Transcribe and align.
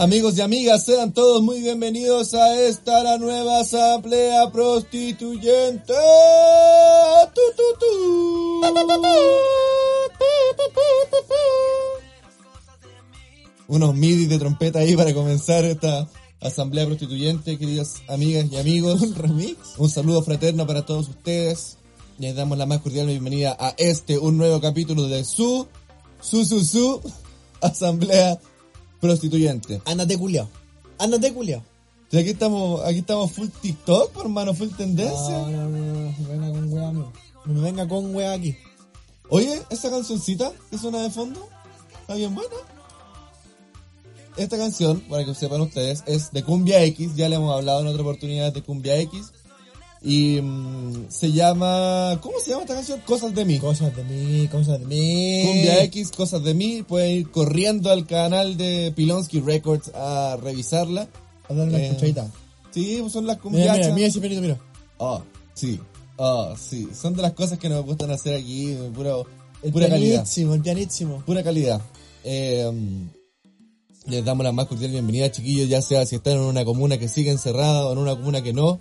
Amigos 0.00 0.38
y 0.38 0.40
amigas, 0.40 0.86
sean 0.86 1.12
todos 1.12 1.42
muy 1.42 1.60
bienvenidos 1.60 2.32
a 2.32 2.58
esta 2.58 3.02
la 3.02 3.18
nueva 3.18 3.60
asamblea 3.60 4.50
prostituyente. 4.50 5.92
Tu, 7.34 7.40
tu, 7.54 7.62
tu. 7.78 8.62
Unos 13.68 13.94
midis 13.94 14.30
de 14.30 14.38
trompeta 14.38 14.78
ahí 14.78 14.96
para 14.96 15.12
comenzar 15.12 15.66
esta 15.66 16.08
asamblea 16.40 16.86
prostituyente, 16.86 17.58
queridas 17.58 17.96
amigas 18.08 18.46
y 18.50 18.56
amigos. 18.56 19.02
Un 19.02 19.14
remix. 19.14 19.58
Un 19.76 19.90
saludo 19.90 20.22
fraterno 20.22 20.66
para 20.66 20.86
todos 20.86 21.10
ustedes. 21.10 21.76
Les 22.18 22.34
damos 22.34 22.56
la 22.56 22.64
más 22.64 22.80
cordial 22.80 23.06
bienvenida 23.06 23.54
a 23.60 23.74
este, 23.76 24.16
un 24.16 24.38
nuevo 24.38 24.62
capítulo 24.62 25.08
de 25.08 25.24
su, 25.24 25.68
su, 26.22 26.46
su, 26.46 26.64
su 26.64 27.02
asamblea 27.60 28.40
prostituyente. 29.00 29.80
Ándate 29.84 30.18
culiao. 30.18 30.48
Ándate 30.98 31.32
culiao. 31.32 31.62
Y 32.12 32.18
aquí 32.18 32.30
estamos, 32.30 32.84
aquí 32.84 32.98
estamos 32.98 33.30
full 33.32 33.48
TikTok, 33.48 34.20
hermano, 34.20 34.52
full 34.52 34.70
tendencia. 34.76 35.38
No, 35.38 35.48
no, 35.48 35.68
no, 35.68 35.94
no, 35.94 36.28
venga 36.28 36.50
con 36.50 36.72
wea, 36.72 36.88
amigo. 36.88 37.12
No 37.44 37.54
me 37.54 37.60
venga 37.60 37.88
con 37.88 38.14
wea 38.14 38.32
aquí. 38.32 38.56
Oye, 39.28 39.62
esa 39.70 39.90
cancioncita 39.90 40.52
que 40.70 40.78
suena 40.78 41.02
de 41.02 41.10
fondo, 41.10 41.48
está 42.00 42.14
bien 42.14 42.34
buena. 42.34 42.56
Esta 44.36 44.58
canción, 44.58 45.00
para 45.08 45.24
que 45.24 45.34
sepan 45.34 45.60
ustedes, 45.60 46.02
es 46.06 46.32
de 46.32 46.42
Cumbia 46.42 46.82
X, 46.84 47.14
ya 47.14 47.28
le 47.28 47.36
hemos 47.36 47.54
hablado 47.54 47.80
en 47.80 47.86
otra 47.86 48.02
oportunidad 48.02 48.52
de 48.52 48.62
Cumbia 48.62 48.96
X. 48.96 49.32
Y 50.02 50.40
mm, 50.40 51.06
se 51.10 51.30
llama, 51.32 52.18
¿cómo 52.22 52.38
se 52.40 52.50
llama 52.50 52.62
esta 52.62 52.74
canción? 52.74 53.00
Cosas 53.06 53.34
de 53.34 53.44
mí. 53.44 53.58
Cosas 53.58 53.94
de 53.94 54.02
mí, 54.04 54.48
cosas 54.48 54.80
de 54.80 54.86
mí. 54.86 55.42
Cumbia 55.46 55.82
X, 55.84 56.10
Cosas 56.10 56.42
de 56.42 56.54
mí, 56.54 56.82
pueden 56.82 57.18
ir 57.18 57.30
corriendo 57.30 57.90
al 57.90 58.06
canal 58.06 58.56
de 58.56 58.92
Pilonsky 58.96 59.40
Records 59.40 59.90
a 59.94 60.38
revisarla. 60.42 61.06
A 61.48 61.54
darle 61.54 61.74
una 61.74 61.78
Eh, 61.82 61.86
escuchadita. 61.88 62.30
Sí, 62.70 62.98
pues 63.00 63.12
son 63.12 63.26
las 63.26 63.36
Mira, 63.44 63.50
mira, 63.50 63.66
cumbiachas. 63.72 63.94
mira 63.94 64.06
ese 64.08 64.20
pelito, 64.20 64.40
mira. 64.40 64.58
Ah, 64.98 65.20
sí. 65.54 65.78
Ah, 66.18 66.54
sí. 66.58 66.88
Son 66.98 67.14
de 67.14 67.22
las 67.22 67.32
cosas 67.32 67.58
que 67.58 67.68
nos 67.68 67.84
gustan 67.84 68.10
hacer 68.10 68.34
aquí, 68.36 68.76
puro, 68.94 69.26
El 69.62 69.72
pura 69.72 69.88
calidad. 69.88 70.24
el 70.36 70.60
pianísimo. 70.62 71.22
Pura 71.26 71.42
calidad. 71.42 71.80
Eh, 72.24 72.70
les 74.06 74.24
damos 74.24 74.44
la 74.44 74.52
más 74.52 74.66
cordial 74.66 74.90
bienvenida, 74.92 75.30
chiquillos, 75.30 75.68
ya 75.68 75.82
sea 75.82 76.06
si 76.06 76.16
están 76.16 76.34
en 76.34 76.40
una 76.40 76.64
comuna 76.64 76.96
que 76.98 77.08
sigue 77.08 77.30
encerrada 77.30 77.86
o 77.86 77.92
en 77.92 77.98
una 77.98 78.16
comuna 78.16 78.42
que 78.42 78.52
no. 78.54 78.80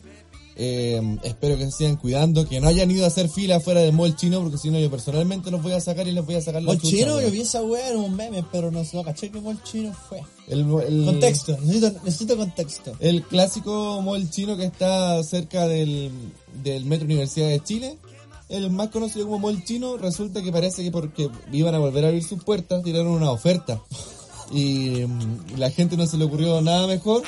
Eh, 0.61 1.01
espero 1.23 1.57
que 1.57 1.63
se 1.65 1.71
sigan 1.71 1.95
cuidando, 1.95 2.45
que 2.45 2.59
no 2.59 2.67
hayan 2.67 2.91
ido 2.91 3.05
a 3.05 3.07
hacer 3.07 3.29
fila 3.29 3.61
fuera 3.61 3.79
del 3.79 3.93
mall 3.93 4.13
chino, 4.17 4.41
porque 4.41 4.57
si 4.57 4.69
no 4.69 4.77
yo 4.77 4.91
personalmente 4.91 5.51
los 5.51 5.63
voy 5.63 5.71
a 5.71 5.79
sacar 5.79 6.05
y 6.05 6.11
les 6.11 6.25
voy 6.25 6.35
a 6.35 6.41
sacar 6.41 6.61
Mol 6.61 6.75
chucha, 6.77 6.97
chino, 6.97 7.21
yo 7.21 7.31
vi 7.31 7.39
esa 7.39 7.63
wea 7.63 7.91
en 7.91 7.97
un 7.97 8.13
meme, 8.13 8.43
pero 8.51 8.69
no, 8.69 8.83
no 8.91 9.03
caché 9.05 9.31
que 9.31 9.39
mol 9.39 9.57
chino 9.63 9.93
fue. 10.09 10.21
el, 10.49 10.59
el- 10.85 11.05
Contexto, 11.05 11.57
necesito, 11.61 11.91
necesito 12.03 12.35
contexto. 12.35 12.91
El 12.99 13.23
clásico 13.23 14.01
mall 14.01 14.29
chino 14.29 14.57
que 14.57 14.65
está 14.65 15.23
cerca 15.23 15.65
del, 15.65 16.11
del 16.61 16.83
Metro 16.83 17.05
Universidad 17.05 17.47
de 17.47 17.63
Chile, 17.63 17.95
el 18.49 18.69
más 18.69 18.89
conocido 18.89 19.27
como 19.27 19.39
mall 19.39 19.63
chino, 19.63 19.95
resulta 19.95 20.41
que 20.43 20.51
parece 20.51 20.83
que 20.83 20.91
porque 20.91 21.29
iban 21.53 21.73
a 21.73 21.79
volver 21.79 22.03
a 22.03 22.07
abrir 22.09 22.23
sus 22.25 22.43
puertas, 22.43 22.83
tiraron 22.83 23.07
una 23.13 23.31
oferta. 23.31 23.81
Y 24.51 25.05
mm, 25.05 25.57
la 25.59 25.69
gente 25.69 25.95
no 25.95 26.07
se 26.07 26.17
le 26.17 26.25
ocurrió 26.25 26.59
nada 26.59 26.87
mejor. 26.87 27.21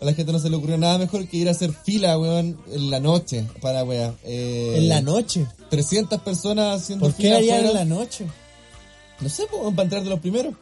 A 0.00 0.04
la 0.04 0.12
gente 0.14 0.32
no 0.32 0.38
se 0.38 0.50
le 0.50 0.56
ocurrió 0.56 0.76
nada 0.76 0.98
mejor 0.98 1.26
que 1.28 1.36
ir 1.36 1.48
a 1.48 1.52
hacer 1.52 1.72
fila, 1.72 2.18
weón, 2.18 2.58
en 2.72 2.90
la 2.90 3.00
noche 3.00 3.46
para 3.62 3.84
weá. 3.84 4.14
Eh, 4.24 4.74
En 4.78 4.88
la 4.88 5.00
noche. 5.00 5.46
300 5.70 6.20
personas 6.20 6.82
haciendo 6.82 7.06
¿Por 7.06 7.14
qué 7.14 7.22
fila 7.24 7.36
harían 7.36 7.64
en 7.66 7.74
la 7.74 7.84
noche? 7.84 8.26
No 9.20 9.28
sé, 9.28 9.44
pues, 9.50 9.62
para 9.74 9.82
entrar 9.84 10.02
de 10.02 10.10
los 10.10 10.20
primeros. 10.20 10.54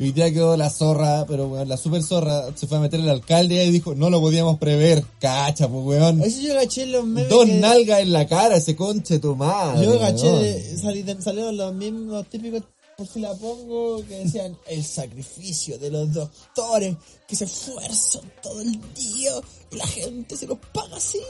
Y 0.00 0.04
hoy 0.04 0.12
día 0.12 0.32
quedó 0.32 0.56
la 0.56 0.70
zorra, 0.70 1.24
pero 1.26 1.48
weón, 1.48 1.68
la 1.68 1.76
super 1.76 2.02
zorra 2.04 2.46
se 2.54 2.66
fue 2.68 2.78
a 2.78 2.80
meter 2.80 3.00
el 3.00 3.08
alcalde 3.08 3.64
y 3.64 3.70
dijo, 3.70 3.94
no 3.96 4.10
lo 4.10 4.20
podíamos 4.20 4.56
prever. 4.58 5.04
Cacha, 5.20 5.68
pues 5.68 5.84
weón. 5.84 6.22
Eso 6.22 6.40
yo 6.40 6.54
caché 6.54 6.84
en 6.84 6.92
los 6.92 7.04
memes. 7.04 7.28
Dos 7.28 7.46
que- 7.46 7.54
nalgas 7.54 8.00
en 8.00 8.12
la 8.12 8.26
cara, 8.26 8.56
ese 8.56 8.76
conche 8.76 9.18
tu 9.18 9.34
madre. 9.34 9.84
Yo 9.84 9.98
caché, 9.98 10.30
weón. 10.30 11.22
salieron 11.22 11.56
los 11.56 11.74
mismos 11.74 12.26
típicos, 12.28 12.62
por 12.98 13.06
si 13.06 13.20
la 13.20 13.32
pongo, 13.32 14.04
que 14.08 14.24
decían 14.24 14.58
el 14.66 14.84
sacrificio 14.84 15.78
de 15.78 15.88
los 15.88 16.12
doctores 16.12 16.96
que 17.28 17.36
se 17.36 17.44
esfuerzan 17.44 18.22
todo 18.42 18.60
el 18.60 18.72
día 18.92 19.30
y 19.70 19.76
la 19.76 19.86
gente 19.86 20.36
se 20.36 20.48
los 20.48 20.58
paga 20.72 20.96
así. 20.96 21.20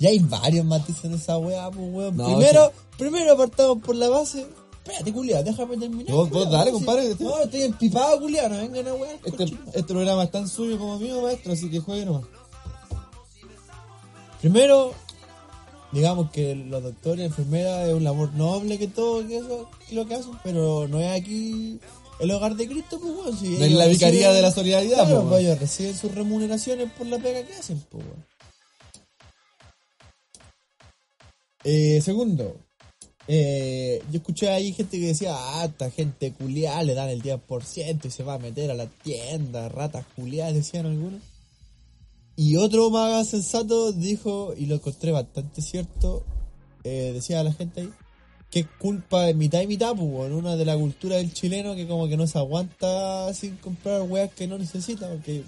Y 0.00 0.06
hay 0.06 0.18
varios 0.18 0.66
matices 0.66 1.10
de 1.10 1.16
esa 1.16 1.38
weá, 1.38 1.70
pues 1.70 1.88
weón. 1.94 2.14
No, 2.14 2.26
primero, 2.26 2.70
primero 2.98 3.32
apartamos 3.32 3.78
por 3.82 3.96
la 3.96 4.10
base. 4.10 4.46
Espérate, 4.84 5.10
culiado, 5.10 5.44
déjame 5.44 5.78
terminar. 5.78 6.14
Vos- 6.14 6.28
vos 6.28 6.50
dale, 6.50 6.72
compadre. 6.72 7.16
No, 7.18 7.38
estoy 7.38 7.62
empipado, 7.62 8.20
culiado, 8.20 8.50
no 8.50 8.56
vengan 8.58 8.88
a 8.88 8.94
weá. 8.94 9.18
Este, 9.24 9.44
este 9.44 9.82
programa 9.84 10.24
es 10.24 10.30
tan 10.30 10.46
suyo 10.46 10.78
como 10.78 10.98
mío, 10.98 11.22
maestro, 11.22 11.54
así 11.54 11.70
que 11.70 11.80
juegue 11.80 12.04
nomás. 12.04 12.24
Primero, 14.42 14.92
digamos 15.92 16.30
que 16.30 16.54
los 16.54 16.82
doctores, 16.82 17.26
enfermeras 17.26 17.88
es 17.88 17.94
un 17.94 18.04
labor 18.04 18.32
noble 18.34 18.78
que 18.78 18.88
todo 18.88 19.26
que 19.26 19.38
eso 19.38 19.68
que 19.88 19.94
lo 19.94 20.06
que 20.06 20.14
hacen, 20.16 20.32
pero 20.44 20.86
no 20.88 21.00
es 21.00 21.20
aquí 21.20 21.80
el 22.20 22.30
hogar 22.30 22.54
de 22.56 22.66
Cristo, 22.68 22.98
pues 23.00 23.12
weón. 23.14 23.38
Si 23.38 23.48
No 23.56 23.64
es 23.64 23.72
la 23.72 23.86
vicaría 23.86 24.28
reciben- 24.30 24.34
de 24.34 24.42
la 24.42 24.50
solidaridad, 24.50 25.04
claro, 25.04 25.16
pues, 25.20 25.28
pues, 25.28 25.40
ellos 25.44 25.58
reciben 25.60 25.94
sus 25.96 26.14
remuneraciones 26.14 26.90
por 26.92 27.06
la 27.06 27.18
pega 27.18 27.42
que 27.46 27.54
hacen, 27.54 27.80
pues 27.90 28.04
weón. 28.04 28.26
Eh, 31.64 32.00
segundo, 32.02 32.56
eh, 33.26 34.02
yo 34.10 34.18
escuché 34.18 34.48
ahí 34.50 34.72
gente 34.72 34.98
que 34.98 35.06
decía, 35.08 35.34
ah, 35.36 35.64
esta 35.66 35.90
gente 35.90 36.32
culiada 36.32 36.82
le 36.82 36.94
dan 36.94 37.08
el 37.10 37.20
10% 37.20 38.06
y 38.08 38.10
se 38.10 38.22
va 38.22 38.34
a 38.34 38.38
meter 38.38 38.70
a 38.70 38.74
la 38.74 38.86
tienda, 38.86 39.68
ratas 39.68 40.06
culiadas, 40.16 40.54
decían 40.54 40.86
algunos. 40.86 41.20
Y 42.40 42.54
otro 42.54 42.88
más 42.88 43.30
sensato 43.30 43.90
dijo, 43.90 44.54
y 44.56 44.66
lo 44.66 44.76
encontré 44.76 45.10
bastante 45.10 45.60
cierto, 45.60 46.24
eh, 46.84 47.10
decía 47.12 47.42
la 47.42 47.52
gente 47.52 47.80
ahí, 47.80 47.92
que 48.48 48.60
es 48.60 48.66
culpa 48.78 49.24
de 49.24 49.34
mitad 49.34 49.60
y 49.60 49.66
mitad, 49.66 49.92
pues, 49.96 50.30
una 50.30 50.54
de 50.54 50.64
la 50.64 50.76
cultura 50.76 51.16
del 51.16 51.32
chileno 51.32 51.74
que 51.74 51.88
como 51.88 52.06
que 52.06 52.16
no 52.16 52.28
se 52.28 52.38
aguanta 52.38 53.34
sin 53.34 53.56
comprar 53.56 54.02
weas 54.02 54.32
que 54.34 54.46
no 54.46 54.56
necesita, 54.56 55.08
porque 55.08 55.38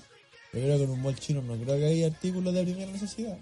yo 0.52 0.60
creo 0.60 0.78
que 0.78 0.82
en 0.82 0.90
un 0.90 1.00
mall 1.00 1.14
chino 1.14 1.42
no 1.42 1.54
creo 1.54 1.78
que 1.78 1.86
haya 1.86 2.08
artículos 2.08 2.52
de 2.52 2.64
primera 2.64 2.90
necesidad. 2.90 3.38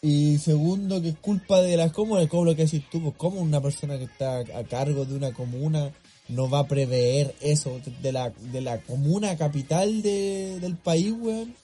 Y 0.00 0.38
segundo, 0.38 1.00
que 1.00 1.10
es 1.10 1.18
culpa 1.18 1.62
de 1.62 1.76
las 1.76 1.92
comunas, 1.92 2.26
como 2.26 2.46
lo 2.46 2.56
que 2.56 2.64
decís 2.64 2.82
tú, 2.90 3.00
pues 3.00 3.14
como 3.16 3.40
una 3.40 3.60
persona 3.60 3.96
que 3.98 4.04
está 4.06 4.38
a 4.38 4.64
cargo 4.64 5.04
de 5.04 5.14
una 5.14 5.32
comuna 5.32 5.92
no 6.28 6.48
va 6.48 6.60
a 6.60 6.68
prever 6.68 7.34
eso 7.40 7.80
de 8.02 8.12
la, 8.12 8.30
de 8.52 8.60
la 8.60 8.78
comuna 8.80 9.36
capital 9.36 10.02
de, 10.02 10.58
del 10.60 10.76
país, 10.76 11.12
weón. 11.18 11.54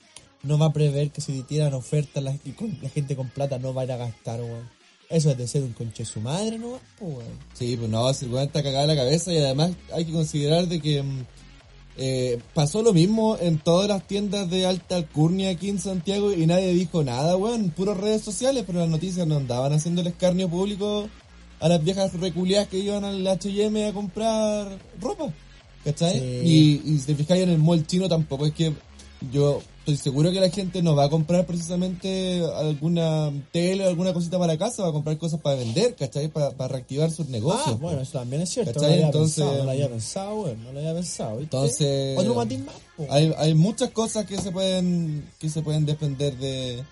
No 0.43 0.57
va 0.59 0.67
a 0.67 0.73
prever 0.73 1.11
que 1.11 1.21
si 1.21 1.43
tiran 1.43 1.75
ofertas 1.75 2.23
la, 2.23 2.37
con- 2.57 2.79
la 2.81 2.89
gente 2.91 3.17
con 3.17 3.29
plata 3.29 3.59
no 3.59 3.75
va 3.75 3.83
a 3.83 3.85
ir 3.87 3.93
a 3.93 3.97
gastar, 3.97 4.41
weón. 4.41 4.69
Eso 5.11 5.31
es 5.31 5.39
de 5.39 5.49
ser 5.49 5.63
un 5.63 5.73
conche 5.73 6.05
su 6.05 6.21
madre, 6.21 6.59
¿no? 6.59 6.79
Pues, 6.99 7.17
weón. 7.17 7.39
Sí, 7.55 7.77
pues 7.77 7.91
no, 7.91 8.13
si 8.13 8.27
weón 8.27 8.47
está 8.47 8.63
cagada 8.63 8.87
la 8.87 8.97
cabeza 8.97 9.33
y 9.33 9.39
además 9.39 9.73
hay 9.93 10.05
que 10.05 10.13
considerar 10.13 10.67
de 10.69 10.81
que 10.81 11.03
mm, 11.03 11.25
eh, 11.97 12.39
pasó 12.55 12.83
lo 12.83 12.93
mismo 12.93 13.37
en 13.41 13.59
todas 13.59 13.89
las 13.89 14.07
tiendas 14.07 14.49
de 14.51 14.67
alta 14.67 14.97
alcurnia 14.97 15.51
aquí 15.51 15.69
en 15.71 15.81
Santiago 15.81 16.33
y 16.33 16.47
nadie 16.47 16.73
dijo 16.75 17.03
nada, 17.03 17.37
weón, 17.37 17.71
puras 17.71 17.97
redes 17.97 18.23
sociales, 18.23 18.65
pero 18.67 18.81
las 18.81 18.89
noticias 18.89 19.27
no 19.27 19.37
andaban 19.37 19.73
haciendo 19.73 20.03
el 20.03 20.07
escarnio 20.09 20.49
público 20.49 21.09
a 21.61 21.69
las 21.69 21.83
viejas 21.83 22.13
reculiadas 22.15 22.69
que 22.69 22.79
iban 22.79 23.05
al 23.05 23.27
H&M 23.27 23.87
a 23.87 23.93
comprar 23.93 24.79
ropa, 25.01 25.33
¿cachai? 25.85 26.19
Sí. 26.19 26.83
Y, 26.85 26.93
y 26.95 26.99
si 26.99 27.07
te 27.07 27.15
fijáis 27.15 27.43
en 27.43 27.51
el 27.51 27.59
mall 27.59 27.87
chino 27.87 28.09
tampoco 28.09 28.47
es 28.47 28.53
que 28.53 28.73
yo 29.33 29.61
estoy 29.81 29.97
seguro 29.97 30.31
que 30.31 30.39
la 30.39 30.51
gente 30.51 30.83
no 30.83 30.95
va 30.95 31.05
a 31.05 31.11
comprar 31.11 31.45
precisamente 31.47 32.41
alguna 32.57 33.33
tele 33.51 33.85
o 33.85 33.89
alguna 33.89 34.13
cosita 34.13 34.39
para 34.39 34.57
casa, 34.59 34.83
va 34.83 34.91
a 34.91 34.93
comprar 34.93 35.17
cosas 35.19 35.41
para 35.41 35.57
vender, 35.57 35.97
¿cachai? 35.97 36.29
Para, 36.29 36.51
para 36.51 36.75
reactivar 36.75 37.11
sus 37.11 37.29
negocios. 37.29 37.67
Ah, 37.69 37.79
bueno, 37.81 38.03
eso 38.03 38.19
también 38.19 38.43
es 38.43 38.51
cierto. 38.51 38.75
No 38.75 38.75
¿Cachai? 38.75 38.89
lo 38.91 38.95
había 38.95 39.07
Entonces- 39.07 39.35
pensado, 39.37 39.59
no 39.59 39.65
lo 39.65 39.71
había 39.71 39.89
pensado, 39.89 40.41
weón, 40.43 40.63
no 40.65 40.73
lo 40.73 40.79
había 40.79 40.95
pensado. 40.95 41.31
¿viste? 41.39 41.57
Entonces, 41.57 42.19
Otro 42.19 42.35
más, 42.35 42.47
hay, 43.11 43.35
hay 43.39 43.55
muchas 43.55 43.91
cosas 43.91 44.27
que 44.27 44.37
se 44.39 44.53
pueden 44.53 45.29
que 45.39 45.49
se 45.49 45.63
pueden 45.63 45.85
desprender 45.87 46.37
de 46.37 46.85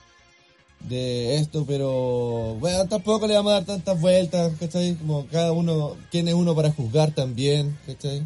de 0.81 1.37
esto, 1.37 1.65
pero 1.67 2.55
bueno, 2.61 2.87
tampoco 2.87 3.27
le 3.27 3.35
vamos 3.35 3.51
a 3.53 3.55
dar 3.57 3.65
tantas 3.65 4.01
vueltas, 4.01 4.53
¿cachai? 4.59 4.95
Como 4.97 5.27
cada 5.27 5.53
uno, 5.53 5.97
es 6.13 6.35
uno 6.35 6.55
para 6.55 6.71
juzgar 6.73 7.13
también, 7.13 7.77
¿cachai? 7.87 8.23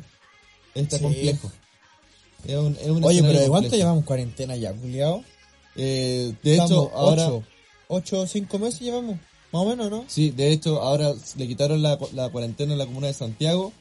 Está 0.75 0.99
Sí. 0.99 1.02
complejo. 1.02 1.50
Es 2.44 2.56
un, 2.56 2.76
es 2.81 2.88
un 2.88 3.05
Oye, 3.05 3.23
pero 3.23 3.41
¿de 3.41 3.49
cuánto 3.49 3.76
llevamos 3.76 4.05
cuarentena 4.05 4.56
ya, 4.56 4.73
culiao? 4.73 5.23
Eh, 5.76 6.35
de 6.43 6.52
Estamos 6.52 6.70
hecho, 6.70 6.91
ahora... 6.97 7.26
Ocho, 7.29 7.44
ocho 7.88 8.20
o 8.20 8.26
cinco 8.26 8.58
meses 8.58 8.81
llevamos, 8.81 9.17
más 9.52 9.62
o 9.62 9.67
menos, 9.67 9.91
¿no? 9.91 10.05
Sí, 10.06 10.31
de 10.31 10.52
hecho, 10.52 10.81
ahora 10.81 11.12
le 11.37 11.49
quitaron 11.49 11.82
la, 11.82 11.99
la 12.14 12.29
cuarentena 12.31 12.73
en 12.73 12.79
la 12.79 12.87
comuna 12.87 13.08
de 13.08 13.14
Santiago 13.14 13.73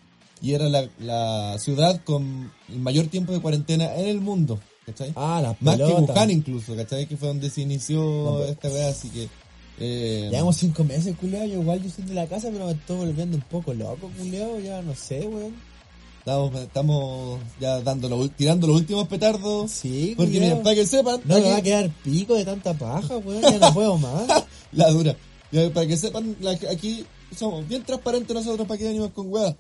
y 0.42 0.54
era 0.54 0.68
la, 0.70 0.88
la 1.00 1.58
ciudad 1.60 2.02
con 2.04 2.52
el 2.70 2.80
mayor 2.80 3.08
tiempo 3.08 3.34
de 3.34 3.42
cuarentena 3.42 3.94
en 3.96 4.08
el 4.08 4.20
mundo, 4.22 4.60
¿cachai? 4.92 5.14
Ah, 5.16 5.40
las 5.42 5.62
Más 5.62 5.78
que. 5.78 5.84
Wuhan 5.84 6.32
incluso, 6.32 6.76
¿cachai? 6.76 7.06
Que 7.08 7.18
fue 7.18 7.28
donde 7.28 7.50
se 7.50 7.62
inició 7.62 8.02
No, 8.02 8.44
esta 8.44 8.70
weá, 8.70 8.90
así 8.90 9.10
que... 9.10 9.28
Eh, 9.82 10.28
Llevamos 10.30 10.58
cinco 10.58 10.84
meses, 10.84 11.16
culiao. 11.16 11.46
Yo 11.46 11.62
igual 11.62 11.82
yo 11.82 11.90
soy 11.90 12.04
de 12.04 12.14
la 12.14 12.28
casa, 12.28 12.50
pero 12.52 12.66
me 12.66 12.74
estoy 12.74 12.98
volviendo 12.98 13.38
un 13.38 13.44
poco 13.44 13.74
loco, 13.74 14.10
culiao. 14.18 14.60
Ya 14.60 14.82
no 14.82 14.94
sé, 14.94 15.22
weón. 15.26 15.56
estamos, 16.20 16.54
estamos 16.56 17.40
ya 17.62 17.80
dando 17.82 18.10
los 18.10 18.30
tirando 18.32 18.68
los 18.68 18.76
últimos 18.76 19.08
petardos. 19.08 19.72
Sí, 19.72 20.16
Porque 20.18 20.34
miren, 20.34 20.62
para 20.64 20.76
que 20.76 20.86
sepan, 20.86 21.22
No 21.24 21.36
me 21.36 21.42
aquí- 21.42 21.50
va 21.50 21.56
a 21.58 21.62
quedar 21.62 21.90
pico 22.04 22.36
de 22.36 22.44
tanta 22.44 22.74
paja, 22.74 23.18
weón. 23.18 23.42
Ya 23.42 23.58
no 23.58 23.74
puedo 23.74 23.98
más. 23.98 24.28
la 24.74 24.90
dura. 24.90 25.16
Ya, 25.52 25.70
Para 25.74 25.88
que 25.88 25.96
sepan, 25.96 26.36
la- 26.42 26.52
aquí 26.70 27.06
somos 27.38 27.66
bien 27.66 27.84
transparentes 27.84 28.36
nosotros 28.36 28.68
para 28.68 28.78
que 28.78 28.84
venimos 28.86 29.12
con 29.12 29.32
weá. 29.32 29.56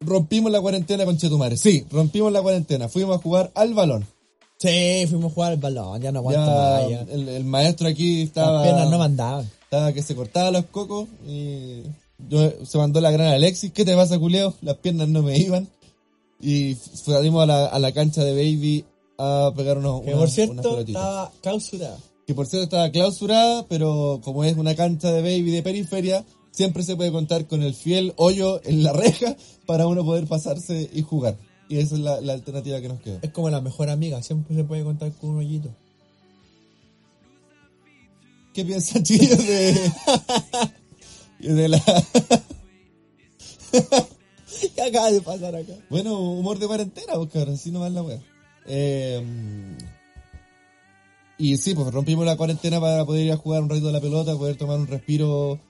Rompimos 0.00 0.52
la 0.52 0.60
cuarentena 0.60 1.06
con 1.06 1.16
Chetumare. 1.16 1.56
Sí, 1.56 1.86
rompimos 1.90 2.30
la 2.30 2.42
cuarentena. 2.42 2.90
Fuimos 2.90 3.16
a 3.16 3.22
jugar 3.22 3.50
al 3.54 3.72
balón. 3.72 4.06
Sí, 4.58 5.04
fuimos 5.08 5.32
a 5.32 5.34
jugar 5.34 5.52
al 5.52 5.58
balón. 5.58 6.00
Ya 6.00 6.12
no 6.12 6.20
aguanto 6.20 6.40
más. 6.50 6.88
Ya. 6.88 7.00
el, 7.12 7.28
el 7.28 7.44
maestro 7.44 7.88
aquí 7.88 8.22
estaba, 8.22 8.54
Las 8.58 8.62
piernas 8.64 8.90
no 8.90 8.98
mandaban. 8.98 9.50
estaba 9.64 9.92
que 9.92 10.02
se 10.02 10.14
cortaba 10.14 10.50
los 10.50 10.64
cocos 10.66 11.08
y 11.26 11.82
yo, 12.28 12.50
se 12.64 12.78
mandó 12.78 13.00
la 13.00 13.10
gran 13.10 13.28
Alexis. 13.28 13.72
¿Qué 13.72 13.84
te 13.84 13.94
pasa, 13.94 14.18
culeo? 14.18 14.54
Las 14.62 14.76
piernas 14.76 15.08
no 15.08 15.22
me 15.22 15.36
iban. 15.38 15.68
Y 16.40 16.74
salimos 16.74 17.42
a 17.42 17.46
la, 17.46 17.66
a 17.66 17.78
la 17.78 17.92
cancha 17.92 18.24
de 18.24 18.32
Baby 18.32 18.84
a 19.18 19.52
pegar 19.56 19.78
unos 19.78 20.00
Que 20.02 20.08
unas- 20.08 20.20
por 20.20 20.30
cierto, 20.30 20.80
estaba 20.80 21.32
clausurada. 21.42 21.98
Que 22.26 22.34
por 22.34 22.46
cierto 22.46 22.64
estaba 22.64 22.90
clausurada, 22.90 23.66
pero 23.68 24.20
como 24.24 24.42
es 24.44 24.56
una 24.56 24.74
cancha 24.74 25.12
de 25.12 25.20
Baby 25.22 25.50
de 25.50 25.62
periferia, 25.62 26.24
siempre 26.50 26.82
se 26.82 26.96
puede 26.96 27.12
contar 27.12 27.46
con 27.46 27.62
el 27.62 27.74
fiel 27.74 28.14
hoyo 28.16 28.60
en 28.64 28.82
la 28.82 28.92
reja 28.92 29.36
para 29.66 29.86
uno 29.86 30.04
poder 30.04 30.26
pasarse 30.26 30.90
y 30.92 31.02
jugar. 31.02 31.36
Y 31.68 31.78
esa 31.78 31.96
es 31.96 32.00
la, 32.00 32.20
la 32.20 32.34
alternativa 32.34 32.80
que 32.80 32.88
nos 32.88 33.00
quedó. 33.00 33.18
Es 33.22 33.30
como 33.30 33.50
la 33.50 33.60
mejor 33.60 33.90
amiga. 33.90 34.22
Siempre 34.22 34.54
se 34.54 34.64
puede 34.64 34.84
contar 34.84 35.12
con 35.12 35.30
un 35.30 35.38
hoyito. 35.38 35.74
¿Qué 38.54 38.64
piensan, 38.64 39.02
chicos, 39.02 39.38
de, 39.46 39.92
de 41.40 41.68
la... 41.68 41.82
¿Qué 44.74 44.82
acaba 44.82 45.10
de 45.10 45.20
pasar 45.20 45.54
acá? 45.54 45.74
Bueno, 45.90 46.18
humor 46.18 46.58
de 46.58 46.66
cuarentena, 46.66 47.14
pues 47.16 47.30
cabrón, 47.30 47.54
así 47.54 47.70
nomás 47.70 47.92
la 47.92 48.02
wea. 48.02 48.18
Eh, 48.66 49.22
y 51.36 51.56
sí, 51.58 51.74
pues 51.74 51.92
rompimos 51.92 52.24
la 52.24 52.38
cuarentena 52.38 52.80
para 52.80 53.04
poder 53.04 53.26
ir 53.26 53.32
a 53.32 53.36
jugar 53.36 53.62
un 53.62 53.68
ratito 53.68 53.90
a 53.90 53.92
la 53.92 54.00
pelota, 54.00 54.36
poder 54.36 54.56
tomar 54.56 54.78
un 54.78 54.86
respiro 54.86 55.60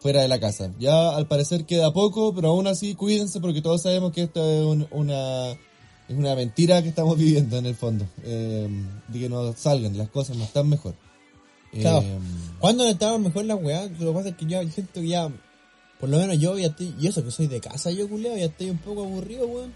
fuera 0.00 0.22
de 0.22 0.28
la 0.28 0.38
casa. 0.40 0.72
Ya 0.78 1.10
al 1.16 1.26
parecer 1.26 1.64
queda 1.66 1.92
poco, 1.92 2.34
pero 2.34 2.48
aún 2.48 2.66
así 2.66 2.94
cuídense 2.94 3.40
porque 3.40 3.62
todos 3.62 3.82
sabemos 3.82 4.12
que 4.12 4.22
esto 4.24 4.40
es 4.48 4.64
un- 4.64 4.86
una, 4.90 5.50
es 5.52 6.16
una 6.16 6.34
mentira 6.34 6.82
que 6.82 6.88
estamos 6.90 7.16
viviendo 7.18 7.58
en 7.58 7.66
el 7.66 7.74
fondo. 7.74 8.06
Eh, 8.22 8.68
de 9.08 9.18
que 9.18 9.28
no 9.28 9.52
salgan, 9.54 9.96
las 9.98 10.08
cosas 10.08 10.36
no 10.36 10.44
están 10.44 10.68
mejor. 10.68 10.94
Eh, 11.72 11.80
Claro. 11.82 12.04
¿Cuándo 12.60 12.84
estaban 12.88 13.22
mejor 13.22 13.44
las 13.44 13.62
weas? 13.62 13.90
Lo 14.00 14.12
que 14.12 14.16
pasa 14.18 14.28
es 14.30 14.36
que 14.36 14.46
ya 14.46 14.62
siento 14.70 15.00
que 15.00 15.08
ya, 15.08 15.28
por 16.00 16.08
lo 16.08 16.18
menos 16.18 16.38
yo 16.38 16.56
ya 16.58 16.68
estoy, 16.68 16.94
y 17.00 17.06
eso 17.08 17.22
que 17.24 17.30
soy 17.30 17.46
de 17.46 17.60
casa 17.60 17.90
yo 17.90 18.08
culeo, 18.08 18.36
ya 18.36 18.46
estoy 18.46 18.70
un 18.70 18.78
poco 18.78 19.02
aburrido, 19.04 19.46
weón. 19.46 19.72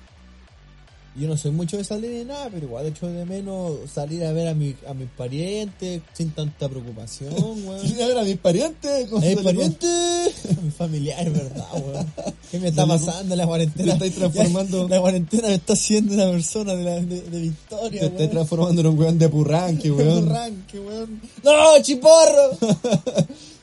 Yo 1.14 1.28
no 1.28 1.36
soy 1.36 1.50
mucho 1.50 1.76
de 1.76 1.84
salir 1.84 2.10
ni 2.10 2.24
nada, 2.24 2.48
pero 2.50 2.64
igual 2.66 2.86
echo 2.86 3.06
de 3.06 3.26
menos 3.26 3.72
salir 3.92 4.24
a 4.24 4.32
ver 4.32 4.48
a, 4.48 4.54
mi, 4.54 4.74
a 4.88 4.94
mis 4.94 5.10
parientes 5.10 6.00
sin 6.14 6.30
tanta 6.30 6.70
preocupación, 6.70 7.34
weón. 7.66 7.86
Ir 7.86 8.02
a 8.02 8.06
ver 8.06 8.18
a 8.18 8.22
mis 8.22 8.38
parientes. 8.38 9.08
¿cómo 9.10 9.22
¿A 9.22 9.28
mis 9.28 9.36
parientes? 9.40 10.32
A 10.58 10.60
mis 10.62 10.74
familiares, 10.74 11.30
¿verdad, 11.32 11.66
weón? 11.74 12.06
¿Qué 12.50 12.58
me 12.58 12.68
está 12.68 12.86
pasando 12.86 13.36
la 13.36 13.46
cuarentena? 13.46 13.98
te 13.98 14.06
estáis 14.06 14.14
transformando- 14.32 14.88
La 14.88 15.00
cuarentena 15.00 15.48
me 15.48 15.54
está 15.54 15.74
haciendo 15.74 16.14
una 16.14 16.30
persona 16.30 16.74
de, 16.76 16.84
la, 16.84 16.94
de, 17.00 17.20
de 17.20 17.40
Victoria, 17.40 18.00
Te 18.00 18.16
weón. 18.16 18.30
transformando 18.30 18.80
en 18.80 18.86
un 18.86 18.98
weón 18.98 19.18
de 19.18 19.28
purranque, 19.28 19.90
weón. 19.90 20.30
Arranque, 20.30 20.80
weón. 20.80 21.20
¡No, 21.44 21.82
chiporro! 21.82 22.56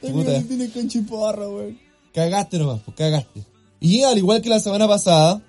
Puta. 0.02 0.42
Tiene 0.44 0.70
con 0.70 0.88
chiporro, 0.88 1.56
weón. 1.56 1.80
Cagaste 2.14 2.58
nomás, 2.60 2.82
pues 2.86 2.96
cagaste. 2.96 3.44
Y 3.80 4.04
al 4.04 4.18
igual 4.18 4.42
que 4.42 4.50
la 4.50 4.60
semana 4.60 4.88
pasada, 4.88 5.42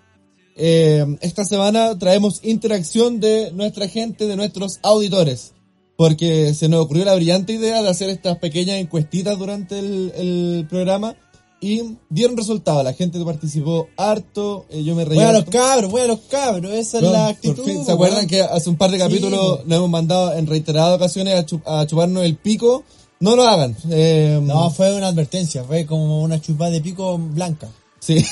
eh, 0.61 1.17
esta 1.23 1.45
semana 1.45 1.99
traemos 1.99 2.41
interacción 2.45 3.19
de 3.21 3.51
nuestra 3.53 3.89
gente, 3.89 4.27
de 4.27 4.37
nuestros 4.37 4.79
auditores. 4.83 5.53
Porque 5.97 6.55
se 6.55 6.69
nos 6.69 6.81
ocurrió 6.85 7.05
la 7.05 7.15
brillante 7.15 7.53
idea 7.53 7.83
de 7.83 7.89
hacer 7.89 8.09
estas 8.09 8.39
pequeñas 8.39 8.79
encuestitas 8.79 9.39
durante 9.39 9.79
el, 9.79 10.13
el 10.17 10.67
programa 10.69 11.15
y 11.61 11.83
dieron 12.09 12.39
resultado. 12.39 12.83
La 12.83 12.95
gente 12.95 13.23
participó 13.23 13.87
harto, 13.99 14.65
eh, 14.71 14.83
yo 14.83 14.95
me 14.95 15.05
reí. 15.05 15.19
A 15.19 15.33
los 15.33 15.45
cabros, 15.45 15.93
a 16.01 16.07
los 16.07 16.21
cabros. 16.21 16.73
Esa 16.73 16.99
es 16.99 17.03
la 17.05 17.11
por 17.11 17.31
actitud. 17.33 17.65
fin, 17.65 17.85
¿Se 17.85 17.93
acuerdan 17.93 18.27
que 18.27 18.41
hace 18.41 18.71
un 18.71 18.77
par 18.77 18.91
de 18.91 18.97
Sí, 18.97 19.03
capítulos 19.03 19.41
po. 19.59 19.63
nos 19.67 19.77
hemos 19.77 19.91
mandado 19.91 20.33
en 20.33 20.47
reiteradas 20.47 20.97
ocasiones 20.97 21.35
a, 21.35 21.45
chu- 21.45 21.61
a 21.67 21.87
chuparnos 21.87 22.25
el 22.25 22.37
pico? 22.37 22.83
No 23.21 23.37
lo 23.37 23.43
hagan. 23.47 23.77
Eh, 23.91 24.41
No, 24.43 24.71
fue 24.71 24.95
una 24.95 25.09
advertencia. 25.09 25.65
Fue 25.65 25.85
como 25.85 26.23
una 26.23 26.41
chupada 26.41 26.71
de 26.71 26.81
pico 26.81 27.19
blanca. 27.19 27.69
Sí. 28.01 28.25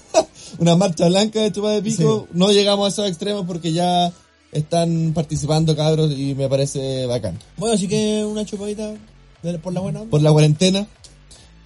Una 0.58 0.76
marcha 0.76 1.06
blanca 1.08 1.40
de 1.42 1.52
chupa 1.52 1.70
de 1.72 1.82
pico. 1.82 2.26
No 2.32 2.50
llegamos 2.50 2.86
a 2.86 2.88
esos 2.88 3.08
extremos 3.08 3.46
porque 3.46 3.72
ya 3.72 4.12
están 4.52 5.12
participando 5.14 5.76
cabros 5.76 6.10
y 6.12 6.34
me 6.34 6.48
parece 6.48 7.06
bacán. 7.06 7.38
Bueno, 7.56 7.74
así 7.76 7.86
que 7.86 8.24
una 8.24 8.44
chupadita 8.44 8.92
por 9.62 9.72
la 9.72 9.80
buena. 9.80 10.00
Por 10.04 10.20
la 10.22 10.32
cuarentena. 10.32 10.86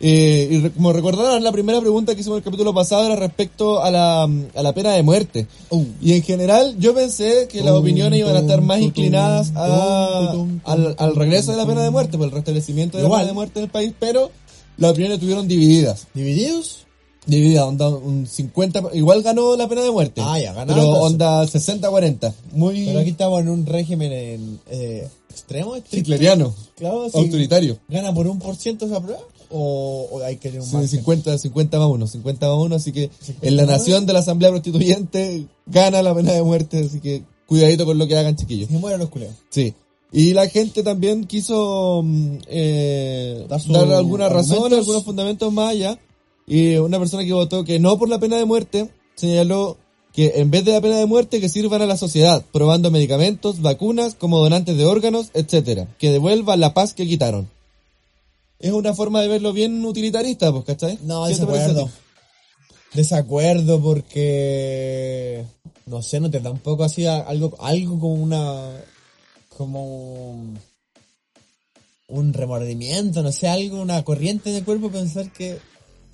Eh, 0.00 0.48
y 0.50 0.68
como 0.70 0.92
recordarán, 0.92 1.42
la 1.42 1.50
primera 1.52 1.80
pregunta 1.80 2.14
que 2.14 2.20
hicimos 2.20 2.36
en 2.36 2.40
el 2.40 2.44
capítulo 2.44 2.74
pasado 2.74 3.06
era 3.06 3.16
respecto 3.16 3.82
a 3.82 3.90
la, 3.90 4.24
a 4.24 4.62
la 4.62 4.72
pena 4.74 4.92
de 4.92 5.02
muerte. 5.02 5.46
Uh. 5.70 5.84
Y 6.02 6.12
en 6.12 6.22
general 6.22 6.76
yo 6.78 6.94
pensé 6.94 7.48
que 7.48 7.58
las 7.62 7.72
Tum, 7.72 7.80
opiniones 7.82 8.18
iban 8.20 8.36
a 8.36 8.40
estar 8.40 8.60
más 8.60 8.78
tum, 8.78 8.86
inclinadas 8.88 9.52
a- 9.56 10.32
al, 10.64 10.94
al 10.98 11.14
regreso 11.16 11.52
de 11.52 11.56
la 11.56 11.66
pena 11.66 11.82
de 11.82 11.90
muerte, 11.90 12.18
por 12.18 12.26
el 12.26 12.32
restablecimiento 12.32 12.98
de 12.98 13.04
la 13.04 13.08
pena 13.10 13.24
de 13.24 13.32
muerte 13.32 13.60
en 13.60 13.64
el 13.64 13.70
país, 13.70 13.94
pero 13.98 14.30
las 14.76 14.90
opiniones 14.90 15.14
estuvieron 15.16 15.48
divididas. 15.48 16.06
¿Divididos? 16.12 16.80
Dividida, 17.26 17.66
onda 17.66 17.88
un 17.88 18.26
50, 18.26 18.82
igual 18.92 19.22
ganó 19.22 19.56
la 19.56 19.68
pena 19.68 19.82
de 19.82 19.90
muerte. 19.90 20.20
Ah, 20.24 20.38
ya, 20.38 20.52
ganaron 20.52 20.74
Pero 20.84 20.90
onda 21.02 21.44
60-40, 21.46 22.32
muy 22.52 22.84
Pero 22.84 22.98
aquí 23.00 23.10
estamos 23.10 23.40
en 23.40 23.48
un 23.48 23.64
régimen 23.66 24.12
en, 24.12 24.60
eh, 24.70 25.08
extremo, 25.30 25.74
hitleriano, 25.90 26.54
Claro, 26.76 27.08
sí. 27.10 27.16
autoritario. 27.18 27.78
¿Gana 27.88 28.12
por 28.12 28.26
un 28.26 28.38
por 28.38 28.56
ciento 28.56 28.86
esa 28.86 29.00
prueba? 29.00 29.20
¿O, 29.50 30.08
o 30.12 30.22
hay 30.24 30.36
que 30.36 30.48
tener 30.48 30.60
un 30.60 30.66
Sí, 30.66 30.72
margen? 30.74 30.88
50, 30.90 31.38
50 31.38 31.78
más 31.78 31.88
1, 31.88 32.06
50 32.06 32.48
más 32.48 32.58
1, 32.58 32.74
así 32.76 32.92
que 32.92 33.10
50 33.20 33.46
en 33.48 33.56
la 33.56 33.66
nación 33.66 34.04
de 34.06 34.12
la 34.12 34.18
Asamblea 34.18 34.50
Constituyente 34.50 35.46
gana 35.66 36.02
la 36.02 36.14
pena 36.14 36.32
de 36.32 36.42
muerte, 36.42 36.84
así 36.86 37.00
que 37.00 37.22
cuidadito 37.46 37.84
con 37.86 37.96
lo 37.98 38.06
que 38.06 38.16
hagan 38.18 38.36
chiquillos. 38.36 38.68
Se 38.68 38.78
mueren 38.78 39.00
los 39.00 39.08
culeos. 39.10 39.32
Sí. 39.50 39.72
Y 40.12 40.32
la 40.32 40.46
gente 40.48 40.82
también 40.82 41.24
quiso 41.24 42.02
mm, 42.04 42.36
eh, 42.48 43.46
Dar 43.48 43.60
dar 43.66 43.92
algunas 43.92 44.30
razones, 44.30 44.52
argumentos. 44.52 44.78
algunos 44.80 45.04
fundamentos 45.04 45.52
más 45.52 45.70
allá. 45.70 45.98
Y 46.46 46.76
una 46.76 46.98
persona 46.98 47.24
que 47.24 47.32
votó 47.32 47.64
que 47.64 47.78
no 47.78 47.98
por 47.98 48.08
la 48.08 48.18
pena 48.18 48.36
de 48.36 48.44
muerte 48.44 48.88
señaló 49.14 49.76
que 50.12 50.32
en 50.36 50.50
vez 50.50 50.64
de 50.64 50.72
la 50.72 50.80
pena 50.80 50.96
de 50.96 51.06
muerte 51.06 51.40
que 51.40 51.48
sirvan 51.48 51.82
a 51.82 51.86
la 51.86 51.96
sociedad, 51.96 52.44
probando 52.52 52.90
medicamentos, 52.90 53.60
vacunas, 53.62 54.14
como 54.14 54.38
donantes 54.38 54.76
de 54.76 54.84
órganos, 54.84 55.30
etcétera, 55.34 55.88
que 55.98 56.10
devuelvan 56.12 56.60
la 56.60 56.72
paz 56.74 56.94
que 56.94 57.06
quitaron. 57.06 57.48
Es 58.60 58.72
una 58.72 58.94
forma 58.94 59.20
de 59.22 59.28
verlo 59.28 59.52
bien 59.52 59.84
utilitarista, 59.84 60.52
pues, 60.52 60.64
¿cachai? 60.64 60.98
No, 61.02 61.26
¿Qué 61.26 61.34
te 61.34 61.44
parece 61.46 61.64
a 61.64 61.68
desacuerdo. 61.68 61.90
Desacuerdo 62.94 63.80
porque 63.80 65.44
no 65.86 66.00
sé, 66.02 66.20
no 66.20 66.30
te 66.30 66.40
da 66.40 66.50
un 66.50 66.60
poco 66.60 66.84
así 66.84 67.06
algo, 67.06 67.54
algo 67.60 67.98
como 67.98 68.14
una 68.14 68.70
como 69.56 70.30
un- 70.30 70.58
un 72.08 72.32
remordimiento, 72.32 73.22
no 73.22 73.32
sé, 73.32 73.48
algo, 73.48 73.80
una 73.80 74.02
corriente 74.04 74.50
en 74.50 74.56
el 74.56 74.64
cuerpo 74.64 74.90
pensar 74.90 75.32
que, 75.32 75.58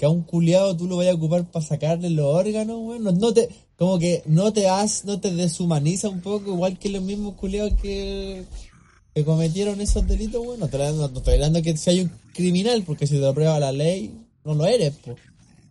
que 0.01 0.07
a 0.07 0.09
un 0.09 0.23
culiado 0.23 0.75
tú 0.75 0.87
lo 0.87 0.97
vayas 0.97 1.13
a 1.13 1.17
ocupar 1.17 1.45
para 1.51 1.63
sacarle 1.63 2.09
los 2.09 2.25
órganos, 2.25 2.79
weón. 2.81 3.03
No, 3.03 3.13
no 3.13 3.35
te, 3.35 3.51
como 3.77 3.99
que 3.99 4.23
no 4.25 4.51
te 4.51 4.67
has, 4.67 5.05
no 5.05 5.21
te 5.21 5.31
deshumaniza 5.31 6.09
un 6.09 6.23
poco, 6.23 6.53
igual 6.53 6.79
que 6.79 6.89
los 6.89 7.03
mismos 7.03 7.35
culiados 7.35 7.75
que, 7.83 8.47
que 9.15 9.25
cometieron 9.27 9.79
esos 9.83 10.09
delitos, 10.09 10.43
bueno, 10.43 10.61
no 10.61 10.65
estoy 10.65 10.81
hablando, 10.81 11.09
no 11.11 11.19
estoy 11.19 11.35
hablando 11.35 11.61
que 11.61 11.77
si 11.77 11.91
hay 11.91 12.01
un 12.01 12.11
criminal, 12.33 12.83
porque 12.87 13.07
si 13.07 13.17
te 13.17 13.21
lo 13.21 13.35
prueba 13.35 13.61
la 13.61 13.73
ley, 13.73 14.11
no 14.43 14.55
lo 14.55 14.65
eres, 14.65 14.95
po. 15.05 15.17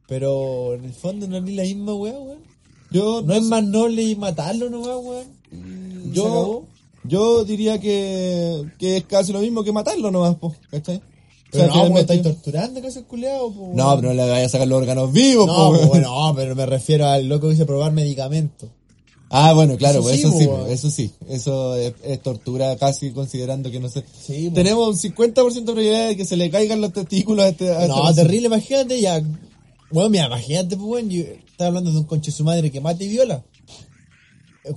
Pero 0.08 0.76
en 0.76 0.86
el 0.86 0.94
fondo 0.94 1.28
no 1.28 1.38
es 1.38 1.42
ni 1.42 1.56
la 1.56 1.64
misma 1.64 1.96
weá, 1.96 2.20
weón. 2.20 2.44
Yo, 2.92 3.24
No 3.24 3.34
es 3.34 3.42
más 3.42 3.64
noble 3.64 4.16
matarlo 4.16 4.70
nomás, 4.70 4.98
weón. 5.02 5.28
Se 6.04 6.14
yo, 6.14 6.66
yo 7.04 7.46
diría 7.46 7.80
que, 7.80 8.64
que 8.78 8.98
es 8.98 9.06
casi 9.06 9.34
lo 9.34 9.40
mismo 9.40 9.64
que 9.64 9.72
matarlo 9.72 10.12
nomás, 10.12 10.36
po, 10.36 10.56
¿cachai? 10.70 11.02
O 11.52 11.58
sea, 11.58 11.68
no, 11.68 11.74
weón, 11.74 11.86
finalmente- 11.88 12.00
estáis 12.14 12.22
torturando 12.22 12.82
casi 12.82 13.00
el 13.00 13.06
culiado, 13.06 13.52
po. 13.52 13.72
No, 13.74 13.96
pero 13.96 14.10
no 14.10 14.14
le 14.24 14.30
vayas 14.30 14.48
a 14.48 14.50
sacar 14.50 14.68
los 14.68 14.78
órganos 14.80 15.12
vivos, 15.12 15.48
No, 15.48 15.72
po, 15.72 15.80
po, 15.80 15.88
bueno, 15.88 16.10
no, 16.28 16.36
pero 16.36 16.56
me 16.56 16.66
refiero 16.66 17.08
al 17.08 17.28
loco 17.28 17.48
que 17.48 17.54
dice 17.54 17.66
probar 17.66 17.92
medicamentos. 17.92 18.70
Ah, 19.32 19.54
bueno, 19.54 19.78
claro, 19.78 20.00
Eso 20.00 20.04
pues 20.08 20.16
sí, 20.16 20.22
eso 20.28 20.38
sí, 20.40 20.46
po, 20.48 20.66
eso 20.68 20.90
sí. 20.90 21.12
Eso 21.30 21.76
es, 21.76 21.94
es 22.04 22.22
tortura 22.24 22.76
casi 22.78 23.12
considerando 23.12 23.70
que 23.70 23.80
no 23.80 23.88
sé. 23.90 24.04
Sí. 24.26 24.50
Tenemos 24.54 24.88
un 24.90 24.96
50% 25.12 25.54
de 25.54 25.62
probabilidad 25.62 26.08
de 26.08 26.18
que 26.18 26.26
se 26.26 26.36
le 26.36 26.50
caigan 26.50 26.82
los 26.82 26.94
testículos 26.94 27.46
a 27.46 27.50
este. 27.50 27.72
a 27.76 27.88
No, 27.88 28.10
este- 28.10 28.24
terrible, 28.24 28.48
imagínate 28.48 29.00
ya. 29.00 29.22
Bueno, 29.92 30.10
mira, 30.10 30.26
imagínate, 30.28 30.76
pues, 30.78 30.88
weón, 30.90 31.10
yo 31.12 31.22
estaba 31.22 31.68
hablando 31.68 31.92
de 31.92 31.98
un 32.00 32.04
conche 32.06 32.32
su 32.32 32.44
madre 32.44 32.72
que 32.72 32.82
mata 32.82 33.04
y 33.04 33.08
viola. 33.08 33.44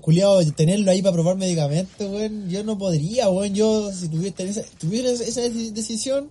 Culiado, 0.00 0.41
tenerlo 0.52 0.91
ahí 0.91 1.02
para 1.02 1.12
probar 1.14 1.37
medicamentos, 1.37 2.09
weón, 2.11 2.49
yo 2.49 2.62
no 2.64 2.79
podría, 2.79 3.29
weón. 3.31 3.55
Yo, 3.55 3.91
si 3.93 4.09
tuviera 4.09 4.37
tuviera 4.79 5.11
esa 5.11 5.41
deci- 5.43 5.73
decisión, 5.73 6.31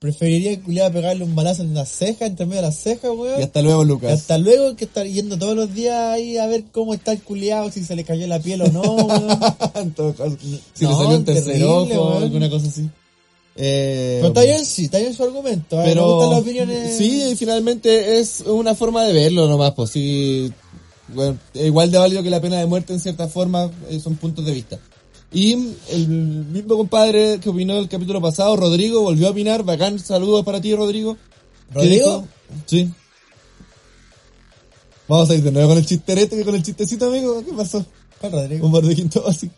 preferiría 0.00 0.52
el 0.52 0.62
culiado 0.62 0.92
pegarle 0.94 1.24
un 1.24 1.34
balazo 1.36 1.60
en 1.62 1.74
la 1.74 1.84
ceja, 1.84 2.24
entre 2.24 2.46
medio 2.46 2.62
de 2.62 2.68
las 2.68 2.76
cejas, 2.78 3.10
weón. 3.14 3.38
Y 3.38 3.42
hasta 3.42 3.60
luego, 3.60 3.82
Y 3.82 3.86
Lucas. 3.86 4.12
hasta 4.12 4.38
luego 4.38 4.74
que 4.74 4.86
estar 4.86 5.06
yendo 5.06 5.38
todos 5.38 5.54
los 5.54 5.74
días 5.74 5.94
ahí 5.94 6.38
a 6.38 6.46
ver 6.46 6.64
cómo 6.72 6.94
está 6.94 7.12
el 7.12 7.20
culiado, 7.22 7.70
si 7.70 7.84
se 7.84 7.94
le 7.94 8.02
cayó 8.04 8.26
la 8.26 8.40
piel 8.40 8.62
o 8.62 8.68
no, 8.68 8.80
weón. 8.94 9.38
en 9.74 9.92
todo 9.92 10.14
caso, 10.14 10.36
si 10.72 10.84
No, 10.84 10.90
le 10.90 10.96
salió 10.96 11.16
un 11.18 11.24
tercer 11.26 11.62
ojo 11.64 12.00
o 12.00 12.18
alguna 12.18 12.48
cosa 12.48 12.66
así. 12.68 12.88
Eh, 13.56 14.18
Pero 14.22 14.28
está 14.28 14.42
bien, 14.42 14.64
sí, 14.64 14.84
está 14.86 14.98
bien 15.00 15.12
su 15.12 15.22
argumento. 15.22 15.78
¿eh? 15.80 15.84
pero 15.84 16.06
Me 16.06 16.12
gustan 16.14 16.30
las 16.30 16.40
opiniones. 16.40 16.96
sí, 16.96 17.34
finalmente 17.36 18.18
es 18.20 18.40
una 18.46 18.74
forma 18.74 19.04
de 19.04 19.12
verlo 19.12 19.46
nomás, 19.48 19.72
pues 19.74 19.90
sí, 19.90 20.50
bueno, 21.08 21.36
igual 21.52 21.90
de 21.90 21.98
válido 21.98 22.22
que 22.22 22.30
la 22.30 22.40
pena 22.40 22.58
de 22.58 22.64
muerte 22.64 22.94
en 22.94 23.00
cierta 23.00 23.28
forma, 23.28 23.70
son 24.02 24.16
puntos 24.16 24.46
de 24.46 24.52
vista. 24.52 24.78
Y 25.32 25.74
el 25.90 26.08
mismo 26.08 26.76
compadre 26.76 27.38
que 27.40 27.48
opinó 27.48 27.78
el 27.78 27.88
capítulo 27.88 28.20
pasado, 28.20 28.56
Rodrigo, 28.56 29.02
volvió 29.02 29.28
a 29.28 29.30
opinar, 29.30 29.62
bacán, 29.62 29.98
saludos 29.98 30.44
para 30.44 30.60
ti, 30.60 30.74
Rodrigo. 30.74 31.16
¿Qué 31.68 31.74
¿Rodrigo? 31.74 31.94
dijo? 31.94 32.28
Sí. 32.66 32.90
Vamos 35.06 35.30
a 35.30 35.34
ir 35.34 35.42
de 35.42 35.52
nuevo 35.52 35.68
con 35.68 35.78
el 35.78 35.86
chisterete 35.86 36.36
que 36.36 36.44
con 36.44 36.54
el 36.54 36.62
chistecito, 36.62 37.06
amigo, 37.06 37.44
¿qué 37.44 37.52
pasó? 37.52 37.84
¿Cuál, 38.20 38.32
Rodrigo? 38.32 38.66
Un 38.66 38.72
bar 38.72 38.82
de 38.82 38.94
quinto 38.94 39.26
así. 39.26 39.50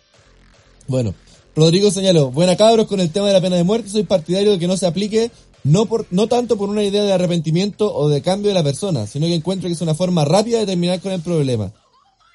Bueno, 0.88 1.14
Rodrigo 1.56 1.90
señaló, 1.90 2.30
buena 2.30 2.56
cabros 2.56 2.86
con 2.86 3.00
el 3.00 3.10
tema 3.10 3.28
de 3.28 3.32
la 3.34 3.40
pena 3.40 3.56
de 3.56 3.64
muerte, 3.64 3.88
soy 3.88 4.04
partidario 4.04 4.52
de 4.52 4.58
que 4.58 4.66
no 4.66 4.76
se 4.76 4.86
aplique 4.86 5.30
no 5.64 5.86
por 5.86 6.06
no 6.10 6.26
tanto 6.26 6.56
por 6.56 6.68
una 6.68 6.82
idea 6.82 7.04
de 7.04 7.12
arrepentimiento 7.12 7.94
o 7.94 8.08
de 8.08 8.20
cambio 8.20 8.48
de 8.48 8.54
la 8.54 8.64
persona, 8.64 9.06
sino 9.06 9.26
que 9.26 9.34
encuentro 9.34 9.68
que 9.68 9.74
es 9.74 9.80
una 9.80 9.94
forma 9.94 10.24
rápida 10.24 10.58
de 10.58 10.66
terminar 10.66 11.00
con 11.00 11.12
el 11.12 11.20
problema, 11.20 11.72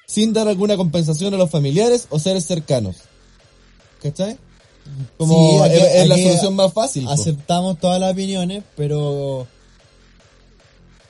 sin 0.06 0.32
dar 0.32 0.48
alguna 0.48 0.76
compensación 0.76 1.34
a 1.34 1.36
los 1.36 1.50
familiares 1.50 2.06
o 2.10 2.18
seres 2.18 2.46
cercanos. 2.46 2.96
¿Cachai? 4.02 4.36
Como 5.18 5.64
Sí, 5.64 5.70
aquí- 5.70 5.76
es, 5.76 5.94
es 6.02 6.08
la 6.08 6.16
solución 6.16 6.56
más 6.56 6.72
fácil. 6.72 7.04
po. 7.04 7.10
Aceptamos 7.10 7.78
todas 7.78 8.00
las 8.00 8.12
opiniones, 8.12 8.62
pero... 8.76 9.46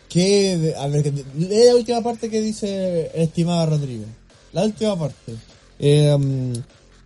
¿Qué? 0.09 0.75
A 0.78 0.87
ver, 0.88 1.02
que- 1.02 1.12
lee 1.12 1.66
la 1.66 1.76
última 1.76 2.00
parte 2.02 2.30
que 2.30 2.40
dice 2.40 3.11
el 3.14 3.23
estimado 3.23 3.66
Rodrigo. 3.66 4.04
La 4.52 4.64
última 4.64 4.99
parte. 4.99 5.35
Eh, 5.78 6.12
um, 6.14 6.52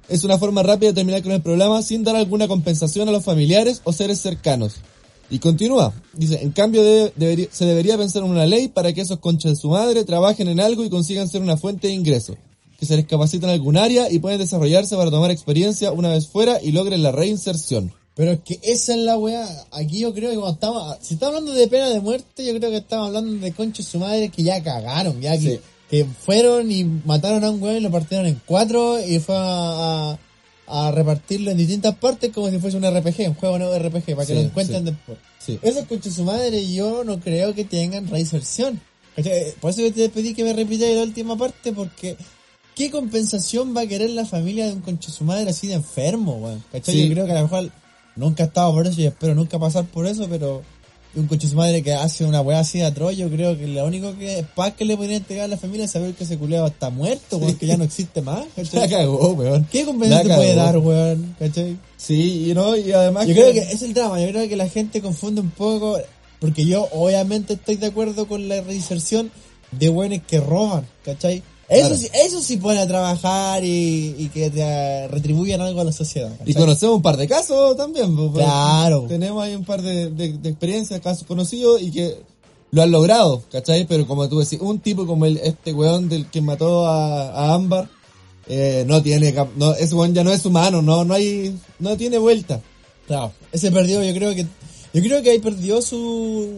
es 0.08 0.22
una 0.24 0.38
forma 0.38 0.62
rápida 0.62 0.90
de 0.90 0.94
terminar 0.94 1.22
con 1.22 1.32
el 1.32 1.42
problema 1.42 1.82
sin 1.82 2.04
dar 2.04 2.14
alguna 2.16 2.46
compensación 2.46 3.08
a 3.08 3.12
los 3.12 3.24
familiares 3.24 3.80
o 3.84 3.92
seres 3.92 4.20
cercanos. 4.20 4.74
Y 5.30 5.38
continúa. 5.40 5.92
Dice, 6.12 6.40
en 6.42 6.52
cambio 6.52 6.84
de- 6.84 7.12
debería- 7.16 7.48
se 7.50 7.64
debería 7.64 7.98
pensar 7.98 8.22
en 8.22 8.30
una 8.30 8.46
ley 8.46 8.68
para 8.68 8.92
que 8.92 9.00
esos 9.00 9.18
conchas 9.18 9.52
de 9.52 9.56
su 9.56 9.68
madre 9.70 10.04
trabajen 10.04 10.48
en 10.48 10.60
algo 10.60 10.84
y 10.84 10.90
consigan 10.90 11.28
ser 11.28 11.42
una 11.42 11.56
fuente 11.56 11.88
de 11.88 11.94
ingreso. 11.94 12.36
Que 12.82 12.86
se 12.86 12.96
les 12.96 13.06
capaciten 13.06 13.48
en 13.48 13.54
algún 13.54 13.76
área 13.76 14.10
y 14.10 14.18
pueden 14.18 14.40
desarrollarse 14.40 14.96
para 14.96 15.08
tomar 15.08 15.30
experiencia 15.30 15.92
una 15.92 16.08
vez 16.08 16.26
fuera 16.26 16.60
y 16.60 16.72
logren 16.72 17.00
la 17.04 17.12
reinserción. 17.12 17.92
Pero 18.16 18.32
es 18.32 18.40
que 18.40 18.58
esa 18.60 18.94
es 18.96 18.98
la 19.02 19.16
weá. 19.16 19.46
Aquí 19.70 20.00
yo 20.00 20.12
creo 20.12 20.30
que 20.30 20.36
cuando 20.36 20.54
estamos... 20.54 20.96
Si 21.00 21.14
estamos 21.14 21.36
hablando 21.36 21.52
de 21.56 21.68
pena 21.68 21.90
de 21.90 22.00
muerte, 22.00 22.44
yo 22.44 22.52
creo 22.58 22.70
que 22.70 22.78
estamos 22.78 23.06
hablando 23.06 23.32
de 23.46 23.52
conchos 23.52 23.86
su 23.86 24.00
madre 24.00 24.30
que 24.30 24.42
ya 24.42 24.60
cagaron. 24.64 25.20
Ya 25.20 25.38
que, 25.38 25.48
Sí. 25.52 25.60
que 25.88 26.04
fueron 26.06 26.72
y 26.72 26.82
mataron 26.82 27.44
a 27.44 27.50
un 27.50 27.62
weón 27.62 27.76
y 27.76 27.80
lo 27.82 27.92
partieron 27.92 28.26
en 28.26 28.40
cuatro 28.44 28.98
y 28.98 29.20
fue 29.20 29.36
a, 29.36 30.10
a- 30.10 30.18
a 30.66 30.90
repartirlo 30.90 31.52
en 31.52 31.58
distintas 31.58 31.94
partes 31.94 32.32
como 32.32 32.50
si 32.50 32.58
fuese 32.58 32.76
un 32.78 32.82
RPG, 32.84 33.28
un 33.28 33.34
juego 33.34 33.58
nuevo 33.60 33.78
RPG, 33.78 34.16
para 34.16 34.26
que 34.26 34.32
Sí, 34.32 34.34
lo 34.34 34.40
encuentren 34.40 34.80
sí. 34.80 34.84
después. 34.90 35.18
Sí. 35.38 35.58
Esos 35.62 35.84
conchos 35.86 36.14
su 36.14 36.24
madre 36.24 36.66
yo 36.72 37.04
no 37.04 37.20
creo 37.20 37.54
que 37.54 37.62
tengan 37.64 38.08
reinserción. 38.08 38.80
¿Cachai? 39.14 39.52
Por 39.60 39.70
eso 39.70 39.82
yo 39.82 39.92
te 39.92 40.08
pedí 40.08 40.34
que 40.34 40.42
me 40.42 40.52
repitieras 40.52 40.96
la 40.96 41.02
última 41.04 41.36
parte 41.38 41.72
porque 41.72 42.16
¿qué 42.74 42.90
compensación 42.90 43.76
va 43.76 43.82
a 43.82 43.86
querer 43.86 44.10
la 44.10 44.24
familia 44.24 44.66
de 44.66 44.72
un 44.72 44.80
concho 44.80 45.10
su 45.10 45.24
madre 45.24 45.50
así 45.50 45.66
de 45.68 45.74
enfermo, 45.74 46.36
weón? 46.36 46.62
¿Cachai? 46.72 46.94
Sí. 46.94 47.08
Yo 47.08 47.14
creo 47.14 47.26
que 47.26 47.32
a 47.32 47.36
lo 47.36 47.42
mejor 47.42 47.70
nunca 48.16 48.44
he 48.44 48.46
estado 48.46 48.72
por 48.72 48.86
eso 48.86 49.00
y 49.00 49.06
espero 49.06 49.34
nunca 49.34 49.58
pasar 49.58 49.84
por 49.84 50.06
eso, 50.06 50.26
pero 50.28 50.62
un 51.14 51.26
concho 51.26 51.46
su 51.46 51.56
madre 51.56 51.82
que 51.82 51.92
hace 51.92 52.24
una 52.24 52.40
weá 52.40 52.60
así 52.60 52.78
de 52.78 52.86
atroz, 52.86 53.14
yo 53.16 53.28
creo 53.28 53.58
que 53.58 53.66
lo 53.66 53.84
único 53.84 54.16
que 54.16 54.46
paz 54.54 54.72
que 54.72 54.84
le 54.86 54.96
podría 54.96 55.18
entregar 55.18 55.44
a 55.44 55.48
la 55.48 55.58
familia 55.58 55.84
es 55.84 55.90
saber 55.90 56.14
que 56.14 56.24
ese 56.24 56.38
culeado 56.38 56.66
está 56.66 56.88
muerto, 56.88 57.36
weón, 57.36 57.56
que 57.56 57.66
ya 57.66 57.76
no 57.76 57.84
existe 57.84 58.22
más, 58.22 58.46
La 58.56 58.62
¿cachai? 58.64 58.88
cagó, 58.88 59.32
weón. 59.32 59.66
¿Qué 59.70 59.84
compensación 59.84 60.28
La 60.28 60.34
te 60.34 60.40
puede 60.40 60.54
dar, 60.54 60.78
weón? 60.78 61.36
¿Cachai? 61.38 61.76
Sí, 61.98 62.50
y 62.50 62.54
no, 62.54 62.76
y 62.76 62.92
además 62.92 63.26
Yo 63.26 63.34
creo 63.34 63.52
que 63.52 63.60
es 63.60 63.82
el 63.82 63.92
drama, 63.92 64.20
yo 64.20 64.28
creo 64.28 64.48
que 64.48 64.56
la 64.56 64.68
gente 64.68 65.02
confunde 65.02 65.42
un 65.42 65.50
poco, 65.50 65.98
porque 66.40 66.64
yo 66.64 66.88
obviamente 66.92 67.54
estoy 67.54 67.76
de 67.76 67.86
acuerdo 67.88 68.26
con 68.26 68.48
la 68.48 68.62
reinserción 68.62 69.30
de 69.70 69.88
buenos 69.90 70.20
que 70.26 70.40
roban, 70.40 70.86
¿cachai? 71.04 71.42
Eso, 71.72 71.88
Claro. 71.88 71.96
sí, 71.96 72.08
eso 72.14 72.40
sí 72.42 72.56
pone 72.58 72.78
a 72.80 72.86
trabajar 72.86 73.64
y, 73.64 74.14
y 74.18 74.28
que 74.28 74.50
te 74.50 75.08
retribuyan 75.08 75.60
algo 75.60 75.80
a 75.80 75.84
la 75.84 75.92
sociedad. 75.92 76.30
Y 76.44 76.54
conocemos 76.54 76.96
un 76.96 77.02
par 77.02 77.16
de 77.16 77.26
casos 77.28 77.76
también. 77.76 78.14
pues, 78.14 78.30
pues, 78.32 78.44
Claro. 78.44 79.06
Tenemos 79.08 79.42
ahí 79.42 79.54
un 79.54 79.64
par 79.64 79.80
de, 79.82 80.10
de, 80.10 80.32
de 80.38 80.48
experiencias, 80.50 81.00
casos 81.00 81.26
conocidos 81.26 81.80
y 81.80 81.90
que 81.90 82.16
lo 82.72 82.82
han 82.82 82.90
logrado, 82.90 83.42
¿cachai? 83.50 83.86
Pero 83.86 84.06
como 84.06 84.28
tú 84.28 84.38
decís, 84.40 84.58
un 84.60 84.80
tipo 84.80 85.06
como 85.06 85.26
el, 85.26 85.36
este 85.38 85.72
weón 85.72 86.08
del 86.08 86.26
que 86.26 86.40
mató 86.40 86.86
a, 86.86 87.30
a 87.30 87.54
Ámbar, 87.54 87.88
eh, 88.48 88.84
no 88.86 89.02
tiene, 89.02 89.34
no, 89.56 89.72
ese 89.74 89.94
weón 89.94 90.14
ya 90.14 90.24
no 90.24 90.32
es 90.32 90.44
humano, 90.46 90.82
no, 90.82 91.04
no 91.04 91.14
hay, 91.14 91.54
no 91.78 91.96
tiene 91.96 92.18
vuelta. 92.18 92.60
Claro, 93.06 93.32
ese 93.52 93.70
perdió, 93.70 94.02
yo 94.02 94.14
creo 94.14 94.34
que 94.34 94.46
yo 94.94 95.02
creo 95.02 95.22
que 95.22 95.30
ahí 95.30 95.38
perdió 95.38 95.80
su 95.82 96.48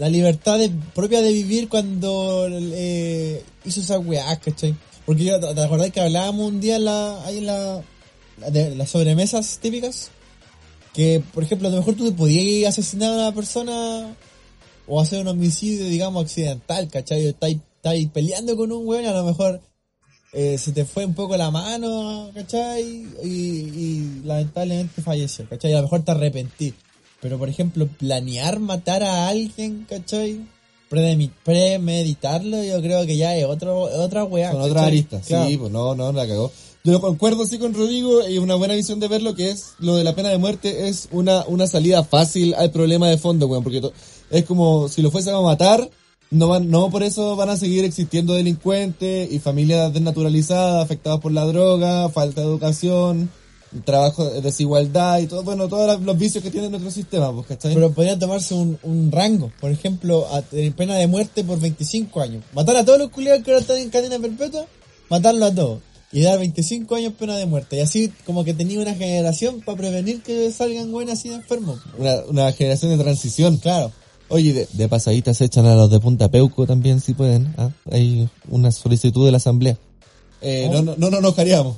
la 0.00 0.08
libertad 0.08 0.58
de- 0.58 0.70
propia 0.94 1.20
de 1.20 1.30
vivir 1.32 1.68
cuando 1.68 2.48
eh, 2.50 3.44
hizo 3.66 3.80
esa 3.80 3.98
weá, 3.98 4.34
¿cachai? 4.40 4.74
Porque 5.04 5.24
yo, 5.24 5.38
¿te 5.38 5.60
acordás 5.62 5.90
que 5.90 6.00
hablábamos 6.00 6.48
un 6.48 6.60
día 6.60 6.76
en 6.76 6.84
la, 6.86 7.24
ahí 7.24 7.38
en 7.38 7.46
la, 7.46 7.82
de 8.50 8.74
las 8.76 8.88
sobremesas 8.90 9.58
típicas? 9.60 10.10
Que, 10.94 11.22
por 11.34 11.42
ejemplo, 11.44 11.68
a 11.68 11.70
lo 11.70 11.76
mejor 11.78 11.94
tú 11.94 12.14
podías 12.16 12.70
asesinar 12.78 13.10
a 13.12 13.16
una 13.28 13.34
persona 13.34 14.16
o 14.88 15.00
hacer 15.00 15.20
un 15.20 15.28
homicidio, 15.28 15.84
digamos, 15.84 16.24
accidental, 16.24 16.88
¿cachai? 16.88 17.26
Estáis 17.26 17.58
estáis 17.76 18.08
peleando 18.08 18.56
con 18.56 18.72
un 18.72 18.86
weón 18.86 19.04
y 19.04 19.06
a 19.06 19.12
lo 19.12 19.24
mejor 19.24 19.60
eh, 20.32 20.58
se 20.58 20.72
te 20.72 20.84
fue 20.84 21.04
un 21.04 21.14
poco 21.14 21.36
la 21.36 21.50
mano, 21.50 22.30
¿cachai? 22.34 23.06
Y, 23.22 23.28
y 23.28 24.20
lamentablemente 24.24 25.02
falleció, 25.02 25.46
¿cachai? 25.48 25.72
A 25.74 25.76
lo 25.76 25.82
mejor 25.82 26.04
te 26.04 26.10
arrepentí. 26.12 26.74
Pero, 27.20 27.38
por 27.38 27.48
ejemplo, 27.48 27.86
planear 27.86 28.60
matar 28.60 29.02
a 29.02 29.28
alguien, 29.28 29.86
¿cachai? 29.88 30.40
Premeditarlo, 30.88 32.62
yo 32.64 32.80
creo 32.80 33.06
que 33.06 33.16
ya 33.16 33.36
es 33.36 33.44
otro, 33.44 33.82
otra 33.82 34.24
weá. 34.24 34.52
Son 34.52 34.62
otras 34.62 34.84
aristas, 34.86 35.26
Claro. 35.26 35.48
sí, 35.48 35.56
pues 35.56 35.70
no, 35.70 35.94
no, 35.94 36.12
la 36.12 36.26
cagó. 36.26 36.50
Yo 36.82 37.00
concuerdo 37.00 37.46
sí 37.46 37.58
con 37.58 37.74
Rodrigo 37.74 38.26
y 38.26 38.38
una 38.38 38.54
buena 38.54 38.74
visión 38.74 39.00
de 39.00 39.08
verlo 39.08 39.34
que 39.34 39.50
es 39.50 39.74
lo 39.80 39.96
de 39.96 40.04
la 40.04 40.14
pena 40.14 40.30
de 40.30 40.38
muerte 40.38 40.88
es 40.88 41.08
una, 41.12 41.44
una 41.46 41.66
salida 41.66 42.04
fácil 42.04 42.54
al 42.54 42.70
problema 42.70 43.08
de 43.08 43.18
fondo, 43.18 43.46
weón, 43.48 43.62
porque 43.62 43.82
es 44.30 44.44
como 44.46 44.88
si 44.88 45.02
lo 45.02 45.10
fuesen 45.10 45.34
a 45.34 45.42
matar, 45.42 45.90
no 46.30 46.48
van, 46.48 46.70
no 46.70 46.88
por 46.90 47.02
eso 47.02 47.36
van 47.36 47.50
a 47.50 47.58
seguir 47.58 47.84
existiendo 47.84 48.32
delincuentes 48.32 49.30
y 49.30 49.38
familias 49.40 49.92
desnaturalizadas, 49.92 50.82
afectadas 50.82 51.20
por 51.20 51.32
la 51.32 51.44
droga, 51.44 52.08
falta 52.08 52.40
de 52.40 52.46
educación, 52.46 53.30
trabajo, 53.84 54.28
de 54.28 54.40
desigualdad 54.40 55.18
y 55.20 55.26
todo, 55.26 55.42
bueno, 55.42 55.68
todos 55.68 56.00
los 56.00 56.18
vicios 56.18 56.42
que 56.42 56.50
tiene 56.50 56.68
nuestro 56.68 56.90
sistema, 56.90 57.32
pues, 57.32 57.46
¿cachai? 57.46 57.74
Pero 57.74 57.92
podría 57.92 58.18
tomarse 58.18 58.54
un, 58.54 58.78
un 58.82 59.12
rango, 59.12 59.52
por 59.60 59.70
ejemplo, 59.70 60.26
a 60.32 60.42
tener 60.42 60.72
pena 60.74 60.96
de 60.96 61.06
muerte 61.06 61.44
por 61.44 61.60
25 61.60 62.20
años. 62.20 62.44
Matar 62.52 62.76
a 62.76 62.84
todos 62.84 62.98
los 62.98 63.10
culiados 63.10 63.42
que 63.44 63.50
ahora 63.50 63.60
están 63.60 63.78
en 63.78 63.90
cadena 63.90 64.18
perpetua, 64.18 64.66
matarlo 65.08 65.46
a 65.46 65.54
todos. 65.54 65.80
Y 66.12 66.22
dar 66.22 66.40
25 66.40 66.92
años 66.96 67.12
pena 67.16 67.36
de 67.36 67.46
muerte. 67.46 67.76
Y 67.76 67.80
así 67.80 68.12
como 68.26 68.42
que 68.42 68.52
tenía 68.52 68.80
una 68.80 68.94
generación 68.94 69.60
para 69.60 69.78
prevenir 69.78 70.22
que 70.22 70.50
salgan 70.50 70.90
buenas 70.90 71.22
de 71.22 71.34
enfermos. 71.34 71.80
una, 71.96 72.16
una 72.28 72.52
generación 72.52 72.90
de 72.90 73.02
transición. 73.02 73.58
Claro. 73.58 73.92
Oye, 74.28 74.52
de, 74.52 74.68
de 74.72 74.88
pasadita 74.88 75.32
se 75.34 75.44
echan 75.44 75.66
a 75.66 75.76
los 75.76 75.88
de 75.88 76.00
Punta 76.00 76.28
Peuco 76.28 76.66
también, 76.66 77.00
si 77.00 77.14
pueden. 77.14 77.54
¿ah? 77.58 77.70
Hay 77.92 78.28
una 78.48 78.72
solicitud 78.72 79.24
de 79.24 79.30
la 79.30 79.36
asamblea. 79.36 79.76
Eh, 80.40 80.68
no, 80.72 80.82
no, 80.82 80.94
no, 80.96 81.10
no 81.10 81.20
nos 81.20 81.34
cariamos. 81.34 81.76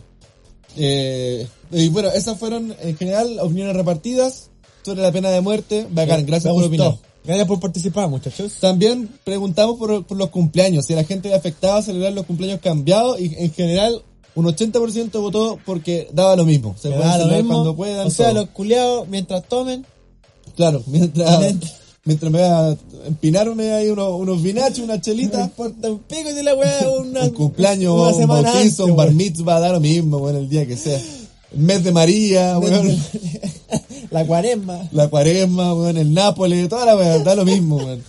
Eh, 0.76 1.47
y 1.71 1.88
bueno, 1.88 2.09
esas 2.11 2.38
fueron 2.38 2.75
en 2.81 2.97
general 2.97 3.38
opiniones 3.41 3.76
repartidas 3.76 4.50
sobre 4.83 5.02
la 5.02 5.12
pena 5.12 5.31
de 5.31 5.41
muerte. 5.41 5.87
Bacán, 5.91 6.26
gracias 6.26 6.52
por 6.52 6.64
opinar. 6.64 6.97
Gracias 7.25 7.47
por 7.47 7.61
participar, 7.61 8.09
muchachos. 8.09 8.55
También 8.61 9.09
preguntamos 9.23 9.79
por, 9.79 10.05
por 10.05 10.17
los 10.17 10.31
cumpleaños, 10.31 10.87
si 10.87 10.95
la 10.95 11.05
gente 11.05 11.33
afectaba 11.33 11.81
celebrar 11.81 12.12
los 12.12 12.26
cumpleaños 12.26 12.61
cambiados 12.61 13.21
y 13.21 13.33
en 13.38 13.52
general 13.52 14.02
un 14.35 14.47
80% 14.47 15.21
votó 15.21 15.59
porque 15.64 16.09
daba 16.12 16.35
lo 16.35 16.45
mismo. 16.45 16.75
Se 16.81 16.91
pueden 16.91 17.12
celebrar 17.12 17.37
mismo. 17.38 17.55
cuando 17.55 17.76
puedan. 17.76 18.07
o 18.07 18.11
sea, 18.11 18.31
todo. 18.31 18.41
los 18.41 18.50
culiados, 18.50 19.09
mientras 19.09 19.47
tomen, 19.47 19.87
Claro, 20.57 20.83
mientras, 20.87 21.82
Mientras- 22.05 22.33
me 22.33 22.41
va 22.41 22.69
a 22.71 22.77
empinarme 23.07 23.73
ahí 23.73 23.89
unos, 23.89 24.21
unos 24.21 24.43
vinachos, 24.43 24.81
una 24.81 24.97
no 24.97 25.01
chelita, 25.01 25.43
importa 25.43 25.89
un 25.91 26.01
pico 26.01 26.31
si 26.31 26.43
la 26.43 26.55
weá 26.55 26.81
es 26.81 26.87
una, 27.01 27.23
un 27.23 27.31
cumpleaños, 27.31 27.95
una 27.95 28.09
un 28.17 28.27
bautizo, 28.27 28.87
un 28.87 28.97
bar 28.97 29.13
mitzvah, 29.13 29.61
da 29.61 29.73
lo 29.73 29.81
mismo, 29.81 30.19
bueno, 30.19 30.39
el 30.39 30.49
día 30.49 30.67
que 30.67 30.77
sea. 30.77 31.01
El 31.53 31.59
mes 31.59 31.85
de 31.85 31.93
María, 31.93 32.59
weón, 32.59 32.97
La 34.11 34.27
cuaresma. 34.27 34.89
la 34.91 35.09
cuaresma, 35.09 35.75
weón, 35.75 35.97
el 35.97 36.13
Nápoles, 36.13 36.69
toda 36.69 36.87
la 36.87 36.97
weá, 36.97 37.19
da 37.21 37.35
lo 37.35 37.45
mismo, 37.45 37.77
weón. 37.77 38.03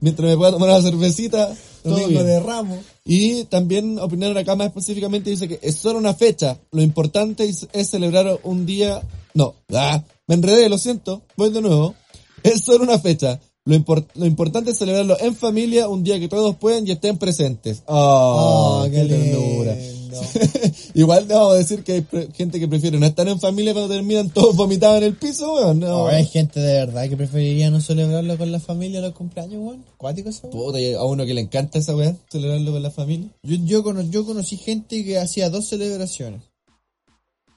Mientras 0.00 0.28
me 0.28 0.36
pueda 0.36 0.52
tomar 0.52 0.68
una 0.68 0.82
cervecita, 0.82 1.52
todo 1.82 2.06
bien. 2.06 2.26
de 2.26 2.40
Ramos. 2.40 2.78
Y 3.04 3.44
también 3.44 3.98
opinaron 3.98 4.36
acá 4.36 4.54
más 4.56 4.68
específicamente, 4.68 5.30
dice 5.30 5.48
que 5.48 5.58
es 5.62 5.76
solo 5.76 5.98
una 5.98 6.12
fecha. 6.14 6.58
Lo 6.70 6.82
importante 6.82 7.44
es, 7.44 7.66
es 7.72 7.88
celebrar 7.88 8.38
un 8.42 8.66
día... 8.66 9.00
No, 9.34 9.54
ah, 9.72 10.02
me 10.26 10.34
enredé, 10.34 10.68
lo 10.68 10.76
siento, 10.78 11.22
voy 11.36 11.50
de 11.50 11.62
nuevo. 11.62 11.94
Es 12.42 12.60
solo 12.64 12.84
una 12.84 12.98
fecha. 12.98 13.40
Lo, 13.64 13.74
impor- 13.74 14.06
lo 14.14 14.24
importante 14.24 14.70
es 14.70 14.78
celebrarlo 14.78 15.16
en 15.20 15.36
familia, 15.36 15.88
un 15.88 16.02
día 16.02 16.18
que 16.18 16.28
todos 16.28 16.56
pueden 16.56 16.88
y 16.88 16.92
estén 16.92 17.18
presentes. 17.18 17.82
Oh, 17.86 18.82
Oh, 18.84 18.84
qué, 18.90 18.92
qué 18.92 19.04
ternura. 19.06 19.76
Igual 20.94 21.28
debo 21.28 21.52
decir 21.52 21.84
que 21.84 21.92
hay 21.92 22.06
gente 22.34 22.58
que 22.58 22.66
prefiere 22.66 22.98
no 22.98 23.04
estar 23.06 23.28
en 23.28 23.38
familia 23.38 23.72
cuando 23.74 23.92
terminan 23.94 24.30
todos 24.30 24.56
vomitados 24.56 24.98
en 24.98 25.04
el 25.04 25.14
piso, 25.14 25.54
weón. 25.54 25.80
No, 25.80 26.06
hay 26.08 26.24
gente 26.24 26.60
de 26.60 26.72
verdad 26.86 27.08
que 27.10 27.16
preferiría 27.16 27.70
no 27.70 27.80
celebrarlo 27.80 28.36
con 28.38 28.50
la 28.50 28.58
familia 28.58 29.00
los 29.02 29.12
cumpleaños, 29.12 29.60
weón. 29.62 29.84
Cuático 29.98 30.30
esa. 30.30 30.48
Puta, 30.48 30.80
y 30.80 30.94
a 30.94 31.04
uno 31.04 31.26
que 31.26 31.34
le 31.34 31.42
encanta 31.42 31.78
esa 31.78 31.94
weá, 31.94 32.16
celebrarlo 32.30 32.72
con 32.72 32.82
la 32.82 32.90
familia. 32.90 33.28
Yo, 33.42 33.56
yo, 33.64 33.82
cono- 33.82 34.02
yo 34.10 34.24
conocí 34.24 34.56
gente 34.56 35.04
que 35.04 35.18
hacía 35.18 35.50
dos 35.50 35.66
celebraciones. 35.68 36.40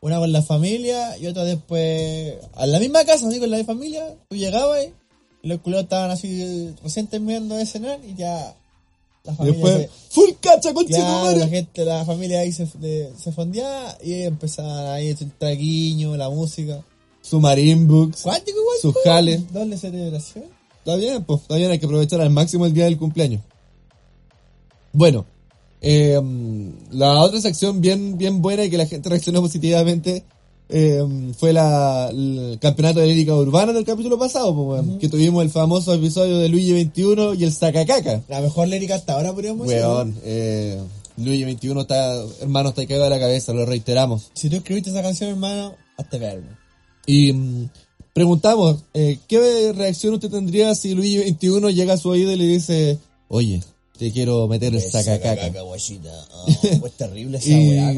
Una 0.01 0.17
con 0.17 0.31
la 0.31 0.41
familia 0.41 1.15
y 1.19 1.27
otra 1.27 1.43
después 1.43 2.35
a 2.55 2.65
la 2.65 2.79
misma 2.79 3.05
casa, 3.05 3.27
así 3.27 3.39
con 3.39 3.51
la 3.51 3.63
familia. 3.63 4.15
Tú 4.29 4.35
llegabas 4.35 4.79
y 5.43 5.47
los 5.47 5.59
culeros 5.61 5.83
estaban 5.83 6.09
así 6.09 6.73
recién 6.83 7.05
terminando 7.07 7.55
de 7.55 7.65
cenar 7.67 7.99
y 8.03 8.15
ya 8.15 8.55
la 9.23 9.35
familia 9.35 9.53
después, 9.59 9.77
se- 9.77 9.89
full 10.09 10.29
cacha, 10.41 10.73
con 10.73 10.85
Claro, 10.85 11.37
la 11.37 11.47
gente, 11.47 11.85
la 11.85 12.03
familia 12.03 12.39
ahí 12.39 12.51
se, 12.51 12.67
de- 12.79 13.11
se 13.15 13.31
fondeaba 13.31 13.95
y 14.03 14.23
empezaban 14.23 14.87
ahí 14.87 15.09
el 15.09 15.31
traguiño, 15.33 16.17
la 16.17 16.29
música. 16.31 16.83
Su 17.21 17.39
Marine 17.39 17.85
Books. 17.85 18.23
Cuántico 18.23 18.59
igual. 18.59 18.77
Sus 18.81 18.95
jales. 19.03 19.53
Doble 19.53 19.77
celebración. 19.77 20.45
Está 20.79 20.95
bien, 20.95 21.23
pues, 21.23 21.41
está 21.41 21.57
bien, 21.57 21.69
hay 21.69 21.77
que 21.77 21.85
aprovechar 21.85 22.21
al 22.21 22.31
máximo 22.31 22.65
el 22.65 22.73
día 22.73 22.85
del 22.85 22.97
cumpleaños. 22.97 23.41
Bueno, 24.93 25.25
eh, 25.81 26.21
la 26.91 27.19
otra 27.21 27.41
sección 27.41 27.81
bien, 27.81 28.17
bien 28.17 28.41
buena 28.41 28.63
y 28.63 28.69
que 28.69 28.77
la 28.77 28.85
gente 28.85 29.09
reaccionó 29.09 29.41
positivamente 29.41 30.23
eh, 30.73 31.33
fue 31.37 31.51
la, 31.51 32.09
el 32.09 32.57
campeonato 32.61 33.01
de 33.01 33.07
lírica 33.07 33.35
urbana 33.35 33.73
del 33.73 33.83
capítulo 33.83 34.17
pasado, 34.17 34.55
pues, 34.55 34.83
que 34.99 35.09
tuvimos 35.09 35.43
el 35.43 35.49
famoso 35.49 35.93
episodio 35.93 36.37
de 36.37 36.47
Luigi 36.47 36.71
21 36.71 37.33
y 37.33 37.43
el 37.43 37.51
Sacacaca. 37.51 38.21
La 38.29 38.39
mejor 38.39 38.69
lírica 38.69 38.95
hasta 38.95 39.13
ahora 39.13 39.33
podríamos 39.33 39.67
decir. 39.67 39.83
Weón, 39.83 40.15
eh, 40.23 40.79
Luigi 41.17 41.43
21 41.43 41.81
está, 41.81 42.23
hermano, 42.39 42.69
está 42.69 42.85
cagado 42.85 43.03
de 43.05 43.09
la 43.09 43.19
cabeza, 43.19 43.51
lo 43.51 43.65
reiteramos. 43.65 44.31
Si 44.33 44.49
tú 44.49 44.57
escribiste 44.57 44.91
esa 44.91 45.01
canción, 45.01 45.31
hermano, 45.31 45.75
hazte 45.97 46.19
verlo. 46.19 46.47
Y 47.05 47.33
mm, 47.33 47.69
preguntamos, 48.13 48.85
eh, 48.93 49.17
¿qué 49.27 49.73
reacción 49.75 50.13
usted 50.13 50.29
tendría 50.29 50.73
si 50.75 50.93
Luigi 50.93 51.17
21 51.17 51.69
llega 51.71 51.95
a 51.95 51.97
su 51.97 52.09
oído 52.09 52.31
y 52.31 52.37
le 52.37 52.47
dice, 52.47 52.97
oye, 53.27 53.61
te 53.97 54.11
quiero 54.11 54.47
meter 54.47 54.73
el 54.73 54.81
sacacaca? 54.81 55.49
guachita. 55.61 56.09
pues 56.79 56.93
terrible 56.93 57.37
esa 57.37 57.49
weá, 57.55 57.93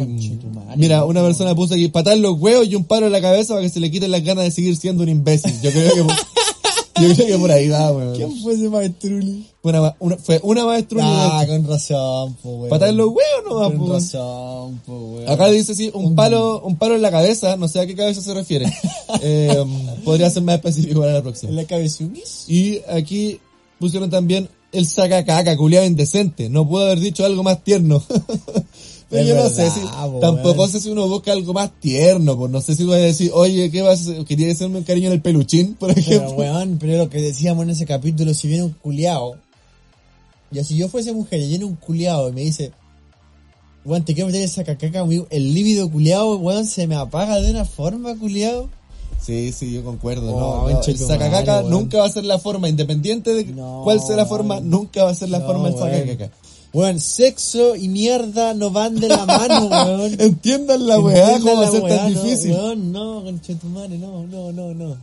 mira, 0.75 1.05
una 1.05 1.21
persona 1.21 1.55
puso 1.55 1.75
aquí 1.75 1.87
patar 1.87 2.17
los 2.17 2.37
huevos 2.39 2.67
y 2.67 2.75
un 2.75 2.83
palo 2.83 3.05
en 3.05 3.11
la 3.13 3.21
cabeza 3.21 3.53
para 3.53 3.61
que 3.65 3.69
se 3.69 3.79
le 3.79 3.89
quiten 3.89 4.11
las 4.11 4.23
ganas 4.23 4.43
de 4.45 4.51
seguir 4.51 4.75
siendo 4.75 5.03
un 5.03 5.09
imbécil. 5.09 5.53
Yo 5.61 5.71
creo 5.71 5.93
que 5.93 6.03
por, 6.03 6.13
yo 7.07 7.15
creo 7.15 7.27
que 7.27 7.37
por 7.37 7.51
ahí 7.51 7.69
va, 7.69 7.91
weón. 7.91 8.15
¿Quién 8.17 8.35
fue 8.41 8.53
ese 8.55 8.67
maestruli? 8.69 9.47
Fue 9.61 9.71
una, 9.71 9.95
una- 9.99 10.17
fue 10.17 10.39
una 10.43 10.65
maestra 10.65 10.99
Ah, 11.03 11.45
con 11.47 11.65
razón, 11.67 12.33
po, 12.43 12.49
weón. 12.49 12.69
patar 12.69 12.93
los 12.93 13.07
huevos 13.07 13.43
no 13.47 13.55
va, 13.55 13.67
Con 13.71 13.77
po. 13.87 13.93
razón, 13.93 14.81
po, 14.85 14.93
weón. 14.93 15.29
Acá 15.29 15.47
dice 15.51 15.73
sí, 15.73 15.89
un 15.93 16.15
palo, 16.15 16.61
un 16.65 16.75
palo 16.75 16.95
en 16.95 17.01
la 17.01 17.11
cabeza, 17.11 17.55
no 17.55 17.69
sé 17.69 17.79
a 17.79 17.87
qué 17.87 17.95
cabeza 17.95 18.21
se 18.21 18.33
refiere. 18.33 18.65
Eh, 19.21 19.63
podría 20.03 20.29
ser 20.31 20.41
más 20.41 20.55
específico 20.55 20.99
para 21.01 21.13
la 21.13 21.21
próxima. 21.21 21.51
¿En 21.51 21.55
la 21.55 21.65
cabezunguis? 21.65 22.45
Y 22.47 22.81
aquí 22.89 23.39
pusieron 23.79 24.09
también 24.09 24.49
el 24.73 24.85
sacacaca, 24.87 25.55
culiado 25.55 25.85
indecente. 25.85 26.49
No 26.49 26.67
pudo 26.67 26.85
haber 26.85 26.99
dicho 26.99 27.25
algo 27.25 27.43
más 27.43 27.63
tierno. 27.63 28.03
Pero 29.09 29.21
Es 29.21 29.29
yo 29.29 29.35
no 29.35 29.49
sé 29.49 29.69
si, 29.69 29.79
po, 29.81 30.19
tampoco 30.19 30.67
sé 30.67 30.79
si 30.79 30.89
uno 30.89 31.07
busca 31.07 31.31
algo 31.33 31.53
más 31.53 31.71
tierno, 31.79 32.35
pues 32.35 32.51
no 32.51 32.61
sé 32.61 32.73
si 32.75 32.83
voy 32.83 32.95
a 32.95 33.03
decir, 33.03 33.29
oye, 33.31 33.69
¿qué 33.69 33.83
vas 33.83 34.07
a 34.07 34.11
hacer? 34.11 34.25
¿Quería 34.25 34.47
decirme 34.47 34.79
un 34.79 34.83
cariño 34.83 35.07
en 35.07 35.13
el 35.13 35.21
peluchín, 35.21 35.75
por 35.75 35.93
Pero, 35.93 35.99
ejemplo? 35.99 36.31
weón, 36.31 36.77
pero 36.79 36.97
lo 36.97 37.09
que 37.11 37.21
decíamos 37.21 37.63
en 37.63 37.69
ese 37.69 37.85
capítulo, 37.85 38.33
si 38.33 38.47
viene 38.47 38.63
un 38.63 38.71
culiao, 38.71 39.35
ya 40.49 40.63
si 40.63 40.75
yo 40.77 40.89
fuese 40.89 41.13
mujer 41.13 41.41
y 41.41 41.47
viene 41.47 41.65
un 41.65 41.75
culiao 41.75 42.29
y 42.29 42.31
me 42.31 42.41
dice, 42.41 42.71
weón, 43.85 44.03
te 44.03 44.15
quiero 44.15 44.27
meter 44.27 44.41
esa 44.41 44.63
amigo, 44.99 45.27
el 45.29 45.53
líbido 45.53 45.91
culiao, 45.91 46.37
weón, 46.37 46.65
se 46.65 46.87
me 46.87 46.95
apaga 46.95 47.39
de 47.39 47.51
una 47.51 47.65
forma, 47.65 48.15
culiao. 48.15 48.67
Sí, 49.25 49.51
sí, 49.53 49.71
yo 49.71 49.83
concuerdo. 49.83 50.35
Oh, 50.35 50.69
no, 50.69 50.81
el 50.81 50.97
sacacaca 50.97 51.59
weón. 51.59 51.69
nunca 51.69 51.99
va 51.99 52.05
a 52.05 52.09
ser 52.09 52.25
la 52.25 52.39
forma, 52.39 52.67
independiente 52.67 53.33
de 53.33 53.45
No. 53.45 53.81
cuál 53.83 54.01
sea 54.01 54.17
la 54.17 54.25
forma, 54.25 54.59
nunca 54.59 55.03
va 55.05 55.11
a 55.11 55.15
ser 55.15 55.29
la 55.29 55.39
forma 55.41 55.69
del 55.69 55.75
weón. 55.75 55.91
sacacaca. 55.93 56.31
Weón, 56.73 56.99
sexo 56.99 57.75
y 57.75 57.87
mierda 57.87 58.53
no 58.53 58.71
van 58.71 58.99
de 58.99 59.07
la 59.07 59.25
mano, 59.25 59.67
weón. 59.67 60.19
Entiendan 60.19 60.87
la 60.87 60.99
weá, 60.99 61.39
cómo 61.39 61.55
va 61.61 61.67
a 61.67 61.71
ser 61.71 61.83
tan 61.83 62.13
no, 62.13 62.21
difícil. 62.21 62.51
Weón, 62.51 62.91
no, 62.91 63.23
conchetumare, 63.23 63.97
no, 63.97 64.25
no, 64.27 64.51
no, 64.51 64.73
no. 64.73 64.97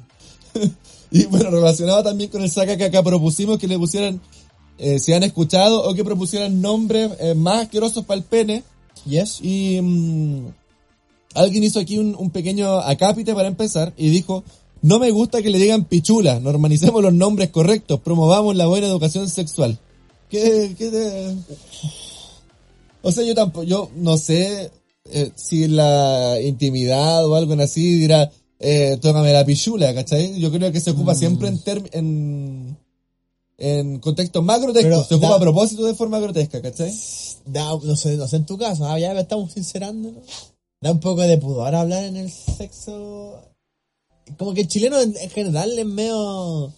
Y 1.12 1.24
bueno, 1.26 1.50
relacionado 1.50 2.04
también 2.04 2.30
con 2.30 2.40
el 2.42 2.50
saca 2.50 2.76
que 2.76 2.84
acá 2.84 3.02
propusimos 3.02 3.58
que 3.58 3.66
le 3.66 3.76
pusieran, 3.76 4.20
eh, 4.78 5.00
si 5.00 5.12
han 5.12 5.24
escuchado, 5.24 5.82
o 5.88 5.92
que 5.94 6.04
propusieran 6.04 6.60
nombres 6.60 7.10
eh, 7.18 7.34
más 7.34 7.62
asquerosos 7.62 8.04
para 8.04 8.18
el 8.18 8.24
pene. 8.24 8.62
Yes. 9.06 9.40
Y 9.42 9.80
mm, 9.82 10.46
alguien 11.34 11.64
hizo 11.64 11.78
aquí 11.80 11.98
un, 11.98 12.14
un 12.18 12.30
pequeño 12.30 12.78
acápite 12.78 13.34
para 13.34 13.48
empezar 13.48 13.92
y 13.96 14.08
dijo, 14.10 14.42
no 14.82 14.98
me 14.98 15.10
gusta 15.10 15.42
que 15.42 15.50
le 15.50 15.58
digan 15.58 15.84
pichula, 15.84 16.40
normalicemos 16.40 17.02
los 17.02 17.12
nombres 17.12 17.50
correctos, 17.50 18.00
promovamos 18.00 18.56
la 18.56 18.66
buena 18.66 18.86
educación 18.86 19.28
sexual. 19.28 19.78
¿Qué, 20.28 20.74
qué 20.78 20.90
te- 20.90 21.34
O 23.02 23.10
sea, 23.12 23.24
yo 23.24 23.34
tampoco, 23.34 23.64
yo 23.64 23.90
no 23.96 24.16
sé 24.18 24.70
eh, 25.06 25.32
si 25.34 25.66
la 25.68 26.38
intimidad 26.42 27.26
o 27.26 27.34
algo 27.34 27.54
así 27.62 27.94
dirá, 27.98 28.30
eh, 28.58 28.98
tócame 29.00 29.32
la 29.32 29.44
pichula, 29.44 29.94
¿cachai? 29.94 30.38
Yo 30.38 30.50
creo 30.52 30.70
que 30.70 30.80
se 30.80 30.90
ocupa 30.90 31.14
siempre 31.14 31.48
en, 31.48 31.58
term- 31.64 31.88
en 31.92 32.76
en 33.62 33.98
contextos 33.98 34.42
más 34.42 34.58
grotescos, 34.62 34.90
Pero 34.90 35.04
se 35.04 35.14
ocupa 35.16 35.28
da- 35.30 35.36
a 35.36 35.40
propósito 35.40 35.84
de 35.84 35.94
forma 35.94 36.18
grotesca, 36.18 36.62
¿cachai? 36.62 36.94
Da, 37.44 37.70
no 37.82 37.94
sé, 37.96 38.16
no 38.16 38.26
sé 38.26 38.36
en 38.36 38.46
tu 38.46 38.56
caso, 38.56 38.86
ah, 38.86 38.98
ya 38.98 39.12
estamos 39.18 39.52
sincerando. 39.52 40.12
Da 40.82 40.92
un 40.92 41.00
poco 41.00 41.20
de 41.22 41.36
pudor 41.36 41.74
hablar 41.74 42.04
en 42.04 42.16
el 42.16 42.30
sexo. 42.30 43.38
Como 44.38 44.54
que 44.54 44.62
el 44.62 44.68
chileno 44.68 44.98
en, 45.00 45.14
en 45.16 45.28
general 45.30 45.78
es 45.78 45.84
medio. 45.86 46.72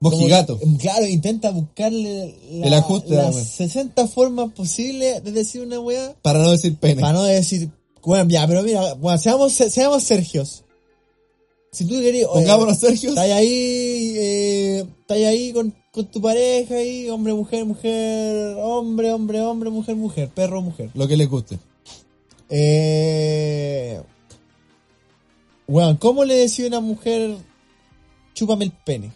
Mojigato. 0.00 0.58
que, 0.58 0.76
claro, 0.78 1.06
intenta 1.06 1.50
buscarle 1.50 2.34
la- 2.52 2.66
El 2.66 2.74
ajuste, 2.74 3.14
las 3.14 3.34
weón. 3.34 3.46
60 3.46 4.08
formas 4.08 4.52
posibles 4.52 5.22
de 5.24 5.32
decir 5.32 5.62
una 5.62 5.80
weá. 5.80 6.14
Para 6.22 6.38
no 6.40 6.50
decir 6.50 6.76
pene. 6.76 7.00
Para 7.00 7.14
no 7.14 7.22
decir, 7.24 7.70
bueno, 8.02 8.28
ya, 8.30 8.46
pero 8.46 8.62
mira, 8.62 8.94
bueno, 8.94 9.18
seamos, 9.18 9.52
seamos 9.52 10.02
Sergios. 10.02 10.64
Si 11.72 11.84
tú 11.86 11.94
querías. 12.00 12.28
oye, 12.30 12.40
Pongámonos, 12.42 12.78
Sergio. 12.78 13.10
Estás 13.10 13.30
ahí, 13.30 14.14
eh, 14.16 14.86
estás 15.00 15.16
ahí 15.18 15.52
con, 15.52 15.74
con 15.92 16.06
tu 16.10 16.20
pareja 16.20 16.74
ahí, 16.74 17.08
hombre, 17.08 17.32
mujer, 17.32 17.64
mujer, 17.64 18.56
hombre, 18.58 19.12
hombre, 19.12 19.40
hombre, 19.40 19.70
mujer, 19.70 19.96
mujer, 19.96 20.28
perro, 20.30 20.60
mujer. 20.62 20.90
Lo 20.94 21.06
que 21.08 21.16
les 21.16 21.28
guste. 21.28 21.58
Eh, 22.50 24.00
weón, 25.68 25.96
¿cómo 25.96 26.24
le 26.24 26.34
decía 26.34 26.66
una 26.66 26.80
mujer, 26.80 27.36
chúpame 28.34 28.64
el 28.64 28.72
pene? 28.72 29.12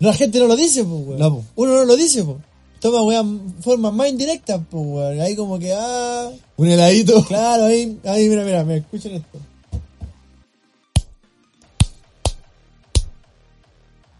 La 0.00 0.12
gente 0.12 0.38
no 0.38 0.46
lo 0.46 0.56
dice, 0.56 0.82
pues, 0.84 1.06
weón. 1.06 1.18
No. 1.18 1.44
Uno 1.56 1.74
no 1.74 1.84
lo 1.84 1.96
dice, 1.96 2.24
pues. 2.24 2.38
Toma, 2.80 3.02
weón, 3.02 3.54
formas 3.60 3.92
más 3.92 4.08
indirectas, 4.08 4.60
pues, 4.70 4.84
weón. 4.84 5.20
Ahí 5.20 5.36
como 5.36 5.58
que, 5.58 5.72
ah, 5.72 6.30
Un 6.56 6.68
heladito. 6.68 7.24
claro, 7.24 7.64
ahí, 7.66 7.98
ahí, 8.04 8.28
mira, 8.28 8.44
mira, 8.44 8.64
mira, 8.64 8.78
escuchen 8.78 9.14
esto. 9.14 9.38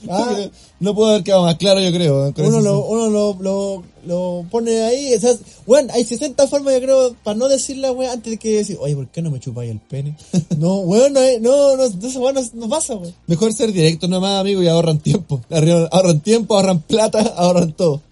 Ah. 0.08 0.36
No 0.80 0.94
puedo 0.94 1.10
haber 1.10 1.22
quedado 1.22 1.44
más 1.44 1.56
claro, 1.56 1.80
yo 1.80 1.92
creo. 1.92 2.32
con 2.34 2.46
Uno, 2.46 2.60
lo, 2.60 2.84
uno 2.86 3.10
lo, 3.10 3.36
lo, 3.40 3.82
lo 4.06 4.46
pone 4.50 4.82
ahí, 4.82 5.14
o 5.14 5.20
sea, 5.20 5.34
weón, 5.66 5.90
hay 5.90 6.04
60 6.04 6.46
formas, 6.46 6.74
yo 6.74 6.80
creo, 6.80 7.16
para 7.22 7.36
no 7.36 7.48
decirla, 7.48 7.92
weón, 7.92 8.12
antes 8.12 8.30
de 8.32 8.36
que 8.38 8.56
decir, 8.56 8.76
oye, 8.80 8.94
¿por 8.94 9.08
qué 9.08 9.22
no 9.22 9.30
me 9.30 9.40
chupáis 9.40 9.70
el 9.70 9.80
pene? 9.80 10.16
no, 10.58 10.80
weón, 10.80 11.12
no, 11.12 11.20
no, 11.40 11.76
no, 11.76 11.88
no, 11.88 12.20
weón 12.20 12.50
no, 12.54 12.68
pasa, 12.68 12.94
weón. 12.94 13.14
Mejor 13.26 13.52
ser 13.52 13.72
directo 13.72 14.08
nomás, 14.08 14.40
amigo, 14.40 14.62
y 14.62 14.68
ahorran 14.68 14.98
tiempo. 14.98 15.40
Ahorran 15.50 16.20
tiempo, 16.20 16.56
ahorran 16.56 16.80
plata, 16.80 17.20
ahorran 17.36 17.72
todo. 17.72 18.02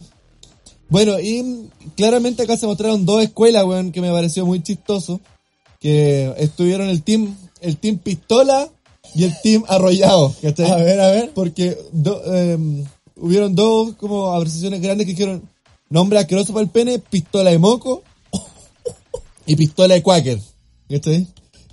Bueno, 0.88 1.18
y 1.18 1.68
claramente 1.96 2.42
acá 2.42 2.56
se 2.56 2.66
mostraron 2.66 3.06
dos 3.06 3.22
escuelas, 3.22 3.64
weón, 3.64 3.92
que 3.92 4.00
me 4.00 4.10
pareció 4.10 4.46
muy 4.46 4.62
chistoso. 4.62 5.20
Que 5.80 6.32
estuvieron 6.38 6.88
el 6.88 7.02
team, 7.02 7.34
el 7.60 7.76
team 7.76 7.98
pistola 7.98 8.70
y 9.14 9.24
el 9.24 9.32
team 9.42 9.64
arrollado. 9.68 10.34
¿cachai? 10.42 10.70
A 10.70 10.76
ver, 10.76 11.00
a 11.00 11.08
ver. 11.10 11.30
Porque 11.34 11.76
do- 11.92 12.22
em, 12.34 12.84
hubieron 13.16 13.54
dos 13.54 13.94
como 13.96 14.32
apreciaciones 14.32 14.80
grandes 14.80 15.06
que 15.06 15.12
dijeron 15.12 15.42
nombre 15.90 16.18
asqueroso 16.18 16.52
para 16.52 16.64
el 16.64 16.70
pene, 16.70 16.98
pistola 16.98 17.50
de 17.50 17.58
moco 17.58 18.02
y 19.46 19.56
pistola 19.56 19.94
de 19.94 20.02
quaker. 20.02 20.38
¿Cachai? 20.90 21.26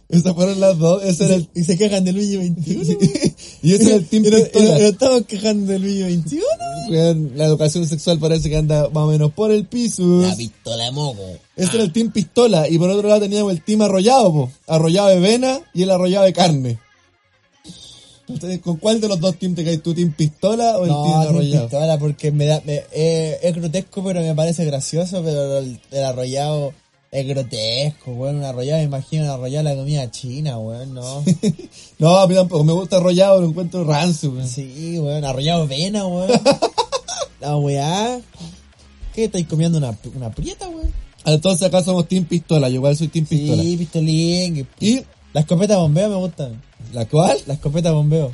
Esas 0.10 0.34
fueron 0.34 0.60
las 0.60 0.78
dos. 0.80 1.04
Ese 1.04 1.26
era 1.26 1.36
el, 1.36 1.48
Y 1.54 1.64
se 1.64 1.78
quejan 1.78 2.04
del 2.04 2.16
Luigi 2.16 2.38
21. 2.38 2.84
y 3.62 3.74
ese 3.74 3.86
era 3.86 3.96
el 3.98 4.08
team 4.08 4.24
Y 4.26 4.28
y 4.28 4.32
pistola. 4.32 4.66
y 4.66 4.82
no 4.82 4.88
estamos 4.88 5.22
quejando 5.28 5.72
del 5.72 5.82
Luigi 5.84 6.02
21. 6.04 6.44
Weón, 6.90 7.32
La 7.36 7.46
educación 7.46 7.86
sexual 7.88 8.18
parece 8.18 8.50
que 8.50 8.58
anda 8.58 8.90
más 8.90 9.04
o 9.04 9.08
menos 9.08 9.32
por 9.34 9.52
el 9.52 9.66
piso. 9.68 10.24
pistola 10.36 10.86
de 10.86 10.92
moco. 10.92 11.22
Ese 11.56 11.76
era 11.76 11.84
el 11.84 11.94
team 11.94 12.12
pistola. 12.12 12.68
Y 12.68 12.80
por 12.80 12.90
otro 12.90 13.08
lado 13.08 13.22
teníamos 13.22 13.52
el 13.54 13.64
team 13.64 13.84
arrollado, 13.84 14.32
po. 14.34 14.52
Arrollado 14.66 15.10
de 15.10 15.20
vena 15.20 15.60
y 15.76 15.84
el 15.84 15.92
arrollado 15.92 16.26
de 16.26 16.34
carne. 16.34 16.80
Entonces, 18.30 18.60
¿con 18.62 18.78
cuál 18.78 19.02
de 19.02 19.08
los 19.08 19.20
dos 19.20 19.36
teams 19.38 19.56
te 19.56 19.64
caes 19.66 19.82
tú? 19.84 19.94
¿Team 19.94 20.14
pistola 20.14 20.78
o 20.78 20.84
el 20.84 20.90
team 20.92 21.04
No, 21.04 21.22
sin 21.24 21.30
arrollado? 21.32 21.64
pistola, 21.68 21.98
porque 22.00 22.32
me 22.32 22.46
da, 22.46 22.62
me- 22.66 22.84
eh, 22.92 23.40
es 23.42 23.56
grotesco, 23.56 24.04
pero 24.04 24.22
me 24.22 24.36
parece 24.36 24.64
gracioso, 24.66 25.22
pero 25.24 25.58
el, 25.58 25.80
el 25.92 26.04
arrollado 26.04 26.72
es 27.12 27.28
grotesco, 27.28 28.12
weón. 28.12 28.38
Un 28.38 28.44
arrollado, 28.44 28.78
me 28.80 28.84
imagino 28.86 29.24
un 29.24 29.30
arrollado 29.32 29.64
la 29.64 29.76
comida 29.76 30.12
china, 30.12 30.58
weón, 30.60 30.94
no. 30.94 31.24
No, 32.00 32.18
a 32.18 32.28
mí 32.28 32.36
tampoco. 32.36 32.64
Me 32.64 32.72
gusta 32.74 32.98
arrollado, 32.98 33.42
lo 33.42 33.48
encuentro 33.48 33.84
rancio, 33.84 34.30
weón. 34.32 34.48
Sí, 34.48 34.98
weón, 35.00 35.26
arrollado 35.26 35.68
vena, 35.68 36.06
weón. 36.08 36.30
La 37.42 37.58
weá. 37.58 38.20
¿Qué 39.14 39.26
estáis 39.26 39.48
comiendo 39.48 39.78
una, 39.78 39.98
una 40.16 40.30
prieta, 40.32 40.68
weón? 40.70 40.92
Entonces 41.26 41.68
acá 41.68 41.82
somos 41.84 42.08
team 42.08 42.26
pistola. 42.26 42.70
Yo 42.70 42.76
igual 42.76 42.96
soy 42.96 43.08
team 43.08 43.26
pistola. 43.26 43.62
Sí, 43.64 43.76
pistolín. 43.78 44.68
Y 44.80 45.02
La 45.34 45.42
escopeta 45.42 45.76
de 45.76 45.80
bombeo 45.82 46.10
me 46.10 46.16
gustan. 46.16 46.62
la 46.94 47.06
cual, 47.06 47.38
La 47.46 47.54
escopeta 47.54 47.90
de 47.90 47.96
bombeo. 47.96 48.32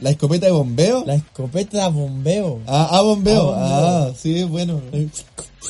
la 0.00 0.10
escopeta 0.10 0.46
de 0.46 0.52
bombeo. 0.52 1.04
La 1.06 1.14
escopeta 1.14 1.84
de 1.84 1.90
bombeo. 1.92 2.60
Ah, 2.66 2.88
ah, 2.90 3.02
bombeo. 3.02 3.52
Ah, 3.54 3.58
Ah, 3.58 3.98
bombeo. 4.04 4.14
sí, 4.18 4.44
bueno. 4.44 4.80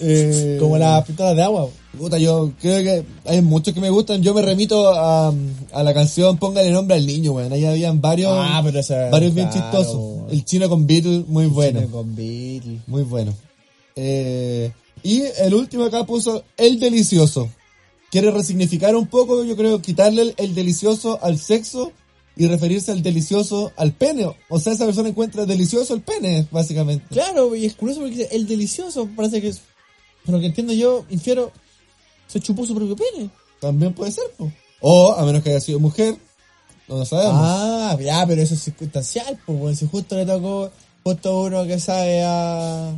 Eh, 0.01 0.57
Como 0.61 0.77
la 0.79 1.05
pistola 1.05 1.35
de 1.35 1.43
agua. 1.43 1.69
Puta, 1.97 2.19
yo 2.19 2.53
creo 2.61 2.83
que 2.83 3.05
hay 3.31 3.41
muchos 3.43 3.73
que 3.75 3.81
me 3.81 3.91
gustan. 3.91 4.23
Yo 4.23 4.35
me 4.35 4.43
remito 4.43 4.89
a, 4.93 5.33
a 5.73 5.83
la 5.85 5.95
canción 5.95 6.37
Póngale 6.39 6.71
nombre 6.73 6.97
al 6.97 7.07
niño, 7.07 7.33
weón. 7.33 7.53
Ahí 7.53 7.65
habían 7.65 8.01
varios, 8.01 8.33
Ah, 8.35 8.61
pero 8.65 8.81
esa- 8.81 9.11
varios 9.11 9.35
bien 9.35 9.49
claro, 9.49 9.63
chistosos. 9.71 9.95
weón. 9.97 10.31
El 10.31 10.45
chino 10.45 10.69
con 10.69 10.87
Beatles, 10.87 11.29
muy 11.29 11.47
bueno. 11.47 11.79
Chile 11.81 11.93
Con 11.93 12.15
Beatle. 12.17 12.79
Muy 12.89 13.03
bueno. 13.03 13.33
Eh, 13.97 14.73
y 15.05 15.23
el 15.39 15.55
último 15.55 15.85
acá 15.85 16.05
puso 16.05 16.43
el 16.57 16.81
delicioso. 16.81 17.49
Quiere 18.15 18.31
resignificar 18.31 18.95
un 18.95 19.09
poco, 19.09 19.43
yo 19.43 19.57
creo, 19.57 19.83
quitarle 19.83 20.23
el, 20.23 20.35
el 20.37 20.55
delicioso 20.55 21.19
al 21.21 21.37
sexo 21.37 21.91
y 22.37 22.47
referirse 22.47 22.93
al 22.93 23.03
delicioso 23.03 23.73
al 23.77 23.91
pene. 23.91 24.33
O 24.49 24.61
sea, 24.61 24.73
esa 24.73 24.85
persona 24.85 25.09
encuentra 25.09 25.47
delicioso 25.47 25.95
el 25.95 26.01
pene, 26.01 26.47
básicamente. 26.53 27.05
Claro, 27.11 27.57
y 27.57 27.67
es 27.67 27.75
curioso 27.75 28.03
porque 28.03 28.29
el 28.31 28.47
delicioso 28.47 29.09
parece 29.17 29.41
que 29.41 29.49
es. 29.49 29.63
Por 30.25 30.37
lo 30.37 30.41
que 30.41 30.47
entiendo 30.47 30.73
yo, 30.73 31.05
infiero, 31.11 31.51
se 32.29 32.39
chupó 32.39 32.65
su 32.65 32.77
propio 32.77 32.95
pene. 32.95 33.31
También 33.61 33.93
puede 33.93 34.13
ser, 34.13 34.23
po. 34.39 34.49
O, 34.81 35.13
a 35.13 35.25
menos 35.25 35.43
que 35.43 35.51
haya 35.51 35.61
sido 35.61 35.81
mujer, 35.81 36.17
no 36.87 36.99
lo 36.99 37.05
sabemos. 37.05 37.41
Ah, 37.43 37.99
ya, 38.01 38.25
pero 38.29 38.41
eso 38.41 38.55
es 38.55 38.63
circunstancial, 38.63 39.41
pues, 39.45 39.59
bueno, 39.59 39.77
si 39.77 39.89
justo 39.89 40.15
le 40.15 40.25
tocó 40.25 40.71
justo 41.03 41.41
uno 41.41 41.67
que 41.67 41.81
sabe 41.81 42.23
a. 42.23 42.95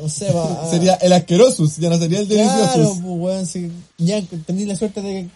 No 0.00 0.08
sé, 0.08 0.32
va. 0.32 0.62
a- 0.62 0.66
Sería 0.70 0.94
el 0.94 1.12
asqueroso, 1.12 1.64
ya 1.78 1.88
no 1.90 1.98
sería 1.98 2.20
el 2.20 2.28
delicioso. 2.28 2.72
Claro, 2.74 2.88
pues, 2.90 3.00
weón, 3.04 3.46
si 3.46 3.70
ya 3.98 4.22
tenés 4.46 4.66
la 4.68 4.76
suerte 4.76 5.00
de 5.02 5.12
que 5.12 5.28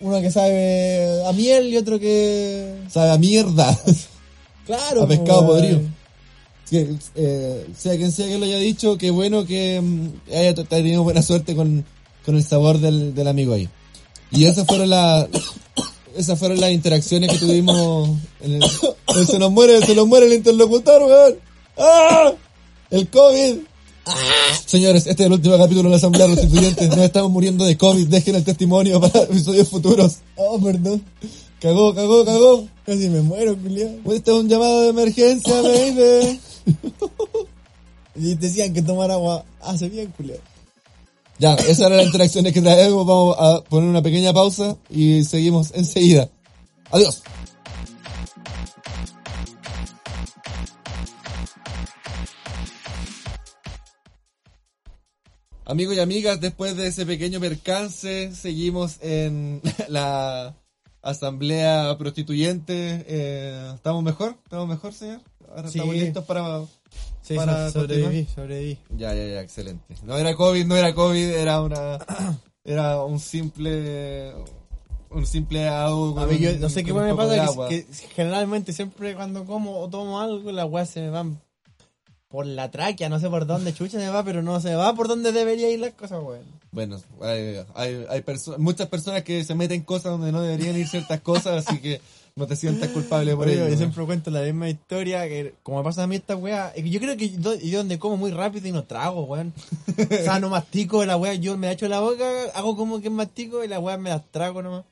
uno 0.00 0.20
que 0.20 0.30
sabe 0.30 1.24
a 1.26 1.32
miel 1.32 1.68
y 1.68 1.76
otro 1.76 1.98
que. 1.98 2.74
Sabe 2.90 3.10
a 3.10 3.18
mierda. 3.18 3.78
Claro, 4.64 5.02
A 5.02 5.06
pues, 5.08 5.18
pescado 5.18 5.40
weón. 5.42 5.50
podrido. 5.60 5.80
Que, 6.70 6.94
eh, 7.16 7.66
sea 7.76 7.96
quien 7.96 8.12
sea 8.12 8.28
que 8.28 8.38
lo 8.38 8.44
haya 8.44 8.58
dicho, 8.58 8.96
qué 8.96 9.10
bueno 9.10 9.44
que 9.44 9.80
mm, 9.80 10.08
haya 10.34 10.54
tenido 10.54 11.02
buena 11.02 11.20
suerte 11.20 11.56
con, 11.56 11.84
con 12.24 12.36
el 12.36 12.44
sabor 12.44 12.78
del, 12.78 13.12
del 13.12 13.26
amigo 13.26 13.54
ahí. 13.54 13.68
Y 14.30 14.44
esas 14.46 14.64
fueron 14.66 14.88
las 14.90 15.26
esas 16.16 16.38
fueron 16.38 16.60
las 16.60 16.70
interacciones 16.70 17.30
que 17.32 17.38
tuvimos 17.38 18.10
en 18.40 18.62
el, 18.62 18.70
se 19.26 19.38
nos 19.40 19.50
muere, 19.50 19.84
se 19.84 19.96
nos 19.96 20.06
muere 20.06 20.26
el 20.26 20.32
interlocutor, 20.34 21.02
weón. 21.02 21.34
¡Ah! 21.76 22.32
El 22.90 23.08
COVID. 23.08 23.56
Señores, 24.66 25.06
este 25.06 25.22
es 25.22 25.26
el 25.26 25.32
último 25.32 25.56
capítulo 25.56 25.84
de 25.84 25.90
la 25.90 25.96
Asamblea 25.96 26.26
Constituyente. 26.26 26.88
Nos 26.88 26.98
estamos 26.98 27.30
muriendo 27.30 27.64
de 27.64 27.76
COVID. 27.76 28.08
Dejen 28.08 28.36
el 28.36 28.44
testimonio 28.44 29.00
para 29.00 29.22
episodios 29.24 29.68
futuros. 29.68 30.16
Oh, 30.36 30.58
perdón. 30.60 31.02
Cagó, 31.60 31.94
cagó, 31.94 32.24
cagó. 32.24 32.66
Casi 32.84 33.08
me 33.08 33.20
muero, 33.20 33.56
culiado. 33.56 33.92
Este 34.12 34.30
es 34.30 34.36
un 34.36 34.48
llamado 34.48 34.82
de 34.82 34.88
emergencia, 34.88 35.60
baby. 35.60 36.40
Y 38.14 38.34
decían 38.34 38.74
que 38.74 38.82
tomar 38.82 39.10
agua 39.10 39.42
hace 39.62 39.88
bien, 39.88 40.12
culiado. 40.14 40.42
Ya, 41.38 41.54
esas 41.54 41.80
eran 41.80 41.96
las 41.96 42.06
interacciones 42.06 42.52
que 42.52 42.60
traemos. 42.60 43.06
Vamos 43.06 43.36
a 43.38 43.62
poner 43.64 43.88
una 43.88 44.02
pequeña 44.02 44.34
pausa 44.34 44.76
y 44.90 45.24
seguimos 45.24 45.70
enseguida. 45.74 46.28
Adiós. 46.90 47.22
Amigos 55.64 55.94
y 55.96 56.00
amigas, 56.00 56.40
después 56.40 56.76
de 56.76 56.88
ese 56.88 57.06
pequeño 57.06 57.38
percance, 57.40 58.34
seguimos 58.34 58.96
en 59.00 59.60
la 59.88 60.54
asamblea 61.02 61.96
prostituyente. 61.98 63.04
Eh, 63.06 63.72
¿Estamos 63.74 64.02
mejor? 64.02 64.36
¿Estamos 64.44 64.68
mejor, 64.68 64.92
señor? 64.92 65.20
Ahora 65.48 65.68
Sí. 65.68 65.78
estamos 65.78 65.94
listos 65.96 66.24
para... 66.24 66.62
Sí, 67.22 67.34
Para 67.36 67.70
so- 67.70 67.80
sobreviví, 67.82 68.26
sobreviví. 68.34 68.78
Ya, 68.96 69.14
ya, 69.14 69.24
ya, 69.24 69.40
excelente. 69.40 69.94
No 70.02 70.18
era 70.18 70.34
COVID, 70.34 70.66
no 70.66 70.76
era 70.76 70.92
COVID, 70.94 71.30
era 71.30 71.60
una... 71.62 71.98
Era 72.64 73.02
un 73.04 73.18
simple... 73.18 74.32
Un 75.10 75.26
simple 75.26 75.66
agua. 75.66 76.22
A 76.22 76.26
mí 76.26 76.38
yo 76.38 76.56
no 76.58 76.68
sé 76.68 76.84
qué 76.84 76.92
me 76.92 77.12
pasa, 77.12 77.68
que, 77.68 77.84
que 77.84 77.92
generalmente 78.14 78.72
siempre 78.72 79.16
cuando 79.16 79.44
como 79.44 79.80
o 79.80 79.90
tomo 79.90 80.20
algo, 80.20 80.52
las 80.52 80.66
weas 80.70 80.88
se 80.88 81.00
me 81.00 81.10
van 81.10 81.42
por 82.32 82.46
la 82.46 82.70
tráquea, 82.70 83.08
no 83.10 83.20
sé 83.20 83.28
por 83.28 83.46
dónde 83.46 83.72
chucha 83.74 84.00
se 84.00 84.08
va, 84.08 84.24
pero 84.24 84.42
no 84.42 84.58
se 84.60 84.74
va 84.74 84.94
por 84.94 85.06
donde 85.06 85.30
debería 85.30 85.70
ir 85.70 85.78
las 85.80 85.92
cosas, 85.92 86.20
weón. 86.22 86.42
Bueno, 86.72 86.96
hay, 87.20 87.60
hay, 87.74 88.06
hay 88.08 88.20
perso- 88.22 88.56
muchas 88.58 88.88
personas 88.88 89.22
que 89.22 89.44
se 89.44 89.54
meten 89.54 89.82
cosas 89.82 90.12
donde 90.12 90.32
no 90.32 90.40
deberían 90.40 90.76
ir 90.76 90.88
ciertas 90.88 91.20
cosas, 91.20 91.66
así 91.66 91.78
que 91.80 92.00
no 92.34 92.46
te 92.46 92.56
sientas 92.56 92.88
culpable 92.88 93.36
por 93.36 93.46
Oye, 93.46 93.56
ello. 93.56 93.68
yo 93.68 93.76
siempre 93.76 94.04
cuento 94.06 94.30
la 94.30 94.40
misma 94.40 94.70
historia, 94.70 95.28
que 95.28 95.54
como 95.62 95.76
me 95.78 95.84
pasa 95.84 96.04
a 96.04 96.06
mí 96.06 96.16
esta 96.16 96.34
que 96.74 96.88
yo 96.90 96.98
creo 96.98 97.16
que 97.18 97.28
yo, 97.28 97.54
yo 97.56 97.78
donde 97.78 97.98
como 97.98 98.16
muy 98.16 98.30
rápido 98.30 98.66
y 98.66 98.72
no 98.72 98.84
trago, 98.84 99.24
weón. 99.24 99.52
o 99.98 100.24
sea, 100.24 100.40
no 100.40 100.48
mastico 100.48 101.04
la 101.04 101.18
wea, 101.18 101.34
yo 101.34 101.58
me 101.58 101.66
la 101.66 101.74
echo 101.74 101.86
la 101.88 102.00
boca, 102.00 102.24
hago 102.54 102.74
como 102.78 103.02
que 103.02 103.10
mastico 103.10 103.62
y 103.62 103.68
la 103.68 103.78
wea 103.78 103.98
me 103.98 104.08
las 104.08 104.24
trago 104.30 104.62
nomás. 104.62 104.84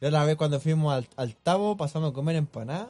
Yo 0.00 0.10
la 0.10 0.24
vez 0.24 0.36
cuando 0.36 0.58
fuimos 0.60 0.94
al, 0.94 1.06
al 1.16 1.34
Tabo, 1.34 1.76
pasamos 1.76 2.12
a 2.12 2.14
comer 2.14 2.36
empanadas 2.36 2.88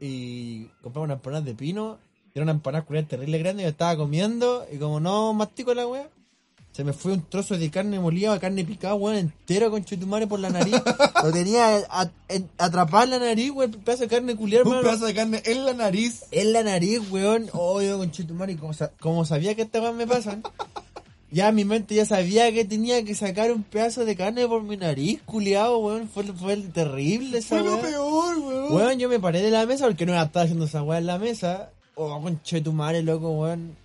y 0.00 0.64
compramos 0.82 1.06
una 1.06 1.14
empanada 1.14 1.42
de 1.44 1.54
pino. 1.54 1.98
Era 2.34 2.42
una 2.44 2.52
empanada 2.52 2.84
culiada 2.84 3.08
terrible 3.08 3.38
grande, 3.38 3.62
yo 3.64 3.68
estaba 3.68 3.96
comiendo 3.96 4.66
y 4.72 4.76
como 4.76 5.00
no 5.00 5.32
mastico 5.34 5.74
la 5.74 5.86
wea, 5.86 6.08
se 6.72 6.84
me 6.84 6.92
fue 6.92 7.12
un 7.12 7.22
trozo 7.28 7.58
de 7.58 7.68
carne 7.70 7.98
molida, 7.98 8.38
carne 8.38 8.64
picada, 8.64 8.94
weón, 8.94 9.16
entero 9.16 9.70
con 9.72 9.84
chutumare 9.84 10.28
por 10.28 10.38
la 10.38 10.50
nariz. 10.50 10.74
Lo 11.24 11.32
tenía 11.32 11.82
atrapado 12.58 13.04
en 13.04 13.10
la 13.10 13.18
nariz, 13.18 13.50
weón, 13.50 13.72
pedazo 13.72 14.04
de 14.04 14.08
carne 14.08 14.36
culiada, 14.36 14.64
Un 14.68 14.80
pedazo 14.80 15.06
de 15.06 15.14
carne 15.14 15.42
en 15.44 15.64
la 15.64 15.74
nariz. 15.74 16.22
En 16.30 16.52
la 16.52 16.62
nariz, 16.62 17.00
weón. 17.10 17.48
Oh, 17.52 17.82
yo 17.82 17.98
con 17.98 18.12
chutumare, 18.12 18.56
como, 18.56 18.72
sa- 18.72 18.92
como 19.00 19.24
sabía 19.24 19.56
que 19.56 19.62
estas 19.62 19.82
weas 19.82 19.94
me 19.96 20.06
pasan, 20.06 20.44
ya 21.32 21.50
mi 21.50 21.64
mente 21.64 21.96
ya 21.96 22.06
sabía 22.06 22.52
que 22.52 22.64
tenía 22.64 23.04
que 23.04 23.16
sacar 23.16 23.50
un 23.50 23.64
pedazo 23.64 24.04
de 24.04 24.14
carne 24.14 24.46
por 24.46 24.62
mi 24.62 24.76
nariz, 24.76 25.20
culiado, 25.24 25.78
weón. 25.78 26.08
Fue, 26.08 26.22
fue 26.24 26.56
terrible 26.56 27.38
esa 27.38 27.58
Fue 27.58 27.64
lo 27.68 27.80
peor, 27.80 28.38
weón. 28.38 28.72
Weón, 28.72 28.98
yo 29.00 29.08
me 29.08 29.18
paré 29.18 29.42
de 29.42 29.50
la 29.50 29.66
mesa 29.66 29.86
porque 29.86 30.06
no 30.06 30.12
iba 30.12 30.22
a 30.22 30.26
estar 30.26 30.44
haciendo 30.44 30.66
esa 30.66 30.84
weá 30.84 30.98
en 30.98 31.06
la 31.06 31.18
mesa. 31.18 31.70
Oh, 32.02 32.20
conche 32.22 32.60
tu 32.62 32.72
madre, 32.72 33.02
loco, 33.02 33.30
weón. 33.30 33.76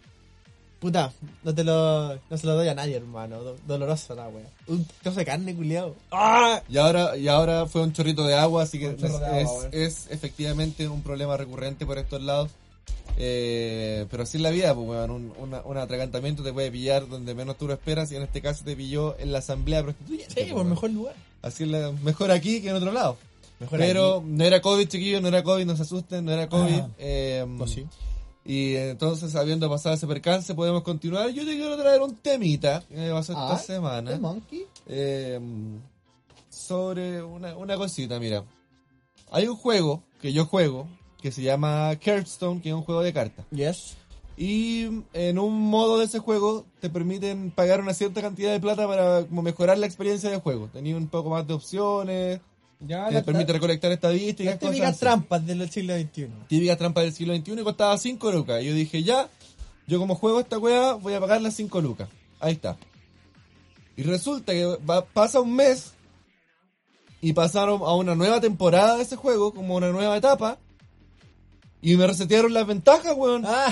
Puta, 0.79 1.11
no 1.43 1.53
te 1.55 1.63
lo, 1.63 2.15
no 2.29 2.37
se 2.37 2.45
lo 2.47 2.53
doy 2.55 2.67
a 2.67 2.75
nadie, 2.75 2.95
hermano. 2.95 3.41
Do- 3.41 3.57
doloroso 3.67 4.13
la 4.15 4.27
wea. 4.27 4.45
Un 4.67 4.85
trozo 5.01 5.19
de 5.19 5.25
carne, 5.25 5.55
culiado. 5.55 5.95
¡Ah! 6.11 6.61
Y 6.69 6.77
ahora, 6.77 7.17
y 7.17 7.27
ahora 7.27 7.65
fue 7.65 7.81
un 7.81 7.91
chorrito 7.91 8.23
de 8.25 8.35
agua, 8.35 8.63
así 8.63 8.77
que 8.79 8.89
es, 8.97 9.03
agua, 9.03 9.67
es- 9.71 10.07
efectivamente 10.11 10.87
un 10.87 11.01
problema 11.01 11.35
recurrente 11.37 11.85
por 11.85 11.97
estos 11.97 12.21
lados. 12.21 12.51
Eh, 13.17 14.05
pero 14.11 14.23
así 14.23 14.37
es 14.37 14.43
la 14.43 14.49
vida, 14.51 14.75
pues, 14.75 14.87
weón. 14.87 15.11
Un, 15.11 15.33
una- 15.39 15.61
un 15.63 15.77
atragantamiento 15.77 16.43
te 16.43 16.53
puede 16.53 16.71
pillar 16.71 17.07
donde 17.07 17.33
menos 17.33 17.57
tú 17.57 17.67
lo 17.67 17.73
esperas 17.73 18.11
y 18.11 18.15
en 18.17 18.23
este 18.23 18.41
caso 18.41 18.63
te 18.63 18.75
pilló 18.75 19.17
en 19.19 19.31
la 19.31 19.39
asamblea 19.39 19.81
prostituyente. 19.83 20.33
Sí, 20.33 20.41
pues, 20.41 20.53
por 20.53 20.65
mejor 20.65 20.89
lugar. 20.91 21.15
Así 21.41 21.63
es 21.63 21.69
la- 21.69 21.91
mejor 22.03 22.31
aquí 22.31 22.61
que 22.61 22.69
en 22.69 22.75
otro 22.75 22.91
lado. 22.91 23.17
Mejor 23.59 23.79
pero 23.79 24.17
aquí. 24.17 24.25
no 24.27 24.43
era 24.43 24.61
COVID, 24.61 24.87
chiquillos, 24.87 25.21
no 25.21 25.27
era 25.29 25.43
COVID, 25.43 25.65
no 25.65 25.75
se 25.75 25.83
asusten, 25.83 26.25
no 26.25 26.31
era 26.31 26.47
COVID. 26.49 26.79
Ah. 26.79 26.89
Eh, 26.97 27.45
Pues 27.57 27.71
sí. 27.71 27.85
Y 28.47 28.75
entonces, 28.75 29.35
habiendo 29.35 29.67
pasado 29.69 29.95
ese 29.95 30.05
percance, 30.05 30.53
podemos 30.53 30.83
continuar. 30.83 31.29
Yo 31.31 31.45
te 31.45 31.53
quiero 31.55 31.75
traer 31.77 32.01
un 32.01 32.15
temita 32.17 32.83
que 32.87 32.95
me 32.95 33.09
pasó 33.11 33.31
esta 33.33 33.53
Ah, 33.53 33.57
semana. 33.57 34.11
¿El 34.13 34.19
monkey? 34.19 34.65
eh, 34.87 35.39
sobre 36.49 37.21
una, 37.23 37.55
una 37.57 37.75
cosita, 37.75 38.19
mira. 38.19 38.43
Hay 39.31 39.47
un 39.47 39.55
juego 39.55 40.03
que 40.21 40.31
yo 40.33 40.45
juego 40.45 40.87
que 41.21 41.31
se 41.31 41.41
llama 41.41 41.91
Hearthstone, 41.99 42.61
que 42.61 42.69
es 42.69 42.75
un 42.75 42.83
juego 42.83 43.01
de 43.01 43.13
cartas. 43.13 43.45
Yes. 43.51 43.95
Y 44.37 44.89
en 45.13 45.39
un 45.39 45.59
modo 45.69 45.97
de 45.97 46.05
ese 46.05 46.19
juego 46.19 46.65
te 46.81 46.89
permiten 46.89 47.51
pagar 47.51 47.79
una 47.81 47.93
cierta 47.93 48.21
cantidad 48.21 48.51
de 48.51 48.59
plata 48.59 48.85
para 48.87 49.25
como 49.25 49.41
mejorar 49.41 49.77
la 49.77 49.85
experiencia 49.87 50.29
de 50.29 50.39
juego. 50.39 50.69
Tenía 50.71 50.95
un 50.95 51.07
poco 51.07 51.29
más 51.29 51.47
de 51.47 51.53
opciones, 51.53 52.41
Ya, 52.81 53.09
te 53.09 53.23
permite 53.23 53.53
recolectar 53.53 53.91
estadísticas, 53.91 54.45
las 54.53 54.59
cosas 54.59 54.71
típicas 54.73 54.91
así. 54.91 54.99
trampas 54.99 55.45
del 55.45 55.69
siglo 55.69 55.95
XXI. 55.97 56.27
Típicas 56.47 56.77
trampas 56.77 57.03
del 57.05 57.13
siglo 57.13 57.35
XXI 57.35 57.51
y 57.53 57.63
costaba 57.63 57.97
5 57.97 58.31
lucas. 58.31 58.61
Y 58.61 58.65
yo 58.67 58.73
dije, 58.73 59.01
ya, 59.03 59.29
yo 59.87 59.97
como 59.99 60.15
juego 60.15 60.39
esta 60.39 60.57
weá 60.57 60.93
voy 60.93 61.13
a 61.13 61.19
pagar 61.19 61.41
las 61.41 61.55
5 61.55 61.81
lucas. 61.81 62.09
Ahí 62.39 62.53
está. 62.53 62.77
Y 63.95 64.03
resulta 64.03 64.51
que 64.53 64.65
va- 64.65 65.05
pasa 65.05 65.39
un 65.39 65.55
mes 65.55 65.93
y 67.21 67.33
pasaron 67.33 67.81
a 67.81 67.93
una 67.95 68.13
nueva 68.13 68.41
temporada 68.41 68.97
de 68.97 69.03
ese 69.03 69.15
juego, 69.15 69.53
como 69.53 69.75
una 69.75 69.89
nueva 69.91 70.17
etapa. 70.17 70.59
Y 71.85 71.97
me 71.97 72.07
resetearon 72.07 72.51
las 72.51 72.65
ventajas, 72.65 73.13
weón. 73.15 73.43
Ah, 73.45 73.71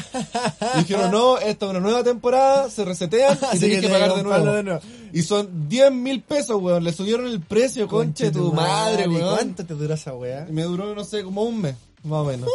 Y 0.75 0.79
dijeron, 0.81 1.09
no, 1.09 1.39
esta 1.39 1.65
es 1.65 1.71
una 1.71 1.79
nueva 1.79 2.03
temporada, 2.03 2.69
se 2.69 2.85
resetean 2.85 3.39
y 3.53 3.59
tenés 3.59 3.81
que 3.81 3.89
pagar 3.89 4.13
de 4.15 4.21
nuevo. 4.23 4.51
de 4.51 4.63
nuevo. 4.63 4.79
Y 5.11 5.23
son 5.23 5.67
10 5.67 5.91
mil 5.91 6.21
pesos, 6.21 6.61
weón. 6.61 6.83
Le 6.83 6.93
subieron 6.93 7.25
el 7.25 7.41
precio, 7.41 7.87
conche 7.87 8.29
tu 8.29 8.53
madre, 8.53 9.05
¿Y 9.05 9.07
weón. 9.07 9.35
¿Cuánto 9.35 9.65
te 9.65 9.73
dura 9.73 9.95
esa 9.95 10.13
weá? 10.13 10.45
Me 10.49 10.61
duró, 10.61 10.93
no 10.93 11.03
sé, 11.03 11.23
como 11.23 11.41
un 11.41 11.59
mes, 11.59 11.75
más 12.03 12.19
o 12.19 12.25
menos. 12.25 12.47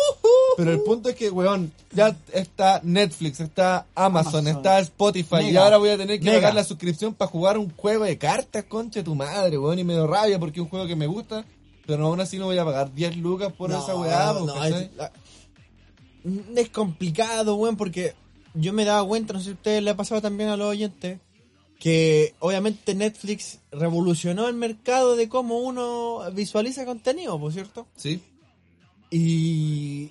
Pero 0.56 0.70
el 0.70 0.80
punto 0.82 1.08
es 1.08 1.16
que, 1.16 1.28
weón, 1.28 1.72
ya 1.92 2.16
está 2.32 2.80
Netflix, 2.84 3.40
está 3.40 3.84
Amazon, 3.96 4.46
Amazon. 4.46 4.46
está 4.48 4.78
Spotify, 4.78 5.50
y 5.50 5.56
ahora 5.56 5.76
voy 5.78 5.90
a 5.90 5.96
tener 5.96 6.20
que 6.20 6.24
Mega. 6.26 6.36
pagar 6.38 6.54
la 6.54 6.62
suscripción 6.64 7.14
para 7.14 7.30
jugar 7.32 7.58
un 7.58 7.72
juego 7.76 8.04
de 8.04 8.16
cartas, 8.16 8.62
conche 8.68 9.02
tu 9.02 9.16
madre, 9.16 9.58
weón, 9.58 9.78
y 9.80 9.82
me 9.84 9.94
dio 9.94 10.06
rabia 10.06 10.38
porque 10.38 10.60
es 10.60 10.64
un 10.64 10.68
juego 10.70 10.86
que 10.86 10.94
me 10.96 11.06
gusta, 11.08 11.44
pero 11.86 12.06
aún 12.06 12.20
así 12.20 12.38
no 12.38 12.46
voy 12.46 12.58
a 12.58 12.64
pagar 12.64 12.92
10 12.94 13.16
lucas 13.16 13.52
por 13.52 13.70
esa 13.72 13.96
weá, 13.96 14.32
no, 14.34 14.46
po, 14.46 14.54
¿cachai? 14.54 14.90
Es, 16.56 16.68
complicado, 16.70 17.54
weón, 17.56 17.76
porque 17.76 18.14
yo 18.54 18.72
me 18.72 18.84
daba 18.84 19.06
cuenta, 19.06 19.32
no 19.32 19.38
sé 19.40 19.46
si 19.46 19.50
a 19.50 19.54
ustedes 19.54 19.82
le 19.82 19.90
ha 19.90 19.96
pasado 19.96 20.20
también 20.22 20.48
a 20.50 20.56
los 20.56 20.68
oyentes, 20.68 21.18
que 21.78 22.34
obviamente 22.40 22.94
Netflix 22.94 23.60
revolucionó 23.70 24.48
el 24.48 24.54
mercado 24.54 25.14
de 25.16 25.28
cómo 25.28 25.58
uno 25.58 26.20
visualiza 26.32 26.84
contenido, 26.84 27.38
por 27.38 27.52
cierto. 27.52 27.86
Sí, 27.96 28.20
Y, 29.10 30.10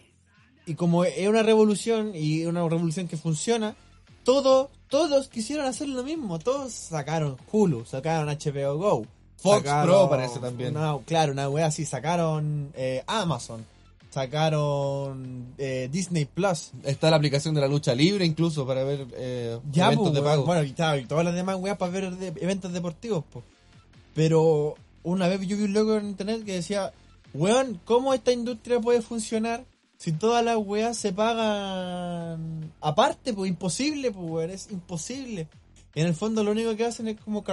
y 0.65 0.75
como 0.75 1.03
es 1.03 1.27
una 1.27 1.43
revolución 1.43 2.13
y 2.15 2.45
una 2.45 2.67
revolución 2.67 3.07
que 3.07 3.17
funciona, 3.17 3.75
todo, 4.23 4.71
todos 4.89 5.27
quisieron 5.29 5.65
hacer 5.65 5.87
lo 5.89 6.03
mismo. 6.03 6.39
Todos 6.39 6.73
sacaron 6.73 7.37
Hulu, 7.51 7.85
sacaron 7.85 8.29
HBO 8.29 8.77
Go. 8.77 9.05
Fox 9.37 9.57
sacaron- 9.65 9.85
Pro 9.85 10.09
parece 10.09 10.39
también. 10.39 10.75
una- 10.75 10.97
claro, 11.05 11.31
una 11.31 11.47
wea 11.49 11.67
así. 11.67 11.85
Sacaron 11.85 12.71
eh, 12.75 13.03
Amazon. 13.07 13.65
Sacaron 14.09 15.53
eh, 15.57 15.89
Disney 15.91 16.25
Plus. 16.25 16.71
está 16.83 17.09
la 17.09 17.17
aplicación 17.17 17.53
de 17.53 17.61
la 17.61 17.67
lucha 17.67 17.93
libre 17.93 18.25
incluso 18.25 18.65
para 18.65 18.83
ver 18.83 19.05
eh, 19.15 19.59
Ya, 19.71 19.87
eventos 19.87 20.07
pues, 20.09 20.15
de 20.15 20.21
pago. 20.21 20.45
Bueno, 20.45 20.63
y, 20.63 20.71
claro, 20.73 20.97
y 20.99 21.05
todas 21.05 21.25
las 21.25 21.35
demás 21.35 21.57
weas 21.59 21.77
para 21.77 21.91
ver 21.91 22.11
de- 22.15 22.33
eventos 22.41 22.71
deportivos, 22.73 23.23
pues. 23.31 23.45
Pero 24.13 24.75
una 25.03 25.27
vez 25.27 25.41
yo 25.47 25.57
vi 25.57 25.63
un 25.63 25.73
loco 25.73 25.97
en 25.97 26.07
internet 26.07 26.43
que 26.43 26.53
decía, 26.53 26.91
weón, 27.33 27.79
¿cómo 27.85 28.13
esta 28.13 28.31
industria 28.31 28.79
puede 28.79 29.01
funcionar 29.01 29.65
si 29.97 30.11
todas 30.13 30.43
las 30.43 30.57
weas 30.57 30.97
se 30.97 31.11
pagan 31.13 32.71
aparte? 32.81 33.33
Pues 33.33 33.49
imposible, 33.49 34.11
pues 34.11 34.29
weón, 34.29 34.49
es 34.51 34.71
imposible. 34.71 35.47
Y 35.93 36.01
en 36.01 36.07
el 36.07 36.13
fondo 36.15 36.43
lo 36.43 36.51
único 36.51 36.75
que 36.75 36.85
hacen 36.85 37.07
es 37.07 37.19
como 37.19 37.43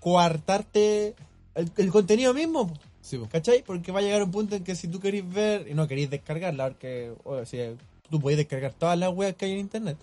coartarte 0.00 1.14
el, 1.54 1.70
el 1.76 1.90
contenido 1.90 2.32
mismo, 2.34 2.66
po, 2.68 2.74
Sí, 3.00 3.16
po. 3.18 3.28
¿cachai? 3.30 3.62
Porque 3.62 3.92
va 3.92 4.00
a 4.00 4.02
llegar 4.02 4.22
un 4.22 4.30
punto 4.30 4.56
en 4.56 4.64
que 4.64 4.74
si 4.74 4.88
tú 4.88 5.00
querés 5.00 5.28
ver 5.28 5.66
y 5.68 5.74
no 5.74 5.88
queréis 5.88 6.10
descargarla, 6.10 6.68
porque 6.68 7.12
o 7.24 7.44
sea, 7.44 7.72
tú 8.10 8.20
podés 8.20 8.36
descargar 8.38 8.72
todas 8.72 8.98
las 8.98 9.12
weas 9.14 9.34
que 9.34 9.46
hay 9.46 9.52
en 9.52 9.58
internet. 9.60 9.96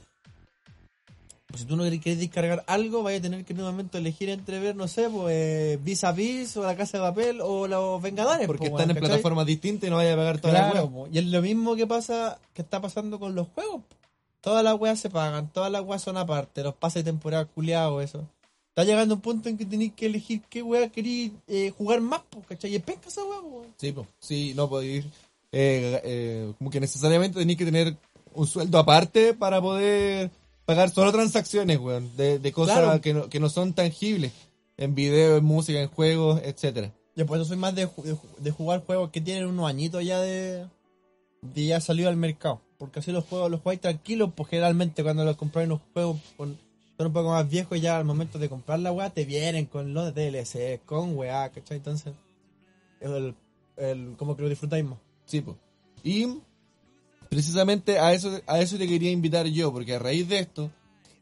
Pues 1.48 1.62
si 1.62 1.68
tú 1.68 1.78
no 1.78 1.84
querés 1.86 2.02
querés 2.02 2.20
descargar 2.20 2.64
algo, 2.68 3.04
vaya 3.04 3.20
a 3.20 3.22
tener 3.22 3.46
que 3.46 3.54
en 3.54 3.60
un 3.60 3.66
momento 3.68 3.98
elegir 3.98 4.30
entre 4.30 4.60
ver, 4.60 4.76
no 4.76 4.88
sé, 4.90 5.10
pues 5.10 5.34
eh, 5.34 5.80
Vis 5.82 6.04
a 6.04 6.12
Vis 6.12 6.58
o 6.58 6.64
La 6.64 6.76
Casa 6.76 6.98
de 6.98 7.04
Papel 7.04 7.40
o 7.42 7.68
Los 7.68 8.02
Vengadores. 8.02 8.48
Porque 8.48 8.70
po, 8.70 8.78
están 8.78 8.92
en 8.96 8.98
plataformas 9.02 9.46
distintas 9.46 9.88
y 9.88 9.90
no 9.90 9.96
vaya 9.96 10.14
a 10.14 10.18
pagar 10.18 10.42
toda 10.42 10.54
la 10.54 10.72
Claro, 10.72 10.88
weá. 10.88 11.06
po. 11.06 11.10
y 11.12 11.18
es 11.20 11.26
lo 11.28 11.42
mismo 11.42 11.76
que 11.78 11.88
pasa, 11.88 12.38
que 12.54 12.62
está 12.62 12.82
pasando 12.82 13.18
con 13.20 13.34
los 13.34 13.48
juegos. 13.48 13.82
po. 13.84 13.96
Todas 14.42 14.64
las 14.64 14.76
weas 14.80 15.00
se 15.00 15.10
pagan, 15.10 15.50
todas 15.52 15.72
las 15.72 15.84
weas 15.84 16.02
son 16.02 16.18
aparte, 16.18 16.64
los 16.64 16.76
pases 16.76 17.06
de 17.06 17.12
temporada 17.12 17.46
culiados, 17.46 18.04
eso. 18.04 18.28
Está 18.78 18.84
llegando 18.92 19.16
un 19.16 19.22
punto 19.22 19.50
en 19.50 19.58
que 19.58 19.66
tenéis 19.66 19.94
que 19.96 20.06
elegir 20.06 20.44
qué 20.48 20.62
wea 20.62 20.88
queréis 20.90 21.32
eh, 21.48 21.74
jugar 21.76 22.00
más, 22.00 22.22
po, 22.30 22.44
¿cachai? 22.48 22.72
Y 22.72 22.76
es 22.76 22.84
penca 22.84 23.08
esa 23.10 23.24
wea, 23.24 23.42
po. 23.42 23.66
Sí, 23.76 23.92
po. 23.92 24.06
sí, 24.20 24.54
no 24.56 24.70
podéis 24.70 25.04
ir. 25.04 25.12
eh, 25.52 26.00
eh, 26.04 26.54
como 26.60 26.70
que 26.70 26.80
necesariamente 26.80 27.40
tenéis 27.40 27.58
que 27.58 27.66
tener 27.66 27.98
un 28.36 28.46
sueldo 28.46 28.78
aparte 28.78 29.34
para 29.34 29.60
poder 29.60 30.30
pagar 30.68 30.92
solo 30.92 31.12
transacciones, 31.12 31.80
weón, 31.80 32.16
de, 32.18 32.38
de 32.38 32.52
cosas 32.52 32.78
Claro. 32.78 33.02
que, 33.02 33.16
no, 33.16 33.30
que 33.30 33.40
no 33.40 33.50
son 33.50 33.74
tangibles. 33.74 34.32
En 34.78 34.94
video, 34.94 35.38
en 35.38 35.44
música, 35.44 35.82
en 35.82 35.88
juegos, 35.88 36.40
etcétera. 36.44 36.94
Yo 37.16 37.26
por 37.26 37.38
eso 37.40 37.46
soy 37.48 37.58
más 37.58 37.74
de, 37.74 37.88
de 37.88 37.88
ju- 38.16 38.36
de 38.38 38.52
jugar 38.52 38.86
juegos 38.86 39.10
que 39.10 39.22
tienen 39.22 39.48
unos 39.48 39.68
añitos 39.68 40.06
ya 40.06 40.22
de, 40.22 40.68
de 41.42 41.66
ya 41.66 41.82
salido 41.82 42.10
al 42.10 42.16
mercado. 42.16 42.62
Porque 42.78 43.00
así 43.00 43.12
los 43.12 43.26
juegos 43.26 43.50
los 43.50 43.62
jugáis 43.62 43.82
tranquilos, 43.82 44.30
pues 44.36 44.50
generalmente 44.50 45.02
cuando 45.02 45.26
los 45.26 45.36
compráis 45.36 45.66
unos 45.66 45.82
juegos 45.94 46.18
con- 46.38 46.67
son 46.98 47.08
un 47.08 47.14
poco 47.14 47.30
más 47.30 47.48
viejos 47.48 47.80
ya 47.80 47.98
al 47.98 48.06
momento 48.06 48.40
de 48.40 48.50
comprar 48.50 48.80
la 48.80 48.92
weá 48.92 49.12
te 49.12 49.26
vienen 49.26 49.66
con 49.66 49.94
los 49.94 50.16
DLC, 50.16 50.82
con 50.86 51.16
weá, 51.16 51.50
¿cachai? 51.50 51.78
Entonces, 51.78 52.14
el, 53.00 53.36
el, 53.78 54.16
como 54.18 54.36
que 54.36 54.42
lo 54.42 54.50
disfrutáis 54.50 54.84
más. 54.84 54.98
Sí, 55.26 55.42
po. 55.42 55.56
Y 56.04 56.40
precisamente 57.30 58.00
a 58.00 58.14
eso, 58.14 58.42
a 58.48 58.60
eso 58.60 58.78
te 58.78 58.88
quería 58.88 59.12
invitar 59.12 59.46
yo, 59.46 59.72
porque 59.72 59.96
a 59.96 60.00
raíz 60.00 60.28
de 60.28 60.40
esto 60.40 60.72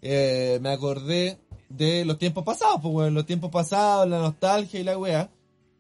eh, 0.01 0.59
me 0.61 0.69
acordé 0.69 1.37
de 1.67 2.05
los 2.05 2.17
tiempos 2.17 2.45
pasados, 2.45 2.79
pues, 2.81 2.93
weón, 2.93 3.13
los 3.13 3.25
tiempos 3.25 3.51
pasados, 3.51 4.07
la 4.07 4.19
nostalgia 4.19 4.79
y 4.79 4.83
la 4.83 4.97
weá. 4.97 5.29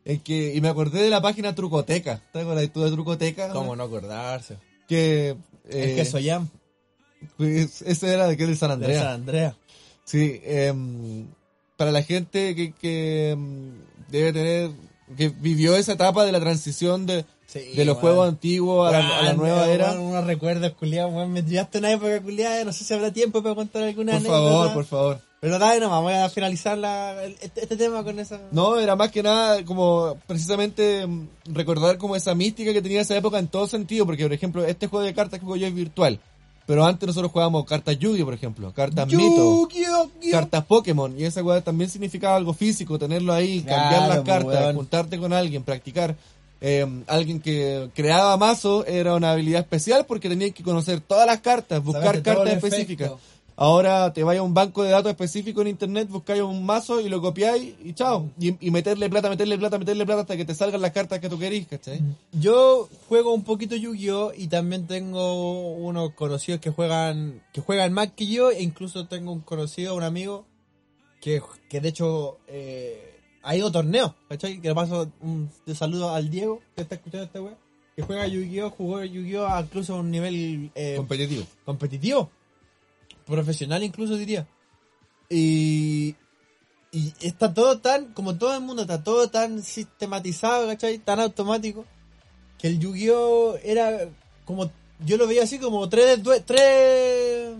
En 0.03 0.19
que, 0.19 0.53
y 0.53 0.61
me 0.61 0.67
acordé 0.67 1.01
de 1.01 1.09
la 1.09 1.19
página 1.19 1.55
Trucoteca. 1.55 2.21
¿Te 2.31 2.41
acuerdas 2.41 2.71
tú 2.71 2.83
de 2.83 2.91
Trucoteca? 2.91 3.49
¿Cómo 3.49 3.75
no 3.75 3.83
acordarse? 3.83 4.57
Que, 4.87 5.29
el 5.29 5.89
eh, 5.89 5.95
queso 5.95 6.19
jam 6.23 6.47
pues, 7.37 7.81
ese 7.81 8.13
era 8.13 8.27
de 8.27 8.37
que 8.37 8.43
es 8.43 8.49
de 8.49 8.55
San 8.55 8.69
de 8.69 8.85
Andrea. 8.85 9.01
San 9.01 9.13
Andrea. 9.13 9.57
Sí, 10.05 10.39
em, 10.45 11.25
para 11.77 11.91
la 11.91 12.03
gente 12.03 12.55
que, 12.55 12.71
que 12.73 13.31
em, 13.31 13.71
debe 14.09 14.31
tener, 14.31 14.71
que 15.17 15.29
vivió 15.29 15.75
esa 15.75 15.93
etapa 15.93 16.23
de 16.25 16.31
la 16.31 16.39
transición 16.39 17.05
de, 17.05 17.25
Sí, 17.47 17.59
de 17.75 17.85
los 17.85 17.97
juegos 17.97 18.27
antiguos 18.27 18.87
a 18.87 18.91
la, 18.91 18.99
a 18.99 19.21
la 19.21 19.29
Weón, 19.29 19.37
nueva 19.37 19.67
era. 19.67 19.91
Unos 19.99 20.25
recuerdos, 20.25 20.71
culiados. 20.73 21.27
Me 21.29 21.43
tiraste 21.43 21.77
una 21.77 21.91
época 21.91 22.19
culiada, 22.21 22.63
no 22.63 22.73
sé 22.73 22.83
si 22.83 22.93
habrá 22.93 23.11
tiempo 23.11 23.43
para 23.43 23.53
contar 23.55 23.83
alguna 23.83 24.13
Por 24.13 24.19
anécdota. 24.21 24.49
favor, 24.49 24.73
por 24.73 24.85
favor. 24.85 25.21
Pero 25.41 25.59
dale 25.59 25.79
nomás, 25.79 26.01
voy 26.01 26.13
a 26.13 26.27
finalizar 26.29 26.75
la, 26.75 27.23
este, 27.23 27.61
este 27.61 27.77
tema 27.77 28.03
con 28.03 28.17
esa... 28.19 28.41
No, 28.51 28.79
era 28.79 28.95
más 28.95 29.11
que 29.11 29.21
nada 29.21 29.63
como 29.63 30.17
precisamente 30.25 31.05
mm, 31.05 31.27
recordar 31.53 31.99
como 31.99 32.15
esa 32.15 32.33
mística 32.33 32.73
que 32.73 32.81
tenía 32.81 33.01
esa 33.01 33.15
época 33.15 33.37
en 33.37 33.47
todo 33.47 33.67
sentido, 33.67 34.07
porque 34.07 34.23
por 34.23 34.33
ejemplo, 34.33 34.65
este 34.65 34.87
juego 34.87 35.05
de 35.05 35.13
cartas 35.13 35.39
que 35.39 35.45
juego 35.45 35.57
yo 35.57 35.67
es 35.67 35.75
virtual, 35.75 36.19
pero 36.65 36.85
antes 36.85 37.05
nosotros 37.07 37.31
jugábamos 37.31 37.65
cartas 37.65 37.97
Yu-Gi-Oh, 37.99 38.25
por 38.25 38.33
ejemplo, 38.33 38.71
cartas 38.73 39.07
Mito, 39.07 39.67
cartas 40.31 40.65
Pokémon, 40.65 41.13
y 41.17 41.23
esa 41.23 41.43
weá 41.43 41.61
también 41.61 41.89
significaba 41.89 42.35
algo 42.35 42.53
físico, 42.53 42.97
tenerlo 42.97 43.33
ahí, 43.33 43.61
Claro, 43.61 43.81
cambiar 43.81 44.09
las 44.09 44.17
po, 44.19 44.23
cartas, 44.25 44.61
weón. 44.63 44.75
juntarte 44.75 45.17
con 45.19 45.33
alguien, 45.33 45.63
practicar. 45.63 46.15
Eh, 46.61 46.87
alguien 47.07 47.39
que 47.41 47.89
creaba 47.93 48.35
mazo 48.37 48.85
era 48.87 49.13
una 49.13 49.31
habilidad 49.31 49.61
especial 49.61 50.05
porque 50.07 50.29
tenía 50.29 50.49
que 50.51 50.63
conocer 50.63 51.01
todas 51.01 51.27
las 51.27 51.39
cartas, 51.41 51.83
buscar 51.83 52.23
cartas 52.23 52.53
específicas. 52.53 53.07
efecto. 53.11 53.34
Ahora 53.57 54.11
te 54.11 54.23
vais 54.23 54.37
a 54.39 54.43
un 54.43 54.53
banco 54.53 54.83
de 54.83 54.89
datos 54.89 55.09
específico 55.11 55.61
en 55.61 55.69
internet, 55.69 56.09
buscáis 56.09 56.41
un 56.41 56.65
mazo 56.65 56.99
y 56.99 57.07
lo 57.07 57.21
copiáis 57.21 57.73
y 57.83 57.93
chao. 57.93 58.29
Y, 58.37 58.67
y 58.67 58.69
meterle 58.69 59.09
plata, 59.09 59.29
meterle 59.29 59.57
plata, 59.57 59.79
meterle 59.79 60.05
plata 60.05 60.21
hasta 60.21 60.35
que 60.35 60.43
te 60.43 60.53
salgan 60.53 60.81
las 60.81 60.91
cartas 60.91 61.19
que 61.19 61.29
tú 61.29 61.39
querís, 61.39 61.65
¿cachai? 61.67 62.01
Yo 62.33 62.89
juego 63.07 63.33
un 63.33 63.43
poquito 63.45 63.77
Yu-Gi-Oh! 63.77 64.33
y 64.35 64.47
también 64.47 64.87
tengo 64.87 65.71
unos 65.75 66.11
conocidos 66.15 66.59
que 66.59 66.69
juegan 66.69 67.41
que 67.53 67.61
juegan 67.61 67.93
más 67.93 68.11
que 68.11 68.27
yo 68.27 68.51
e 68.51 68.61
incluso 68.61 69.07
tengo 69.07 69.31
un 69.31 69.39
conocido, 69.39 69.95
un 69.95 70.03
amigo, 70.03 70.45
que, 71.21 71.41
que 71.69 71.79
de 71.79 71.89
hecho 71.89 72.39
eh, 72.47 73.21
ha 73.41 73.55
ido 73.55 73.67
a 73.69 73.71
torneos, 73.71 74.11
¿cachai? 74.27 74.59
Que 74.59 74.67
le 74.67 74.75
paso 74.75 75.09
un 75.21 75.49
de 75.65 75.75
saludo 75.75 76.09
al 76.13 76.29
Diego, 76.29 76.59
que 76.75 76.81
está 76.81 76.95
escuchando 76.95 77.23
esta 77.25 77.41
wea, 77.41 77.55
que 77.95 78.01
juega 78.01 78.27
Yu-Gi-Oh! 78.27 78.69
jugó 78.71 79.01
Yu-Gi-Oh! 79.01 79.47
incluso 79.61 79.93
a 79.95 79.99
un 79.99 80.11
nivel 80.11 80.71
eh, 80.75 80.95
Competitivo. 80.97 81.45
competitivo, 81.63 82.29
profesional 83.25 83.83
incluso 83.83 84.15
diría. 84.15 84.47
Y, 85.29 86.15
y 86.91 87.13
está 87.21 87.53
todo 87.53 87.79
tan, 87.79 88.13
como 88.13 88.37
todo 88.37 88.55
el 88.55 88.61
mundo, 88.61 88.83
está 88.83 89.03
todo 89.03 89.29
tan 89.29 89.61
sistematizado, 89.63 90.67
¿cachai? 90.67 90.99
Tan 90.99 91.19
automático, 91.19 91.85
que 92.57 92.67
el 92.67 92.79
Yu-Gi-Oh! 92.79 93.57
era 93.63 94.09
como, 94.45 94.71
yo 95.05 95.17
lo 95.17 95.27
veía 95.27 95.43
así 95.43 95.59
como 95.59 95.89
tres, 95.89 96.21
tres, 96.45 97.51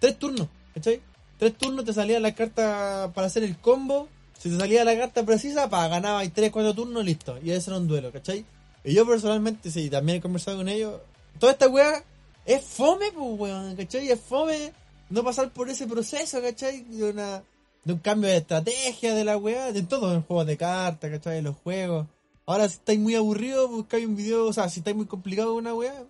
tres 0.00 0.18
turnos, 0.18 0.48
¿cachai? 0.74 1.00
Tres 1.38 1.56
turnos 1.56 1.84
te 1.84 1.92
salía 1.92 2.18
la 2.18 2.34
carta 2.34 3.12
para 3.14 3.28
hacer 3.28 3.44
el 3.44 3.56
combo, 3.56 4.08
si 4.38 4.50
te 4.50 4.56
salía 4.58 4.84
la 4.84 4.98
carta 4.98 5.24
precisa, 5.24 5.70
para 5.70 5.88
ganaba 5.88 6.24
y 6.24 6.28
tres, 6.28 6.50
cuatro 6.50 6.74
turnos, 6.74 7.04
listo. 7.04 7.38
Y 7.42 7.52
ese 7.52 7.70
era 7.70 7.78
un 7.78 7.88
duelo, 7.88 8.12
¿cachai? 8.12 8.44
Y 8.84 8.94
yo 8.94 9.06
personalmente, 9.06 9.70
sí, 9.70 9.88
también 9.88 10.18
he 10.18 10.20
conversado 10.20 10.58
con 10.58 10.68
ellos, 10.68 11.00
toda 11.38 11.52
esta 11.52 11.68
weá 11.68 12.04
es 12.44 12.64
fome, 12.64 13.12
pues, 13.12 13.38
weón, 13.38 13.76
¿cachai? 13.76 14.10
Es 14.10 14.20
fome 14.20 14.72
no 15.10 15.24
pasar 15.24 15.52
por 15.52 15.68
ese 15.68 15.86
proceso, 15.86 16.40
¿cachai? 16.42 16.82
De, 16.82 17.10
una, 17.10 17.42
de 17.84 17.92
un 17.92 17.98
cambio 18.00 18.28
de 18.30 18.36
estrategia 18.38 19.14
de 19.14 19.24
la 19.24 19.36
weá, 19.36 19.72
de 19.72 19.82
todo, 19.82 20.14
en 20.14 20.22
juegos 20.22 20.46
de 20.46 20.56
cartas, 20.56 21.10
¿cachai? 21.10 21.38
En 21.38 21.44
los 21.44 21.56
juegos. 21.56 22.06
Ahora, 22.46 22.68
si 22.68 22.76
estáis 22.76 22.98
muy 22.98 23.14
aburridos, 23.14 23.70
buscáis 23.70 24.06
un 24.06 24.16
video, 24.16 24.46
o 24.46 24.52
sea, 24.52 24.68
si 24.68 24.80
estáis 24.80 24.96
muy 24.96 25.06
complicado 25.06 25.50
con 25.50 25.58
una 25.58 25.74
weá, 25.74 26.04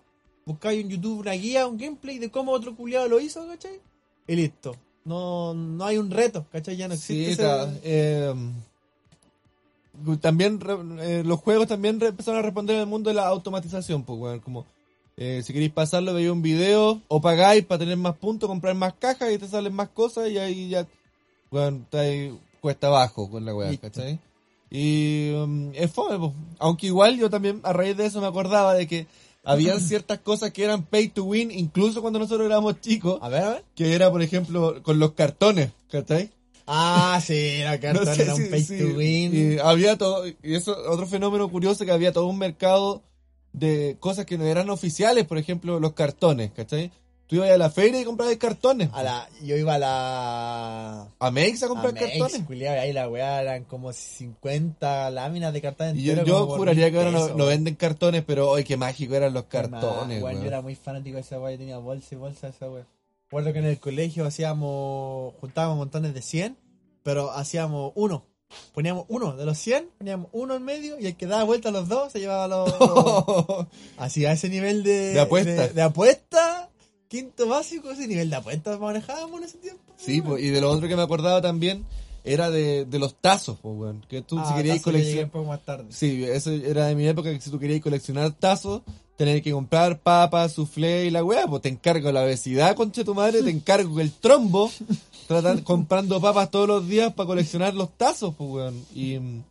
buscáis 0.45 0.81
en 0.81 0.89
YouTube 0.89 1.19
una 1.19 1.33
guía, 1.33 1.67
un 1.67 1.77
gameplay 1.77 2.17
de 2.17 2.31
cómo 2.31 2.51
otro 2.53 2.75
culiado 2.75 3.07
lo 3.07 3.19
hizo, 3.19 3.45
¿cachai? 3.47 3.79
Y 4.27 4.35
listo. 4.35 4.75
No, 5.05 5.53
no 5.53 5.85
hay 5.85 5.97
un 5.97 6.11
reto, 6.11 6.45
¿cachai? 6.51 6.77
Ya 6.77 6.87
no 6.87 6.95
Sí, 6.95 7.23
existe 7.25 7.43
está, 7.43 7.63
ese- 7.71 7.79
eh, 7.83 8.33
también 10.21 10.59
eh, 11.01 11.23
los 11.25 11.39
juegos 11.39 11.67
también 11.67 12.01
empezaron 12.01 12.39
a 12.39 12.43
responder 12.43 12.75
en 12.75 12.81
el 12.83 12.87
mundo 12.87 13.09
de 13.09 13.15
la 13.15 13.27
automatización, 13.27 14.03
pues, 14.03 14.19
weón, 14.19 14.39
como 14.39 14.65
eh, 15.21 15.41
si 15.43 15.51
queréis 15.53 15.71
pasarlo, 15.73 16.13
veis 16.13 16.29
un 16.29 16.41
video 16.41 17.01
o 17.09 17.19
pagáis 17.21 17.65
para 17.65 17.79
tener 17.79 17.97
más 17.97 18.15
puntos, 18.17 18.47
comprar 18.49 18.73
más 18.75 18.93
cajas 18.93 19.31
y 19.31 19.37
te 19.37 19.47
salen 19.47 19.73
más 19.73 19.89
cosas 19.89 20.29
y 20.29 20.37
ahí 20.37 20.69
ya, 20.69 20.87
weón, 21.51 21.81
está 21.83 21.99
ahí 22.01 22.35
cuesta 22.61 22.87
abajo 22.87 23.29
con 23.29 23.43
la 23.45 23.53
weá. 23.53 23.75
¿cachai? 23.77 24.19
Y 24.71 25.31
um, 25.31 25.71
es 25.73 25.91
fome, 25.91 26.17
pues. 26.19 26.31
aunque 26.59 26.87
igual 26.87 27.17
yo 27.17 27.29
también 27.29 27.59
a 27.63 27.73
raíz 27.73 27.97
de 27.97 28.05
eso 28.05 28.21
me 28.21 28.27
acordaba 28.27 28.73
de 28.75 28.87
que 28.87 29.07
habían 29.43 29.79
ciertas 29.81 30.19
cosas 30.19 30.51
que 30.51 30.63
eran 30.63 30.83
pay 30.83 31.09
to 31.09 31.23
win, 31.23 31.51
incluso 31.51 32.01
cuando 32.01 32.19
nosotros 32.19 32.45
éramos 32.45 32.79
chicos, 32.81 33.19
A 33.21 33.29
ver, 33.29 33.43
a 33.43 33.49
ver. 33.49 33.63
que 33.75 33.93
era, 33.93 34.11
por 34.11 34.21
ejemplo, 34.21 34.81
con 34.83 34.99
los 34.99 35.13
cartones, 35.13 35.71
¿cachai? 35.91 36.29
Ah, 36.67 37.19
sí, 37.25 37.61
No 37.93 38.05
sé 38.13 38.21
era 38.21 38.35
un 38.35 38.43
si- 38.43 38.49
pay 38.49 38.63
to 38.63 38.95
win. 38.95 39.55
Y 39.55 39.57
había 39.59 39.97
todo, 39.97 40.27
y 40.27 40.35
eso, 40.43 40.75
otro 40.89 41.07
fenómeno 41.07 41.49
curioso 41.49 41.83
que 41.83 41.91
había 41.91 42.13
todo 42.13 42.27
un 42.27 42.37
mercado 42.37 43.01
de 43.53 43.97
cosas 43.99 44.25
que 44.25 44.37
no 44.37 44.45
eran 44.45 44.69
oficiales, 44.69 45.25
por 45.25 45.37
ejemplo, 45.37 45.79
los 45.79 45.93
cartones, 45.93 46.51
¿cachai? 46.51 46.91
Tú 47.27 47.35
ibas 47.35 47.51
a 47.51 47.57
la 47.59 47.69
feria 47.69 48.01
y 48.01 48.05
comprabas 48.05 48.35
cartones. 48.37 48.89
A 48.91 49.03
la, 49.03 49.29
yo 49.43 49.55
iba 49.55 49.75
a 49.75 49.77
la... 49.77 51.07
A 51.19 51.29
Mex 51.29 51.61
a 51.61 51.67
a 51.67 51.69
comprar 51.69 51.93
Mex, 51.93 52.17
cartones. 52.17 52.47
culiao, 52.47 52.75
y 52.75 52.79
ahí 52.79 52.91
la 52.91 53.07
weá 53.07 53.39
eran 53.39 53.65
como 53.65 53.93
50 53.93 55.11
láminas 55.11 55.53
de 55.53 55.61
cartón 55.61 55.95
Y 55.95 56.01
yo, 56.01 56.47
juraría 56.47 56.89
que 56.89 56.97
ahora 56.97 57.11
no, 57.11 57.45
venden 57.45 57.75
cartones, 57.75 58.23
pero 58.25 58.49
hoy 58.49 58.63
qué 58.63 58.77
mágico 58.77 59.13
eran 59.13 59.35
los 59.35 59.43
cartones, 59.43 60.23
más. 60.23 60.33
Yo 60.33 60.43
era 60.43 60.61
muy 60.61 60.73
fanático 60.73 61.15
de 61.15 61.21
esa 61.21 61.39
weá, 61.39 61.51
yo 61.51 61.59
tenía 61.59 61.77
bolsa 61.77 62.15
y 62.15 62.17
bolsa 62.17 62.47
de 62.47 62.53
esa 62.53 62.67
weá. 62.67 62.87
Recuerdo 63.25 63.53
que 63.53 63.59
en 63.59 63.65
el 63.65 63.79
colegio 63.79 64.25
hacíamos, 64.25 65.35
juntábamos 65.39 65.77
montones 65.77 66.15
de 66.15 66.23
100, 66.23 66.57
pero 67.03 67.29
hacíamos 67.29 67.91
uno. 67.93 68.25
Poníamos 68.73 69.05
uno 69.09 69.35
de 69.35 69.45
los 69.45 69.57
100, 69.57 69.89
poníamos 69.97 70.27
uno 70.31 70.55
en 70.55 70.63
medio 70.63 70.99
y 70.99 71.05
el 71.07 71.15
que 71.15 71.25
daba 71.27 71.43
vuelta 71.43 71.69
a 71.69 71.71
los 71.71 71.87
dos 71.87 72.11
se 72.11 72.19
llevaba 72.19 72.47
los... 72.47 73.67
Así 73.97 74.25
a 74.25 74.31
ese 74.31 74.49
nivel 74.49 74.83
de... 74.83 75.13
De 75.13 75.19
apuesta. 75.19 75.51
De, 75.67 75.73
de 75.73 75.81
apuesta, 75.81 76.69
quinto 77.07 77.47
básico, 77.47 77.91
ese 77.91 78.07
nivel 78.07 78.29
de 78.29 78.35
apuesta 78.37 78.77
manejábamos 78.77 79.39
en 79.39 79.43
ese 79.47 79.57
tiempo. 79.57 79.81
sí, 79.97 80.21
pues, 80.21 80.43
y 80.43 80.49
de 80.49 80.61
lo 80.61 80.71
otro 80.71 80.87
que 80.87 80.95
me 80.95 81.01
acordaba 81.01 81.41
también 81.41 81.85
era 82.23 82.49
de, 82.49 82.85
de 82.85 82.99
los 82.99 83.15
tazos, 83.15 83.57
pues, 83.61 83.75
weón. 83.77 84.05
Que 84.09 84.21
tú, 84.21 84.35
si 84.37 84.41
Ah, 84.45 84.55
querías 84.57 84.81
coleccionar. 84.81 85.25
un 85.25 85.29
poco 85.31 85.45
más 85.45 85.63
tarde. 85.65 85.85
Sí, 85.89 86.23
eso 86.25 86.51
era 86.51 86.87
de 86.87 86.95
mi 86.95 87.07
época 87.07 87.31
que 87.33 87.39
si 87.41 87.49
tú 87.49 87.59
querías 87.59 87.81
coleccionar 87.81 88.31
tazos, 88.33 88.81
tenías 89.19 89.41
que 89.41 89.51
comprar 89.51 89.99
papas, 89.99 90.53
soufflé 90.53 91.05
y 91.05 91.09
la 91.11 91.23
weá, 91.25 91.45
pues 91.45 91.61
te 91.61 91.67
encargo 91.69 92.09
la 92.11 92.23
obesidad, 92.23 92.73
concha 92.75 93.01
de 93.01 93.05
tu 93.05 93.13
madre, 93.13 93.43
te 93.43 93.49
encargo 93.49 93.99
el 93.99 94.13
trombo, 94.13 94.71
tratan- 95.27 95.61
comprando 95.63 96.21
papas 96.21 96.49
todos 96.49 96.67
los 96.69 96.87
días 96.87 97.13
para 97.13 97.27
coleccionar 97.27 97.73
los 97.73 97.89
tazos, 97.97 98.33
pues 98.37 98.49
weón. 98.49 98.85
Y 98.95 99.19
mm, 99.19 99.43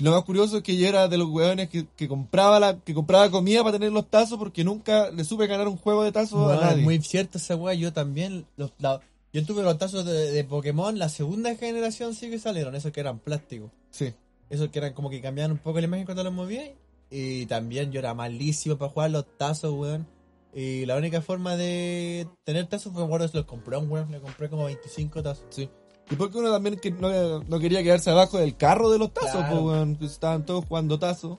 lo 0.00 0.10
más 0.12 0.24
curioso 0.24 0.58
es 0.58 0.62
que 0.62 0.76
yo 0.76 0.86
era 0.86 1.08
de 1.08 1.16
los 1.16 1.28
weones 1.30 1.70
que, 1.70 1.86
que 1.96 2.06
compraba 2.06 2.60
la, 2.60 2.76
que 2.78 2.92
compraba 2.92 3.30
comida 3.30 3.62
para 3.64 3.78
tener 3.78 3.92
los 3.92 4.06
tazos 4.10 4.38
porque 4.38 4.62
nunca 4.62 5.10
le 5.10 5.24
supe 5.24 5.46
ganar 5.46 5.68
un 5.68 5.78
juego 5.78 6.04
de 6.04 6.12
tazos 6.12 6.52
a 6.52 6.60
nadie. 6.60 6.78
es 6.80 6.84
muy 6.84 7.00
cierto 7.00 7.38
esa 7.38 7.56
weá, 7.56 7.72
yo 7.74 7.94
también, 7.94 8.44
los, 8.58 8.72
la- 8.78 9.00
yo 9.32 9.44
tuve 9.46 9.62
los 9.62 9.78
tazos 9.78 10.04
de, 10.04 10.32
de 10.32 10.44
Pokémon, 10.44 10.98
la 10.98 11.08
segunda 11.08 11.54
generación 11.56 12.14
sí 12.14 12.28
que 12.30 12.38
salieron, 12.38 12.74
esos 12.74 12.92
que 12.92 13.00
eran 13.00 13.18
plásticos, 13.18 13.70
Sí. 13.90 14.12
esos 14.50 14.68
que 14.68 14.78
eran 14.80 14.92
como 14.92 15.08
que 15.10 15.20
cambiaban 15.22 15.52
un 15.52 15.58
poco 15.58 15.78
la 15.80 15.86
imagen 15.86 16.04
cuando 16.04 16.24
los 16.24 16.32
movías, 16.34 16.68
y 17.10 17.46
también 17.46 17.90
yo 17.92 17.98
era 18.00 18.14
malísimo 18.14 18.76
para 18.76 18.90
jugar 18.92 19.10
los 19.10 19.24
tazos, 19.36 19.72
weón, 19.74 20.06
y 20.54 20.86
la 20.86 20.96
única 20.96 21.20
forma 21.22 21.56
de 21.56 22.26
tener 22.44 22.66
tazos 22.66 22.92
fue, 22.92 23.04
bueno, 23.04 23.26
los 23.32 23.44
compré 23.44 23.76
a 23.76 23.78
un 23.78 23.90
weón, 23.90 24.10
le 24.10 24.20
compré 24.20 24.48
como 24.48 24.64
25 24.64 25.22
tazos. 25.22 25.44
Sí. 25.50 25.68
Y 26.10 26.16
porque 26.16 26.38
uno 26.38 26.50
también 26.50 26.78
que 26.80 26.90
no, 26.90 27.42
no 27.44 27.58
quería 27.60 27.82
quedarse 27.82 28.10
abajo 28.10 28.38
del 28.38 28.56
carro 28.56 28.90
de 28.90 28.98
los 28.98 29.12
tazos, 29.12 29.32
Claro. 29.44 29.62
weón. 29.62 29.98
Estaban 30.00 30.46
todos 30.46 30.64
jugando 30.64 30.98
tazos. 30.98 31.38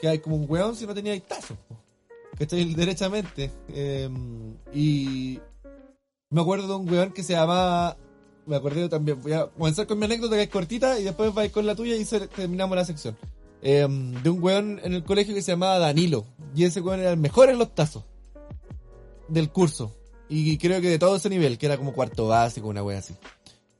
Que 0.00 0.06
hay 0.08 0.20
como 0.20 0.36
un 0.36 0.46
weón 0.48 0.76
si 0.76 0.86
no 0.86 0.94
tenía 0.94 1.18
tazos. 1.20 1.56
Que 2.38 2.44
estoy 2.44 2.74
derechamente. 2.74 3.50
Eh, 3.70 4.08
y 4.72 5.40
me 6.30 6.40
acuerdo 6.42 6.68
de 6.68 6.74
un 6.76 6.88
weón 6.88 7.10
que 7.12 7.24
se 7.24 7.32
llamaba. 7.32 7.96
Me 8.46 8.54
acuerdo 8.54 8.88
también. 8.88 9.20
Voy 9.20 9.32
a 9.32 9.46
comenzar 9.48 9.86
con 9.88 9.98
mi 9.98 10.04
anécdota 10.04 10.36
que 10.36 10.42
es 10.42 10.48
cortita 10.50 10.98
y 11.00 11.02
después 11.02 11.34
vais 11.34 11.50
con 11.50 11.66
la 11.66 11.74
tuya 11.74 11.96
y 11.96 12.04
se- 12.04 12.28
terminamos 12.28 12.76
la 12.76 12.84
sección. 12.84 13.16
Eh, 13.66 13.88
de 14.22 14.30
un 14.30 14.42
weón 14.42 14.78
en 14.84 14.92
el 14.92 15.04
colegio 15.04 15.34
que 15.34 15.40
se 15.40 15.52
llamaba 15.52 15.78
Danilo. 15.78 16.26
Y 16.54 16.64
ese 16.64 16.82
weón 16.82 17.00
era 17.00 17.10
el 17.10 17.16
mejor 17.16 17.48
en 17.48 17.58
los 17.58 17.74
tazos. 17.74 18.04
Del 19.26 19.50
curso. 19.50 19.90
Y 20.28 20.58
creo 20.58 20.80
que 20.80 20.90
de 20.90 20.98
todo 20.98 21.16
ese 21.16 21.30
nivel, 21.30 21.56
que 21.56 21.66
era 21.66 21.78
como 21.78 21.94
cuarto 21.94 22.28
básico, 22.28 22.68
una 22.68 22.82
wea 22.82 22.98
así. 22.98 23.14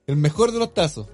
El 0.06 0.16
mejor 0.16 0.52
de 0.52 0.58
los 0.58 0.72
tazos. 0.72 1.06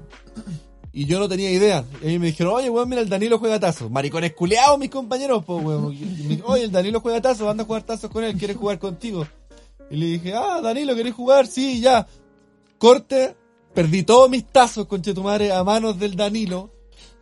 Y 0.92 1.06
yo 1.06 1.18
no 1.18 1.28
tenía 1.28 1.50
idea. 1.50 1.84
Y 2.00 2.06
a 2.06 2.08
mí 2.08 2.18
me 2.20 2.26
dijeron, 2.26 2.54
oye, 2.54 2.70
weón, 2.70 2.88
mira, 2.88 3.02
el 3.02 3.08
Danilo 3.08 3.38
juega 3.38 3.58
tazos. 3.58 3.90
Maricones 3.90 4.34
culeados, 4.34 4.78
mis 4.78 4.90
compañeros, 4.90 5.44
pues, 5.44 5.64
weón. 5.64 5.96
Oye, 6.44 6.64
el 6.64 6.70
Danilo 6.70 7.00
juega 7.00 7.20
tazos, 7.20 7.48
anda 7.48 7.64
a 7.64 7.66
jugar 7.66 7.82
tazos 7.82 8.10
con 8.10 8.22
él, 8.22 8.36
quiere 8.36 8.54
jugar 8.54 8.78
contigo. 8.78 9.26
Y 9.90 9.96
le 9.96 10.06
dije, 10.06 10.34
ah, 10.34 10.60
Danilo, 10.60 10.94
¿querés 10.94 11.14
jugar? 11.14 11.48
Sí, 11.48 11.80
ya. 11.80 12.06
Corte, 12.78 13.36
perdí 13.74 14.04
todos 14.04 14.30
mis 14.30 14.44
tazos, 14.44 14.86
conchetumare, 14.86 15.52
a 15.52 15.64
manos 15.64 15.98
del 15.98 16.14
Danilo. 16.14 16.70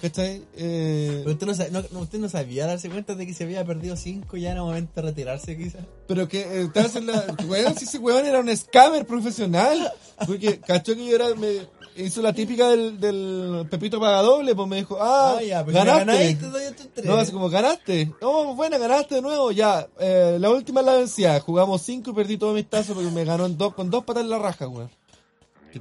¿Cachai? 0.00 0.44
Eh, 0.56 1.22
Pero 1.24 1.32
usted 1.32 1.46
no, 1.48 1.54
sa- 1.54 1.68
no- 1.70 2.00
usted 2.00 2.18
no 2.20 2.28
sabía 2.28 2.66
darse 2.66 2.88
cuenta 2.88 3.16
de 3.16 3.26
que 3.26 3.34
se 3.34 3.42
había 3.44 3.64
perdido 3.64 3.96
5 3.96 4.37
ya 4.37 4.52
era 4.52 4.62
momento 4.62 4.92
de 4.94 5.02
retirarse 5.02 5.56
quizás. 5.56 5.82
Pero 6.06 6.28
que 6.28 6.42
eh, 6.62 6.68
te 6.72 6.80
hacen 6.80 7.06
la. 7.08 7.24
Weón, 7.48 7.74
si 7.76 7.84
ese 7.84 7.98
weón 7.98 8.24
era 8.24 8.38
un 8.38 8.56
scammer 8.56 9.04
profesional. 9.06 9.92
Porque 10.26 10.61
cachó 10.61 10.94
que 10.94 11.04
yo 11.04 11.16
era. 11.16 11.34
Me 11.34 11.66
hizo 11.96 12.22
la 12.22 12.32
típica 12.32 12.68
del, 12.70 13.00
del 13.00 13.66
Pepito 13.68 13.98
Pagadoble, 13.98 14.54
pues 14.54 14.68
me 14.68 14.76
dijo, 14.76 14.98
ah, 15.00 15.38
Ah, 15.38 15.42
ya, 15.42 15.64
pues 15.64 15.74
ganaste. 15.74 16.00
si 16.02 16.06
ganáis, 16.06 16.38
te 16.38 16.46
doy 16.46 16.64
otro 16.66 16.87
tres. 16.94 17.06
no, 17.06 17.16
así 17.16 17.32
como 17.32 17.50
ganaste. 17.50 18.12
No, 18.22 18.54
buena, 18.54 18.78
ganaste 18.78 19.16
de 19.16 19.22
nuevo. 19.22 19.50
Ya, 19.50 19.88
eh, 19.98 20.37
la 20.38 20.48
última 20.50 20.80
la 20.80 20.92
vencía. 20.94 21.40
Jugamos 21.40 21.82
cinco 21.82 22.12
y 22.12 22.14
perdí 22.14 22.37
todos 22.38 22.54
mis 22.54 22.70
tazos 22.70 22.94
porque 22.94 23.11
me 23.11 23.24
ganó 23.24 23.46
en 23.46 23.58
dos, 23.58 23.74
con 23.74 23.90
dos 23.90 24.04
patas 24.04 24.22
en 24.22 24.30
la 24.30 24.38
raja, 24.38 24.68
weón. 24.68 24.90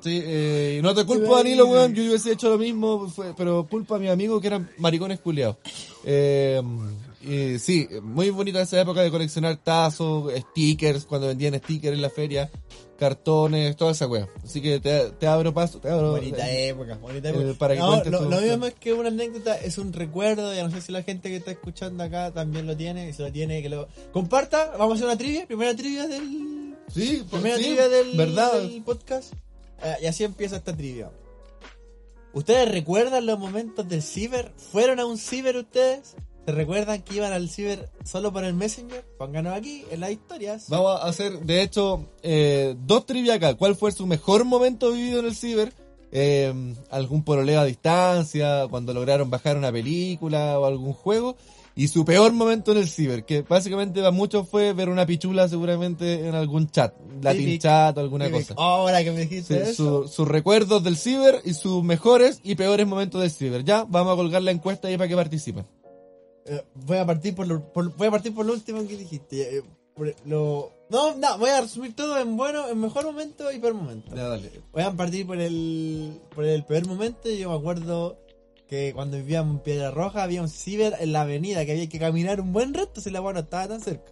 Eh, 0.06 0.80
no 0.84 0.94
te 0.96 1.06
culpo, 1.06 1.36
Danilo, 1.36 1.66
weón. 1.68 1.94
Yo 1.94 2.04
hubiese 2.04 2.32
hecho 2.34 2.50
lo 2.50 2.58
mismo, 2.58 3.08
fue- 3.10 3.34
pero 3.36 3.68
culpa 3.70 3.96
a 3.96 4.00
mi 4.00 4.08
amigo 4.08 4.40
que 4.42 4.48
eran 4.48 4.70
maricones 4.78 5.20
culiados. 5.20 5.58
Eh, 6.06 7.58
sí, 7.60 7.88
muy 8.02 8.30
bonita 8.30 8.62
esa 8.62 8.80
época 8.80 9.02
de 9.02 9.12
coleccionar 9.12 9.58
tazos, 9.58 10.32
stickers, 10.52 11.06
cuando 11.06 11.28
vendían 11.28 11.56
stickers 11.56 11.94
en 11.96 12.02
la 12.02 12.10
feria, 12.10 12.50
cartones, 12.98 13.76
toda 13.76 13.92
esa 13.92 14.08
wea. 14.08 14.28
Así 14.44 14.62
que 14.62 14.80
te, 14.80 15.10
te 15.12 15.28
abro 15.28 15.54
paso, 15.54 15.80
te 15.80 15.90
abro. 15.90 16.12
Bonita 16.12 16.50
eh, 16.50 16.70
época, 16.70 16.98
bonita 17.02 17.30
eh, 17.30 17.32
época. 17.32 17.54
para 17.58 17.74
que 17.74 17.80
no, 17.82 18.04
lo, 18.06 18.30
lo 18.30 18.42
mismo 18.42 18.66
es 18.68 18.76
que 18.76 18.94
una 18.94 19.10
anécdota, 19.10 19.58
es 19.58 19.78
un 19.78 19.92
recuerdo, 19.92 20.54
ya 20.54 20.64
no 20.64 20.72
sé 20.72 20.80
si 20.82 20.92
la 20.94 21.04
gente 21.04 21.30
que 21.30 21.36
está 21.38 21.52
escuchando 21.52 22.04
acá 22.04 22.32
también 22.32 22.66
lo 22.66 22.78
tiene, 22.78 23.10
y 23.10 23.14
si 23.14 23.22
lo 23.22 23.32
tiene, 23.32 23.62
que 23.62 23.70
lo 23.70 23.88
comparta, 24.14 24.76
vamos 24.78 24.94
a 24.94 24.96
hacer 24.96 25.06
una 25.08 25.18
trivia, 25.18 25.46
primera 25.46 25.76
trivia 25.76 26.08
del, 26.08 26.76
Sí, 26.94 27.24
pues, 27.30 27.42
Primera 27.42 27.58
sí, 27.58 27.64
trivia 27.66 27.90
del, 27.90 28.16
¿verdad? 28.18 28.54
del 28.62 28.82
podcast. 28.84 29.34
Eh, 29.84 29.96
y 30.04 30.06
así 30.08 30.24
empieza 30.24 30.58
esta 30.58 30.76
trivia. 30.76 31.12
¿Ustedes 32.34 32.70
recuerdan 32.72 33.26
los 33.26 33.40
momentos 33.40 33.88
del 33.88 34.04
ciber? 34.04 34.52
¿Fueron 34.72 35.00
a 35.00 35.06
un 35.06 35.18
ciber 35.18 35.58
ustedes? 35.58 36.16
¿Se 36.46 36.52
recuerdan 36.52 37.02
que 37.02 37.16
iban 37.16 37.34
al 37.34 37.50
ciber 37.50 37.90
solo 38.06 38.32
por 38.32 38.44
el 38.46 38.54
Messenger? 38.54 39.04
Pónganos 39.18 39.54
aquí 39.54 39.84
en 39.92 40.00
las 40.00 40.12
historias. 40.12 40.70
Vamos 40.70 41.02
a 41.02 41.06
hacer, 41.06 41.40
de 41.40 41.62
hecho, 41.62 42.06
eh, 42.24 42.76
dos 42.86 43.06
trivia 43.06 43.34
acá. 43.34 43.56
¿Cuál 43.56 43.76
fue 43.76 43.92
su 43.92 44.06
mejor 44.06 44.46
momento 44.46 44.92
vivido 44.92 45.20
en 45.20 45.26
el 45.26 45.36
ciber? 45.36 45.74
Eh, 46.12 46.54
¿Algún 46.90 47.24
poroleo 47.24 47.60
a 47.60 47.66
distancia? 47.66 48.66
¿Cuando 48.70 48.94
lograron 48.94 49.30
bajar 49.30 49.58
una 49.58 49.72
película 49.72 50.58
o 50.58 50.66
algún 50.66 50.94
juego? 50.94 51.36
Y 51.78 51.88
su 51.90 52.04
peor 52.04 52.34
momento 52.34 52.72
en 52.72 52.80
el 52.80 52.90
ciber, 52.90 53.24
que 53.24 53.44
básicamente 53.44 54.00
para 54.00 54.12
muchos 54.12 54.50
fue 54.50 54.74
ver 54.74 54.90
una 54.90 55.06
pichula 55.06 55.48
seguramente 55.48 56.28
en 56.28 56.34
algún 56.34 56.70
chat, 56.72 56.94
Latin 57.22 57.60
chat 57.60 57.96
o 57.96 58.00
alguna 58.02 58.26
Típico. 58.26 58.40
cosa. 58.42 58.56
Ahora 58.58 59.04
que 59.04 59.12
me 59.12 59.20
dijiste 59.22 59.64
Sí, 59.64 59.72
eso. 59.72 60.02
su- 60.04 60.08
sus 60.10 60.28
recuerdos 60.28 60.84
del 60.84 60.98
ciber 60.98 61.40
y 61.46 61.54
sus 61.54 61.84
mejores 61.84 62.40
y 62.44 62.56
peores 62.56 62.88
momentos 62.88 63.22
del 63.22 63.30
ciber. 63.30 63.64
Ya, 63.64 63.86
vamos 63.88 64.14
a 64.14 64.16
colgar 64.16 64.42
la 64.42 64.52
encuesta 64.52 64.88
ahí 64.88 64.98
para 64.98 65.08
que 65.08 65.16
participen. 65.16 65.66
Eh, 66.48 66.64
voy 66.74 66.98
a 66.98 67.06
partir 67.06 67.36
por 67.36 67.48
lo, 67.48 67.62
por- 67.72 67.96
voy 67.96 68.08
a 68.08 68.12
partir 68.12 68.34
por 68.34 68.46
lo 68.46 68.54
último 68.54 68.80
que 68.88 68.98
dijiste. 68.98 69.58
eh, 69.58 69.62
por 69.94 70.14
lo, 70.26 70.72
no, 70.90 71.16
no, 71.16 71.38
voy 71.40 71.50
a 71.50 71.62
resumir 71.62 71.96
todo 71.96 72.20
en 72.20 72.38
bueno, 72.38 72.70
en 72.70 72.80
mejor 72.80 73.04
momento 73.06 73.52
y 73.52 73.60
peor 73.60 73.74
momento. 73.74 74.16
Ya, 74.16 74.28
dale. 74.30 74.52
Voy 74.72 74.84
a 74.84 74.92
partir 74.92 75.26
por 75.28 75.40
el, 75.40 76.20
por 76.34 76.44
el 76.46 76.64
peor 76.66 76.86
momento. 76.88 77.30
Yo 77.30 77.50
me 77.50 77.56
acuerdo 77.58 78.18
que 78.68 78.94
cuando 78.94 79.18
vivíamos 79.18 79.56
en 79.56 79.64
Piedra 79.64 79.92
Roja 79.92 80.24
había 80.24 80.42
un 80.42 80.50
ciber 80.50 80.96
en 81.00 81.14
la 81.14 81.22
avenida 81.22 81.66
que 81.66 81.72
había 81.72 81.88
que 81.90 82.00
caminar 82.00 82.42
un 82.42 82.52
buen 82.52 82.74
rato 82.74 83.00
si 83.00 83.10
la 83.10 83.20
agua 83.20 83.34
no 83.34 83.40
estaba 83.40 83.68
tan 83.68 83.82
cerca. 83.82 84.12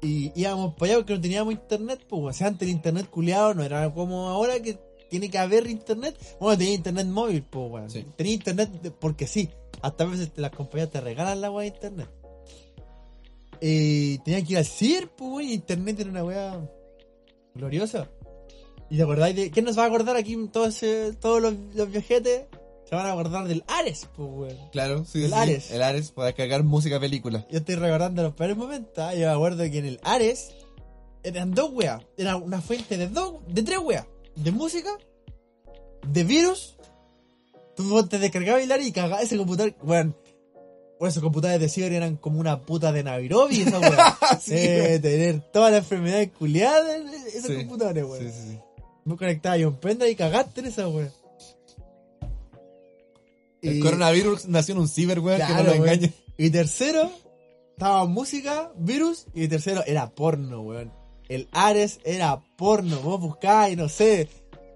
Y 0.00 0.32
íbamos 0.40 0.74
para 0.74 0.92
allá 0.92 1.00
porque 1.00 1.14
no 1.14 1.20
teníamos 1.20 1.54
internet, 1.54 2.04
pues, 2.08 2.22
o 2.22 2.32
sea, 2.32 2.48
antes 2.48 2.68
el 2.68 2.74
internet 2.74 3.08
culiado 3.10 3.54
no 3.54 3.64
era 3.64 3.92
como 3.92 4.28
ahora 4.28 4.60
que 4.60 4.78
tiene 5.08 5.30
que 5.30 5.38
haber 5.38 5.66
internet. 5.68 6.16
Bueno, 6.38 6.58
tenía 6.58 6.74
internet 6.74 7.06
móvil, 7.06 7.42
pues. 7.42 7.92
Sí. 7.92 8.06
Tenía 8.16 8.34
internet 8.34 8.94
porque 9.00 9.26
sí. 9.26 9.48
Hasta 9.82 10.04
a 10.04 10.06
veces 10.06 10.30
las 10.36 10.50
compañías 10.50 10.90
te 10.90 11.00
regalan 11.00 11.40
la 11.40 11.50
weá 11.50 11.62
de 11.62 11.76
internet. 11.76 12.08
Y 13.60 14.18
tenía 14.18 14.44
que 14.44 14.52
ir 14.52 14.58
al 14.58 14.66
ciber, 14.66 15.08
pues, 15.08 15.46
internet 15.46 16.00
era 16.00 16.10
una 16.10 16.24
weá 16.24 16.70
gloriosa. 17.54 18.08
¿Y 18.90 18.96
te 18.96 19.02
acordáis 19.02 19.36
de 19.36 19.50
quién 19.50 19.64
nos 19.64 19.78
va 19.78 19.84
a 19.84 19.86
acordar 19.86 20.16
aquí 20.16 20.36
todos, 20.52 20.80
todos 21.20 21.42
los, 21.42 21.54
los 21.74 21.90
viajetes? 21.90 22.46
Se 22.88 22.94
van 22.94 23.06
a 23.06 23.12
acordar 23.12 23.46
del 23.46 23.64
Ares, 23.66 24.08
pues, 24.16 24.28
weón. 24.32 24.56
Claro, 24.72 25.04
sí, 25.04 25.24
El 25.24 25.30
sí, 25.30 25.34
Ares. 25.36 25.70
El 25.70 25.82
Ares 25.82 26.10
para 26.10 26.26
descargar 26.28 26.62
música 26.64 26.98
película. 26.98 27.46
Yo 27.50 27.58
estoy 27.58 27.74
recordando 27.74 28.22
los 28.22 28.34
peores 28.34 28.56
momentos. 28.56 28.92
¿ah? 28.98 29.12
Yo 29.14 29.26
me 29.26 29.32
acuerdo 29.32 29.64
que 29.64 29.78
en 29.78 29.84
el 29.84 30.00
Ares 30.02 30.52
eran 31.22 31.52
dos 31.54 31.70
weas. 31.72 32.02
Era 32.16 32.36
una 32.36 32.60
fuente 32.62 32.96
de 32.96 33.08
dos, 33.08 33.34
de 33.48 33.62
tres 33.62 33.78
weas. 33.78 34.06
De 34.36 34.52
música, 34.52 34.90
de 36.06 36.24
virus. 36.24 36.76
Tú 37.76 38.06
te 38.06 38.18
descargabas 38.18 38.62
el 38.62 38.72
Ares 38.72 38.86
y 38.86 38.92
cagabas 38.92 39.22
ese 39.24 39.36
computador. 39.36 39.74
Weón. 39.82 40.16
Bueno, 40.98 41.10
esos 41.10 41.22
computadores 41.22 41.60
de 41.60 41.68
ciber 41.68 41.92
eran 41.92 42.16
como 42.16 42.40
una 42.40 42.62
puta 42.62 42.90
de 42.90 43.04
Nairobi, 43.04 43.60
esa 43.60 43.78
wea. 43.78 44.18
Sí, 44.40 44.54
Eh, 44.56 44.98
tener 45.00 45.40
todas 45.52 45.70
las 45.72 45.82
enfermedades 45.84 46.30
culiadas 46.36 46.96
en 46.96 47.08
esos 47.08 47.46
Sí. 47.46 47.56
computadores, 47.56 48.02
weón. 48.04 48.18
Sí, 48.24 48.30
sí, 48.32 48.48
sí. 48.52 48.58
Me 49.04 49.16
conectaba 49.16 49.56
y 49.58 49.64
un 49.64 49.76
pendrive 49.76 50.10
y 50.10 50.16
cagaste 50.16 50.60
en 50.60 50.66
esa 50.66 50.88
wea. 50.88 51.08
El 53.62 53.78
Y- 53.78 53.80
coronavirus 53.80 54.46
nació 54.46 54.74
en 54.74 54.80
un 54.82 54.88
ciber, 54.88 55.20
weón, 55.20 55.40
que 55.46 55.52
no 55.52 55.62
lo 55.62 55.70
weón. 55.72 55.82
engañe. 55.88 56.12
Y 56.36 56.50
tercero, 56.50 57.10
estaba 57.72 58.04
música, 58.06 58.72
virus. 58.76 59.26
Y 59.34 59.48
tercero, 59.48 59.82
era 59.86 60.10
porno, 60.10 60.60
weón. 60.62 60.92
El 61.28 61.48
Ares 61.52 62.00
era 62.04 62.40
porno. 62.56 63.00
Vos 63.00 63.20
buscabas 63.20 63.70
y 63.72 63.76
no 63.76 63.88
sé. 63.88 64.28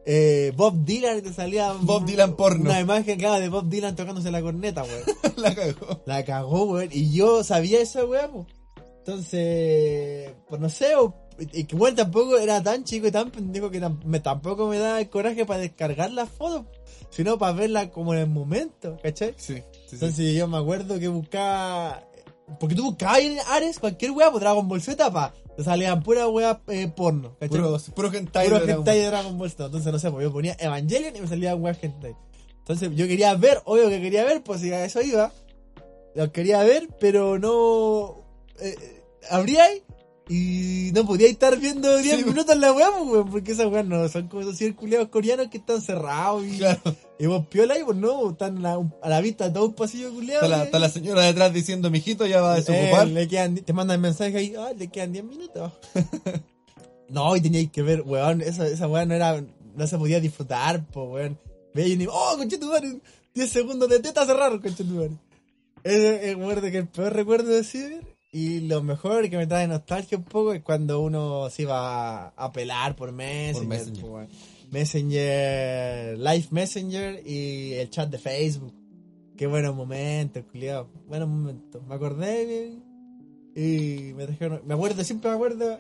eh, 0.05 0.53
Bob 0.57 0.85
Dylan 0.85 1.19
y 1.19 1.23
te 1.23 1.33
salía. 1.33 1.73
Bob 1.75 2.05
Dylan 2.05 2.35
porno. 2.35 2.71
Una 2.71 2.81
imagen 2.81 3.19
claro, 3.19 3.41
de 3.41 3.49
Bob 3.49 3.69
Dylan 3.69 3.95
tocándose 3.95 4.31
la 4.33 4.43
corneta, 4.43 4.83
weón. 4.83 5.03
La 5.37 5.55
cagó. 5.55 6.03
La 6.07 6.25
cagó, 6.25 6.65
weón. 6.65 6.89
Y 6.93 7.13
yo 7.13 7.45
sabía 7.45 7.81
esa 7.81 8.05
weón. 8.05 8.47
Entonces, 8.99 10.31
pues 10.49 10.61
no 10.61 10.69
sé, 10.69 10.95
y 11.39 11.65
que 11.65 11.77
bueno, 11.77 11.97
tampoco 11.97 12.39
era 12.39 12.63
tan 12.63 12.85
chico 12.85 13.07
y 13.07 13.11
tan 13.11 13.31
pendejo 13.31 13.71
que 13.71 13.81
me, 14.05 14.21
tampoco 14.21 14.69
me 14.69 14.79
da 14.79 15.01
el 15.01 15.09
coraje 15.09 15.45
para 15.45 15.61
descargar 15.61 16.11
las 16.11 16.29
fotos, 16.29 16.67
sino 17.11 17.39
para 17.39 17.53
verla 17.53 17.91
como 17.91 18.15
en 18.15 18.21
el 18.21 18.29
momento, 18.29 18.99
¿cachai? 19.03 19.35
Sí, 19.37 19.57
sí, 19.57 19.63
sí. 19.87 19.95
Entonces 19.95 20.35
yo 20.35 20.49
me 20.49 20.59
acuerdo 20.59 20.99
que 20.99 21.09
buscaba. 21.09 22.05
Porque 22.61 22.75
tú 22.75 22.85
buscabas 22.85 23.21
en 23.21 23.39
Ares 23.49 23.79
cualquier 23.79 24.11
weá, 24.11 24.31
pues 24.31 24.43
Dragon 24.43 24.69
Ball 24.69 24.83
Z, 24.83 25.11
pa. 25.11 25.33
Te 25.57 25.65
salían 25.65 26.03
pura 26.03 26.29
weá 26.29 26.61
eh, 26.69 26.89
porno, 26.89 27.37
¿cachai? 27.39 27.61
Puro, 27.61 27.79
puro 27.95 28.13
hentai. 28.13 28.49
Puro 28.49 28.61
de 28.61 28.67
Dragon 28.67 28.81
hentai 28.81 28.99
de 28.99 29.07
Dragon 29.07 29.39
Ball 29.39 29.51
Z. 29.51 29.67
Entonces 29.67 29.93
no 29.93 29.99
sé, 29.99 30.11
pues 30.11 30.25
yo 30.25 30.33
ponía 30.33 30.57
Evangelion 30.59 31.17
y 31.17 31.21
me 31.21 31.29
salía 31.29 31.55
weá 31.57 31.77
hentai. 31.81 32.15
Entonces 32.59 32.91
yo 32.95 33.07
quería 33.07 33.35
ver, 33.35 33.61
obvio 33.65 33.89
que 33.89 34.01
quería 34.01 34.25
ver, 34.25 34.43
pues 34.43 34.61
si 34.61 34.73
a 34.73 34.85
eso 34.85 35.01
iba. 35.01 35.33
Lo 36.15 36.31
quería 36.31 36.63
ver, 36.63 36.89
pero 37.01 37.39
no. 37.39 38.23
Eh, 38.61 39.03
abría 39.31 39.65
ahí 39.65 39.83
y 40.35 40.93
no 40.93 41.05
podía 41.05 41.29
estar 41.29 41.59
viendo 41.59 41.99
10 41.99 42.17
Sí, 42.17 42.25
minutos 42.25 42.57
la 42.57 42.73
weá, 42.73 42.89
pues, 42.91 43.11
weón, 43.11 43.31
porque 43.31 43.53
esas 43.53 43.67
weas 43.67 43.85
no 43.85 44.09
son 44.09 44.29
como 44.29 44.41
esos 44.41 44.57
circuleados 44.57 45.09
coreanos 45.09 45.49
que 45.49 45.59
están 45.59 45.83
cerrados 45.83 46.47
y. 46.47 46.57
Claro. 46.57 46.81
Y 47.19 47.27
vos 47.27 47.47
piola 47.49 47.79
y 47.79 47.85
pues 47.85 47.99
no, 47.99 48.31
están 48.31 48.65
a, 48.65 48.79
a 49.03 49.09
la 49.11 49.21
vista 49.21 49.49
de 49.49 49.51
todo 49.55 49.67
un 49.67 49.75
pasillo 49.75 50.11
culiado. 50.11 50.45
Está 50.45 50.57
la, 50.57 50.65
está 50.65 50.79
la 50.79 50.89
señora 50.89 51.23
detrás 51.23 51.53
diciendo, 51.53 51.91
mijito, 51.91 52.27
ya 52.27 52.41
va 52.41 52.55
a 52.55 52.57
desocupar. 52.57 53.09
Eh, 53.09 53.11
le 53.11 53.29
quedan, 53.29 53.57
te 53.57 53.73
mandan 53.75 54.01
mensaje 54.01 54.35
ahí, 54.39 54.55
ah, 54.59 54.73
le 54.75 54.89
quedan 54.89 55.13
10 55.13 55.25
minutos. 55.27 55.73
no, 57.11 57.37
y 57.37 57.43
teníais 57.43 57.71
que 57.71 57.83
ver, 57.83 58.01
weón, 58.01 58.41
esa, 58.41 58.67
esa 58.67 58.89
weón 58.89 59.09
no 59.09 59.15
era, 59.15 59.45
no 59.77 59.87
se 59.87 59.99
podía 59.99 60.19
disfrutar, 60.19 60.87
po, 60.87 61.05
weón. 61.05 61.39
Veía 61.75 61.93
y 61.93 61.97
ni, 61.99 62.07
oh, 62.07 62.35
conchetumare, 62.39 63.01
10 63.35 63.51
segundos 63.51 63.91
de 63.91 64.01
teta 64.01 64.25
cerrar, 64.25 64.59
conchetumare. 64.63 65.13
Es 65.85 66.23
el 66.25 66.39
recuerdo 66.39 66.71
que 66.71 66.79
el 66.79 66.89
peor 66.89 67.13
recuerdo 67.13 67.51
de 67.51 67.65
Ciber. 67.65 68.12
Y 68.35 68.61
lo 68.61 68.83
mejor 68.83 69.29
que 69.29 69.37
me 69.37 69.47
trae 69.47 69.69
nostalgia 69.69 70.17
un 70.17 70.25
poco 70.25 70.55
es 70.55 70.63
cuando 70.63 71.01
uno 71.01 71.51
se 71.51 71.63
iba 71.63 72.29
a, 72.29 72.53
pelar 72.53 72.97
por 72.97 73.13
Messenger. 73.13 73.69
Messenger. 73.69 74.03
po, 74.03 74.09
weón. 74.15 74.29
Messenger, 74.71 76.19
Live 76.19 76.47
Messenger 76.51 77.27
y 77.27 77.75
el 77.75 77.91
chat 77.91 78.09
de 78.11 78.19
Facebook. 78.19 78.73
Qué 79.37 79.47
buenos 79.47 79.75
momentos, 79.75 80.45
culiado. 80.51 80.89
Buenos 81.09 81.29
momentos. 81.29 81.83
Me 81.87 81.95
acordé 81.95 82.73
y, 83.55 83.61
y 83.61 84.15
me 84.15 84.25
trajeron. 84.27 84.63
Me 84.65 84.75
acuerdo, 84.75 85.05
siempre 85.05 85.29
me 85.31 85.37
acuerdo 85.37 85.79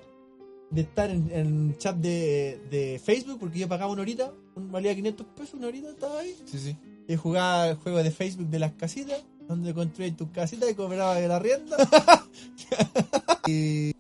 de 0.70 0.80
estar 0.82 1.10
en, 1.10 1.30
en 1.32 1.76
chat 1.78 1.96
de, 1.96 2.60
de 2.70 3.00
Facebook 3.02 3.38
porque 3.40 3.58
yo 3.60 3.68
pagaba 3.68 3.92
una 3.92 4.02
horita, 4.02 4.32
un- 4.56 4.70
valía 4.70 4.94
500 4.94 5.26
pesos, 5.36 5.54
una 5.54 5.68
horita 5.68 5.88
estaba 5.90 6.20
ahí. 6.20 6.34
Sí, 6.46 6.58
sí. 6.58 6.76
Y 7.08 7.16
jugaba 7.16 7.68
el 7.70 7.76
juego 7.76 8.02
de 8.02 8.10
Facebook 8.10 8.48
de 8.48 8.58
las 8.58 8.72
casitas, 8.72 9.22
donde 9.48 9.74
construías 9.74 10.16
tus 10.16 10.28
casitas 10.30 10.70
y 10.70 10.74
cobrabas 10.74 11.18
el 11.18 11.30
arriendo. 11.30 11.76
y. 13.46 13.92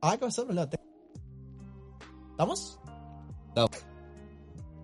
Ah, 0.00 0.12
¿qué 0.12 0.18
pasó? 0.18 0.44
No, 0.44 0.52
la 0.52 0.68
¿Estamos? 2.30 2.78
Estamos. 3.48 3.70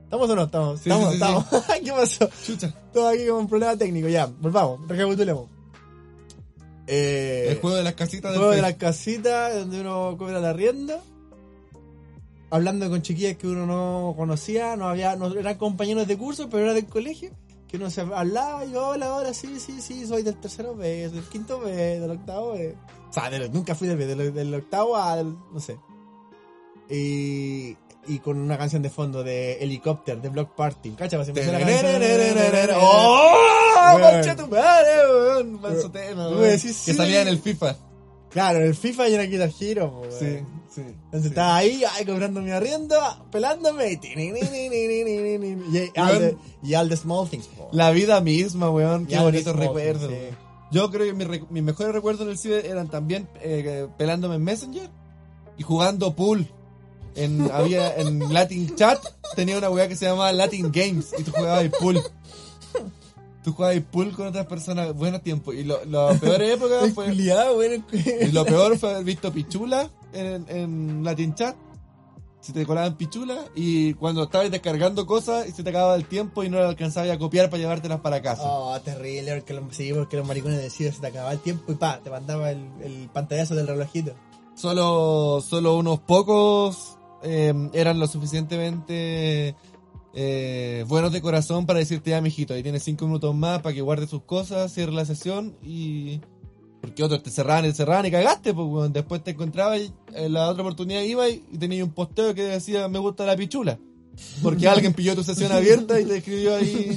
¿Estamos 0.05 0.31
o 0.31 0.37
no 0.37 0.43
estamos? 0.45 0.81
Sí, 0.81 0.91
estamos, 0.91 1.13
sí, 1.13 1.19
sí, 1.19 1.23
estamos. 1.23 1.45
¿Qué 1.85 1.93
pasó? 1.93 2.31
Chucha. 2.47 2.75
Todo 2.93 3.09
aquí 3.09 3.27
con 3.27 3.41
un 3.41 3.49
problema 3.49 3.77
técnico, 3.77 4.09
ya. 4.09 4.27
Volvamos, 4.27 4.87
recapitulemos. 4.89 5.49
Eh, 6.87 7.49
El 7.51 7.61
juego 7.61 7.77
de 7.77 7.83
las 7.83 7.95
casitas 7.95 8.31
el 8.31 8.33
del 8.33 8.39
juego 8.39 8.55
de 8.55 8.63
las 8.63 8.75
casitas 8.77 9.55
donde 9.55 9.81
uno 9.81 10.17
cobra 10.17 10.41
la 10.41 10.55
rienda. 10.55 11.03
Hablando 12.51 12.89
con 12.89 13.03
chiquillas 13.03 13.37
que 13.37 13.47
uno 13.47 13.67
no 13.67 14.15
conocía, 14.17 14.77
no 14.77 14.89
había, 14.89 15.15
no 15.15 15.35
eran 15.35 15.59
compañeros 15.59 16.07
de 16.07 16.17
curso, 16.17 16.49
pero 16.49 16.65
era 16.65 16.73
del 16.73 16.87
colegio. 16.87 17.31
Que 17.69 17.77
uno 17.77 17.91
se 17.91 18.01
hablaba 18.01 18.65
y 18.65 18.73
yo, 18.73 18.89
hola, 18.89 19.15
hola, 19.15 19.35
sí, 19.35 19.61
sí, 19.61 19.81
sí, 19.83 20.07
soy 20.07 20.23
del 20.23 20.37
tercero 20.37 20.75
B, 20.75 21.09
del 21.11 21.23
quinto 21.25 21.61
B, 21.61 21.71
del 22.01 22.11
octavo 22.11 22.53
B. 22.55 22.75
O 23.11 23.13
sea, 23.13 23.29
del- 23.29 23.53
nunca 23.53 23.75
fui 23.75 23.87
del 23.89 23.99
B, 23.99 24.07
del, 24.07 24.33
del 24.35 24.55
octavo 24.55 24.97
al, 24.97 25.37
no 25.53 25.61
sé. 25.61 25.79
Y, 26.91 27.77
y 28.07 28.19
con 28.21 28.39
una 28.39 28.57
canción 28.57 28.81
de 28.83 28.89
fondo 28.89 29.23
de 29.23 29.59
Helicopter, 29.61 30.21
de 30.21 30.29
Block 30.31 30.55
Party. 30.55 30.93
¿Cacha? 30.93 31.23
Se 31.25 31.31
empezó 31.31 31.53
la 31.53 31.59
canción. 31.83 32.03
¡Oh! 32.81 33.35
¡Concha 34.15 34.37
tu 34.37 34.47
madre, 34.49 34.89
weón! 35.11 35.61
Que 36.87 36.95
salía 36.95 37.23
en 37.23 37.29
el 37.29 37.39
FIFA. 37.39 37.77
Claro, 38.31 38.59
el 38.61 38.75
FIFA 38.75 39.09
y 39.09 39.15
el 39.15 39.31
Guitar 39.31 39.51
Hero, 39.61 39.91
po, 40.03 40.07
Sí, 40.11 40.39
sí. 40.75 40.81
Entonces 40.83 41.23
sí. 41.23 41.29
estaba 41.29 41.57
ahí, 41.57 41.83
ay, 41.97 42.05
cobrando 42.05 42.41
mi 42.43 42.51
arriendo, 42.51 42.97
pelándome. 43.31 43.93
Y, 43.93 43.97
the, 46.19 46.37
y 46.63 46.75
all 46.75 46.89
the 46.89 46.97
small 46.97 47.29
things. 47.29 47.47
po. 47.47 47.69
La 47.73 47.91
vida 47.91 48.21
misma, 48.21 48.71
weón. 48.71 49.07
Qué 49.07 49.19
bonitos 49.19 49.57
recuerdos. 49.57 50.11
sí. 50.11 50.17
Yo 50.71 50.91
creo 50.91 51.07
que 51.07 51.15
mi 51.15 51.25
rec- 51.25 51.49
mis 51.49 51.63
mejores 51.63 51.95
recuerdos 51.95 52.23
en 52.27 52.29
el 52.31 52.39
ciber 52.39 52.67
eran 52.67 52.89
también 52.89 53.27
eh, 53.41 53.89
pelándome 53.97 54.35
en 54.35 54.45
Messenger 54.45 54.91
y 55.57 55.63
jugando 55.63 56.15
pool. 56.15 56.47
En, 57.15 57.51
había 57.51 57.97
en 57.97 58.33
Latin 58.33 58.77
Chat 58.77 59.01
tenía 59.35 59.57
una 59.57 59.71
weá 59.71 59.89
que 59.89 59.97
se 59.97 60.05
llamaba 60.05 60.31
Latin 60.33 60.71
Games 60.71 61.15
y 61.19 61.23
tú 61.23 61.33
jugabas 61.33 61.63
el 61.63 61.71
pool. 61.71 62.01
Tú 63.49 63.55
jugabas 63.55 63.81
pool 63.91 64.13
con 64.13 64.27
otras 64.27 64.45
personas, 64.45 64.95
buenos 64.95 65.23
tiempos. 65.23 65.55
Y 65.55 65.65
lo, 65.65 65.83
lo 65.87 66.11
peor 66.21 66.43
época 66.43 66.81
fue. 66.95 67.15
Y 67.15 68.31
lo 68.31 68.45
peor 68.45 68.77
fue 68.77 68.91
haber 68.91 69.05
visto 69.05 69.33
Pichula 69.33 69.89
en, 70.13 70.45
en 70.51 71.03
Latin 71.03 71.35
Chat, 71.35 71.57
se 72.43 72.53
te 72.53 72.67
colaban 72.67 72.99
pichulas 72.99 73.39
y 73.55 73.95
cuando 73.95 74.25
estabas 74.25 74.51
descargando 74.51 75.07
cosas 75.07 75.49
y 75.49 75.53
se 75.53 75.63
te 75.63 75.71
acababa 75.71 75.95
el 75.95 76.05
tiempo 76.05 76.45
y 76.45 76.51
no 76.51 76.59
las 76.59 76.69
alcanzabas 76.69 77.09
a 77.09 77.19
copiar 77.19 77.49
para 77.49 77.63
llevártelas 77.63 78.01
para 78.01 78.21
casa. 78.21 78.43
Oh, 78.45 78.79
terrible, 78.83 79.37
porque 79.37 79.55
los, 79.55 79.75
sí, 79.75 79.95
porque 79.95 80.19
los 80.19 80.27
maricones 80.27 80.61
decían 80.61 80.93
se 80.93 81.01
te 81.01 81.07
acababa 81.07 81.33
el 81.33 81.41
tiempo 81.41 81.73
y 81.73 81.77
pa, 81.77 82.01
te 82.03 82.11
mandaba 82.11 82.51
el, 82.51 82.69
el 82.83 83.09
pantallazo 83.11 83.55
del 83.55 83.67
relojito. 83.67 84.13
Solo, 84.57 85.41
solo 85.41 85.79
unos 85.79 86.01
pocos 86.01 86.99
eh, 87.23 87.55
eran 87.73 87.99
lo 87.99 88.07
suficientemente 88.07 89.57
eh, 90.15 90.85
buenos 90.89 91.13
de 91.13 91.21
corazón 91.21 91.67
para 91.67 91.79
decirte, 91.79 92.11
ya, 92.11 92.21
mijito, 92.21 92.55
ahí 92.55 92.63
tienes 92.63 92.83
cinco 92.83 93.07
minutos 93.07 93.35
más 93.35 93.61
para 93.61 93.75
que 93.75 93.81
guarde 93.81 94.07
sus 94.07 94.23
cosas, 94.23 94.73
cierre 94.73 94.93
la 94.93 95.05
sesión 95.05 95.57
y... 95.63 96.21
Porque 96.81 97.03
otros 97.03 97.25
te 97.25 97.31
cerraban 97.31 97.65
y 97.65 97.69
te 97.69 97.75
cerraban 97.75 98.07
y 98.07 98.11
cagaste, 98.13 98.55
pues 98.55 98.69
weón. 98.69 98.93
después 98.93 99.23
te 99.25 99.33
encontrabas 99.33 99.81
y 99.81 99.93
en 100.15 100.33
la 100.33 100.49
otra 100.49 100.63
oportunidad 100.63 101.03
iba 101.03 101.29
y, 101.29 101.45
y 101.51 101.59
tenías 101.59 101.85
un 101.85 101.93
posteo 101.93 102.35
que 102.35 102.43
decía, 102.45 102.87
me 102.87 103.01
gusta 103.01 103.27
la 103.27 103.37
pichula. 103.37 103.81
Porque 104.43 104.69
alguien 104.69 104.95
pilló 104.95 105.17
tu 105.17 105.25
sesión 105.25 105.51
abierta 105.51 106.01
y 106.01 106.05
te 106.05 106.19
escribió 106.19 106.55
ahí... 106.55 106.97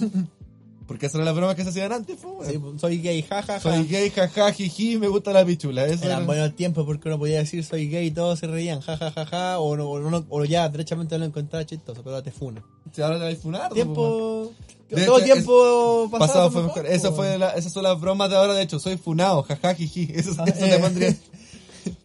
Porque 0.91 1.05
esas 1.05 1.15
eran 1.15 1.25
las 1.25 1.35
bromas 1.35 1.55
que 1.55 1.63
se 1.63 1.69
hacían 1.69 1.91
antes, 1.93 2.17
pues. 2.21 2.49
Sí, 2.49 2.59
soy 2.77 3.01
gay, 3.01 3.21
jajaja. 3.21 3.59
Soy 3.61 3.85
gay, 3.87 4.09
jaja, 4.09 4.51
jiji, 4.51 4.97
me 4.97 5.07
gusta 5.07 5.31
la 5.31 5.45
pichula. 5.45 5.85
Eso 5.85 6.03
Eran 6.05 6.17
era- 6.17 6.25
buenos 6.25 6.55
tiempos 6.55 6.85
porque 6.85 7.07
uno 7.07 7.17
podía 7.17 7.37
decir 7.39 7.63
soy 7.63 7.89
gay 7.89 8.07
y 8.07 8.11
todos 8.11 8.39
se 8.39 8.47
reían, 8.47 8.81
jajajaja, 8.81 9.59
o, 9.59 9.77
no, 9.77 9.89
o, 9.89 9.99
no- 9.99 10.25
o 10.29 10.45
ya 10.45 10.67
derechamente 10.69 11.17
lo 11.17 11.25
encontraba 11.25 11.65
chistoso, 11.65 12.01
pero 12.03 12.21
te 12.21 12.31
funa. 12.31 12.61
Si 12.91 13.01
ahora 13.01 13.17
te 13.19 13.23
vas 13.25 13.33
a 13.33 13.37
funar. 13.41 13.73
Tiempo. 13.73 14.51
De 14.89 15.05
todo 15.05 15.19
hecho, 15.19 15.25
tiempo 15.25 16.09
pasado, 16.11 16.19
pasado, 16.27 16.51
fue 16.51 16.63
mejor. 16.63 16.85
Esa 16.87 17.37
la- 17.37 17.51
esas 17.51 17.71
son 17.71 17.83
las 17.83 17.97
bromas 17.99 18.29
de 18.29 18.35
ahora, 18.35 18.53
de 18.53 18.63
hecho, 18.63 18.77
soy 18.79 18.97
funado, 18.97 19.43
jaja, 19.43 19.73
jiji. 19.73 20.09
Eso, 20.13 20.31
eso 20.31 20.41
Ah, 20.41 20.45
te 20.45 20.75
eh. 20.75 20.79
pondría. 20.79 21.15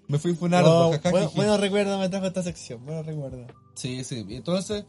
Me 0.09 0.19
fui 0.21 0.35
funado, 0.35 0.85
No, 0.85 0.93
jaja, 0.93 1.11
bueno, 1.11 1.27
jiji. 1.27 1.37
bueno 1.37 1.57
recuerdo 1.57 1.99
me 1.99 2.09
trajo 2.09 2.27
esta 2.27 2.43
sección, 2.45 2.81
bueno 2.87 3.03
recuerdo. 3.03 3.45
Sí, 3.75 4.05
sí. 4.05 4.25
Entonces, 4.31 4.85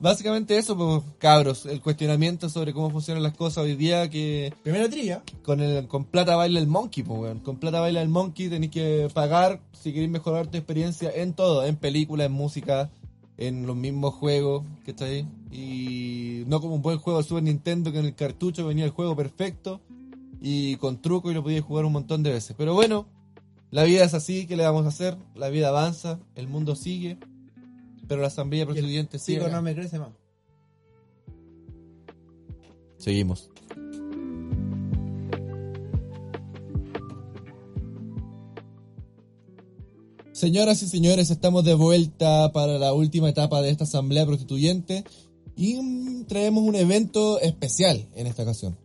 básicamente 0.00 0.56
eso, 0.56 0.76
pues, 0.76 1.02
cabros, 1.18 1.66
el 1.66 1.80
cuestionamiento 1.80 2.48
sobre 2.48 2.72
cómo 2.72 2.90
funcionan 2.90 3.22
las 3.22 3.36
cosas 3.36 3.64
hoy 3.64 3.76
día, 3.76 4.10
que 4.10 4.52
Primera 4.62 4.88
trilla. 4.88 5.22
con 5.42 5.60
el 5.60 5.86
con 5.86 6.04
plata 6.04 6.36
baila 6.36 6.58
el 6.58 6.66
monkey, 6.66 7.02
pues, 7.02 7.20
weón. 7.20 7.38
Con 7.40 7.58
plata 7.58 7.80
baila 7.80 8.02
el 8.02 8.08
monkey, 8.08 8.48
tenéis 8.48 8.72
que 8.72 9.08
pagar 9.12 9.60
si 9.72 9.92
queréis 9.92 10.10
mejorar 10.10 10.46
tu 10.48 10.56
experiencia 10.56 11.10
en 11.14 11.34
todo, 11.34 11.64
en 11.64 11.76
películas, 11.76 12.26
en 12.26 12.32
música, 12.32 12.90
en 13.38 13.66
los 13.66 13.76
mismos 13.76 14.14
juegos, 14.14 14.64
¿cachai? 14.84 15.26
Y 15.50 16.44
no 16.46 16.60
como 16.60 16.74
un 16.74 16.82
buen 16.82 16.98
juego 16.98 17.20
de 17.20 17.28
Super 17.28 17.42
Nintendo 17.42 17.90
que 17.90 17.98
en 17.98 18.04
el 18.06 18.14
cartucho 18.14 18.66
venía 18.66 18.84
el 18.84 18.90
juego 18.90 19.16
perfecto 19.16 19.80
y 20.40 20.76
con 20.76 21.00
truco 21.00 21.30
y 21.30 21.34
lo 21.34 21.42
podías 21.42 21.64
jugar 21.64 21.84
un 21.86 21.92
montón 21.92 22.22
de 22.22 22.30
veces. 22.30 22.54
Pero 22.58 22.74
bueno, 22.74 23.06
la 23.70 23.84
vida 23.84 24.04
es 24.04 24.14
así, 24.14 24.46
¿qué 24.46 24.56
le 24.56 24.64
vamos 24.64 24.84
a 24.84 24.88
hacer? 24.88 25.16
La 25.34 25.48
vida 25.48 25.68
avanza, 25.68 26.18
el 26.34 26.48
mundo 26.48 26.76
sigue, 26.76 27.18
pero 28.10 28.22
la 28.22 28.26
asamblea 28.26 28.66
sigue. 28.66 29.18
Sigo, 29.20 29.44
acá. 29.44 29.54
no 29.54 29.62
me 29.62 29.72
crece 29.72 29.96
más. 29.96 30.08
Seguimos. 32.98 33.48
Señoras 40.32 40.82
y 40.82 40.88
señores, 40.88 41.30
estamos 41.30 41.64
de 41.64 41.74
vuelta 41.74 42.50
para 42.52 42.80
la 42.80 42.92
última 42.94 43.28
etapa 43.28 43.62
de 43.62 43.70
esta 43.70 43.84
asamblea 43.84 44.26
prostituyente 44.26 45.04
y 45.54 46.24
traemos 46.24 46.64
un 46.64 46.74
evento 46.74 47.38
especial 47.38 48.08
en 48.16 48.26
esta 48.26 48.42
ocasión. 48.42 48.76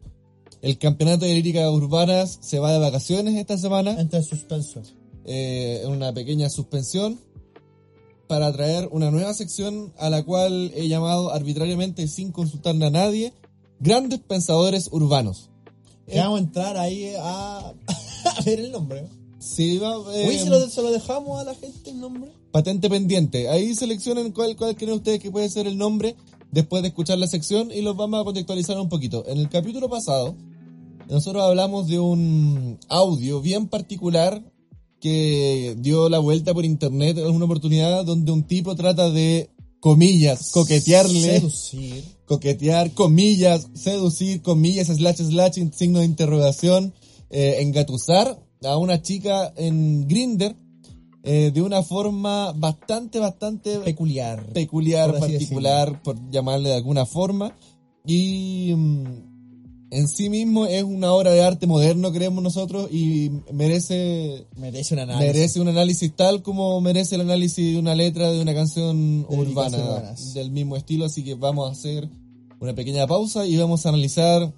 El 0.62 0.78
campeonato 0.78 1.26
de 1.26 1.34
líricas 1.34 1.68
urbanas 1.72 2.38
se 2.42 2.60
va 2.60 2.72
de 2.72 2.78
vacaciones 2.78 3.34
esta 3.34 3.58
semana 3.58 4.00
Entra 4.00 4.20
en 4.20 4.26
suspenso. 4.26 4.84
eh, 5.24 5.82
una 5.88 6.14
pequeña 6.14 6.48
suspensión 6.52 7.18
para 8.28 8.52
traer 8.52 8.90
una 8.92 9.12
nueva 9.12 9.34
sección 9.34 9.94
a 9.98 10.10
la 10.10 10.24
cual 10.24 10.72
he 10.76 10.88
llamado 10.88 11.32
arbitrariamente 11.32 12.08
sin 12.08 12.32
consultarle 12.32 12.86
a 12.86 12.90
nadie 12.90 13.34
grandes 13.80 14.20
pensadores 14.20 14.90
urbanos. 14.92 15.50
Vamos 16.14 16.40
a 16.40 16.44
entrar 16.44 16.78
ahí 16.78 17.14
a, 17.18 17.74
a 18.38 18.42
ver 18.46 18.60
el 18.60 18.72
nombre. 18.72 19.08
Sí, 19.40 19.78
va, 19.78 19.96
eh, 20.16 20.28
Uy, 20.28 20.40
se 20.40 20.50
lo, 20.50 20.70
se 20.70 20.82
lo 20.82 20.92
dejamos 20.92 21.40
a 21.40 21.44
la 21.44 21.56
gente 21.56 21.92
el 21.92 22.00
nombre. 22.00 22.32
patente 22.52 22.90
pendiente. 22.90 23.48
Ahí 23.50 23.76
seleccionen 23.76 24.32
cuál, 24.32 24.56
cuál 24.56 24.76
creen 24.76 24.94
ustedes 24.94 25.20
que 25.20 25.32
puede 25.32 25.50
ser 25.50 25.68
el 25.68 25.78
nombre 25.78 26.16
después 26.52 26.82
de 26.82 26.88
escuchar 26.88 27.18
la 27.20 27.28
sección 27.28 27.72
y 27.72 27.82
los 27.82 27.96
vamos 27.96 28.22
a 28.22 28.24
contextualizar 28.24 28.80
un 28.80 28.90
poquito. 28.90 29.24
En 29.28 29.38
el 29.38 29.50
capítulo 29.50 29.90
pasado, 29.90 30.36
nosotros 31.10 31.44
hablamos 31.44 31.88
de 31.88 32.00
un 32.00 32.80
audio 32.90 33.42
bien 33.42 33.68
particular 33.68 34.42
que 35.06 35.76
dio 35.78 36.10
la 36.10 36.18
vuelta 36.18 36.52
por 36.52 36.66
internet 36.66 37.20
en 37.20 37.30
una 37.30 37.46
oportunidad 37.46 38.04
donde 38.06 38.32
un 38.32 38.42
tipo 38.42 38.76
trata 38.76 39.12
de, 39.12 39.52
comillas, 39.80 40.50
coquetearle, 40.52 41.42
Seducir. 41.42 42.04
coquetear, 42.26 42.90
comillas, 42.90 43.68
seducir, 43.76 44.42
comillas, 44.42 44.88
slash, 44.88 45.18
slash, 45.18 45.60
signo 45.76 46.00
de 46.00 46.06
interrogación, 46.06 46.92
eh, 47.30 47.58
engatusar 47.60 48.40
a 48.64 48.78
una 48.78 49.04
chica 49.04 49.54
en 49.58 50.08
Grinder 50.08 50.56
de 51.22 51.62
una 51.62 51.84
forma 51.84 52.52
bastante, 52.54 53.20
bastante 53.20 53.78
Peculiar. 53.82 54.44
peculiar, 54.54 55.12
por 55.12 55.20
particular, 55.20 56.02
por 56.02 56.18
llamarle 56.32 56.70
de 56.70 56.76
alguna 56.76 57.06
forma. 57.06 57.56
Y 58.08 58.74
mm, 58.76 59.35
en 59.98 60.08
sí 60.08 60.30
mismo 60.30 60.66
es 60.66 60.84
una 60.84 61.12
obra 61.14 61.32
de 61.32 61.44
arte 61.44 61.68
moderno, 61.68 62.12
creemos 62.12 62.44
nosotros, 62.44 62.90
y 62.92 63.32
merece, 63.54 64.46
Merece 64.56 64.94
un 64.94 65.00
análisis. 65.02 65.34
merece 65.34 65.60
un 65.62 65.68
análisis 65.68 66.16
tal 66.16 66.42
como 66.42 66.80
merece 66.82 67.16
el 67.16 67.22
análisis 67.22 67.74
de 67.74 67.80
una 67.80 67.96
letra 67.96 68.32
de 68.32 68.42
una 68.42 68.54
canción 68.54 69.26
De 69.30 69.36
urbana 69.38 70.14
del 70.34 70.52
mismo 70.52 70.76
estilo. 70.78 71.06
Así 71.06 71.24
que 71.24 71.36
vamos 71.36 71.70
a 71.70 71.72
hacer 71.72 72.10
una 72.60 72.74
pequeña 72.74 73.08
pausa 73.08 73.46
y 73.46 73.58
vamos 73.58 73.86
a 73.86 73.90
analizar. 73.90 74.54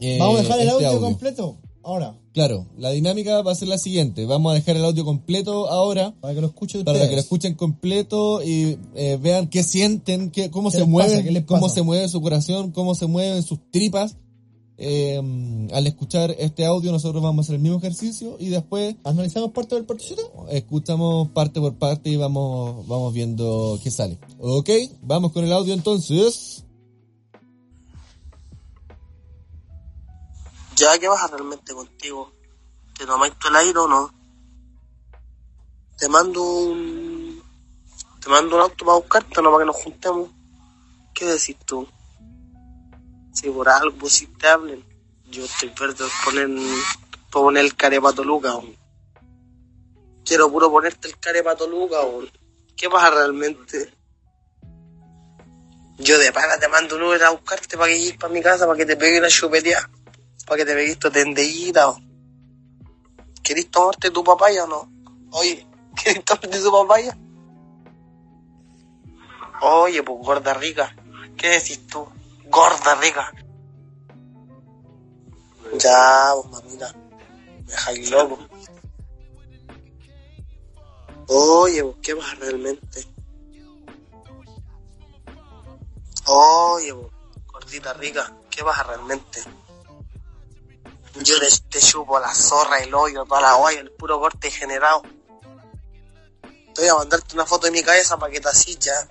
eh, 0.00 0.16
Vamos 0.18 0.40
a 0.40 0.42
dejar 0.42 0.60
el 0.60 0.68
este 0.68 0.86
audio, 0.86 1.00
completo. 1.00 1.56
Ahora. 1.82 2.16
Claro, 2.34 2.66
la 2.76 2.90
dinámica 2.90 3.40
va 3.42 3.52
a 3.52 3.54
ser 3.54 3.68
la 3.68 3.78
siguiente. 3.78 4.24
Vamos 4.26 4.52
a 4.52 4.54
dejar 4.54 4.76
el 4.76 4.84
audio 4.84 5.04
completo 5.04 5.68
ahora 5.68 6.14
Para 6.20 6.34
que 6.34 6.40
lo 6.40 6.46
escuchen 6.48 6.84
para 6.84 6.92
ustedes. 6.98 7.08
que 7.10 7.16
lo 7.16 7.20
escuchen 7.22 7.54
completo 7.54 8.42
y 8.42 8.78
eh, 8.94 9.18
vean 9.20 9.48
qué 9.48 9.62
sienten, 9.64 10.30
qué, 10.30 10.50
cómo 10.50 10.70
¿Qué 10.70 10.78
se 10.78 10.84
mueve, 10.84 11.44
cómo 11.46 11.68
se 11.68 11.82
mueve 11.82 12.08
su 12.08 12.20
corazón, 12.20 12.70
cómo 12.72 12.94
se 12.94 13.06
mueven 13.06 13.42
sus 13.42 13.58
tripas. 13.72 14.16
Eh, 14.82 15.68
al 15.74 15.86
escuchar 15.86 16.34
este 16.38 16.64
audio 16.64 16.90
nosotros 16.90 17.22
vamos 17.22 17.44
a 17.44 17.44
hacer 17.44 17.56
el 17.56 17.60
mismo 17.60 17.76
ejercicio 17.76 18.36
y 18.38 18.48
después 18.48 18.96
¿Analizamos 19.04 19.50
parte 19.50 19.74
del 19.74 19.84
partecito? 19.84 20.46
escuchamos 20.48 21.28
parte 21.28 21.60
por 21.60 21.74
parte 21.74 22.08
y 22.08 22.16
vamos, 22.16 22.88
vamos 22.88 23.12
viendo 23.12 23.78
qué 23.82 23.90
sale. 23.90 24.18
Ok, 24.38 24.70
vamos 25.02 25.32
con 25.32 25.44
el 25.44 25.52
audio 25.52 25.74
entonces. 25.74 26.64
Ya, 30.76 30.98
¿qué 30.98 31.08
pasa 31.08 31.26
realmente 31.26 31.74
contigo? 31.74 32.32
¿Te 32.96 33.04
tomáis 33.04 33.34
tú 33.38 33.48
el 33.48 33.56
aire 33.56 33.78
o 33.78 33.86
no? 33.86 34.10
Te 35.98 36.08
mando 36.08 36.42
un... 36.42 37.42
Te 38.22 38.30
mando 38.30 38.56
un 38.56 38.62
auto 38.62 38.86
para 38.86 38.96
buscarte, 38.96 39.42
no 39.42 39.50
para 39.52 39.64
que 39.64 39.66
nos 39.66 39.76
juntemos. 39.76 40.30
¿Qué 41.12 41.26
decís 41.26 41.56
tú? 41.66 41.86
Si 43.32 43.48
por 43.50 43.68
algo 43.68 43.96
pusiste 43.96 44.48
hablen, 44.48 44.84
yo 45.30 45.44
estoy 45.44 45.72
verde 45.78 46.04
por 46.04 46.24
poner, 46.24 46.48
poner 47.30 47.64
el 47.64 47.76
carepato 47.76 48.24
Luca. 48.24 48.54
Quiero 50.24 50.50
puro 50.50 50.70
ponerte 50.70 51.08
el 51.08 51.18
carepato 51.18 51.66
Luca. 51.66 51.98
¿Qué 52.76 52.88
pasa 52.88 53.10
realmente? 53.10 53.92
Yo 55.98 56.18
de 56.18 56.32
pana 56.32 56.58
te 56.58 56.68
mando 56.68 56.96
un 56.96 57.02
Uber 57.02 57.22
a 57.24 57.30
buscarte 57.30 57.76
para 57.76 57.92
que 57.92 57.98
llegues 57.98 58.16
para 58.16 58.32
mi 58.32 58.40
casa, 58.40 58.66
para 58.66 58.76
que 58.76 58.86
te 58.86 58.96
pegue 58.96 59.18
una 59.18 59.28
chupeteada 59.28 59.88
para 60.50 60.58
que 60.58 60.64
te 60.64 60.74
pegues 60.74 60.98
tu 60.98 61.08
tendellita. 61.12 61.94
¿Querés 63.40 63.70
tomarte 63.70 64.10
tu 64.10 64.24
papaya 64.24 64.64
o 64.64 64.66
no? 64.66 64.92
Oye, 65.30 65.64
¿querés 66.02 66.24
tomarte 66.24 66.60
tu 66.60 66.72
papaya? 66.72 67.16
Oye, 69.60 70.02
pues 70.02 70.18
gorda 70.26 70.54
rica. 70.54 70.92
¿Qué 71.36 71.50
decís 71.50 71.86
tú? 71.86 72.04
Gorda 72.50 72.94
rica. 72.96 73.32
Ya, 75.78 76.32
pues 76.34 76.50
mamita. 76.50 76.92
Me 77.64 77.72
dejáis 77.72 78.10
loco. 78.10 78.38
Oye, 81.28 81.84
pues, 81.84 81.96
¿qué 82.02 82.16
pasa 82.16 82.34
realmente? 82.40 83.06
Oye, 86.26 86.92
pues, 86.92 87.46
gordita 87.46 87.92
rica, 87.92 88.36
¿qué 88.50 88.64
pasa 88.64 88.82
realmente? 88.82 89.44
Yo 91.22 91.38
te, 91.38 91.46
te 91.68 91.80
chupo 91.80 92.18
la 92.18 92.34
zorra, 92.34 92.78
el 92.78 92.92
hoyo, 92.92 93.24
toda 93.24 93.42
la 93.42 93.54
guaya, 93.54 93.80
el 93.80 93.92
puro 93.92 94.18
corte 94.18 94.50
generado. 94.50 95.02
Te 96.74 96.82
voy 96.82 96.88
a 96.88 96.94
mandarte 96.94 97.34
una 97.34 97.46
foto 97.46 97.66
de 97.66 97.72
mi 97.72 97.82
cabeza 97.82 98.16
para 98.16 98.32
que 98.32 98.40
te 98.40 98.48
así 98.48 98.76
ya. 98.76 99.08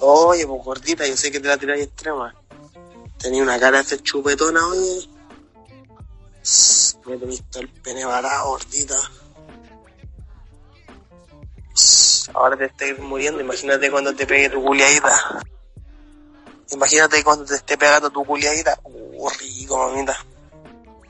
Oye, 0.00 0.46
pues 0.46 0.64
gordita, 0.64 1.06
yo 1.06 1.16
sé 1.16 1.30
que 1.30 1.40
te 1.40 1.48
la 1.48 1.56
tiráis 1.56 1.84
extrema. 1.84 2.34
Tenía 3.18 3.42
una 3.42 3.60
cara 3.60 3.78
de 3.78 3.84
ser 3.84 4.02
chupetona, 4.02 4.66
oye. 4.66 5.08
Me 7.06 7.16
teniste 7.16 7.60
el 7.60 7.68
pene 7.68 8.04
varado, 8.04 8.50
gordita. 8.50 8.96
ahora 12.34 12.56
te 12.56 12.66
estés 12.66 12.98
muriendo, 12.98 13.40
imagínate 13.40 13.90
cuando 13.90 14.14
te 14.14 14.26
pegue 14.26 14.50
tu 14.50 14.62
culiadita. 14.62 15.42
Imagínate 16.72 17.24
cuando 17.24 17.44
te 17.44 17.56
esté 17.56 17.76
pegando 17.76 18.10
tu 18.10 18.24
culiadita. 18.24 18.78
Uh, 18.84 19.28
rico, 19.28 19.76
mamita. 19.76 20.16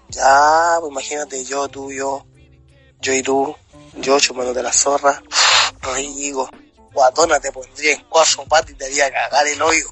Ya, 0.09 0.77
pues 0.81 0.91
imagínate 0.91 1.45
yo, 1.45 1.69
tú, 1.69 1.93
yo, 1.93 2.25
yo 3.01 3.13
y 3.13 3.23
tú, 3.23 3.55
yo 3.97 4.19
chupándote 4.19 4.63
la 4.63 4.73
zorra. 4.73 5.23
Rico. 5.95 6.51
Guatona 6.93 7.41
te 7.41 7.53
pondría 7.53 7.93
en 7.93 8.05
patas 8.49 8.71
y 8.71 8.75
te 8.75 8.87
haría 8.87 9.11
cagar 9.11 9.47
el 9.47 9.63
hoyo. 9.63 9.91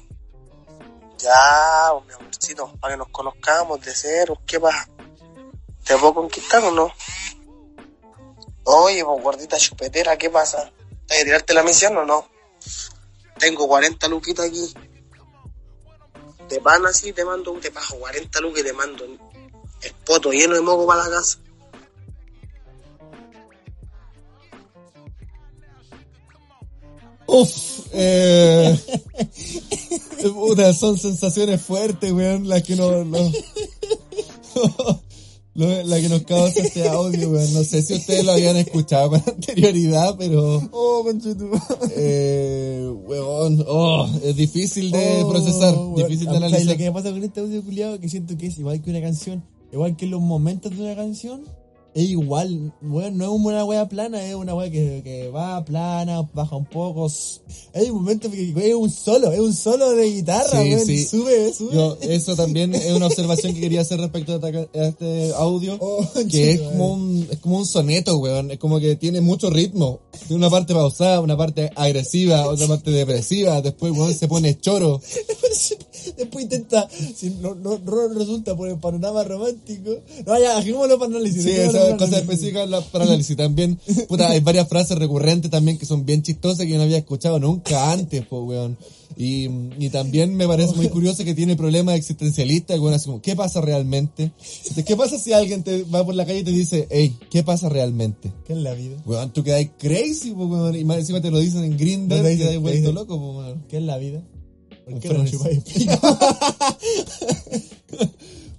Ya, 1.17 1.91
pues, 1.91 2.05
mi 2.07 2.13
amorcito, 2.13 2.73
para 2.79 2.93
que 2.93 2.97
nos 2.97 3.09
conozcamos 3.09 3.81
de 3.81 3.93
cero, 3.93 4.41
¿qué 4.45 4.59
pasa? 4.59 4.87
¿Te 5.83 5.97
puedo 5.97 6.13
conquistar 6.13 6.63
o 6.63 6.71
no? 6.71 6.93
Oye, 8.63 9.03
pues 9.03 9.23
gordita 9.23 9.57
chupetera, 9.57 10.17
¿qué 10.17 10.29
pasa? 10.29 10.71
¿Te 11.07 11.19
a 11.19 11.23
tirarte 11.23 11.53
la 11.53 11.63
misión 11.63 11.97
o 11.97 12.05
no? 12.05 12.29
Tengo 13.39 13.67
40 13.67 14.07
luquitas 14.07 14.45
aquí. 14.45 14.73
Te 16.47 16.59
van 16.59 16.85
así, 16.85 17.11
te 17.13 17.25
mando, 17.25 17.53
te 17.53 17.71
pago 17.71 17.99
40 17.99 18.39
lucas 18.41 18.61
y 18.61 18.63
te 18.63 18.73
mando 18.73 19.05
el 19.05 19.93
poto 20.05 20.31
lleno 20.31 20.55
de 20.55 20.61
moco 20.61 20.85
para 20.85 21.05
la 21.05 21.17
casa. 21.17 21.39
Uf, 27.31 27.79
eh, 27.93 28.75
puta, 30.33 30.73
son 30.73 30.97
sensaciones 30.97 31.61
fuertes, 31.61 32.11
weón, 32.11 32.47
las 32.47 32.63
que 32.63 32.75
no, 32.75 33.03
no- 33.05 33.31
la 35.55 35.99
que 35.99 36.07
nos 36.09 36.23
causa 36.23 36.61
este 36.61 36.87
audio, 36.87 37.29
weón. 37.31 37.53
No 37.53 37.63
sé 37.63 37.81
si 37.81 37.93
ustedes 37.95 38.23
lo 38.25 38.31
habían 38.31 38.55
escuchado 38.57 39.09
con 39.11 39.23
anterioridad, 39.27 40.15
pero, 40.17 40.61
Oh, 40.71 41.05
eh, 41.95 42.89
weón, 43.05 43.63
oh, 43.67 44.09
es 44.23 44.35
difícil 44.35 44.89
de 44.91 45.21
Oh, 45.23 45.29
procesar, 45.29 45.75
weón. 45.75 45.95
difícil 45.95 46.27
de 46.27 46.37
Ah, 46.37 46.39
¿sabes 46.39 46.53
analizar. 46.53 46.71
Lo 46.73 46.77
que 46.77 46.83
me 46.85 46.91
pasa 46.91 47.11
con 47.11 47.23
este 47.23 47.39
audio 47.41 47.61
culiado 47.63 47.99
que 47.99 48.09
siento 48.09 48.37
que 48.37 48.47
es 48.47 48.57
igual 48.57 48.81
que 48.81 48.89
una 48.89 49.01
canción, 49.01 49.43
igual 49.73 49.95
que 49.97 50.05
los 50.07 50.21
momentos 50.21 50.75
de 50.75 50.81
una 50.83 50.95
canción, 50.95 51.43
es 51.99 52.09
igual, 52.11 52.73
weón, 52.81 53.17
no 53.17 53.25
es 53.25 53.29
una 53.41 53.65
wea 53.65 53.87
plana, 53.89 54.23
es 54.25 54.33
una 54.35 54.53
wea 54.55 54.69
que, 54.71 55.01
que 55.03 55.29
va 55.29 55.63
plana, 55.65 56.21
baja 56.33 56.55
un 56.55 56.65
poco. 56.65 57.11
Hay 57.73 57.89
un 57.89 57.97
momento 57.97 58.31
que 58.31 58.53
es 58.55 58.73
un 58.73 58.89
solo, 58.89 59.31
es 59.31 59.39
un 59.39 59.53
solo 59.53 59.91
de 59.91 60.09
guitarra, 60.09 60.61
Sí, 60.61 60.79
sí. 60.85 61.05
sube, 61.05 61.53
sube. 61.53 61.73
Yo, 61.73 61.97
eso 62.01 62.35
también 62.35 62.73
es 62.73 62.93
una 62.93 63.07
observación 63.07 63.53
que 63.53 63.59
quería 63.59 63.81
hacer 63.81 63.99
respecto 63.99 64.39
a 64.39 64.87
este 64.87 65.33
audio. 65.35 65.77
Oh, 65.79 66.07
que 66.29 66.51
es 66.53 66.61
como 66.61 66.93
un, 66.93 67.27
es 67.29 67.39
como 67.39 67.57
un 67.57 67.65
soneto, 67.65 68.17
weón. 68.17 68.51
Es 68.51 68.59
como 68.59 68.79
que 68.79 68.95
tiene 68.95 69.19
mucho 69.21 69.49
ritmo. 69.49 69.99
Tiene 70.27 70.35
una 70.37 70.49
parte 70.49 70.73
pausada, 70.73 71.19
una 71.21 71.35
parte 71.35 71.69
agresiva, 71.75 72.47
otra 72.47 72.67
parte 72.67 72.91
depresiva. 72.91 73.61
Después, 73.61 73.91
weón, 73.91 74.13
se 74.13 74.27
pone 74.27 74.57
choro. 74.57 75.01
Después 76.17 76.43
intenta, 76.43 76.87
si 77.15 77.29
no, 77.41 77.55
no, 77.55 77.79
no 77.79 78.07
resulta 78.09 78.55
por 78.55 78.69
el 78.69 78.77
panorama 78.77 79.23
romántico. 79.23 79.91
No, 80.25 80.39
ya, 80.39 80.57
dejémoslo 80.57 80.97
para 80.99 81.11
análisis. 81.11 81.43
Sí, 81.43 81.49
dejémoslo 81.49 81.79
esa 81.79 81.85
para 81.87 81.97
cosa 81.97 82.05
análisis. 82.17 82.29
específica 82.33 82.65
la- 82.65 82.81
para 82.81 83.05
análisis. 83.05 83.35
También, 83.37 83.79
puta, 84.07 84.29
hay 84.29 84.39
varias 84.39 84.67
frases 84.67 84.97
recurrentes 84.97 85.49
también 85.51 85.77
que 85.77 85.85
son 85.85 86.05
bien 86.05 86.21
chistosas 86.23 86.65
que 86.65 86.71
yo 86.71 86.77
no 86.77 86.83
había 86.83 86.97
escuchado 86.97 87.39
nunca 87.39 87.91
antes, 87.91 88.25
po, 88.25 88.41
weón. 88.43 88.77
Y, 89.17 89.49
y 89.79 89.89
también 89.89 90.35
me 90.35 90.47
parece 90.47 90.75
muy 90.75 90.87
curioso 90.87 91.25
que 91.25 91.33
tiene 91.33 91.55
problemas 91.55 91.95
existencialistas, 91.95 92.79
weón, 92.79 92.93
así 92.93 93.07
como, 93.07 93.21
¿qué 93.21 93.35
pasa 93.35 93.59
realmente? 93.59 94.31
Entonces, 94.61 94.85
¿Qué 94.85 94.95
pasa 94.95 95.17
si 95.19 95.33
alguien 95.33 95.63
te 95.63 95.83
va 95.83 96.05
por 96.05 96.13
la 96.15 96.25
calle 96.25 96.39
y 96.39 96.43
te 96.43 96.51
dice, 96.51 96.87
hey, 96.89 97.17
¿qué 97.29 97.43
pasa 97.43 97.69
realmente? 97.69 98.31
¿Qué 98.45 98.53
es 98.53 98.59
la 98.59 98.73
vida? 98.75 98.97
Weón, 99.05 99.31
tú 99.33 99.43
quedas 99.43 99.65
crazy, 99.79 100.31
po, 100.31 100.45
weón, 100.45 100.75
y 100.75 100.85
más 100.85 100.99
encima 100.99 101.19
te 101.21 101.31
lo 101.31 101.39
dicen 101.39 101.63
en 101.63 101.75
Grindr, 101.77 102.15
No, 102.15 102.21
y 102.21 102.23
te 102.23 102.29
dicen- 102.29 102.37
quedas 102.37 102.51
te 102.53 102.57
vuelto 102.59 102.79
dicen- 102.81 102.95
loco, 102.95 103.17
po, 103.19 103.37
weón. 103.39 103.63
¿Qué 103.67 103.77
es 103.77 103.83
la 103.83 103.97
vida? 103.97 104.21
¿Por 104.89 105.17
Un 105.17 105.25
pico? 105.61 105.93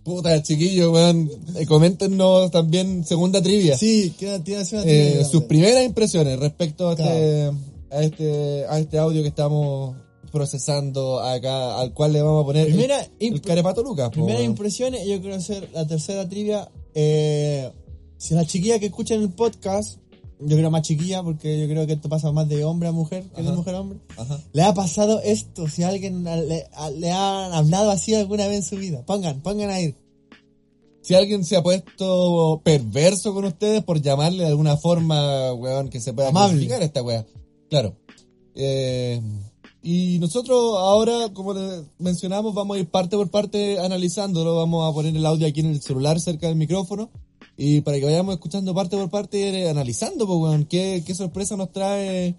Puta, 0.05 0.43
chiquillo, 0.43 0.93
weón, 0.93 1.31
eh, 1.57 1.67
coméntenos 1.67 2.51
también 2.51 3.05
segunda 3.05 3.43
trivia. 3.43 3.77
Sí, 3.77 4.15
queda, 4.19 4.39
ser 4.65 4.81
una 4.81 4.91
Eh, 4.91 5.13
tía 5.17 5.25
sus 5.25 5.45
primeras 5.45 5.85
impresiones 5.85 6.39
respecto 6.39 6.89
a 6.89 6.93
este, 6.93 7.51
a 7.91 8.03
este, 8.03 8.65
a 8.67 8.79
este 8.79 8.99
audio 8.99 9.23
que 9.23 9.29
estamos 9.29 9.97
procesando 10.33 11.21
acá, 11.21 11.79
al 11.79 11.93
cual 11.93 12.13
le 12.13 12.23
vamos 12.23 12.43
a 12.43 12.47
poner 12.47 12.67
Primera 12.67 13.01
el, 13.19 13.35
el 13.35 13.41
carepato 13.43 13.83
Lucas. 13.83 14.11
Primeras 14.11 14.43
impresiones, 14.43 15.07
yo 15.07 15.21
quiero 15.21 15.37
hacer 15.37 15.69
la 15.75 15.87
tercera 15.87 16.29
trivia. 16.29 16.69
Eh, 16.95 17.71
si 18.17 18.35
la 18.35 18.47
chiquilla 18.47 18.79
que 18.79 18.87
escuchan 18.87 19.21
el 19.21 19.31
podcast, 19.31 19.99
yo 20.41 20.57
creo 20.57 20.71
más 20.71 20.83
chiquilla, 20.83 21.23
porque 21.23 21.59
yo 21.61 21.69
creo 21.69 21.87
que 21.87 21.95
esto 21.95 22.09
pasa 22.09 22.33
más 22.33 22.49
de 22.49 22.65
hombre 22.65 22.89
a 22.89 22.93
mujer 22.93 23.25
que 23.35 23.43
de 23.43 23.53
mujer 23.53 23.75
a 23.75 23.81
hombre. 23.81 23.99
Ajá. 24.17 24.39
¿Le 24.53 24.63
ha 24.63 24.75
pasado 24.75 25.21
esto? 25.23 25.69
Si 25.69 25.83
alguien 25.83 26.25
le, 26.25 26.67
le 26.99 27.13
han 27.13 27.53
hablado 27.53 27.91
así 27.91 28.15
alguna 28.15 28.47
vez 28.47 28.57
en 28.57 28.63
su 28.65 28.77
vida. 28.77 29.05
Pongan, 29.05 29.41
pongan 29.41 29.71
ahí. 29.71 29.95
Si 31.03 31.15
alguien 31.15 31.45
se 31.45 31.57
ha 31.57 31.63
puesto 31.63 32.61
perverso 32.63 33.33
con 33.33 33.45
ustedes 33.45 33.83
por 33.83 34.01
llamarle 34.01 34.45
de 34.45 34.51
alguna 34.51 34.77
forma, 34.77 35.53
weón, 35.55 35.89
que 35.89 36.01
se 36.01 36.13
pueda 36.13 36.31
clasificar 36.31 36.83
esta 36.83 37.03
weá. 37.03 37.25
Claro. 37.69 37.97
Eh, 38.55 39.21
y 39.83 40.19
nosotros 40.19 40.77
ahora, 40.77 41.31
como 41.33 41.55
les 41.55 41.85
mencionamos, 41.99 42.55
vamos 42.55 42.77
a 42.77 42.81
ir 42.81 42.91
parte 42.91 43.17
por 43.17 43.31
parte 43.31 43.79
analizándolo. 43.79 44.57
Vamos 44.57 44.91
a 44.91 44.95
poner 44.95 45.17
el 45.17 45.25
audio 45.25 45.47
aquí 45.47 45.61
en 45.61 45.67
el 45.67 45.81
celular 45.81 46.21
cerca 46.21 46.49
del 46.49 46.57
micrófono. 46.57 47.11
Y 47.63 47.83
para 47.83 47.99
que 47.99 48.07
vayamos 48.07 48.33
escuchando 48.33 48.75
parte 48.75 48.97
por 48.97 49.11
parte, 49.11 49.51
eh, 49.51 49.69
analizando, 49.69 50.27
pues, 50.27 50.39
weón, 50.39 50.65
qué, 50.65 51.05
qué 51.07 51.15
sorpresa 51.15 51.59
nos 51.59 51.71
trae 51.71 52.35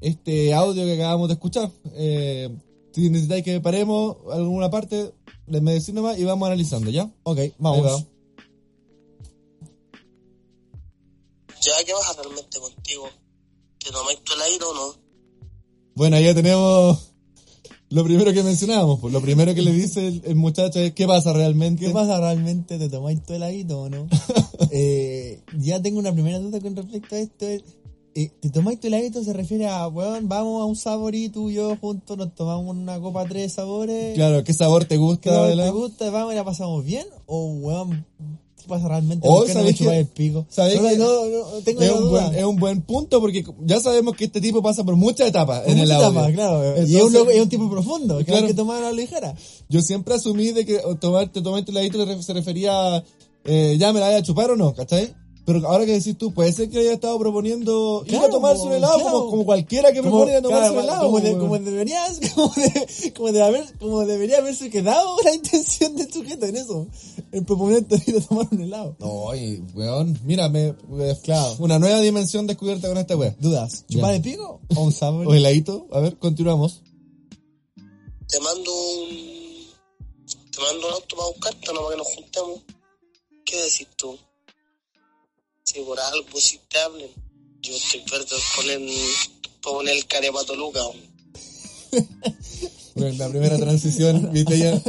este 0.00 0.52
audio 0.52 0.84
que 0.84 0.94
acabamos 0.94 1.28
de 1.28 1.34
escuchar. 1.34 1.70
Eh, 1.94 2.48
si 2.92 3.08
necesitáis 3.08 3.44
que 3.44 3.60
paremos 3.60 4.16
alguna 4.32 4.68
parte, 4.68 5.14
les 5.46 5.62
me 5.62 5.74
decís 5.74 5.94
nomás 5.94 6.18
y 6.18 6.24
vamos 6.24 6.44
analizando, 6.44 6.90
¿ya? 6.90 7.08
Ok, 7.22 7.38
Ahí 7.38 7.54
vamos. 7.56 7.86
va. 7.86 7.98
Ya, 11.62 11.84
¿qué 11.86 11.92
pasa 11.92 12.20
realmente 12.20 12.58
contigo? 12.58 13.08
¿Te 13.78 13.92
tomáis 13.92 14.18
tu 14.24 14.32
heladito 14.32 14.70
o 14.70 14.74
no? 14.74 14.94
Bueno, 15.94 16.18
ya 16.18 16.34
tenemos 16.34 17.07
lo 17.90 18.04
primero 18.04 18.32
que 18.32 18.42
mencionábamos. 18.42 19.00
Pues 19.00 19.12
lo 19.12 19.20
primero 19.20 19.54
que 19.54 19.62
le 19.62 19.72
dice 19.72 20.06
el, 20.08 20.22
el 20.24 20.34
muchacho 20.36 20.78
es 20.80 20.92
qué 20.92 21.06
pasa 21.06 21.32
realmente. 21.32 21.86
¿Qué 21.86 21.90
pasa 21.92 22.18
realmente? 22.20 22.78
¿Te 22.78 22.88
tomáis 22.88 23.22
tu 23.22 23.34
heladito 23.34 23.82
o 23.82 23.88
no? 23.90 24.06
Eh, 24.70 25.40
ya 25.58 25.80
tengo 25.80 25.98
una 25.98 26.12
primera 26.12 26.38
duda 26.40 26.60
con 26.60 26.76
respecto 26.76 27.14
a 27.14 27.18
esto. 27.20 27.46
es, 27.46 27.62
eh, 28.14 28.30
¿Te 28.40 28.50
tomáis 28.50 28.78
tu 28.80 28.88
heladito? 28.88 29.22
Se 29.24 29.32
refiere 29.32 29.66
a, 29.68 29.86
weón, 29.88 30.28
vamos 30.28 30.60
a 30.60 30.64
un 30.66 30.76
sabor 30.76 31.14
y 31.14 31.28
tú 31.30 31.48
y 31.48 31.54
yo 31.54 31.76
juntos 31.76 32.18
nos 32.18 32.34
tomamos 32.34 32.66
una 32.76 33.00
copa 33.00 33.24
tres 33.26 33.52
sabores. 33.54 34.14
Claro, 34.14 34.42
¿qué 34.44 34.52
sabor 34.52 34.84
te 34.84 34.96
¿Qué 34.96 34.96
gusta? 34.98 35.30
sabor 35.32 35.48
de 35.48 35.56
la- 35.56 35.64
te 35.64 35.70
gusta? 35.70 36.10
Vamos 36.10 36.32
y 36.32 36.36
la 36.36 36.44
pasamos 36.44 36.84
bien. 36.84 37.06
O, 37.26 37.46
weón, 37.52 38.04
¿qué 38.60 38.68
pasa 38.68 38.88
realmente? 38.88 39.26
Oh, 39.28 39.38
¿Por 39.38 39.46
qué 39.46 39.54
no 39.54 39.60
me 39.60 39.64
¿sabes 39.66 39.76
chupáis 39.78 39.94
qué? 39.96 40.00
el 40.00 40.06
pico? 40.08 40.46
¿Sabes 40.50 40.80
no, 40.82 40.88
qué? 40.88 40.96
no, 40.98 41.26
no, 41.26 41.44
tengo 41.64 41.80
Es 41.82 41.90
un, 41.92 42.10
buen, 42.10 42.34
es 42.34 42.44
un 42.44 42.56
buen 42.56 42.82
punto 42.82 43.20
porque 43.20 43.44
ya 43.64 43.80
sabemos 43.80 44.14
que 44.16 44.24
este 44.26 44.40
tipo 44.40 44.60
pasa 44.62 44.84
por 44.84 44.96
muchas 44.96 45.28
etapas 45.28 45.60
Por 45.60 45.70
en 45.72 45.78
el 45.78 45.90
audio. 45.90 46.08
etapas, 46.08 46.32
claro. 46.32 46.86
y 46.86 46.96
es 46.96 47.02
un, 47.02 47.14
es 47.30 47.40
un 47.42 47.48
tipo 47.48 47.70
profundo, 47.70 48.18
que 48.18 48.24
Claro. 48.26 48.42
hay 48.42 48.48
que 48.48 48.54
tomar 48.54 48.78
a 48.82 48.86
la 48.86 48.92
ligera. 48.92 49.34
Yo 49.68 49.80
siempre 49.82 50.14
asumí 50.14 50.52
de 50.52 50.66
que 50.66 50.80
tomar, 51.00 51.28
te 51.32 51.40
tomaste 51.40 51.70
el 51.72 52.06
re- 52.06 52.22
se 52.22 52.32
refería 52.32 52.96
a 52.96 53.04
eh, 53.44 53.76
ya 53.78 53.92
me 53.92 54.00
la 54.00 54.06
vaya 54.06 54.18
a 54.18 54.22
chupar 54.22 54.50
o 54.50 54.56
no, 54.56 54.74
¿cachai? 54.74 55.14
Pero 55.48 55.66
ahora 55.66 55.86
que 55.86 55.92
decís 55.92 56.18
tú, 56.18 56.34
puede 56.34 56.52
ser 56.52 56.68
que 56.68 56.78
haya 56.78 56.92
estado 56.92 57.18
proponiendo 57.18 58.02
ir 58.06 58.16
a 58.16 58.18
Claro, 58.18 58.34
tomarse 58.34 58.62
un 58.64 58.72
helado 58.74 58.98
claro. 59.00 59.10
como, 59.18 59.30
como 59.30 59.44
cualquiera 59.46 59.92
que 59.94 60.02
propone 60.02 60.32
ir 60.32 60.36
a 60.36 60.42
tomarse 60.42 60.68
claro, 60.72 60.78
un 60.78 60.84
helado. 60.84 61.02
como, 61.06 61.20
de- 61.20 61.28
weón. 61.30 61.40
como 61.40 61.58
deberías, 61.58 62.20
como, 62.34 62.52
de- 62.54 63.12
como, 63.16 63.32
de 63.32 63.42
haber, 63.42 63.78
como 63.78 64.04
debería 64.04 64.38
haberse 64.38 64.68
quedado 64.68 65.16
la 65.24 65.34
intención 65.34 65.96
del 65.96 66.12
sujeto 66.12 66.44
en 66.44 66.56
eso. 66.56 66.86
El 67.32 67.46
proponente 67.46 67.96
de 67.96 68.04
ir 68.12 68.18
a 68.18 68.20
tomar 68.20 68.46
un 68.50 68.60
helado. 68.60 68.96
No, 69.00 69.34
y, 69.34 69.62
weón, 69.74 70.18
mira, 70.24 70.50
me, 70.50 70.74
me- 70.90 71.16
Claro. 71.22 71.56
una 71.60 71.78
nueva 71.78 72.00
dimensión 72.02 72.46
descubierta 72.46 72.86
con 72.86 72.98
esta 72.98 73.16
wea. 73.16 73.34
Dudas. 73.40 73.86
¿Chupar 73.88 74.12
el 74.14 74.20
pico 74.20 74.60
o 74.76 74.82
un 74.82 74.92
sabor? 74.92 75.26
O 75.28 75.32
heladito, 75.34 75.86
a 75.92 76.00
ver, 76.00 76.18
continuamos. 76.18 76.82
Te 78.28 78.38
mando 78.40 78.70
un... 78.70 79.08
Te 80.52 80.60
mando 80.60 80.88
un 80.88 80.92
auto 80.92 81.16
para 81.16 81.28
buscarte, 81.30 81.72
no 81.72 81.80
para 81.84 81.90
que 81.92 81.96
nos 81.96 82.06
juntemos. 82.14 82.60
¿Qué 83.46 83.56
decís 83.56 83.88
tú? 83.96 84.14
Si 85.68 85.80
por 85.80 86.00
algo 86.00 86.40
si 86.40 86.58
te 86.66 86.78
hablen, 86.78 87.10
yo 87.60 87.74
estoy 87.74 88.00
perdido 88.00 88.38
por 88.56 88.64
poner, 88.64 88.80
por 89.60 89.74
poner 89.74 89.96
el 89.96 90.06
carepato 90.06 90.56
Luca. 90.56 90.80
Bueno, 92.94 93.16
la 93.16 93.28
primera 93.28 93.56
transición, 93.58 94.30
viste, 94.32 94.58
ya, 94.58 94.72
ya 94.74 94.82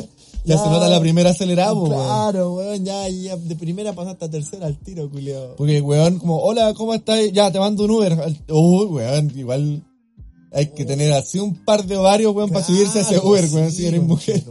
Ya. 0.43 0.57
se 0.57 0.69
nota 0.69 0.87
la 0.89 0.99
primera 0.99 1.29
acelerada, 1.29 1.73
weón. 1.73 1.91
Claro, 1.91 2.53
weón, 2.53 2.83
ya, 2.83 3.07
ya 3.07 3.35
de 3.37 3.55
primera 3.55 3.93
pasaste 3.93 4.25
a 4.25 4.31
tercera 4.31 4.65
al 4.65 4.79
tiro, 4.79 5.07
culiao. 5.11 5.55
Porque, 5.57 5.79
weón, 5.79 6.17
como, 6.17 6.39
hola, 6.41 6.73
¿cómo 6.73 6.95
estás? 6.95 7.19
Ya, 7.31 7.51
te 7.51 7.59
mando 7.59 7.83
un 7.83 7.91
Uber. 7.91 8.17
Uy, 8.47 8.85
weón, 8.87 9.31
igual 9.37 9.83
hay 10.51 10.67
que 10.67 10.83
tener 10.85 11.13
así 11.13 11.39
un 11.39 11.53
par 11.63 11.85
de 11.85 11.95
ovarios, 11.97 12.33
weón, 12.35 12.49
para 12.49 12.65
subirse 12.65 12.99
a 12.99 13.01
ese 13.01 13.15
Claro, 13.15 13.29
Uber, 13.29 13.45
weón, 13.51 13.71
sí, 13.71 13.77
si 13.77 13.85
eres 13.87 14.01
mujer. 14.01 14.43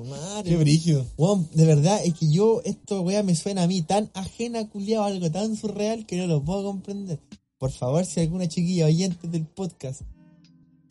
Qué 0.44 0.56
brígido. 0.56 1.04
Weón, 1.16 1.48
de 1.54 1.64
verdad, 1.64 2.00
es 2.04 2.14
que 2.14 2.30
yo, 2.30 2.60
esto, 2.64 3.00
weá, 3.02 3.22
me 3.22 3.34
suena 3.34 3.64
a 3.64 3.66
mí 3.66 3.82
tan 3.82 4.10
ajena, 4.14 4.68
culiao, 4.68 5.04
algo 5.04 5.30
tan 5.30 5.56
surreal 5.56 6.06
que 6.06 6.16
no 6.16 6.26
lo 6.26 6.42
puedo 6.44 6.62
comprender. 6.64 7.18
Por 7.58 7.72
favor, 7.72 8.04
si 8.06 8.20
alguna 8.20 8.46
chiquilla 8.46 8.86
oyente 8.86 9.26
del 9.26 9.44
podcast 9.46 10.02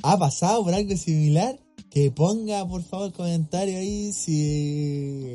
ha 0.03 0.17
pasado 0.19 0.63
por 0.63 0.73
algo 0.73 0.95
similar, 0.97 1.57
que 1.89 2.11
ponga 2.11 2.67
por 2.67 2.83
favor 2.83 3.13
comentario 3.13 3.77
ahí 3.77 4.11
si... 4.13 5.33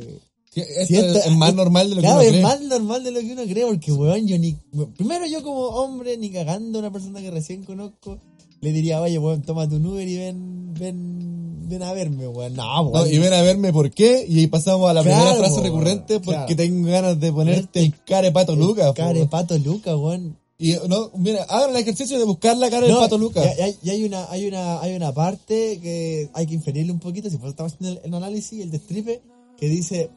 Sí, 0.51 0.61
esto 0.61 0.85
si 0.87 0.97
esto- 0.97 1.18
es 1.20 1.31
más 1.37 1.55
normal 1.55 1.89
de 1.89 1.95
lo 1.97 2.03
que 2.03 2.07
Claro, 2.07 2.16
uno 2.20 2.25
es 2.27 2.31
cree. 2.33 2.43
más 2.43 2.61
normal 2.61 3.03
de 3.05 3.11
lo 3.11 3.20
que 3.20 3.33
uno 3.33 3.43
cree, 3.45 3.64
porque 3.66 3.91
weón, 3.93 4.27
yo 4.27 4.39
ni... 4.39 4.53
Primero 4.99 5.27
yo 5.27 5.43
como 5.43 5.61
hombre, 5.61 6.18
ni 6.18 6.29
cagando 6.31 6.79
a 6.79 6.83
una 6.83 6.93
persona 6.93 7.20
que 7.23 7.31
recién 7.31 7.64
conozco, 7.64 8.18
le 8.63 8.73
diría, 8.73 9.03
oye, 9.03 9.19
weón, 9.19 9.43
toma 9.43 9.69
tu 9.69 9.77
Uber 9.77 10.07
y 10.09 10.17
ven, 10.17 10.73
ven, 10.79 11.69
ven 11.69 11.83
a 11.83 11.93
verme, 11.93 12.29
weón. 12.29 12.55
No, 12.55 12.85
No, 12.85 12.91
weón. 12.91 13.13
y 13.13 13.19
ven 13.19 13.33
a 13.33 13.43
verme 13.43 13.73
por 13.73 13.91
qué, 13.91 14.25
y 14.27 14.39
ahí 14.39 14.47
pasamos 14.47 14.89
a 14.89 14.95
la 14.95 15.03
Claro, 15.03 15.21
primera 15.21 15.37
frase 15.49 15.61
recurrente, 15.63 16.21
porque 16.21 16.55
claro. 16.55 16.57
tengo 16.57 16.89
ganas 16.89 17.21
de 17.21 17.33
ponerte 17.33 17.81
el 17.81 17.95
care 18.05 18.31
pato 18.33 18.55
Lucas. 18.57 18.87
po. 18.89 18.95
Care 18.95 19.27
pato 19.27 19.59
Luca, 19.59 19.97
weón. 19.97 20.39
Y 20.59 20.77
no, 20.89 21.11
mira, 21.17 21.43
hagan 21.49 21.71
el 21.71 21.77
ejercicio 21.77 22.17
de 22.21 22.25
buscar 22.25 22.57
la 22.57 22.71
cara 22.71 22.87
del 22.87 22.95
pato 22.97 23.19
Lucas. 23.19 23.45
Y, 23.83 23.91
hay 23.91 24.05
una, 24.05 24.31
hay 24.31 24.47
una, 24.47 24.81
hay 24.81 24.95
una 24.95 25.13
parte 25.13 25.81
que 25.83 26.31
hay 26.33 26.47
que 26.47 26.55
inferirle 26.55 26.93
un 26.93 27.01
poquito, 27.01 27.29
si 27.29 27.37
por 27.39 27.49
estamos 27.51 27.73
haciendo 27.73 28.01
el, 28.01 28.07
el 28.07 28.15
análisis, 28.15 28.63
el 28.63 28.71
destripe, 28.71 29.23
que 29.59 29.69
dice, 29.69 30.11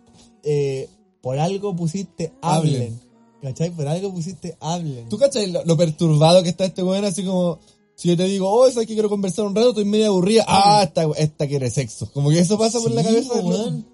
eh, 0.43 0.87
por 1.21 1.39
algo 1.39 1.75
pusiste 1.75 2.31
hablen. 2.43 2.75
Hablen. 2.75 2.99
¿Cachai? 3.41 3.71
Por 3.71 3.87
algo 3.87 4.11
pusiste 4.11 4.55
hablen. 4.59 5.09
¿Tú 5.09 5.17
cachai 5.17 5.51
lo, 5.51 5.63
lo 5.65 5.77
perturbado 5.77 6.43
que 6.43 6.49
está 6.49 6.65
este 6.65 6.83
weón? 6.83 7.05
Así 7.05 7.23
como, 7.23 7.57
si 7.95 8.09
yo 8.09 8.17
te 8.17 8.23
digo, 8.25 8.49
oh, 8.51 8.69
sabes 8.69 8.87
que 8.87 8.93
quiero 8.93 9.09
conversar 9.09 9.45
un 9.45 9.55
rato, 9.55 9.69
estoy 9.69 9.85
media 9.85 10.07
aburrida. 10.07 10.43
Ah, 10.47 10.83
esta, 10.83 11.03
esta 11.17 11.47
quiere 11.47 11.69
sexo. 11.71 12.11
Como 12.13 12.29
que 12.29 12.39
eso 12.39 12.57
pasa 12.57 12.79
por 12.79 12.91
la 12.91 13.03
cabeza 13.03 13.33
weón. 13.35 13.87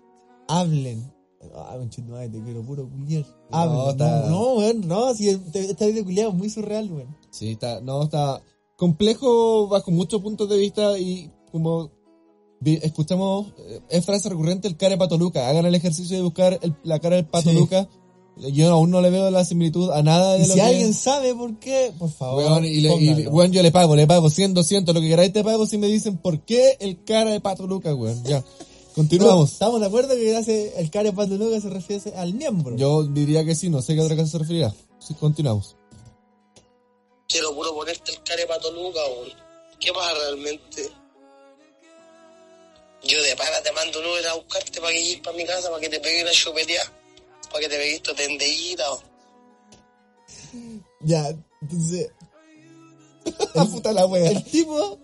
Hablen. 0.47 1.11
Ah, 1.55 1.75
conchetumadre, 1.77 2.29
te 2.29 2.43
quiero 2.43 2.61
puro 2.63 2.87
culiar. 2.89 3.25
Hablen. 3.51 3.77
No, 3.77 3.89
está- 3.91 4.29
no, 4.29 4.53
weón, 4.55 4.87
no, 4.87 5.13
si 5.15 5.29
esta 5.29 5.85
vida 5.85 6.03
culiado 6.03 6.29
es 6.31 6.35
muy 6.35 6.49
surreal, 6.49 6.91
weón. 6.91 7.15
Sí, 7.31 7.51
está, 7.51 7.79
no, 7.81 8.03
está 8.03 8.41
complejo 8.75 9.67
bajo 9.67 9.91
muchos 9.91 10.21
puntos 10.21 10.49
de 10.49 10.57
vista 10.57 10.97
y 10.99 11.31
como 11.51 11.91
escuchamos, 12.63 13.53
eh, 13.57 13.79
es 13.89 14.05
frase 14.05 14.29
recurrente 14.29 14.67
el 14.67 14.77
cara 14.77 14.91
de 14.91 14.97
Pato 14.97 15.17
Luca. 15.17 15.47
Hagan 15.49 15.65
el 15.65 15.75
ejercicio 15.75 16.15
de 16.17 16.23
buscar 16.23 16.59
el- 16.61 16.75
la 16.83 16.99
cara 16.99 17.15
del 17.15 17.25
Pato 17.25 17.49
Sí. 17.49 17.55
Luca. 17.57 17.87
Yo 18.37 18.71
aún 18.71 18.89
no 18.89 19.01
le 19.01 19.09
veo 19.09 19.29
la 19.29 19.45
similitud 19.45 19.91
a 19.91 20.01
nada 20.01 20.33
de 20.33 20.39
Y 20.45 20.47
lo 20.47 20.53
si 20.53 20.59
que... 20.59 20.61
alguien 20.61 20.93
sabe 20.93 21.35
por 21.35 21.59
qué, 21.59 21.91
por 21.99 22.09
favor. 22.11 22.43
Weón, 22.43 22.65
y, 22.65 22.81
le- 22.81 22.89
y- 22.95 23.07
pónganlo. 23.09 23.29
weón, 23.31 23.51
yo 23.51 23.61
le 23.61 23.71
pago, 23.71 23.95
le 23.95 24.07
pago 24.07 24.29
100, 24.29 24.53
200, 24.53 24.95
lo 24.95 25.01
que 25.01 25.09
queráis 25.09 25.33
te 25.33 25.43
pago 25.43 25.67
si 25.67 25.77
me 25.77 25.87
dicen 25.87 26.17
por 26.17 26.39
qué 26.41 26.77
el 26.79 27.03
cara 27.03 27.29
de 27.31 27.39
Pato 27.41 27.67
Luca, 27.67 27.93
weón. 27.93 28.23
Ya, 28.23 28.39
No, 28.39 28.45
continuamos. 28.95 29.51
Estamos 29.51 29.79
de 29.81 29.87
acuerdo 29.87 30.15
que 30.15 30.35
hace 30.35 30.73
el 30.79 30.89
care 30.89 31.11
pato 31.13 31.35
Luca 31.37 31.59
se 31.61 31.69
refiere 31.69 32.13
al 32.17 32.33
miembro. 32.33 32.75
Yo 32.77 33.03
diría 33.03 33.45
que 33.45 33.53
sí, 33.53 33.69
no 33.69 33.81
sé 33.81 33.93
qué 33.95 34.01
otra 34.01 34.15
cosa 34.15 34.27
se 34.31 34.37
referirá. 34.39 34.73
Sí, 34.99 35.13
continuamos. 35.13 35.75
Quiero 37.27 37.53
puro 37.53 37.73
ponerte 37.75 38.11
el 38.11 38.23
care 38.23 38.45
pato 38.47 38.71
Luca, 38.71 38.99
weón. 39.07 39.29
¿Qué 39.79 39.91
pasa 39.93 40.13
realmente? 40.13 40.89
Yo 43.03 43.21
de 43.21 43.35
pana 43.35 43.61
te 43.63 43.71
mando 43.71 43.99
un 43.99 44.05
Uber 44.07 44.27
a 44.27 44.33
buscarte 44.35 44.79
para 44.79 44.93
que 44.93 45.03
llegues 45.03 45.21
para 45.21 45.35
mi 45.37 45.45
casa, 45.45 45.69
para 45.69 45.81
que 45.81 45.89
te 45.89 45.99
pegue 45.99 46.21
una 46.21 46.31
chupeteada, 46.31 46.91
para 47.51 47.63
que 47.63 47.69
te 47.69 47.77
pegues 47.77 48.01
tu 48.01 48.13
tendellita. 48.13 48.83
Ya, 51.01 51.35
entonces, 51.61 52.09
Ah, 53.55 53.65
puta 53.65 53.91
la 53.93 54.05
wea. 54.07 54.31
el 54.31 54.43
tipo 54.43 54.97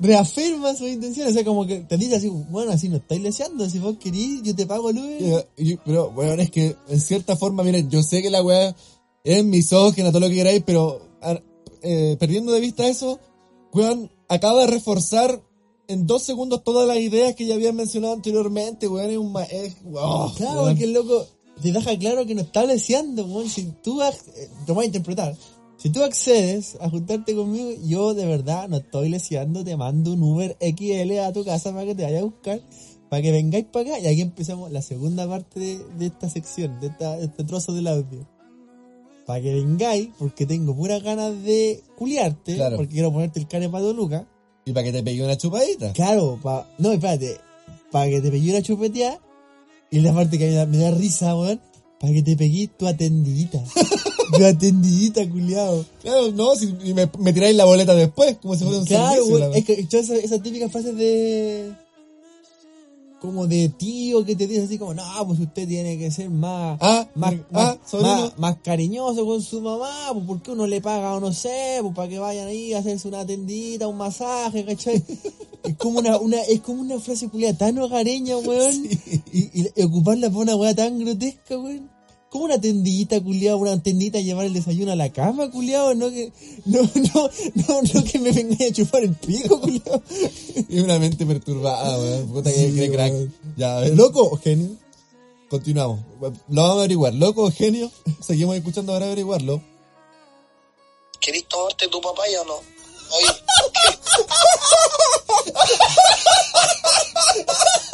reafirma 0.00 0.74
sus 0.74 0.88
intenciones. 0.88 1.32
O 1.32 1.34
sea, 1.34 1.44
como 1.44 1.66
que 1.66 1.80
te 1.80 1.96
dice 1.96 2.16
así, 2.16 2.28
bueno, 2.28 2.72
así 2.72 2.88
no 2.88 2.96
estáis 2.96 3.20
leseando. 3.20 3.68
Si 3.70 3.78
vos 3.78 3.96
querís, 3.98 4.42
yo 4.42 4.54
te 4.54 4.66
pago 4.66 4.90
el 4.90 4.98
Uber. 4.98 5.48
Pero, 5.84 6.08
weón, 6.10 6.40
es 6.40 6.50
que 6.50 6.76
en 6.88 7.00
cierta 7.00 7.36
forma, 7.36 7.62
miren, 7.62 7.88
yo 7.90 8.02
sé 8.02 8.22
que 8.22 8.30
la 8.30 8.42
weá 8.42 8.74
es 9.22 9.44
misógina, 9.44 10.10
todo 10.10 10.20
lo 10.20 10.28
que 10.28 10.34
queráis, 10.34 10.62
pero 10.66 11.00
eh, 11.82 12.16
perdiendo 12.18 12.52
de 12.52 12.60
vista 12.60 12.86
eso, 12.88 13.18
weón, 13.72 14.10
acaba 14.28 14.62
de 14.62 14.66
reforzar 14.66 15.40
en 15.86 16.06
dos 16.06 16.22
segundos 16.22 16.64
todas 16.64 16.88
las 16.88 16.98
ideas 16.98 17.34
que 17.34 17.46
ya 17.46 17.54
habían 17.54 17.76
mencionado 17.76 18.14
anteriormente, 18.14 18.88
weón, 18.88 19.10
es 19.10 19.18
un 19.18 19.32
ma- 19.32 19.44
es- 19.44 19.76
oh, 19.94 20.32
Claro, 20.36 20.62
weón. 20.62 20.68
porque 20.72 20.84
el 20.84 20.92
loco 20.92 21.26
te 21.60 21.72
deja 21.72 21.98
claro 21.98 22.26
que 22.26 22.34
no 22.34 22.42
está 22.42 22.64
leseando, 22.64 23.24
weón. 23.26 23.48
Si 23.48 23.64
tú, 23.82 24.02
eh, 24.02 24.12
te 24.66 24.72
voy 24.72 24.84
a 24.84 24.86
interpretar. 24.86 25.36
Si 25.76 25.90
tú 25.90 26.02
accedes 26.02 26.76
a 26.80 26.88
juntarte 26.88 27.34
conmigo, 27.34 27.70
yo 27.84 28.14
de 28.14 28.26
verdad 28.26 28.68
no 28.68 28.78
estoy 28.78 29.08
leseando, 29.08 29.64
te 29.64 29.76
mando 29.76 30.12
un 30.12 30.22
Uber 30.22 30.56
XL 30.60 31.18
a 31.18 31.32
tu 31.32 31.44
casa 31.44 31.72
para 31.72 31.84
que 31.84 31.94
te 31.94 32.04
vaya 32.04 32.20
a 32.20 32.24
buscar, 32.24 32.60
para 33.10 33.20
que 33.22 33.32
vengáis 33.32 33.66
para 33.66 33.90
acá. 33.90 33.98
Y 34.00 34.06
aquí 34.06 34.20
empezamos 34.22 34.70
la 34.72 34.80
segunda 34.82 35.28
parte 35.28 35.60
de, 35.60 35.78
de 35.98 36.06
esta 36.06 36.30
sección, 36.30 36.80
de, 36.80 36.86
esta, 36.86 37.16
de 37.16 37.26
este 37.26 37.44
trozo 37.44 37.72
del 37.72 37.88
audio. 37.88 38.26
Para 39.26 39.40
que 39.42 39.52
vengáis, 39.52 40.08
porque 40.18 40.46
tengo 40.46 40.74
puras 40.76 41.02
ganas 41.02 41.42
de 41.42 41.82
culiarte, 41.96 42.54
Claro. 42.56 42.76
porque 42.76 42.92
quiero 42.92 43.12
ponerte 43.12 43.40
el 43.40 43.48
care 43.48 43.68
pato 43.68 43.92
Luca. 43.92 44.26
Y 44.66 44.72
para 44.72 44.84
que 44.84 44.92
te 44.92 45.02
pegue 45.02 45.22
una 45.24 45.36
chupadita. 45.36 45.92
Claro, 45.92 46.38
pa, 46.42 46.66
no, 46.78 46.92
espérate, 46.92 47.38
para 47.90 48.08
que 48.10 48.20
te 48.20 48.30
pegué 48.30 48.50
una 48.50 48.62
chupeteada, 48.62 49.18
y 49.90 50.00
la 50.00 50.12
parte 50.14 50.38
que 50.38 50.46
me 50.46 50.52
da, 50.52 50.66
me 50.66 50.78
da 50.78 50.90
risa, 50.90 51.36
weón, 51.36 51.60
para 52.00 52.12
que 52.12 52.22
te 52.22 52.36
pegué 52.36 52.68
tu 52.68 52.86
atendidita. 52.86 53.62
tu 54.36 54.44
atendidita, 54.44 55.28
culiao. 55.28 55.84
Claro, 56.02 56.32
no, 56.32 56.56
si 56.56 56.66
me, 56.94 57.08
me 57.18 57.32
tiráis 57.32 57.56
la 57.56 57.64
boleta 57.64 57.94
después, 57.94 58.36
como 58.42 58.54
si 58.56 58.64
fuera 58.64 58.78
un 58.80 58.86
Claro, 58.86 59.12
servicio. 59.14 59.38
la 59.38 59.44
weón, 59.50 59.58
es 59.58 59.64
que 59.64 59.86
yo 59.86 59.98
esa, 59.98 60.16
esa 60.16 60.42
típica 60.42 60.68
frase 60.68 60.92
de. 60.92 61.72
Como 63.24 63.46
de 63.46 63.68
tío 63.70 64.24
que 64.24 64.36
te 64.36 64.46
dice 64.46 64.62
así 64.64 64.78
como, 64.78 64.92
no, 64.94 65.02
pues 65.26 65.40
usted 65.40 65.66
tiene 65.66 65.96
que 65.98 66.10
ser 66.10 66.28
más. 66.30 66.78
Ah, 66.80 67.08
más, 67.14 67.34
ah, 67.34 67.46
más, 67.50 67.78
sobrino. 67.90 68.14
más, 68.16 68.38
más 68.38 68.56
cariñoso 68.62 69.24
con 69.24 69.40
su 69.42 69.60
mamá, 69.60 69.90
pues 70.12 70.24
porque 70.26 70.50
uno 70.50 70.66
le 70.66 70.80
paga 70.80 71.14
o 71.14 71.20
no 71.20 71.32
sé, 71.32 71.78
pues 71.80 71.94
para 71.94 72.08
que 72.08 72.18
vayan 72.18 72.48
ahí 72.48 72.74
a 72.74 72.78
hacerse 72.80 73.08
una 73.08 73.24
tendita, 73.24 73.88
un 73.88 73.96
masaje, 73.96 74.64
¿cachai? 74.64 75.02
es 75.64 75.76
como 75.76 76.00
una, 76.00 76.18
una, 76.18 76.40
es 76.42 76.60
como 76.60 76.82
una 76.82 76.98
frase 77.00 77.28
culiada 77.28 77.56
tan 77.56 77.78
hogareña, 77.78 78.36
weón. 78.36 78.84
Y, 79.32 79.38
y- 79.62 79.70
y 79.74 79.82
ocuparla 79.82 80.28
por 80.30 80.42
una 80.42 80.56
weá 80.56 80.74
tan 80.74 80.98
grotesca, 80.98 81.58
weón. 81.58 81.90
Como 82.34 82.46
una 82.46 82.60
tendita, 82.60 83.22
culiado, 83.22 83.58
una 83.58 83.80
tendita 83.80 84.18
a 84.18 84.20
llevar 84.20 84.44
el 84.44 84.54
desayuno 84.54 84.90
a 84.90 84.96
la 84.96 85.12
cama, 85.12 85.52
culiado, 85.52 85.94
no 85.94 86.10
que, 86.10 86.32
no, 86.64 86.80
no, 86.82 87.30
no, 87.54 87.82
no 87.82 88.04
que 88.04 88.18
me 88.18 88.32
vengáis 88.32 88.72
a 88.72 88.74
chupar 88.74 89.04
el 89.04 89.14
pico, 89.14 89.60
culiado. 89.60 90.02
Y 90.68 90.80
una 90.80 90.98
mente 90.98 91.24
perturbada, 91.24 91.96
weón. 91.96 92.26
Puta 92.30 92.52
que 92.52 92.72
Sí, 92.72 92.74
que 92.74 92.90
crack. 92.90 93.14
Ya, 93.56 93.76
a 93.76 93.80
ver. 93.82 93.94
Loco, 93.94 94.36
genio. 94.42 94.70
Continuamos. 95.48 96.00
Lo 96.20 96.32
vamos 96.62 96.70
a 96.70 96.78
averiguar. 96.80 97.14
Loco, 97.14 97.52
genio. 97.52 97.88
Seguimos 98.20 98.56
escuchando 98.56 98.92
para 98.92 99.06
averiguarlo. 99.06 99.62
¿Querés 101.20 101.46
tomarte 101.46 101.86
tu 101.86 102.00
papaya 102.00 102.42
o 102.42 102.46
no? 102.46 102.54
Oye, 103.14 103.28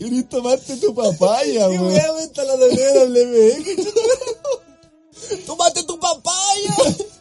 ¿Querés 0.00 0.28
tomarte 0.30 0.76
tu 0.78 0.94
papaya, 0.94 1.68
¿Qué 1.68 1.78
weón? 1.78 1.86
weá 1.88 2.12
me 2.14 2.22
está 2.22 2.42
la 2.44 2.54
WWE? 2.54 3.64
¡Tómate 5.46 5.82
tu 5.84 5.98
papaya! 6.00 6.74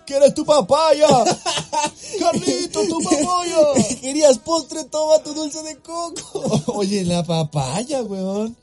¿Quieres 0.06 0.34
tu 0.34 0.46
papaya? 0.46 1.08
¡Carlito, 2.20 2.82
tu 2.88 3.00
papaya! 3.04 3.58
¿Querías 4.02 4.38
postre? 4.40 4.86
Toma 4.86 5.20
tu 5.22 5.34
dulce 5.34 5.62
de 5.64 5.76
coco. 5.78 6.74
Oye, 6.74 7.04
la 7.04 7.24
papaya, 7.24 8.02
weón. 8.04 8.56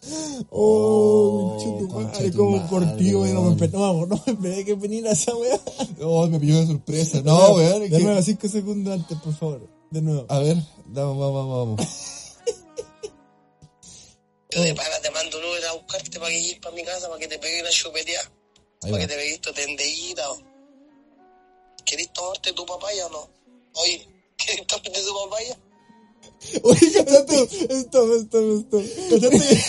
Oh, 0.50 1.56
Oh, 1.60 1.88
madre, 2.00 2.32
como 2.32 2.56
madre, 2.56 2.68
cortido, 2.70 3.20
weón. 3.20 3.34
no 3.34 3.40
me 3.42 3.48
weón. 3.48 3.52
esperé, 3.62 3.78
no, 3.78 4.06
no 4.06 4.22
me 4.26 4.32
esperé 4.32 4.64
que 4.64 4.74
viniera 4.74 5.12
esa 5.12 5.36
weá. 5.36 5.60
Oh, 6.02 6.26
me 6.26 6.40
pilló 6.40 6.58
de 6.60 6.66
sorpresa. 6.68 7.20
No, 7.22 7.52
weón. 7.52 7.80
De 7.82 7.90
que- 7.90 7.98
nuevo, 8.00 8.22
cinco 8.22 8.48
segundos 8.48 8.94
antes, 8.94 9.18
por 9.18 9.34
favor. 9.34 9.68
De 9.90 10.00
nuevo. 10.02 10.24
A 10.28 10.38
ver, 10.40 10.56
vamos, 10.86 11.18
vamos, 11.18 11.48
vamos. 11.76 11.80
Yo 14.56 14.62
de 14.62 14.74
pana 14.74 14.98
te 15.02 15.10
mando 15.10 15.38
Uber 15.38 15.64
a 15.66 15.72
buscarte 15.72 16.18
para 16.18 16.30
que 16.30 16.40
llegues 16.40 16.58
para 16.60 16.74
mi 16.74 16.82
casa, 16.82 17.08
para 17.08 17.20
que 17.20 17.28
te 17.28 17.38
pegue 17.38 17.60
una 17.60 17.70
chupeteada, 17.70 18.30
para 18.80 18.98
que 18.98 19.06
te 19.06 19.14
pegues 19.14 19.40
tu 19.42 19.52
tendellita. 19.52 20.32
weón. 20.32 20.44
¿Querés 21.84 22.12
tomarte 22.14 22.52
tu 22.54 22.64
papaya 22.64 23.06
o 23.06 23.10
no? 23.10 23.30
Oye, 23.74 24.08
¿querés 24.38 24.66
tomarte 24.66 25.02
tu 25.02 25.14
papaya? 25.14 25.58
Oye, 26.62 26.92
cachate. 26.92 27.42
Stop, 27.80 28.08
stop, 28.22 28.64
stop. 28.64 28.82
Cachate. 29.10 29.64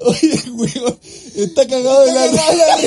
Oye, 0.00 0.50
weón. 0.52 1.00
Está 1.36 1.66
cagado 1.66 2.04
de 2.04 2.12
la 2.12 2.26
la 2.26 2.78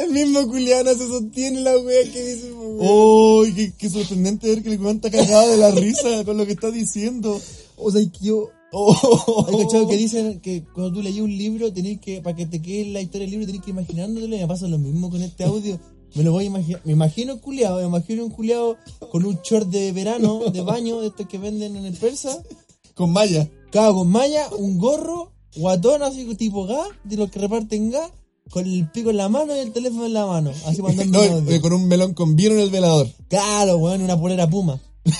El 0.00 0.10
mismo 0.10 0.48
culiano 0.48 0.94
se 0.94 1.06
sostiene 1.06 1.60
la 1.60 1.76
wea 1.76 2.02
que 2.10 2.22
dice, 2.22 2.50
weón. 2.52 2.78
¡Oh! 2.80 3.44
Qué, 3.54 3.74
qué 3.76 3.90
sorprendente 3.90 4.48
ver 4.48 4.62
que 4.62 4.70
el 4.70 4.80
weón 4.80 4.96
está 4.96 5.10
cagado 5.10 5.50
de 5.50 5.58
la 5.58 5.70
risa 5.70 6.24
con 6.24 6.38
lo 6.38 6.46
que 6.46 6.52
está 6.52 6.70
diciendo. 6.70 7.38
O 7.76 7.90
sea, 7.90 8.00
que 8.00 8.24
yo. 8.24 8.48
¡Oh! 8.72 9.46
Hay 9.48 9.64
cachado 9.64 9.86
que 9.86 9.96
dicen 9.96 10.40
que 10.40 10.64
cuando 10.64 10.92
tú 10.92 11.02
lees 11.02 11.20
un 11.20 11.36
libro, 11.36 11.72
tenés 11.72 12.00
que, 12.00 12.20
para 12.20 12.34
que 12.34 12.46
te 12.46 12.60
quede 12.60 12.86
la 12.92 13.00
historia 13.00 13.26
del 13.26 13.30
libro, 13.30 13.46
tenés 13.46 13.62
que 13.62 13.70
imaginándotelo. 13.70 14.34
Y 14.34 14.40
me 14.40 14.48
pasa 14.48 14.66
lo 14.66 14.78
mismo 14.78 15.10
con 15.10 15.22
este 15.22 15.44
audio. 15.44 15.78
Me 16.14 16.22
lo 16.22 16.32
voy 16.32 16.44
a 16.44 16.46
imaginar. 16.48 16.80
Me 16.84 16.92
imagino 16.92 17.34
un 17.34 17.40
culiado, 17.40 17.78
me 17.78 17.86
imagino 17.86 18.24
un 18.24 18.30
culiado 18.30 18.76
con 19.10 19.24
un 19.24 19.38
short 19.42 19.68
de 19.68 19.92
verano, 19.92 20.50
de 20.52 20.60
baño, 20.60 21.00
de 21.00 21.08
estos 21.08 21.26
que 21.26 21.38
venden 21.38 21.76
en 21.76 21.84
el 21.86 21.94
persa. 21.94 22.42
Con 22.94 23.12
Maya. 23.12 23.48
Cada 23.74 23.92
con 23.92 24.08
malla, 24.08 24.48
un 24.56 24.78
gorro, 24.78 25.32
guatón 25.56 26.04
así 26.04 26.32
tipo 26.36 26.64
gas, 26.64 26.86
de 27.02 27.16
los 27.16 27.28
que 27.28 27.40
reparten 27.40 27.90
gas, 27.90 28.12
con 28.50 28.64
el 28.64 28.88
pico 28.90 29.10
en 29.10 29.16
la 29.16 29.28
mano 29.28 29.56
y 29.56 29.58
el 29.58 29.72
teléfono 29.72 30.06
en 30.06 30.12
la 30.12 30.26
mano. 30.26 30.52
Así 30.66 30.80
mandando 30.82 31.18
No, 31.18 31.50
eh, 31.50 31.60
con 31.60 31.72
un 31.72 31.88
melón 31.88 32.14
con 32.14 32.36
vino 32.36 32.54
en 32.54 32.60
el 32.60 32.70
velador. 32.70 33.08
Claro, 33.28 33.78
weón, 33.78 34.02
una 34.02 34.16
polera 34.18 34.48
puma. 34.48 34.80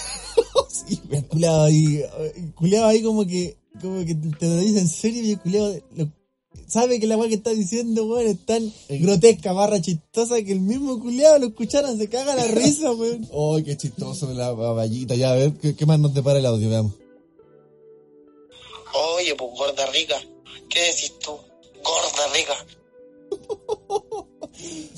Sí, 0.69 1.01
El 1.11 1.25
culiado 1.27 1.65
ahí, 1.65 2.03
el 2.37 2.55
culiado 2.55 2.87
ahí 2.87 3.03
como 3.03 3.25
que, 3.27 3.57
como 3.81 4.05
que 4.05 4.15
te 4.15 4.47
lo 4.47 4.57
dice 4.59 4.81
en 4.81 4.89
serio 4.89 5.23
y 5.23 5.33
el 5.33 5.41
culiado 5.41 5.77
lo- 5.97 6.11
sabe 6.67 6.99
que 6.99 7.07
la 7.07 7.17
weá 7.17 7.29
que 7.29 7.35
está 7.37 7.51
diciendo, 7.51 8.07
weón, 8.07 8.27
es 8.27 8.45
tan 8.47 8.73
grotesca, 8.89 9.53
barra 9.53 9.81
chistosa 9.81 10.43
que 10.43 10.53
el 10.53 10.61
mismo 10.61 10.99
culiado 11.01 11.39
lo 11.39 11.47
escucharon, 11.49 11.97
se 11.99 12.09
caga 12.09 12.35
la 12.35 12.47
risa, 12.47 12.93
weón. 12.93 13.27
Oh, 13.33 13.59
qué 13.65 13.77
chistoso 13.77 14.33
la 14.33 14.51
baballita. 14.53 15.15
Ya, 15.15 15.33
a 15.33 15.37
ver, 15.37 15.53
¿qué, 15.55 15.75
qué 15.77 15.87
más 15.87 15.99
nos 16.01 16.15
depara 16.15 16.39
el 16.39 16.47
audio? 16.47 16.69
Veamos. 16.69 16.93
Oye, 19.17 19.35
pues 19.35 19.51
gorda 19.59 19.87
rica. 19.91 20.17
¿Qué 20.69 20.81
decís 20.81 21.13
tú? 21.21 21.33
Gorda 21.83 22.33
rica. 22.35 22.67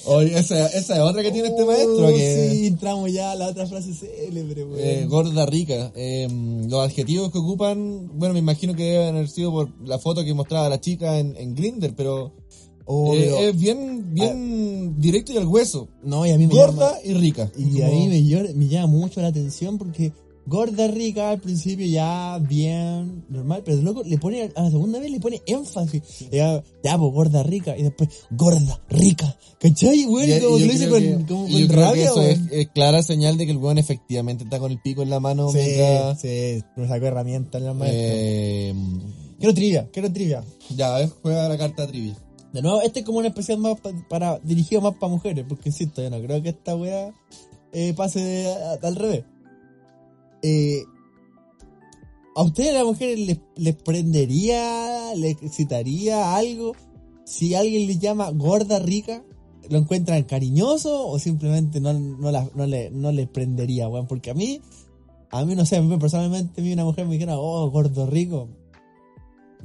Oye, 0.07 0.39
esa, 0.39 0.67
esa 0.69 0.95
es 0.95 1.01
otra 1.01 1.23
que 1.23 1.33
tiene 1.33 1.49
este 1.49 1.65
maestro. 1.65 2.07
Oh, 2.07 2.09
que, 2.09 2.51
Sí, 2.53 2.67
entramos 2.67 3.13
ya 3.13 3.33
a 3.33 3.35
la 3.35 3.49
otra 3.49 3.67
frase 3.67 3.93
célebre, 3.95 4.65
weón. 4.65 4.79
eh, 4.79 5.07
gorda 5.09 5.47
rica. 5.47 5.93
Eh, 5.97 6.29
los 6.69 6.81
adjetivos 6.85 7.33
que 7.33 7.39
ocupan, 7.39 8.11
bueno, 8.19 8.35
me 8.35 8.41
imagino 8.41 8.75
que 8.75 8.85
deben 8.85 9.17
haber 9.17 9.29
sido 9.29 9.51
por 9.53 9.71
la 9.87 9.99
foto 9.99 10.25
que 10.25 10.35
mostraba 10.35 10.69
la 10.69 10.81
chica 10.81 11.19
en, 11.19 11.35
en 11.37 11.55
Grinder, 11.55 11.95
pero 11.97 12.33
Oh, 12.89 13.15
eh, 13.15 13.23
pero- 13.25 13.39
es 13.39 13.59
bien, 13.59 14.15
bien 14.15 14.95
directo 15.01 15.33
y 15.33 15.37
al 15.39 15.47
hueso. 15.49 15.89
no, 16.05 16.25
y 16.25 16.31
a 16.31 16.39
mí 16.39 16.47
me 16.47 16.55
Gorda 16.55 16.91
llama- 16.93 16.99
y 17.05 17.15
rica. 17.15 17.51
Y 17.59 17.83
a 17.83 17.89
mí 17.89 18.07
me, 18.09 18.55
me 18.55 18.69
llama 18.69 18.87
mucho 18.87 19.21
la 19.21 19.29
atención 19.29 19.77
porque 19.77 20.13
gorda 20.47 20.87
rica 20.87 21.31
al 21.31 21.41
principio 21.41 21.87
ya 21.87 22.39
bien 22.39 23.25
normal, 23.29 23.63
pero 23.65 23.79
luego 23.83 24.03
le 24.05 24.17
pone 24.19 24.51
a 24.55 24.63
la 24.63 24.71
segunda 24.71 24.99
vez 25.01 25.11
le 25.11 25.21
pone 25.21 25.43
énfasis. 25.47 26.03
Ya, 26.31 26.63
ya 26.85 26.99
pues 26.99 27.13
gorda 27.13 27.43
rica 27.43 27.77
y 27.77 27.83
después 27.83 28.09
gorda 28.31 28.81
rica. 28.89 29.37
¿Cachai? 29.59 30.05
Güey, 30.05 30.41
como 30.41 30.59
yo 30.59 30.59
que 30.59 30.67
lo 30.67 30.73
dice 30.73 30.89
con, 30.89 31.01
que- 31.01 31.27
como 31.33 31.49
con 31.49 31.69
rabia, 31.69 32.05
eso 32.05 32.23
es, 32.23 32.69
clara 32.75 33.03
señal 33.03 33.37
de 33.37 33.47
que 33.47 33.53
el 33.53 33.59
weón 33.59 33.79
efectivamente 33.79 34.45
está 34.45 34.59
con 34.59 34.71
el 34.71 34.81
pico 34.81 35.03
en 35.03 35.11
la 35.11 35.19
mano 35.21 35.51
Sí, 35.51 35.59
mientras... 35.59 36.21
sí, 36.21 36.63
nos 36.77 36.89
sacó 36.89 37.07
herramientas 37.07 37.61
en 37.61 37.67
la 37.67 37.75
eh, 37.87 38.75
Quiero 39.39 39.53
trivia, 39.55 39.89
quiero 39.93 40.13
trivia. 40.13 40.45
ya, 40.75 40.95
a 40.97 40.99
ver, 41.01 41.11
juega 41.23 41.49
la 41.49 41.59
carta 41.59 41.87
trivia. 41.87 42.17
De 42.53 42.63
nuevo, 42.63 42.81
este 42.81 43.01
es 43.01 43.05
como 43.05 43.19
una 43.19 43.29
especial 43.29 43.59
más 43.59 43.79
pa- 43.81 43.91
para 44.09 44.39
dirigido 44.39 44.81
más 44.81 44.95
para 44.95 45.13
mujeres, 45.13 45.45
porque 45.49 45.69
insisto, 45.71 46.03
yo 46.03 46.09
no 46.09 46.21
creo 46.23 46.43
que 46.43 46.51
esta 46.51 46.75
wea 46.77 47.13
eh, 47.73 47.93
pase 47.95 48.21
de- 48.21 48.47
a- 48.49 48.79
al 48.87 48.97
revés. 48.97 49.25
Eh, 50.43 50.83
¿A 52.35 52.43
ustedes 52.43 52.75
las 52.75 52.85
mujeres 52.85 53.19
les, 53.19 53.39
les 53.57 53.75
prendería, 53.77 55.15
les 55.15 55.43
excitaría 55.43 56.37
algo 56.37 56.73
si 57.25 57.55
alguien 57.55 57.87
les 57.87 57.99
llama 57.99 58.31
gorda 58.31 58.79
rica? 58.79 59.25
¿Lo 59.71 59.79
encuentran 59.79 60.23
cariñoso 60.25 61.09
o 61.09 61.19
simplemente 61.19 61.81
no, 61.81 61.93
no, 61.93 62.31
la- 62.31 62.49
no, 62.55 62.67
le, 62.67 62.91
no 62.91 63.11
les 63.11 63.27
prendería? 63.29 63.89
Porque 64.07 64.31
a 64.31 64.35
mí, 64.35 64.61
a 65.31 65.45
mí 65.45 65.55
no 65.57 65.65
sé, 65.65 65.81
personalmente, 65.99 66.61
a 66.61 66.65
mí 66.65 66.73
una 66.73 66.85
mujer 66.85 67.07
me 67.07 67.15
dijera, 67.15 67.39
oh, 67.39 67.71
gordo 67.71 68.07
rico. 68.07 68.49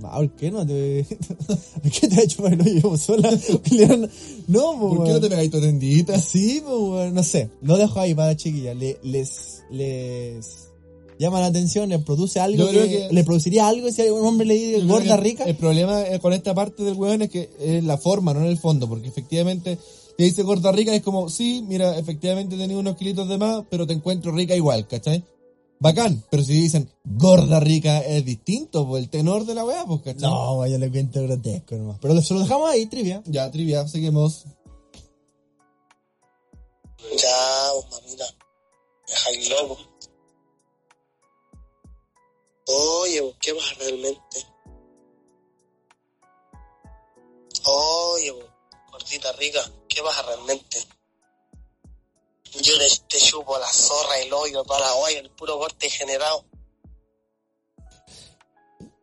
Ah, 0.05 0.17
¿Por 0.17 0.31
qué 0.35 0.51
no 0.51 0.65
te.? 0.65 1.05
¿Por 1.81 1.91
qué 1.91 2.07
te 2.07 2.15
ha 2.19 2.23
hecho 2.23 2.41
para 2.43 2.57
que 2.57 2.63
lo 2.63 2.69
llevo 2.69 2.97
sola? 2.97 3.29
No, 4.47 4.77
pues, 4.79 4.95
¿Por 4.97 5.05
qué 5.05 5.11
no 5.13 5.19
te 5.21 5.29
pegáis 5.29 5.51
tu 5.51 5.61
tendita? 5.61 6.19
Sí, 6.19 6.61
pues, 6.65 7.13
no 7.13 7.23
sé. 7.23 7.49
Lo 7.61 7.77
dejo 7.77 7.99
ahí 7.99 8.13
para 8.13 8.35
chiquillas. 8.35 8.75
Le- 8.75 8.97
les, 9.03 9.63
les 9.71 10.45
llama 11.19 11.39
la 11.39 11.47
atención, 11.47 11.89
les 11.89 12.01
produce 12.03 12.39
algo. 12.39 12.67
Que, 12.69 12.89
que- 12.89 13.07
¿Le 13.13 13.23
produciría 13.23 13.67
algo 13.67 13.89
si 13.91 14.01
un 14.09 14.25
hombre 14.25 14.47
le 14.47 14.53
dice 14.55 14.81
gorda 14.85 15.17
rica? 15.17 15.43
El 15.45 15.55
problema 15.55 16.01
eh, 16.07 16.19
con 16.19 16.33
esta 16.33 16.53
parte 16.53 16.83
del 16.83 16.95
weón 16.95 17.21
es 17.21 17.29
que 17.29 17.49
es 17.59 17.83
la 17.83 17.97
forma, 17.97 18.33
no 18.33 18.41
en 18.41 18.47
el 18.47 18.57
fondo, 18.57 18.87
porque 18.89 19.07
efectivamente 19.07 19.77
te 20.17 20.23
dice 20.25 20.43
gorda 20.43 20.71
rica 20.71 20.93
es 20.93 21.01
como, 21.01 21.29
sí, 21.29 21.63
mira, 21.67 21.97
efectivamente 21.97 22.55
he 22.55 22.57
tenido 22.57 22.79
unos 22.79 22.97
kilitos 22.97 23.29
de 23.29 23.37
más, 23.37 23.63
pero 23.69 23.87
te 23.87 23.93
encuentro 23.93 24.31
rica 24.31 24.55
igual, 24.55 24.87
¿cachai? 24.87 25.23
Bacán, 25.81 26.23
pero 26.29 26.43
si 26.43 26.53
dicen 26.53 26.87
gorda 27.03 27.59
rica 27.59 28.01
es 28.01 28.23
distinto, 28.23 28.87
pues 28.87 29.01
el 29.03 29.09
tenor 29.09 29.47
de 29.47 29.55
la 29.55 29.65
weá, 29.65 29.83
pues, 29.83 30.01
¿cachai? 30.03 30.29
No, 30.29 30.67
yo 30.67 30.77
le 30.77 30.91
cuento 30.91 31.23
grotesco 31.23 31.73
nomás. 31.73 31.97
Pero 31.99 32.21
se 32.21 32.35
lo 32.35 32.41
dejamos 32.41 32.69
ahí, 32.69 32.85
trivia. 32.85 33.23
Ya, 33.25 33.49
trivia, 33.49 33.87
seguimos. 33.87 34.45
Ya, 37.17 37.71
vos, 37.73 37.85
mamita. 37.89 38.25
Dejáis 39.07 39.49
loco. 39.49 39.77
Oye, 42.67 43.21
vos, 43.21 43.35
¿qué 43.41 43.55
pasa 43.55 43.73
realmente? 43.79 44.45
Oye, 47.65 48.31
vos, 48.33 48.45
gordita 48.91 49.31
rica, 49.31 49.61
¿qué 49.89 50.03
pasa 50.03 50.21
realmente? 50.21 50.77
Yo 52.61 52.75
le, 52.77 52.85
te 53.07 53.17
chupo 53.17 53.57
la 53.57 53.67
zorra, 53.67 54.19
el 54.19 54.31
hoyo, 54.33 54.63
la 54.67 54.93
olla, 54.95 55.19
el 55.19 55.29
puro 55.31 55.57
corte 55.57 55.89
generado. 55.89 56.43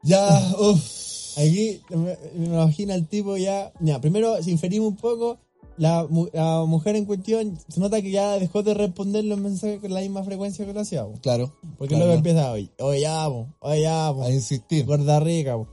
Ya, 0.02 0.28
uff. 0.58 1.38
Aquí 1.38 1.80
me, 1.90 2.16
me 2.34 2.46
imagino 2.46 2.94
al 2.94 3.06
tipo 3.08 3.36
ya. 3.36 3.72
Ya, 3.80 4.00
primero, 4.00 4.42
si 4.42 4.50
inferimos 4.50 4.88
un 4.88 4.96
poco, 4.96 5.38
la, 5.76 6.04
mu- 6.08 6.28
la 6.32 6.64
mujer 6.64 6.96
en 6.96 7.04
cuestión 7.04 7.58
se 7.68 7.80
nota 7.80 8.02
que 8.02 8.10
ya 8.10 8.38
dejó 8.38 8.62
de 8.62 8.74
responder 8.74 9.24
los 9.24 9.38
mensajes 9.38 9.80
con 9.80 9.94
la 9.94 10.00
misma 10.00 10.24
frecuencia 10.24 10.66
que 10.66 10.72
lo 10.72 10.80
hacía. 10.80 11.04
po. 11.04 11.14
Claro. 11.22 11.54
Porque 11.78 11.94
claro. 11.94 12.06
luego 12.06 12.18
empieza, 12.18 12.50
oye, 12.52 12.70
oye, 12.80 13.00
ya, 13.02 13.28
oye, 13.28 13.80
ya, 13.82 14.12
po, 14.12 14.22
A 14.24 14.30
insistir. 14.30 14.84
gorda 14.84 15.20
rica. 15.20 15.56
po". 15.56 15.68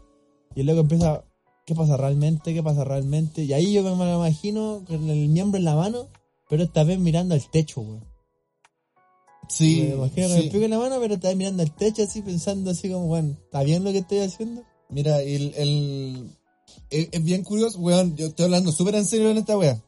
Y 0.56 0.64
luego 0.64 0.82
empieza, 0.82 1.24
¿qué 1.66 1.74
pasa 1.76 1.98
realmente? 1.98 2.54
¿Qué 2.54 2.64
pasa 2.64 2.84
realmente? 2.84 3.44
Y 3.44 3.54
ahí 3.54 3.74
yo 3.74 3.84
me 3.84 4.06
lo 4.06 4.16
imagino 4.16 4.84
con 4.88 5.10
el 5.10 5.28
miembro 5.30 5.58
en 5.58 5.66
la 5.66 5.76
mano, 5.76 6.08
pero 6.50 6.64
esta 6.64 6.84
vez 6.84 7.00
mirando 7.00 7.36
al 7.36 7.50
techo, 7.50 7.82
weón. 7.82 8.06
Sí, 9.48 9.82
me 9.90 9.96
imagino 9.96 10.28
sí. 10.28 10.34
el 10.34 10.50
pico 10.50 10.64
en 10.64 10.72
la 10.72 10.80
mano, 10.80 10.98
pero 11.00 11.16
esta 11.16 11.28
vez 11.28 11.38
mirando 11.38 11.64
al 11.64 11.76
techo 11.76 12.04
así, 12.04 12.22
pensando 12.22 12.72
así 12.72 12.90
como, 12.90 13.08
bueno, 13.08 13.38
¿está 13.44 13.64
bien 13.64 13.84
lo 13.84 13.92
que 13.92 14.00
estoy 14.00 14.20
haciendo? 14.20 14.64
Mira, 14.90 15.22
el, 15.22 15.54
el, 15.56 16.30
es, 16.90 17.10
es 17.12 17.24
bien 17.24 17.44
curioso, 17.44 17.80
weón, 17.80 18.16
yo 18.16 18.28
estoy 18.28 18.46
hablando 18.46 18.72
súper 18.72 18.96
en 18.96 19.06
serio 19.06 19.30
en 19.30 19.38
esta 19.38 19.58
wea. 19.58 19.84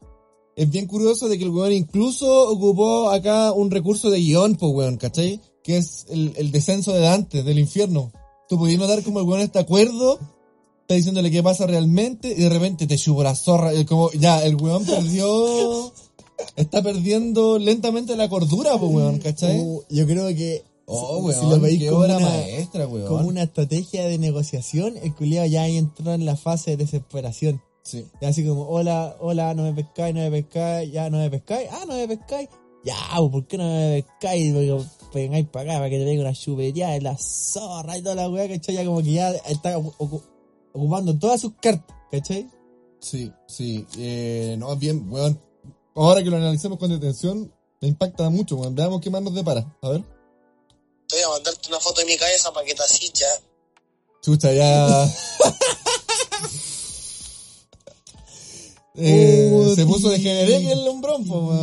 Es 0.56 0.70
bien 0.70 0.88
curioso 0.88 1.30
de 1.30 1.38
que 1.38 1.44
el 1.44 1.52
weón 1.52 1.72
incluso 1.72 2.50
ocupó 2.50 3.12
acá 3.12 3.52
un 3.52 3.70
recurso 3.70 4.10
de 4.10 4.20
guion, 4.20 4.56
pues 4.56 4.74
weón, 4.74 4.98
¿cachai? 4.98 5.40
Que 5.64 5.78
es 5.78 6.08
el, 6.10 6.34
el 6.36 6.52
descenso 6.52 6.94
de 6.94 7.02
Dante, 7.02 7.44
del 7.44 7.60
infierno. 7.60 8.12
Tú 8.50 8.58
podías 8.58 8.80
notar 8.80 9.04
como 9.04 9.20
el 9.20 9.26
weón 9.26 9.42
está 9.42 9.60
acuerdo, 9.60 10.20
está 10.82 10.96
diciéndole 10.96 11.30
qué 11.30 11.44
pasa 11.44 11.68
realmente, 11.68 12.30
y 12.30 12.42
de 12.42 12.50
repente 12.50 12.88
te 12.88 12.98
chupo 12.98 13.22
la 13.22 13.36
zorra, 13.36 13.74
y 13.74 13.86
como, 13.86 14.12
ya, 14.14 14.44
el 14.44 14.56
weón 14.56 14.86
perdió, 14.86 15.94
está 16.56 16.82
perdiendo 16.82 17.58
lentamente 17.60 18.16
la 18.16 18.30
cordura, 18.30 18.78
pues 18.78 18.92
weón, 18.92 19.20
¿cachai? 19.20 19.60
Uh, 19.60 19.82
yo 19.90 20.06
creo 20.06 20.28
que 20.30 20.64
oh, 20.86 21.18
si- 21.18 21.24
weón, 21.26 21.40
si 21.42 21.50
lo 21.50 21.60
veis 21.60 21.80
qué 21.80 21.90
como 21.90 22.02
obra 22.02 22.18
una, 22.18 22.26
maestra, 22.30 22.88
weón. 22.88 23.08
como 23.08 23.28
una 23.28 23.44
estrategia 23.44 24.06
de 24.08 24.18
negociación, 24.18 24.98
el 24.98 25.14
culiado 25.16 25.48
ya 25.48 25.64
ahí 25.64 25.78
entró 25.78 26.14
en 26.14 26.26
la 26.26 26.36
fase 26.36 26.72
de 26.72 26.78
desesperación. 26.78 27.62
Sí. 27.84 28.06
Y 28.22 28.26
así 28.26 28.46
como, 28.46 28.68
hola, 28.68 29.16
hola, 29.20 29.54
no 29.54 29.64
me 29.64 29.74
pescáis, 29.74 30.14
no 30.14 30.22
me 30.22 30.30
pescáis, 30.32 30.92
ya 30.92 31.10
no 31.10 31.20
me 31.20 31.30
pescáis, 31.30 31.70
ah, 31.72 31.86
no 31.88 31.94
me 31.96 32.08
pescáis, 32.08 32.50
ya, 32.84 32.96
¿por 33.18 33.48
qué 33.48 33.58
no 33.58 33.64
me 33.64 34.04
pescáis? 34.04 34.54
Porque 34.54 34.84
vengáis 35.14 35.46
para 35.48 35.72
acá 35.72 35.80
para 35.80 35.90
que 35.90 35.98
te 35.98 36.04
venga 36.06 36.22
una 36.22 36.34
chupería 36.34 36.90
de 36.90 37.02
la 37.02 37.18
zorra 37.18 37.98
y 37.98 38.02
toda 38.02 38.16
la 38.16 38.30
weá, 38.30 38.48
¿cachai? 38.50 38.76
Ya 38.76 38.86
como 38.86 39.02
que 39.02 39.12
ya 39.14 39.32
está 39.32 39.78
ocu- 39.78 39.96
ocu- 40.00 40.22
ocupando 40.74 41.18
todas 41.18 41.40
sus 41.42 41.54
cartas, 41.62 41.96
¿cachai? 42.12 42.48
Sí, 43.00 43.32
sí. 43.48 43.86
Eh, 43.98 44.56
no, 44.60 44.76
bien, 44.76 45.06
weón. 45.10 45.40
Ahora 45.98 46.24
que 46.24 46.30
lo 46.30 46.38
analicemos 46.38 46.78
con 46.78 46.92
detención, 46.92 47.52
me 47.82 47.88
impacta 47.88 48.30
mucho, 48.30 48.56
weón. 48.56 48.76
Veamos 48.76 49.02
qué 49.02 49.10
más 49.10 49.22
nos 49.22 49.34
depara. 49.34 49.66
A 49.82 49.90
ver. 49.90 50.04
Voy 51.10 51.22
a 51.26 51.30
mandarte 51.30 51.70
una 51.70 51.80
foto 51.80 52.02
de 52.02 52.06
mi 52.06 52.16
cabeza 52.18 52.54
para 52.54 52.66
que 52.66 52.76
te 52.76 52.84
así 52.84 53.12
ya. 53.14 53.28
Chucha, 54.22 54.54
ya. 54.54 55.10
Eh, 59.00 59.52
Oh, 59.54 59.76
se 59.76 59.86
puso 59.86 60.10
de 60.10 60.20
genereque 60.20 60.72
el 60.72 60.88
hombrón, 60.88 61.24
po, 61.28 61.54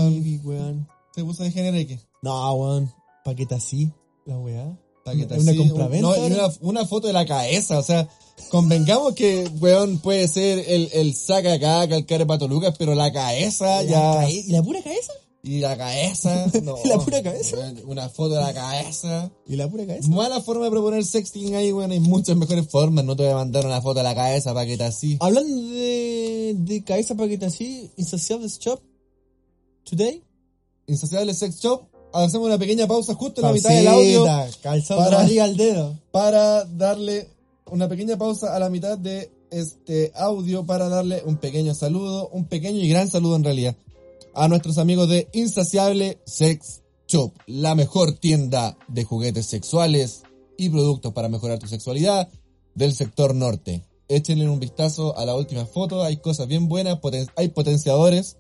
weón. 0.45 0.89
Se 1.12 1.24
puso 1.24 1.43
de 1.43 1.51
genereque. 1.51 1.99
No, 2.22 2.53
weón, 2.55 2.95
paqueta 3.24 3.57
así, 3.57 3.91
la 4.24 4.39
weá. 4.39 4.78
Pa' 5.05 5.16
que 5.16 5.26
te 5.26 5.35
Una 5.35 5.51
así, 5.51 5.59
compraventa, 5.59 6.09
No, 6.09 6.16
y 6.16 6.32
una, 6.32 6.49
una 6.61 6.87
foto 6.87 7.09
de 7.09 7.12
la 7.12 7.26
cabeza, 7.26 7.78
o 7.78 7.82
sea, 7.82 8.09
convengamos 8.51 9.14
que, 9.14 9.49
weón, 9.61 9.99
puede 9.99 10.28
ser 10.28 10.59
el, 10.68 10.89
el 10.93 11.14
saca 11.14 11.59
caca, 11.59 11.97
el 11.97 12.07
care 12.07 12.26
pato 12.26 12.49
Lucas, 12.49 12.74
pero 12.78 12.95
la 12.95 13.12
cabeza 13.12 13.82
La 13.82 13.91
ya. 13.91 14.14
cae- 14.20 14.45
¿Y 14.47 14.51
la 14.53 14.62
pura 14.62 14.82
cabeza? 14.82 15.12
Y 15.47 15.59
la 15.61 15.76
cabeza, 15.76 16.47
no. 16.62 16.74
¿Y 16.82 16.89
la 16.89 16.99
pura 16.99 17.22
cabeza? 17.22 17.57
Una 17.87 18.09
foto 18.09 18.35
de 18.37 18.41
la 18.41 18.55
cabeza. 18.55 19.30
¿Y 19.47 19.57
la 19.57 19.68
pura 19.68 19.87
cabeza? 19.87 20.09
Mala 20.09 20.41
forma 20.41 20.64
de 20.64 20.70
proponer 20.70 21.05
sexting 21.05 21.55
ahí, 21.55 21.70
weón, 21.70 21.91
hay 21.93 22.01
muchas 22.01 22.35
mejores 22.37 22.66
formas. 22.68 23.05
No 23.05 23.14
te 23.14 23.24
voy 23.24 23.32
a 23.32 23.37
mandar 23.37 23.66
una 23.66 23.82
foto 23.82 23.99
de 24.01 24.05
la 24.05 24.14
cabeza 24.14 24.55
para 24.55 24.64
que 24.66 24.78
te 24.78 24.85
así. 24.85 25.18
Hablando 25.20 25.55
de, 25.68 26.55
de 26.57 26.82
cabeza 26.85 27.14
paqueta 27.14 27.47
así, 27.47 27.91
Insaciable 27.99 28.49
Shop, 28.49 28.80
today. 29.85 30.22
Insaciable 30.87 31.35
Sex 31.35 31.61
Shop. 31.61 31.82
Hacemos 32.12 32.47
una 32.47 32.59
pequeña 32.59 32.87
pausa 32.87 33.14
justo 33.14 33.41
en 33.41 33.47
la 33.49 33.53
mitad 33.53 33.70
del 33.70 33.89
audio 33.89 34.24
para- 34.24 34.51
para... 34.97 35.18
al 35.45 35.57
dedo. 35.57 35.99
para 36.12 36.64
darle 36.64 37.28
una 37.71 37.89
pequeña 37.89 38.17
pausa 38.17 38.55
a 38.55 38.59
la 38.59 38.71
mitad 38.71 38.99
de 38.99 39.31
este 39.51 40.12
audio 40.15 40.65
para 40.67 40.89
darle 40.89 41.23
un 41.25 41.37
pequeño 41.37 41.75
saludo, 41.75 42.29
un 42.29 42.45
pequeño 42.47 42.79
y 42.81 42.89
gran 42.89 43.09
saludo 43.09 43.37
en 43.37 43.45
realidad, 43.45 43.77
a 44.35 44.49
nuestros 44.49 44.79
amigos 44.79 45.09
de 45.09 45.29
Insaciable 45.33 46.19
Sex 46.27 46.83
Shop, 47.09 47.33
la 47.47 47.75
mejor 47.75 48.12
tienda 48.12 48.77
de 48.89 49.05
juguetes 49.05 49.47
sexuales 49.47 50.23
y 50.57 50.71
productos 50.71 51.12
para 51.12 51.29
mejorar 51.29 51.59
tu 51.59 51.67
sexualidad 51.69 52.29
del 52.75 52.93
sector 52.95 53.35
norte. 53.35 53.85
Échenle 54.09 54.49
un 54.49 54.61
vistazo 54.61 55.17
a 55.17 55.25
la 55.25 55.35
última 55.35 55.65
foto, 55.67 56.03
hay 56.03 56.17
cosas 56.19 56.47
bien 56.49 56.69
buenas, 56.69 57.01
poten- 57.01 57.31
hay 57.37 57.49
potenciadores 57.49 58.37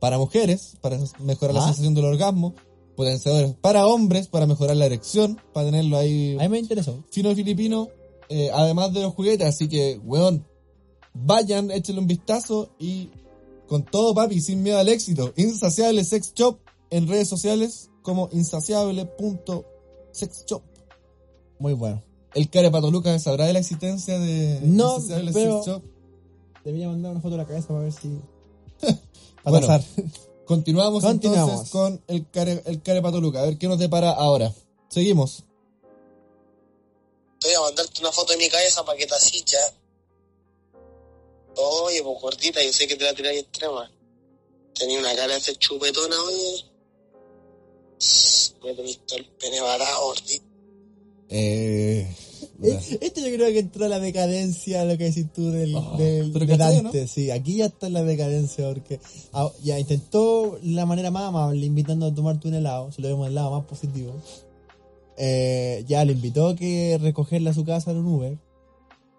para 0.00 0.18
mujeres, 0.18 0.76
para 0.80 0.98
mejorar 1.20 1.54
la 1.54 1.62
Ah. 1.62 1.66
sensación 1.68 1.94
del 1.94 2.04
orgasmo, 2.04 2.54
potenciadores 2.96 3.54
para 3.54 3.86
hombres, 3.86 4.26
para 4.28 4.46
mejorar 4.46 4.76
la 4.76 4.86
erección, 4.86 5.40
para 5.54 5.66
tenerlo 5.66 5.96
ahí 5.98 6.36
A 6.38 6.42
mí 6.42 6.48
me 6.48 6.58
interesó. 6.58 7.04
fino 7.10 7.34
filipino, 7.34 7.88
eh, 8.28 8.50
además 8.52 8.92
de 8.92 9.02
los 9.02 9.14
juguetes, 9.14 9.46
así 9.48 9.68
que, 9.68 9.98
weón, 10.04 10.44
vayan, 11.14 11.70
échenle 11.70 12.00
un 12.00 12.06
vistazo 12.06 12.70
y 12.78 13.10
con 13.66 13.84
todo, 13.84 14.14
papi, 14.14 14.40
sin 14.40 14.62
miedo 14.62 14.78
al 14.78 14.88
éxito. 14.88 15.32
Insaciable 15.36 16.04
Sex 16.04 16.32
Shop 16.34 16.58
en 16.90 17.06
redes 17.08 17.28
sociales 17.28 17.90
como 18.02 18.28
insaciable.sexshop. 18.32 20.62
Muy 21.58 21.72
bueno. 21.74 22.02
El 22.34 22.48
care 22.50 22.70
Pato 22.70 22.90
Lucas 22.90 23.22
sabrá 23.22 23.46
de 23.46 23.52
la 23.54 23.58
existencia 23.58 24.18
de 24.18 24.60
No, 24.62 24.96
Insaciable 24.96 25.32
pero- 25.32 25.62
Sex 25.62 25.66
Shop. 25.66 25.82
Debería 26.64 26.88
mandar 26.88 27.12
una 27.12 27.20
foto 27.20 27.32
de 27.32 27.38
la 27.38 27.46
cabeza 27.46 27.68
para 27.68 27.80
ver 27.80 27.92
si. 27.92 28.20
Para 29.42 29.58
Bueno, 29.58 29.66
pasar. 29.68 29.82
Continuamos, 30.44 31.02
Continuamos. 31.04 31.50
entonces 31.50 31.70
con 31.70 32.00
el 32.08 32.28
care, 32.30 32.62
el 32.66 32.82
care 32.82 33.00
Pato 33.00 33.20
Lucas. 33.20 33.42
A 33.42 33.46
ver 33.46 33.56
qué 33.58 33.68
nos 33.68 33.78
depara 33.78 34.10
ahora. 34.10 34.52
Seguimos. 34.88 35.44
Voy 37.42 37.54
a 37.54 37.60
mandarte 37.60 38.00
una 38.00 38.12
foto 38.12 38.32
de 38.32 38.38
mi 38.38 38.48
cabeza 38.48 38.84
para 38.84 38.98
que 38.98 39.06
te 39.06 39.14
así 39.14 39.42
ya. 39.46 39.58
Oye, 41.56 42.02
pues 42.02 42.20
gordita, 42.20 42.62
yo 42.62 42.72
sé 42.72 42.86
que 42.86 42.96
te 42.96 43.04
la 43.04 43.14
tiráis 43.14 43.40
extrema. 43.40 43.90
Tenía 44.74 44.98
una 45.00 45.14
cara 45.14 45.34
de 45.34 45.40
ser 45.40 45.56
chupetona, 45.56 46.16
oye. 46.22 46.64
Me 48.62 48.74
tenéis 48.74 49.00
todo 49.06 49.18
el 49.18 49.26
pene 49.26 49.60
varado, 49.60 50.04
gordita. 50.06 50.44
Eh, 51.30 52.14
Eh, 52.62 52.98
Esto 53.00 53.20
yo 53.20 53.26
creo 53.34 53.48
que 53.52 53.58
entró 53.58 53.84
a 53.84 53.88
la 53.88 53.98
decadencia, 54.00 54.84
lo 54.84 54.96
que 54.98 55.04
decís 55.04 55.26
tú 55.32 55.50
del, 55.50 55.74
Oh, 55.74 55.96
del- 55.96 56.32
pero 56.32 56.46
de 56.46 56.56
¿cachai, 56.58 56.82
Dante. 56.82 57.06
Sí, 57.08 57.30
aquí 57.30 57.56
ya 57.56 57.66
está 57.66 57.86
en 57.88 57.92
la 57.92 58.02
decadencia 58.04 58.68
porque 58.68 59.00
ah, 59.32 59.50
ya 59.62 59.78
intentó 59.78 60.58
la 60.62 60.86
manera 60.86 61.10
más 61.10 61.24
amable, 61.24 61.64
invitando 61.66 62.06
a 62.06 62.14
tomarte 62.14 62.48
un 62.48 62.54
helado, 62.54 62.90
se 62.92 63.00
lo 63.02 63.08
vemos 63.08 63.28
el 63.28 63.34
lado 63.34 63.50
más 63.52 63.64
positivo. 63.64 64.14
Eh, 65.20 65.84
ya 65.88 66.04
le 66.04 66.12
invitó 66.12 66.48
a 66.48 66.56
que 66.56 66.96
recogerla 67.00 67.50
a 67.50 67.54
su 67.54 67.64
casa 67.64 67.90
en 67.90 67.98
un 67.98 68.06
Uber. 68.06 68.38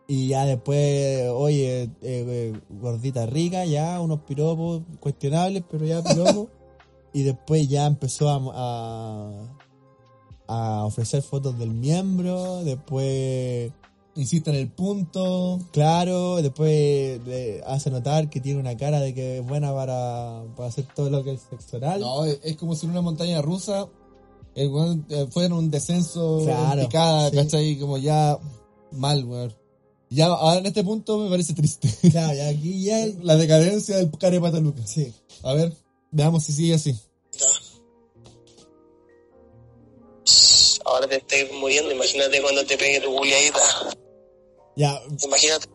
Y 0.08 0.30
ya 0.30 0.46
después, 0.46 1.28
oye, 1.30 1.84
eh, 1.84 1.90
eh, 2.02 2.60
gordita 2.70 3.26
rica, 3.28 3.66
ya 3.66 4.00
unos 4.02 4.22
piropos 4.22 4.82
cuestionables, 5.00 5.64
pero 5.70 5.86
ya 5.86 6.02
piropos. 6.02 6.48
y 7.14 7.24
después 7.24 7.68
ya 7.68 7.86
empezó 7.86 8.30
a, 8.30 8.40
a, 10.48 10.80
a 10.80 10.86
ofrecer 10.86 11.22
fotos 11.22 11.60
del 11.60 11.72
miembro, 11.72 12.64
después 12.64 13.72
insiste 14.16 14.50
en 14.50 14.56
el 14.56 14.70
punto. 14.70 15.60
Claro, 15.72 16.42
después 16.42 17.22
le 17.26 17.62
hace 17.68 17.92
notar 17.92 18.30
que 18.30 18.40
tiene 18.40 18.60
una 18.60 18.76
cara 18.78 19.00
de 19.00 19.14
que 19.14 19.40
es 19.40 19.48
buena 19.48 19.74
para, 19.74 20.44
para 20.56 20.70
hacer 20.70 20.88
todo 20.96 21.10
lo 21.10 21.24
que 21.24 21.34
es 21.34 21.42
sexo 21.42 21.78
oral. 21.78 22.02
No, 22.02 22.26
es 22.26 22.56
como 22.58 22.76
si 22.76 22.86
en 22.86 22.94
una 22.94 23.02
montaña 23.02 23.42
rusa 23.42 23.88
el 24.56 24.68
weón 24.70 25.06
eh, 25.10 25.28
fuera 25.32 25.48
en 25.48 25.54
un 25.54 25.72
descenso 25.72 26.42
Claro, 26.44 26.82
en 26.82 26.88
picada, 26.88 27.30
sí. 27.30 27.36
¿cachai? 27.36 27.78
Como 27.80 27.98
ya 27.98 28.38
mal, 28.92 29.24
weón. 29.26 29.56
Ya 30.12 30.26
ahora 30.26 30.60
en 30.60 30.66
este 30.66 30.84
punto 30.84 31.18
me 31.20 31.30
parece 31.30 31.54
triste. 31.54 31.88
Claro, 32.12 32.34
y 32.36 32.40
aquí 32.42 32.84
ya 32.84 33.04
el- 33.04 33.20
La 33.24 33.36
decadencia 33.38 33.98
del 33.98 34.10
care 34.18 34.40
Pato 34.42 34.60
Lucas. 34.60 34.90
Sí. 34.90 35.14
A 35.44 35.54
ver, 35.54 35.74
veamos 36.12 36.44
si 36.44 36.54
sigue 36.54 36.74
así. 36.74 36.96
Ahora 40.86 41.08
te 41.08 41.18
estés 41.18 41.52
muriendo, 41.54 41.92
imagínate 41.92 42.42
cuando 42.42 42.66
te 42.66 42.78
pegue 42.78 43.00
tu 43.02 43.14
culiadita. 43.16 43.60
Ya, 44.76 45.00
Imagínate. 45.26 45.68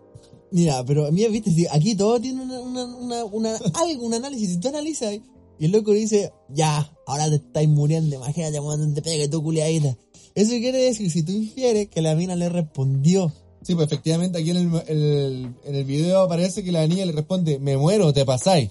mira, 0.51 0.85
pero 0.85 1.11
mira, 1.13 1.29
viste, 1.29 1.51
si 1.53 1.67
aquí 1.71 1.95
todo 1.95 2.21
tiene 2.21 2.43
una, 2.43 2.61
una, 2.61 2.85
una, 2.85 3.25
una- 3.25 3.59
algo, 3.75 4.07
un 4.07 4.15
análisis. 4.15 4.51
Si 4.51 4.61
tú 4.61 4.69
analizas 4.69 5.15
y 5.59 5.67
el 5.67 5.73
loco 5.73 5.93
dice, 5.93 6.33
ya, 6.49 6.93
ahora 7.07 7.29
te 7.29 7.37
estáis 7.37 7.69
muriendo, 7.69 8.17
imagínate 8.17 8.61
cuando 8.61 8.93
te 8.95 9.03
pegue 9.03 9.29
tu 9.29 9.43
culiadita. 9.43 9.97
Eso 10.35 10.51
quiere 10.51 10.79
decir, 10.79 11.11
si 11.11 11.23
tú 11.23 11.33
infieres, 11.33 11.89
que 11.89 12.03
la 12.03 12.15
mina 12.15 12.35
le 12.35 12.49
respondió. 12.49 13.33
Sí, 13.63 13.75
pues 13.75 13.87
efectivamente 13.87 14.39
aquí 14.39 14.51
en 14.51 14.57
el, 14.57 15.55
en 15.65 15.75
el 15.75 15.85
video 15.85 16.23
aparece 16.23 16.65
que 16.65 16.73
la 16.73 16.87
niña 16.87 17.07
le 17.07 17.13
responde, 17.13 17.59
me 17.59 17.77
muero, 17.77 18.13
te 18.13 18.25
pasáis. 18.25 18.71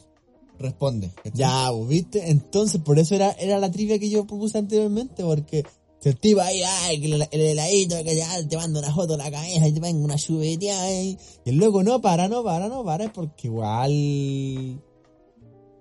Responde. 0.60 1.12
Ya, 1.34 1.70
pues, 1.72 1.88
¿viste? 1.88 2.30
Entonces, 2.30 2.82
por 2.82 3.00
eso 3.00 3.16
era, 3.16 3.32
era 3.32 3.60
la 3.60 3.72
trivia 3.72 3.98
que 3.98 4.10
yo 4.10 4.28
propuse 4.28 4.58
anteriormente, 4.58 5.24
porque 5.24 5.64
si 6.00 6.10
el 6.10 6.18
tipo 6.18 6.42
ahí, 6.42 6.62
ay, 6.64 7.00
que 7.00 7.08
el, 7.08 7.28
el 7.32 7.42
heladito, 7.42 7.96
que 8.04 8.16
ya 8.16 8.48
te 8.48 8.58
mando 8.58 8.80
una 8.80 8.94
foto 8.94 9.16
a 9.16 9.18
la 9.18 9.32
cabeza 9.32 9.68
y 9.68 9.72
te 9.72 9.82
pongo 9.82 10.04
una 10.04 10.16
chubeteada 10.16 10.84
ahí. 10.84 11.18
Y 11.46 11.50
el 11.50 11.56
loco 11.56 11.82
no 11.82 12.02
para, 12.02 12.28
no 12.28 12.44
para, 12.44 12.68
no 12.68 12.84
para, 12.84 13.06
es 13.06 13.12
porque 13.12 13.48
igual... 13.48 14.82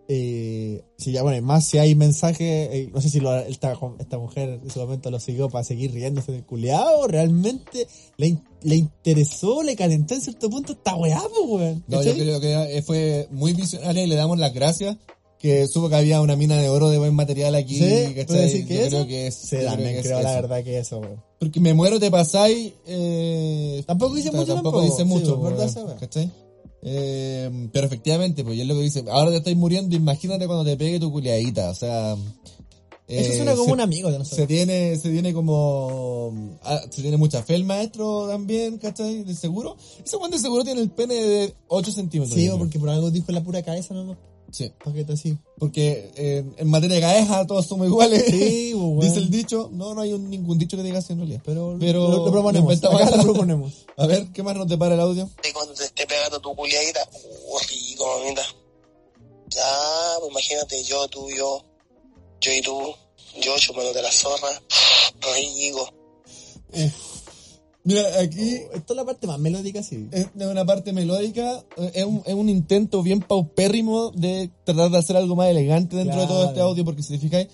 Eh, 0.08 0.82
si 0.98 1.12
ya, 1.12 1.22
bueno, 1.22 1.40
más 1.46 1.64
si 1.64 1.78
hay 1.78 1.94
mensajes, 1.94 2.40
eh, 2.72 2.90
no 2.92 3.00
sé 3.00 3.08
si 3.08 3.20
lo- 3.20 3.34
esta, 3.38 3.76
esta 3.98 4.18
mujer 4.18 4.60
en 4.62 4.70
su 4.70 4.80
momento 4.80 5.10
lo 5.10 5.20
siguió 5.20 5.48
para 5.48 5.64
seguir 5.64 5.92
riéndose 5.92 6.32
del 6.32 6.44
culiado, 6.44 6.98
o 7.00 7.06
realmente 7.06 7.86
le, 8.16 8.26
in- 8.26 8.42
le 8.62 8.76
interesó, 8.76 9.62
le 9.62 9.76
calentó 9.76 10.14
en 10.14 10.20
cierto 10.20 10.50
punto 10.50 10.72
esta 10.72 10.96
weá, 10.96 11.22
weón. 11.46 11.84
No, 11.86 12.02
yo 12.02 12.12
creo 12.14 12.40
que 12.40 12.76
eh, 12.78 12.82
fue 12.82 13.28
muy 13.30 13.52
visionaria 13.54 14.02
y 14.02 14.06
le 14.06 14.16
damos 14.16 14.38
las 14.38 14.52
gracias. 14.52 14.96
Que 15.38 15.66
supo 15.66 15.88
que 15.88 15.96
había 15.96 16.20
una 16.20 16.36
mina 16.36 16.56
de 16.56 16.68
oro 16.68 16.88
de 16.88 16.98
buen 16.98 17.16
material 17.16 17.56
aquí. 17.56 17.76
Sí, 17.76 18.14
¿cachai? 18.14 18.26
¿puedo 18.26 18.40
decir 18.42 18.64
que 18.64 18.74
yo 18.74 18.80
eso? 18.82 18.90
creo 18.90 19.06
que 19.08 19.26
es. 19.26 19.34
Sí, 19.34 19.56
creo 19.56 19.70
también 19.70 19.96
es 19.96 20.02
creo 20.06 20.22
la 20.22 20.30
eso. 20.34 20.42
verdad 20.42 20.62
que 20.62 20.78
eso, 20.78 20.98
weón. 21.00 21.20
Porque 21.40 21.58
me 21.58 21.74
muero, 21.74 21.98
te 21.98 22.12
pasáis. 22.12 22.72
Eh, 22.86 23.82
Tampoco 23.84 24.14
dice 24.14 24.30
mucho 24.30 24.54
Tampoco 24.54 24.82
dice 24.82 24.98
Sí, 24.98 25.04
mucho, 25.04 25.40
verdad 25.40 25.68
weón. 25.74 25.98
¿cachai? 25.98 26.30
Eh, 26.82 27.68
pero 27.72 27.86
efectivamente, 27.86 28.44
pues 28.44 28.56
y 28.56 28.60
es 28.62 28.66
lo 28.66 28.74
que 28.74 28.82
dice. 28.82 29.04
Ahora 29.10 29.30
te 29.30 29.36
estáis 29.38 29.56
muriendo, 29.56 29.94
imagínate 29.94 30.46
cuando 30.46 30.64
te 30.64 30.76
pegue 30.76 30.98
tu 31.00 31.12
culiadita. 31.12 31.70
O 31.70 31.74
sea. 31.74 32.16
Eso 33.08 33.32
eh, 33.32 33.36
suena 33.36 33.52
como 33.52 33.66
se- 33.66 33.72
un 33.72 33.80
amigo 33.80 34.08
de 34.08 34.14
Se 34.14 34.18
nosotros. 34.20 34.48
tiene, 34.48 34.96
se 34.96 35.10
tiene 35.10 35.32
como. 35.34 36.56
ah, 36.62 36.80
se 36.90 37.02
tiene 37.02 37.16
mucha 37.16 37.42
fe 37.42 37.54
el 37.56 37.64
maestro 37.64 38.26
también, 38.28 38.78
¿cachai? 38.78 39.22
De 39.24 39.34
seguro. 39.34 39.76
Ese 40.04 40.16
weón 40.16 40.30
de 40.30 40.38
seguro 40.38 40.64
tiene 40.64 40.80
el 40.80 40.90
pene 40.90 41.14
de 41.14 41.54
8 41.68 41.92
centímetros. 41.92 42.38
Sí, 42.38 42.46
yo 42.46 42.58
porque 42.58 42.78
por 42.78 42.88
algo 42.88 43.10
dijo 43.10 43.30
la 43.32 43.42
pura 43.42 43.62
cabeza, 43.62 43.92
¿no? 43.94 44.16
Sí. 44.52 44.70
Paquete 44.84 45.14
así. 45.14 45.36
Porque 45.58 46.12
eh, 46.14 46.44
en 46.58 46.68
materia 46.70 46.96
de 46.96 47.00
caeja 47.02 47.46
todos 47.46 47.66
somos 47.66 47.86
iguales. 47.88 48.24
Sí, 48.26 48.70
pues, 48.74 48.82
weón. 48.84 49.00
Dice 49.00 49.18
el 49.18 49.30
dicho. 49.30 49.70
No, 49.72 49.94
no 49.94 50.02
hay 50.02 50.12
un- 50.12 50.28
ningún 50.30 50.58
dicho 50.58 50.76
que 50.76 50.82
diga 50.82 50.98
así 50.98 51.14
en 51.14 51.20
realidad. 51.20 51.40
Pero, 51.44 51.76
Pero 51.80 52.08
lo, 52.08 52.24
lo 52.26 52.30
proponemos. 52.30 52.84
Acá 52.84 53.16
lo 53.16 53.22
proponemos. 53.22 53.72
A 53.96 54.06
ver, 54.06 54.28
¿qué 54.32 54.42
más 54.42 54.54
nos 54.56 54.68
depara 54.68 54.94
el 54.94 55.00
audio? 55.00 55.28
de 55.42 55.52
cuando 55.52 55.74
te 55.74 55.84
esté 55.84 56.06
pegando 56.06 56.38
tu 56.40 56.54
culiadita. 56.54 57.00
Uh, 57.48 57.58
rico, 57.68 58.18
mamita. 58.20 58.42
Ya, 59.48 60.14
pues 60.20 60.30
imagínate 60.30 60.82
yo, 60.84 61.08
tú, 61.08 61.28
yo, 61.30 61.64
yo 62.40 62.52
y 62.52 62.62
tú, 62.62 62.94
yo 63.40 63.58
chupándote 63.58 64.00
la 64.02 64.12
zorra. 64.12 64.48
Rico. 65.34 65.88
Mira, 67.84 68.02
aquí 68.20 68.60
Esto 68.72 68.92
es 68.92 68.96
la 68.96 69.04
parte 69.04 69.26
más 69.26 69.38
melódica, 69.40 69.82
sí. 69.82 70.06
es 70.12 70.28
una 70.36 70.64
parte 70.64 70.92
melódica. 70.92 71.64
eh, 71.76 71.90
Es 71.94 72.04
un, 72.04 72.22
es 72.24 72.34
un 72.34 72.48
intento 72.48 73.02
bien 73.02 73.20
paupérrimo 73.20 74.10
de 74.12 74.50
tratar 74.64 74.90
de 74.90 74.98
hacer 74.98 75.16
algo 75.16 75.34
más 75.34 75.48
elegante 75.48 75.96
dentro 75.96 76.20
de 76.20 76.26
todo 76.26 76.44
este 76.44 76.60
audio, 76.60 76.84
porque 76.84 77.02
si 77.02 77.14
te 77.14 77.18
fijáis, 77.18 77.48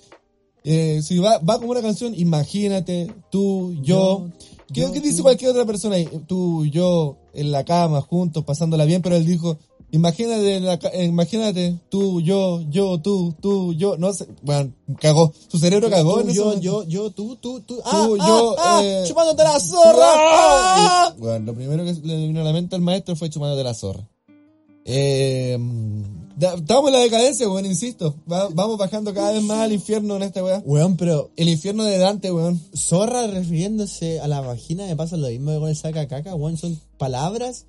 eh, 0.64 1.00
si 1.02 1.18
va, 1.18 1.38
va 1.38 1.58
como 1.58 1.70
una 1.70 1.80
canción, 1.82 2.14
imagínate, 2.14 3.10
tú, 3.30 3.74
yo. 3.82 4.28
¿Qué, 4.72 4.82
yo, 4.82 4.92
qué 4.92 5.00
dice 5.00 5.18
tú. 5.18 5.22
cualquier 5.22 5.50
otra 5.50 5.64
persona 5.64 5.96
ahí? 5.96 6.06
Tú, 6.26 6.66
yo, 6.66 7.16
en 7.32 7.50
la 7.50 7.64
cama, 7.64 8.02
juntos, 8.02 8.44
pasándola 8.44 8.84
bien, 8.84 9.00
pero 9.00 9.16
él 9.16 9.24
dijo, 9.24 9.58
imagínate, 9.90 10.60
la 10.60 10.74
eh, 10.92 11.04
imagínate, 11.04 11.78
tú, 11.88 12.20
yo, 12.20 12.62
yo, 12.70 12.98
tú, 13.00 13.34
tú, 13.40 13.72
yo, 13.74 13.96
no 13.96 14.12
sé, 14.12 14.26
bueno, 14.42 14.72
cagó, 15.00 15.32
su 15.48 15.58
cerebro 15.58 15.88
cagó 15.90 16.20
Tú, 16.22 16.28
en 16.28 16.34
yo, 16.34 16.58
yo, 16.60 16.84
yo, 16.84 17.10
tú, 17.10 17.36
tú, 17.36 17.60
tú. 17.60 17.80
Ah, 17.84 18.04
Tú, 18.06 18.16
ah, 18.20 18.26
yo, 18.28 18.56
ah, 18.58 18.80
eh, 18.84 19.04
chupándote 19.06 19.42
la 19.44 19.58
zorra. 19.60 20.06
Ah. 20.06 21.14
Y, 21.16 21.20
bueno, 21.20 21.46
lo 21.46 21.54
primero 21.54 21.84
que 21.84 21.94
le 21.94 22.26
vino 22.26 22.40
a 22.40 22.44
la 22.44 22.52
mente 22.52 22.74
al 22.76 22.82
maestro 22.82 23.16
fue 23.16 23.30
chumándote 23.30 23.64
la 23.64 23.74
zorra. 23.74 24.06
Eh, 24.90 25.58
estamos 26.40 26.86
en 26.86 26.92
la 26.94 27.00
decadencia, 27.00 27.46
weón, 27.48 27.66
insisto. 27.66 28.14
Va- 28.30 28.48
vamos 28.50 28.78
bajando 28.78 29.12
cada 29.12 29.32
vez 29.32 29.42
más 29.42 29.58
al 29.58 29.72
infierno 29.72 30.16
en 30.16 30.22
esta 30.22 30.42
weá. 30.42 30.62
Weón, 30.64 30.96
pero 30.96 31.30
El 31.36 31.48
infierno 31.50 31.84
de 31.84 31.98
Dante, 31.98 32.32
weón. 32.32 32.58
zorra 32.74 33.26
refiriéndose 33.26 34.20
a 34.20 34.28
la 34.28 34.40
vagina 34.40 34.86
me 34.86 34.96
pasa 34.96 35.16
lo 35.18 35.28
mismo 35.28 35.52
que 35.52 35.58
con 35.58 35.68
el 35.68 35.76
saca 35.76 36.08
caca, 36.08 36.34
weón. 36.34 36.56
Son 36.56 36.80
palabras 36.96 37.66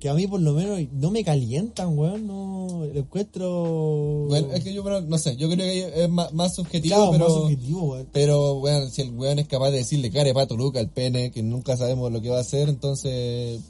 que 0.00 0.08
a 0.08 0.14
mí 0.14 0.26
por 0.26 0.40
lo 0.40 0.52
menos 0.54 0.80
no 0.92 1.10
me 1.10 1.22
calientan, 1.22 1.96
weón. 1.96 2.26
No 2.26 2.86
lo 2.92 2.98
encuentro. 2.98 4.26
Bueno, 4.28 4.52
es 4.52 4.64
que 4.64 4.72
yo, 4.72 4.82
bueno, 4.82 5.02
no 5.02 5.18
sé, 5.18 5.36
yo 5.36 5.48
creo 5.50 5.58
que 5.58 6.04
es 6.04 6.08
más, 6.08 6.32
más 6.32 6.54
subjetivo, 6.54 6.96
Claro, 6.96 7.10
pero... 7.12 7.24
más 7.24 7.34
subjetivo, 7.34 7.82
weón. 7.82 8.08
Pero, 8.12 8.54
weón, 8.54 8.90
si 8.90 9.02
el 9.02 9.10
weón 9.10 9.38
es 9.38 9.46
capaz 9.46 9.70
de 9.70 9.78
decirle 9.78 10.10
care 10.10 10.32
pato 10.32 10.56
luca 10.56 10.80
al 10.80 10.88
pene, 10.88 11.30
que 11.30 11.42
nunca 11.42 11.76
sabemos 11.76 12.10
lo 12.10 12.20
que 12.20 12.30
va 12.30 12.38
a 12.38 12.40
hacer, 12.40 12.68
entonces... 12.68 13.60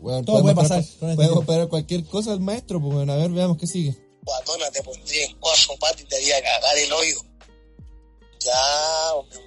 Weón, 0.00 0.24
Todo 0.24 0.42
puede 0.42 0.54
pasar 0.54 0.80
este 0.80 1.14
Podemos 1.14 1.40
esperar 1.40 1.68
cualquier 1.68 2.04
cosa 2.04 2.32
al 2.32 2.40
maestro, 2.40 2.80
pues 2.80 2.94
bueno, 2.94 3.12
a 3.12 3.16
ver, 3.16 3.30
veamos 3.30 3.56
qué 3.56 3.66
sigue. 3.66 3.96
Guatona, 4.24 4.70
te 4.70 4.82
pondría 4.82 5.24
en 5.24 5.36
cuatro 5.38 5.74
patas 5.78 6.02
y 6.02 6.04
te 6.04 6.16
haría 6.16 6.42
cagar 6.42 6.76
el 6.78 6.92
hoyo. 6.92 7.16
Ya, 8.40 9.14
hombre. 9.14 9.38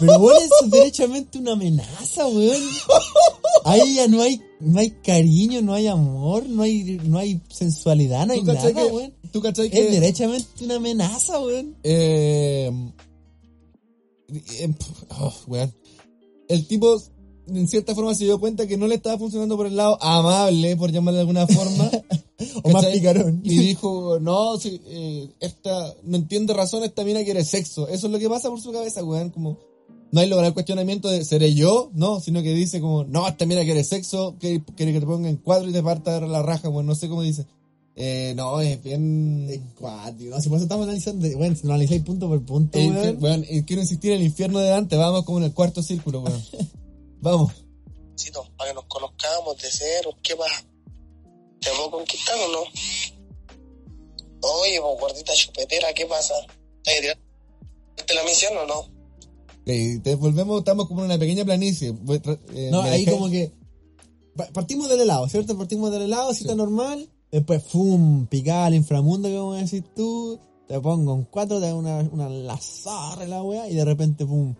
Pero 0.00 0.18
bueno, 0.18 0.40
eso 0.40 0.54
es 0.64 0.70
derechamente 0.70 1.38
una 1.38 1.52
amenaza, 1.52 2.26
weón. 2.26 2.62
Ahí 3.64 3.94
ya 3.94 4.08
no 4.08 4.20
hay, 4.22 4.40
no 4.60 4.78
hay 4.80 4.90
cariño, 4.90 5.62
no 5.62 5.74
hay 5.74 5.86
amor, 5.86 6.46
no 6.48 6.62
hay, 6.62 7.00
no 7.04 7.18
hay 7.18 7.40
sensualidad, 7.48 8.26
no 8.26 8.32
hay 8.34 8.40
¿Tú 8.40 8.46
cachai 8.46 8.74
nada, 8.74 8.86
que- 8.88 8.92
weón. 8.94 9.14
¿Tú 9.32 9.42
que 9.42 9.48
Es 9.48 9.90
derechamente 9.90 10.64
una 10.64 10.76
amenaza, 10.76 11.40
weón. 11.40 11.76
Eh, 11.82 12.70
oh, 15.10 15.34
weón. 15.48 15.74
El 16.48 16.66
tipo, 16.66 17.02
en 17.48 17.66
cierta 17.66 17.94
forma, 17.94 18.14
se 18.14 18.24
dio 18.24 18.38
cuenta 18.38 18.66
que 18.66 18.76
no 18.76 18.86
le 18.86 18.94
estaba 18.96 19.18
funcionando 19.18 19.56
por 19.56 19.66
el 19.66 19.76
lado 19.76 19.98
amable, 20.02 20.76
por 20.76 20.92
llamarle 20.92 21.16
de 21.16 21.20
alguna 21.22 21.46
forma. 21.46 21.90
O 22.64 22.70
más 22.70 22.84
picarón. 22.86 23.40
Y 23.44 23.58
dijo, 23.58 24.18
no, 24.20 24.58
si, 24.58 24.80
eh, 24.86 25.30
esta, 25.40 25.94
no 26.02 26.16
entiende 26.16 26.52
razón, 26.52 26.82
esta 26.82 27.04
mina 27.04 27.22
quiere 27.22 27.44
sexo. 27.44 27.86
Eso 27.88 28.06
es 28.08 28.12
lo 28.12 28.18
que 28.18 28.28
pasa 28.28 28.50
por 28.50 28.60
su 28.60 28.72
cabeza, 28.72 29.04
weón. 29.04 29.30
Como, 29.30 29.56
no 30.14 30.20
hay 30.20 30.28
lograr 30.28 30.46
el 30.46 30.54
cuestionamiento 30.54 31.08
de, 31.08 31.24
¿seré 31.24 31.54
yo? 31.54 31.90
No, 31.92 32.20
sino 32.20 32.40
que 32.40 32.54
dice 32.54 32.80
como, 32.80 33.02
no, 33.02 33.26
esta 33.26 33.46
mina 33.46 33.64
quiere 33.64 33.82
sexo, 33.82 34.36
que 34.38 34.62
quiere 34.76 34.92
que 34.92 35.00
te 35.00 35.06
ponga 35.06 35.28
en 35.28 35.38
cuadro 35.38 35.68
y 35.68 35.72
te 35.72 35.82
parta 35.82 36.20
la 36.20 36.40
raja, 36.40 36.68
weón. 36.68 36.86
No 36.86 36.94
sé 36.94 37.08
cómo 37.08 37.22
dice. 37.22 37.46
Eh, 37.96 38.32
no, 38.36 38.60
es 38.60 38.80
bien... 38.80 39.72
Cuatro, 39.76 40.26
no, 40.26 40.40
si 40.40 40.48
por 40.48 40.58
eso 40.58 40.66
estamos 40.66 40.84
analizando, 40.84 41.28
bueno, 41.36 41.56
si 41.56 41.66
lo 41.66 41.72
analizáis 41.72 42.04
punto 42.04 42.28
por 42.28 42.40
punto, 42.46 42.78
Eh, 42.78 42.88
weón. 42.90 43.18
weón, 43.20 43.44
eh, 43.48 43.64
quiero 43.66 43.82
insistir 43.82 44.12
en 44.12 44.18
el 44.20 44.26
infierno 44.26 44.60
de 44.60 44.68
Dante, 44.68 44.94
vamos 44.94 45.24
como 45.24 45.38
en 45.38 45.44
el 45.46 45.52
cuarto 45.52 45.82
círculo, 45.82 46.20
weón. 46.20 46.44
vamos. 47.20 47.52
Chito, 48.14 48.46
para 48.56 48.70
que 48.70 48.74
nos 48.76 48.84
conozcamos 48.84 49.60
de 49.60 49.68
cero, 49.68 50.10
¿qué 50.22 50.36
pasa? 50.36 50.64
¿Te 51.58 51.70
puedo 51.70 51.90
conquistar 51.90 52.36
o 52.36 52.52
no? 52.52 52.60
Oye, 54.42 54.80
pues 54.80 55.00
gordita 55.00 55.32
chupetera, 55.34 55.92
¿qué 55.92 56.06
pasa? 56.06 56.34
¿Te 56.84 58.14
la 58.14 58.22
misión 58.22 58.56
o 58.58 58.64
no? 58.64 58.93
Ok, 59.66 60.02
te 60.02 60.14
volvemos, 60.16 60.58
estamos 60.58 60.86
como 60.88 61.00
en 61.00 61.06
una 61.06 61.18
pequeña 61.18 61.44
planicie. 61.44 61.88
Eh, 62.54 62.68
No, 62.70 62.82
ahí 62.82 63.04
dejé- 63.04 63.12
como 63.12 63.30
que 63.30 63.52
pa- 64.36 64.48
partimos 64.52 64.88
del 64.90 65.00
helado, 65.00 65.26
¿cierto? 65.28 65.56
Partimos 65.56 65.90
del 65.90 66.02
helado, 66.02 66.34
cita 66.34 66.54
normal, 66.54 67.08
después 67.32 67.62
fum, 67.62 68.26
picada 68.26 68.66
al 68.66 68.74
inframundo, 68.74 69.28
que 69.28 69.36
vamos 69.36 69.56
a 69.56 69.60
decir 69.60 69.82
tú, 69.96 70.38
te 70.68 70.78
pongo 70.80 71.14
en 71.14 71.24
cuatro, 71.24 71.60
te 71.60 71.68
hago 71.68 71.78
una, 71.78 71.98
una 72.12 72.28
lazarra 72.28 73.26
la 73.26 73.42
weá, 73.42 73.68
y 73.70 73.74
de 73.74 73.84
repente 73.86 74.26
pum, 74.26 74.54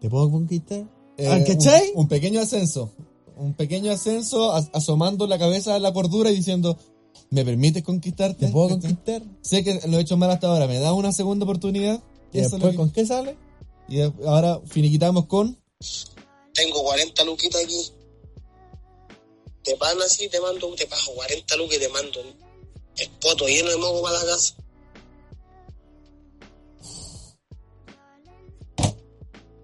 ¿te 0.00 0.10
puedo 0.10 0.28
conquistar? 0.30 0.84
eh, 1.18 1.28
¿Ah, 1.30 1.38
¿Cachai? 1.46 1.92
Un, 1.94 2.00
un 2.02 2.08
pequeño 2.08 2.40
ascenso. 2.40 2.90
Un 3.36 3.54
pequeño 3.54 3.92
ascenso 3.92 4.52
as- 4.52 4.70
asomando 4.72 5.26
la 5.28 5.38
cabeza 5.38 5.74
a 5.74 5.78
la 5.78 5.92
cordura 5.92 6.30
y 6.32 6.36
diciendo, 6.36 6.76
¿me 7.30 7.44
permites 7.44 7.82
conquistarte? 7.84 8.46
¿Te 8.46 8.52
puedo 8.52 8.70
conquistar? 8.70 9.22
Sé 9.40 9.62
que 9.62 9.80
lo 9.88 9.98
he 9.98 10.00
hecho 10.00 10.16
mal 10.16 10.30
hasta 10.32 10.48
ahora, 10.48 10.66
¿me 10.66 10.80
da 10.80 10.92
una 10.94 11.12
segunda 11.12 11.44
oportunidad? 11.44 12.02
Y 12.32 12.38
después, 12.50 12.76
¿con 12.76 12.90
qué 12.90 13.06
sale? 13.06 13.36
Y 13.92 14.00
ahora 14.26 14.58
finiquitamos 14.64 15.26
con... 15.26 15.58
Tengo 16.54 16.82
40 16.82 17.24
luquitas 17.24 17.62
aquí. 17.62 17.92
Te 19.62 19.76
pan 19.76 20.00
así, 20.00 20.28
te 20.28 20.40
mando, 20.40 20.74
te 20.74 20.86
pago 20.86 21.14
40 21.14 21.56
lucas 21.56 21.76
y 21.76 21.80
te 21.80 21.88
mando 21.90 22.20
el 22.96 23.10
poto 23.20 23.46
lleno 23.46 23.70
de 23.70 23.76
moco 23.76 24.02
para 24.02 24.18
la 24.18 24.24
casa. 24.24 24.54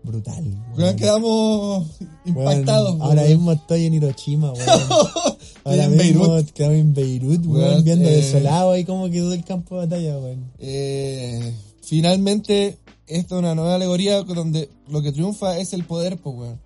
Brutal. 0.03 0.45
Weón. 0.77 0.97
quedamos 0.97 1.87
impactados. 2.27 3.01
Ahora 3.01 3.23
mismo 3.23 3.53
estoy 3.53 3.87
en 3.87 3.95
Hiroshima, 3.95 4.53
weón. 4.53 4.69
Ahora 5.65 5.85
en 5.85 5.97
mismo 5.97 6.35
Beirut. 6.35 6.51
Quedamos 6.53 6.79
en 6.79 6.95
Beirut, 6.95 7.47
weón, 7.47 7.71
Weón, 7.71 7.85
viendo 7.85 8.09
eh, 8.09 8.17
desolado 8.17 8.73
ahí 8.73 8.85
cómo 8.85 9.11
quedó 9.11 9.33
el 9.33 9.45
campo 9.45 9.77
de 9.77 9.87
batalla, 9.87 10.19
weón. 10.19 10.53
Eh, 10.59 11.55
finalmente, 11.83 12.79
esta 13.09 13.35
es 13.35 13.39
una 13.39 13.55
nueva 13.55 13.75
alegoría 13.75 14.23
donde 14.23 14.71
lo 14.89 15.03
que 15.03 15.13
triunfa 15.13 15.59
es 15.59 15.73
el 15.73 15.85
poder, 15.85 16.19
pues, 16.19 16.37
weón. 16.37 16.61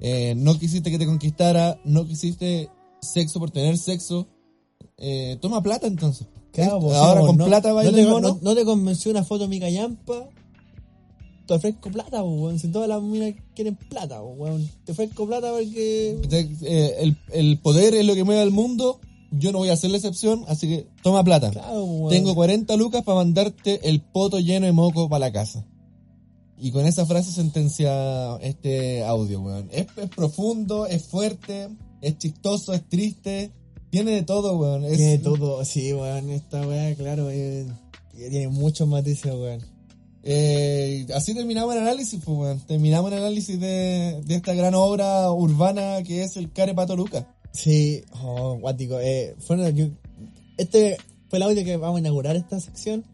Eh, 0.00 0.34
no 0.36 0.58
quisiste 0.58 0.90
que 0.90 0.98
te 0.98 1.06
conquistara, 1.06 1.78
no 1.84 2.04
quisiste 2.06 2.68
sexo 3.00 3.38
por 3.38 3.50
tener 3.50 3.78
sexo. 3.78 4.26
Eh, 4.98 5.38
toma 5.40 5.62
plata 5.62 5.86
entonces. 5.86 6.26
Claro, 6.52 6.74
Ahora 6.94 7.20
con 7.22 7.36
no- 7.36 7.46
plata 7.46 7.68
no 7.70 7.74
baila 7.76 7.92
te, 7.92 8.00
el 8.02 8.08
mono. 8.08 8.28
no, 8.28 8.38
no 8.42 8.54
te 8.54 8.64
convenció 8.64 9.10
una 9.10 9.24
foto 9.24 9.42
de 9.44 9.48
mi 9.48 9.60
callampa. 9.60 10.28
Te 11.46 11.54
ofrezco 11.54 11.90
plata, 11.90 12.22
weón. 12.22 12.58
Si 12.58 12.68
todas 12.68 12.88
las 12.88 13.02
minas 13.02 13.34
quieren 13.54 13.76
plata, 13.76 14.22
weón. 14.22 14.68
Te 14.84 14.92
ofrezco 14.92 15.26
plata 15.26 15.50
porque. 15.52 16.18
Te- 16.28 16.48
eh, 16.62 16.94
el, 17.00 17.16
el 17.32 17.58
poder 17.58 17.94
es 17.94 18.06
lo 18.06 18.14
que 18.14 18.24
mueve 18.24 18.40
al 18.40 18.50
mundo. 18.50 19.00
Yo 19.30 19.50
no 19.52 19.58
voy 19.58 19.68
a 19.68 19.72
hacer 19.72 19.90
la 19.90 19.96
excepción, 19.96 20.44
así 20.48 20.68
que 20.68 20.86
toma 21.02 21.24
plata. 21.24 21.50
Claro. 21.50 22.06
Tengo 22.08 22.34
40 22.36 22.76
lucas 22.76 23.02
para 23.02 23.16
mandarte 23.16 23.88
el 23.88 24.00
poto 24.00 24.38
lleno 24.38 24.66
de 24.66 24.72
moco 24.72 25.08
para 25.08 25.18
la 25.26 25.32
casa. 25.32 25.66
Y 26.64 26.70
con 26.72 26.86
esa 26.86 27.04
frase 27.04 27.30
sentencia 27.30 28.36
este 28.40 29.04
audio, 29.04 29.42
weón. 29.42 29.68
Es, 29.70 29.86
es 29.98 30.08
profundo, 30.08 30.86
es 30.86 31.02
fuerte, 31.04 31.68
es 32.00 32.16
chistoso, 32.16 32.72
es 32.72 32.88
triste. 32.88 33.50
Tiene 33.90 34.12
de 34.12 34.22
todo, 34.22 34.56
weón. 34.56 34.82
Es, 34.86 34.96
Tiene 34.96 35.18
todo, 35.18 35.62
sí, 35.66 35.92
weón. 35.92 36.30
Esta 36.30 36.66
weá, 36.66 36.94
claro, 36.94 37.28
eh, 37.30 37.66
tiene 38.16 38.48
muchos 38.48 38.88
matices, 38.88 39.30
weón. 39.34 39.60
eh, 40.22 41.06
así 41.14 41.34
terminamos 41.34 41.74
el 41.74 41.82
análisis, 41.82 42.18
pues, 42.24 42.38
weón. 42.38 42.60
Terminamos 42.60 43.12
el 43.12 43.18
análisis 43.18 43.60
de, 43.60 44.22
de 44.24 44.34
esta 44.34 44.54
gran 44.54 44.74
obra 44.74 45.30
urbana 45.32 46.02
que 46.02 46.22
es 46.22 46.38
el 46.38 46.50
Care 46.50 46.72
Pato 46.72 46.96
Lucas. 46.96 47.26
Sí, 47.52 48.02
oh, 48.22 48.56
guático. 48.58 48.98
Eh, 49.00 49.36
bueno, 49.48 49.68
yo- 49.68 49.88
este 50.56 50.96
fue 51.28 51.36
el 51.36 51.42
audio 51.42 51.62
que 51.62 51.76
vamos 51.76 51.96
a 51.98 52.00
inaugurar 52.00 52.36
esta 52.36 52.58
sección. 52.58 53.04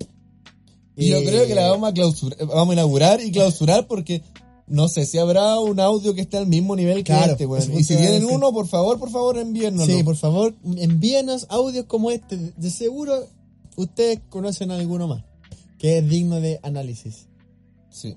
Y 0.97 1.09
yo 1.09 1.18
Eh, 1.18 1.24
creo 1.24 1.47
que 1.47 1.55
la 1.55 1.70
vamos 1.70 1.88
a 1.91 1.95
clausurar, 1.95 2.38
vamos 2.47 2.70
a 2.70 2.72
inaugurar 2.74 3.20
y 3.20 3.30
clausurar 3.30 3.86
porque 3.86 4.22
no 4.66 4.88
sé 4.88 5.07
si 5.07 5.18
habrá 5.18 5.59
un 5.59 5.80
audio 5.80 6.14
que 6.14 6.20
esté 6.20 6.36
al 6.36 6.47
mismo 6.47 6.76
nivel 6.76 7.03
que 7.05 7.12
este, 7.12 7.47
weón. 7.47 7.62
Y 7.72 7.76
justo 7.78 7.95
si 7.95 7.97
tienen 7.97 8.24
uno, 8.24 8.53
por 8.53 8.66
favor, 8.68 8.99
por 8.99 9.11
favor, 9.11 9.38
envíennos. 9.38 9.86
Sí, 9.86 10.03
por 10.03 10.16
favor, 10.16 10.55
envíenos 10.76 11.47
audios 11.49 11.86
como 11.86 12.11
este. 12.11 12.36
De 12.57 12.70
seguro 12.70 13.26
ustedes 13.76 14.20
conocen 14.28 14.70
alguno 14.70 15.09
más 15.09 15.24
que 15.78 15.99
es 15.99 16.09
digno 16.09 16.41
de 16.41 16.61
análisis. 16.62 17.26
Sí. 17.91 18.14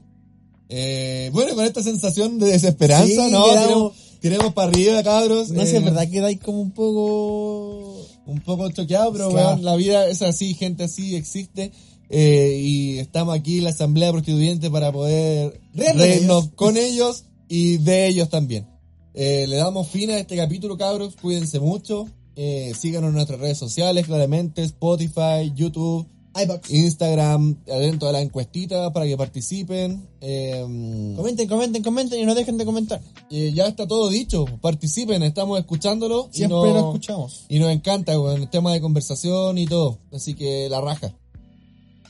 Eh, 0.69 1.29
bueno, 1.33 1.55
con 1.55 1.63
esta 1.65 1.81
sensación 1.83 2.37
de 2.39 2.47
desesperanza, 2.47 3.25
Sí, 3.27 3.31
¿no? 3.31 3.45
Queremos, 3.45 3.93
queremos 4.21 4.53
para 4.53 4.69
arriba, 4.69 5.01
cabros. 5.03 5.49
No 5.51 5.63
sé, 5.65 5.75
Eh, 5.75 5.77
es 5.77 5.83
verdad 5.83 6.09
que 6.09 6.19
dais 6.19 6.39
como 6.39 6.59
un 6.61 6.71
poco. 6.71 8.05
Un 8.25 8.39
poco 8.41 8.69
choqueado, 8.71 9.11
pero 9.13 9.29
Claro. 9.29 9.49
weón, 9.49 9.63
la 9.65 9.75
vida 9.75 10.07
es 10.07 10.21
así, 10.21 10.53
gente 10.53 10.83
así 10.85 11.15
existe. 11.15 11.71
Eh, 12.15 12.59
y 12.61 12.99
estamos 12.99 13.33
aquí 13.35 13.57
en 13.57 13.63
la 13.63 13.71
Asamblea 13.71 14.11
Prostituyente 14.11 14.69
para 14.69 14.91
poder 14.91 15.59
Reírnos 15.73 16.49
con 16.55 16.77
ellos 16.77 17.23
y 17.49 17.77
de 17.77 18.05
ellos 18.07 18.29
también. 18.29 18.67
Eh, 19.15 19.45
le 19.47 19.55
damos 19.55 19.87
fin 19.87 20.11
a 20.11 20.19
este 20.19 20.35
capítulo, 20.37 20.77
cabros. 20.77 21.15
Cuídense 21.19 21.59
mucho. 21.59 22.07
Eh, 22.35 22.71
síganos 22.79 23.09
en 23.09 23.15
nuestras 23.15 23.39
redes 23.39 23.57
sociales, 23.57 24.05
claramente. 24.05 24.61
Spotify, 24.63 25.51
YouTube, 25.55 26.05
iBox. 26.39 26.69
Instagram. 26.71 27.57
Adentro 27.67 28.07
de 28.07 28.13
la 28.13 28.21
encuestita 28.21 28.93
para 28.93 29.07
que 29.07 29.17
participen. 29.17 30.07
Eh, 30.21 31.13
Comenten, 31.15 31.47
comenten, 31.47 31.81
comenten 31.83 32.19
y 32.19 32.25
no 32.25 32.35
dejen 32.35 32.57
de 32.59 32.65
comentar. 32.65 33.01
eh, 33.31 33.51
ya 33.55 33.65
está 33.67 33.87
todo 33.87 34.09
dicho. 34.09 34.45
Participen, 34.61 35.23
estamos 35.23 35.59
escuchándolo. 35.59 36.29
y 36.31 36.37
Siempre 36.37 36.57
no- 36.57 36.73
lo 36.73 36.79
escuchamos. 36.89 37.45
y 37.49 37.57
nos 37.57 37.71
encanta, 37.71 38.19
weón, 38.19 38.41
el 38.43 38.49
tema 38.51 38.71
de 38.71 38.81
conversación 38.81 39.57
y 39.57 39.65
todo. 39.65 39.97
Así 40.11 40.35
que 40.35 40.69
la 40.69 40.79
raja. 40.79 41.15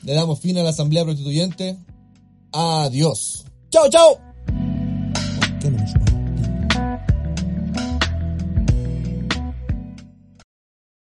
Le 0.04 0.12
damos 0.12 0.38
fin 0.38 0.56
a 0.58 0.62
la 0.62 0.70
Asamblea 0.70 1.04
Constituyente. 1.04 1.76
Adiós. 2.52 3.44
Chao, 3.70 3.88
chao. 3.88 4.20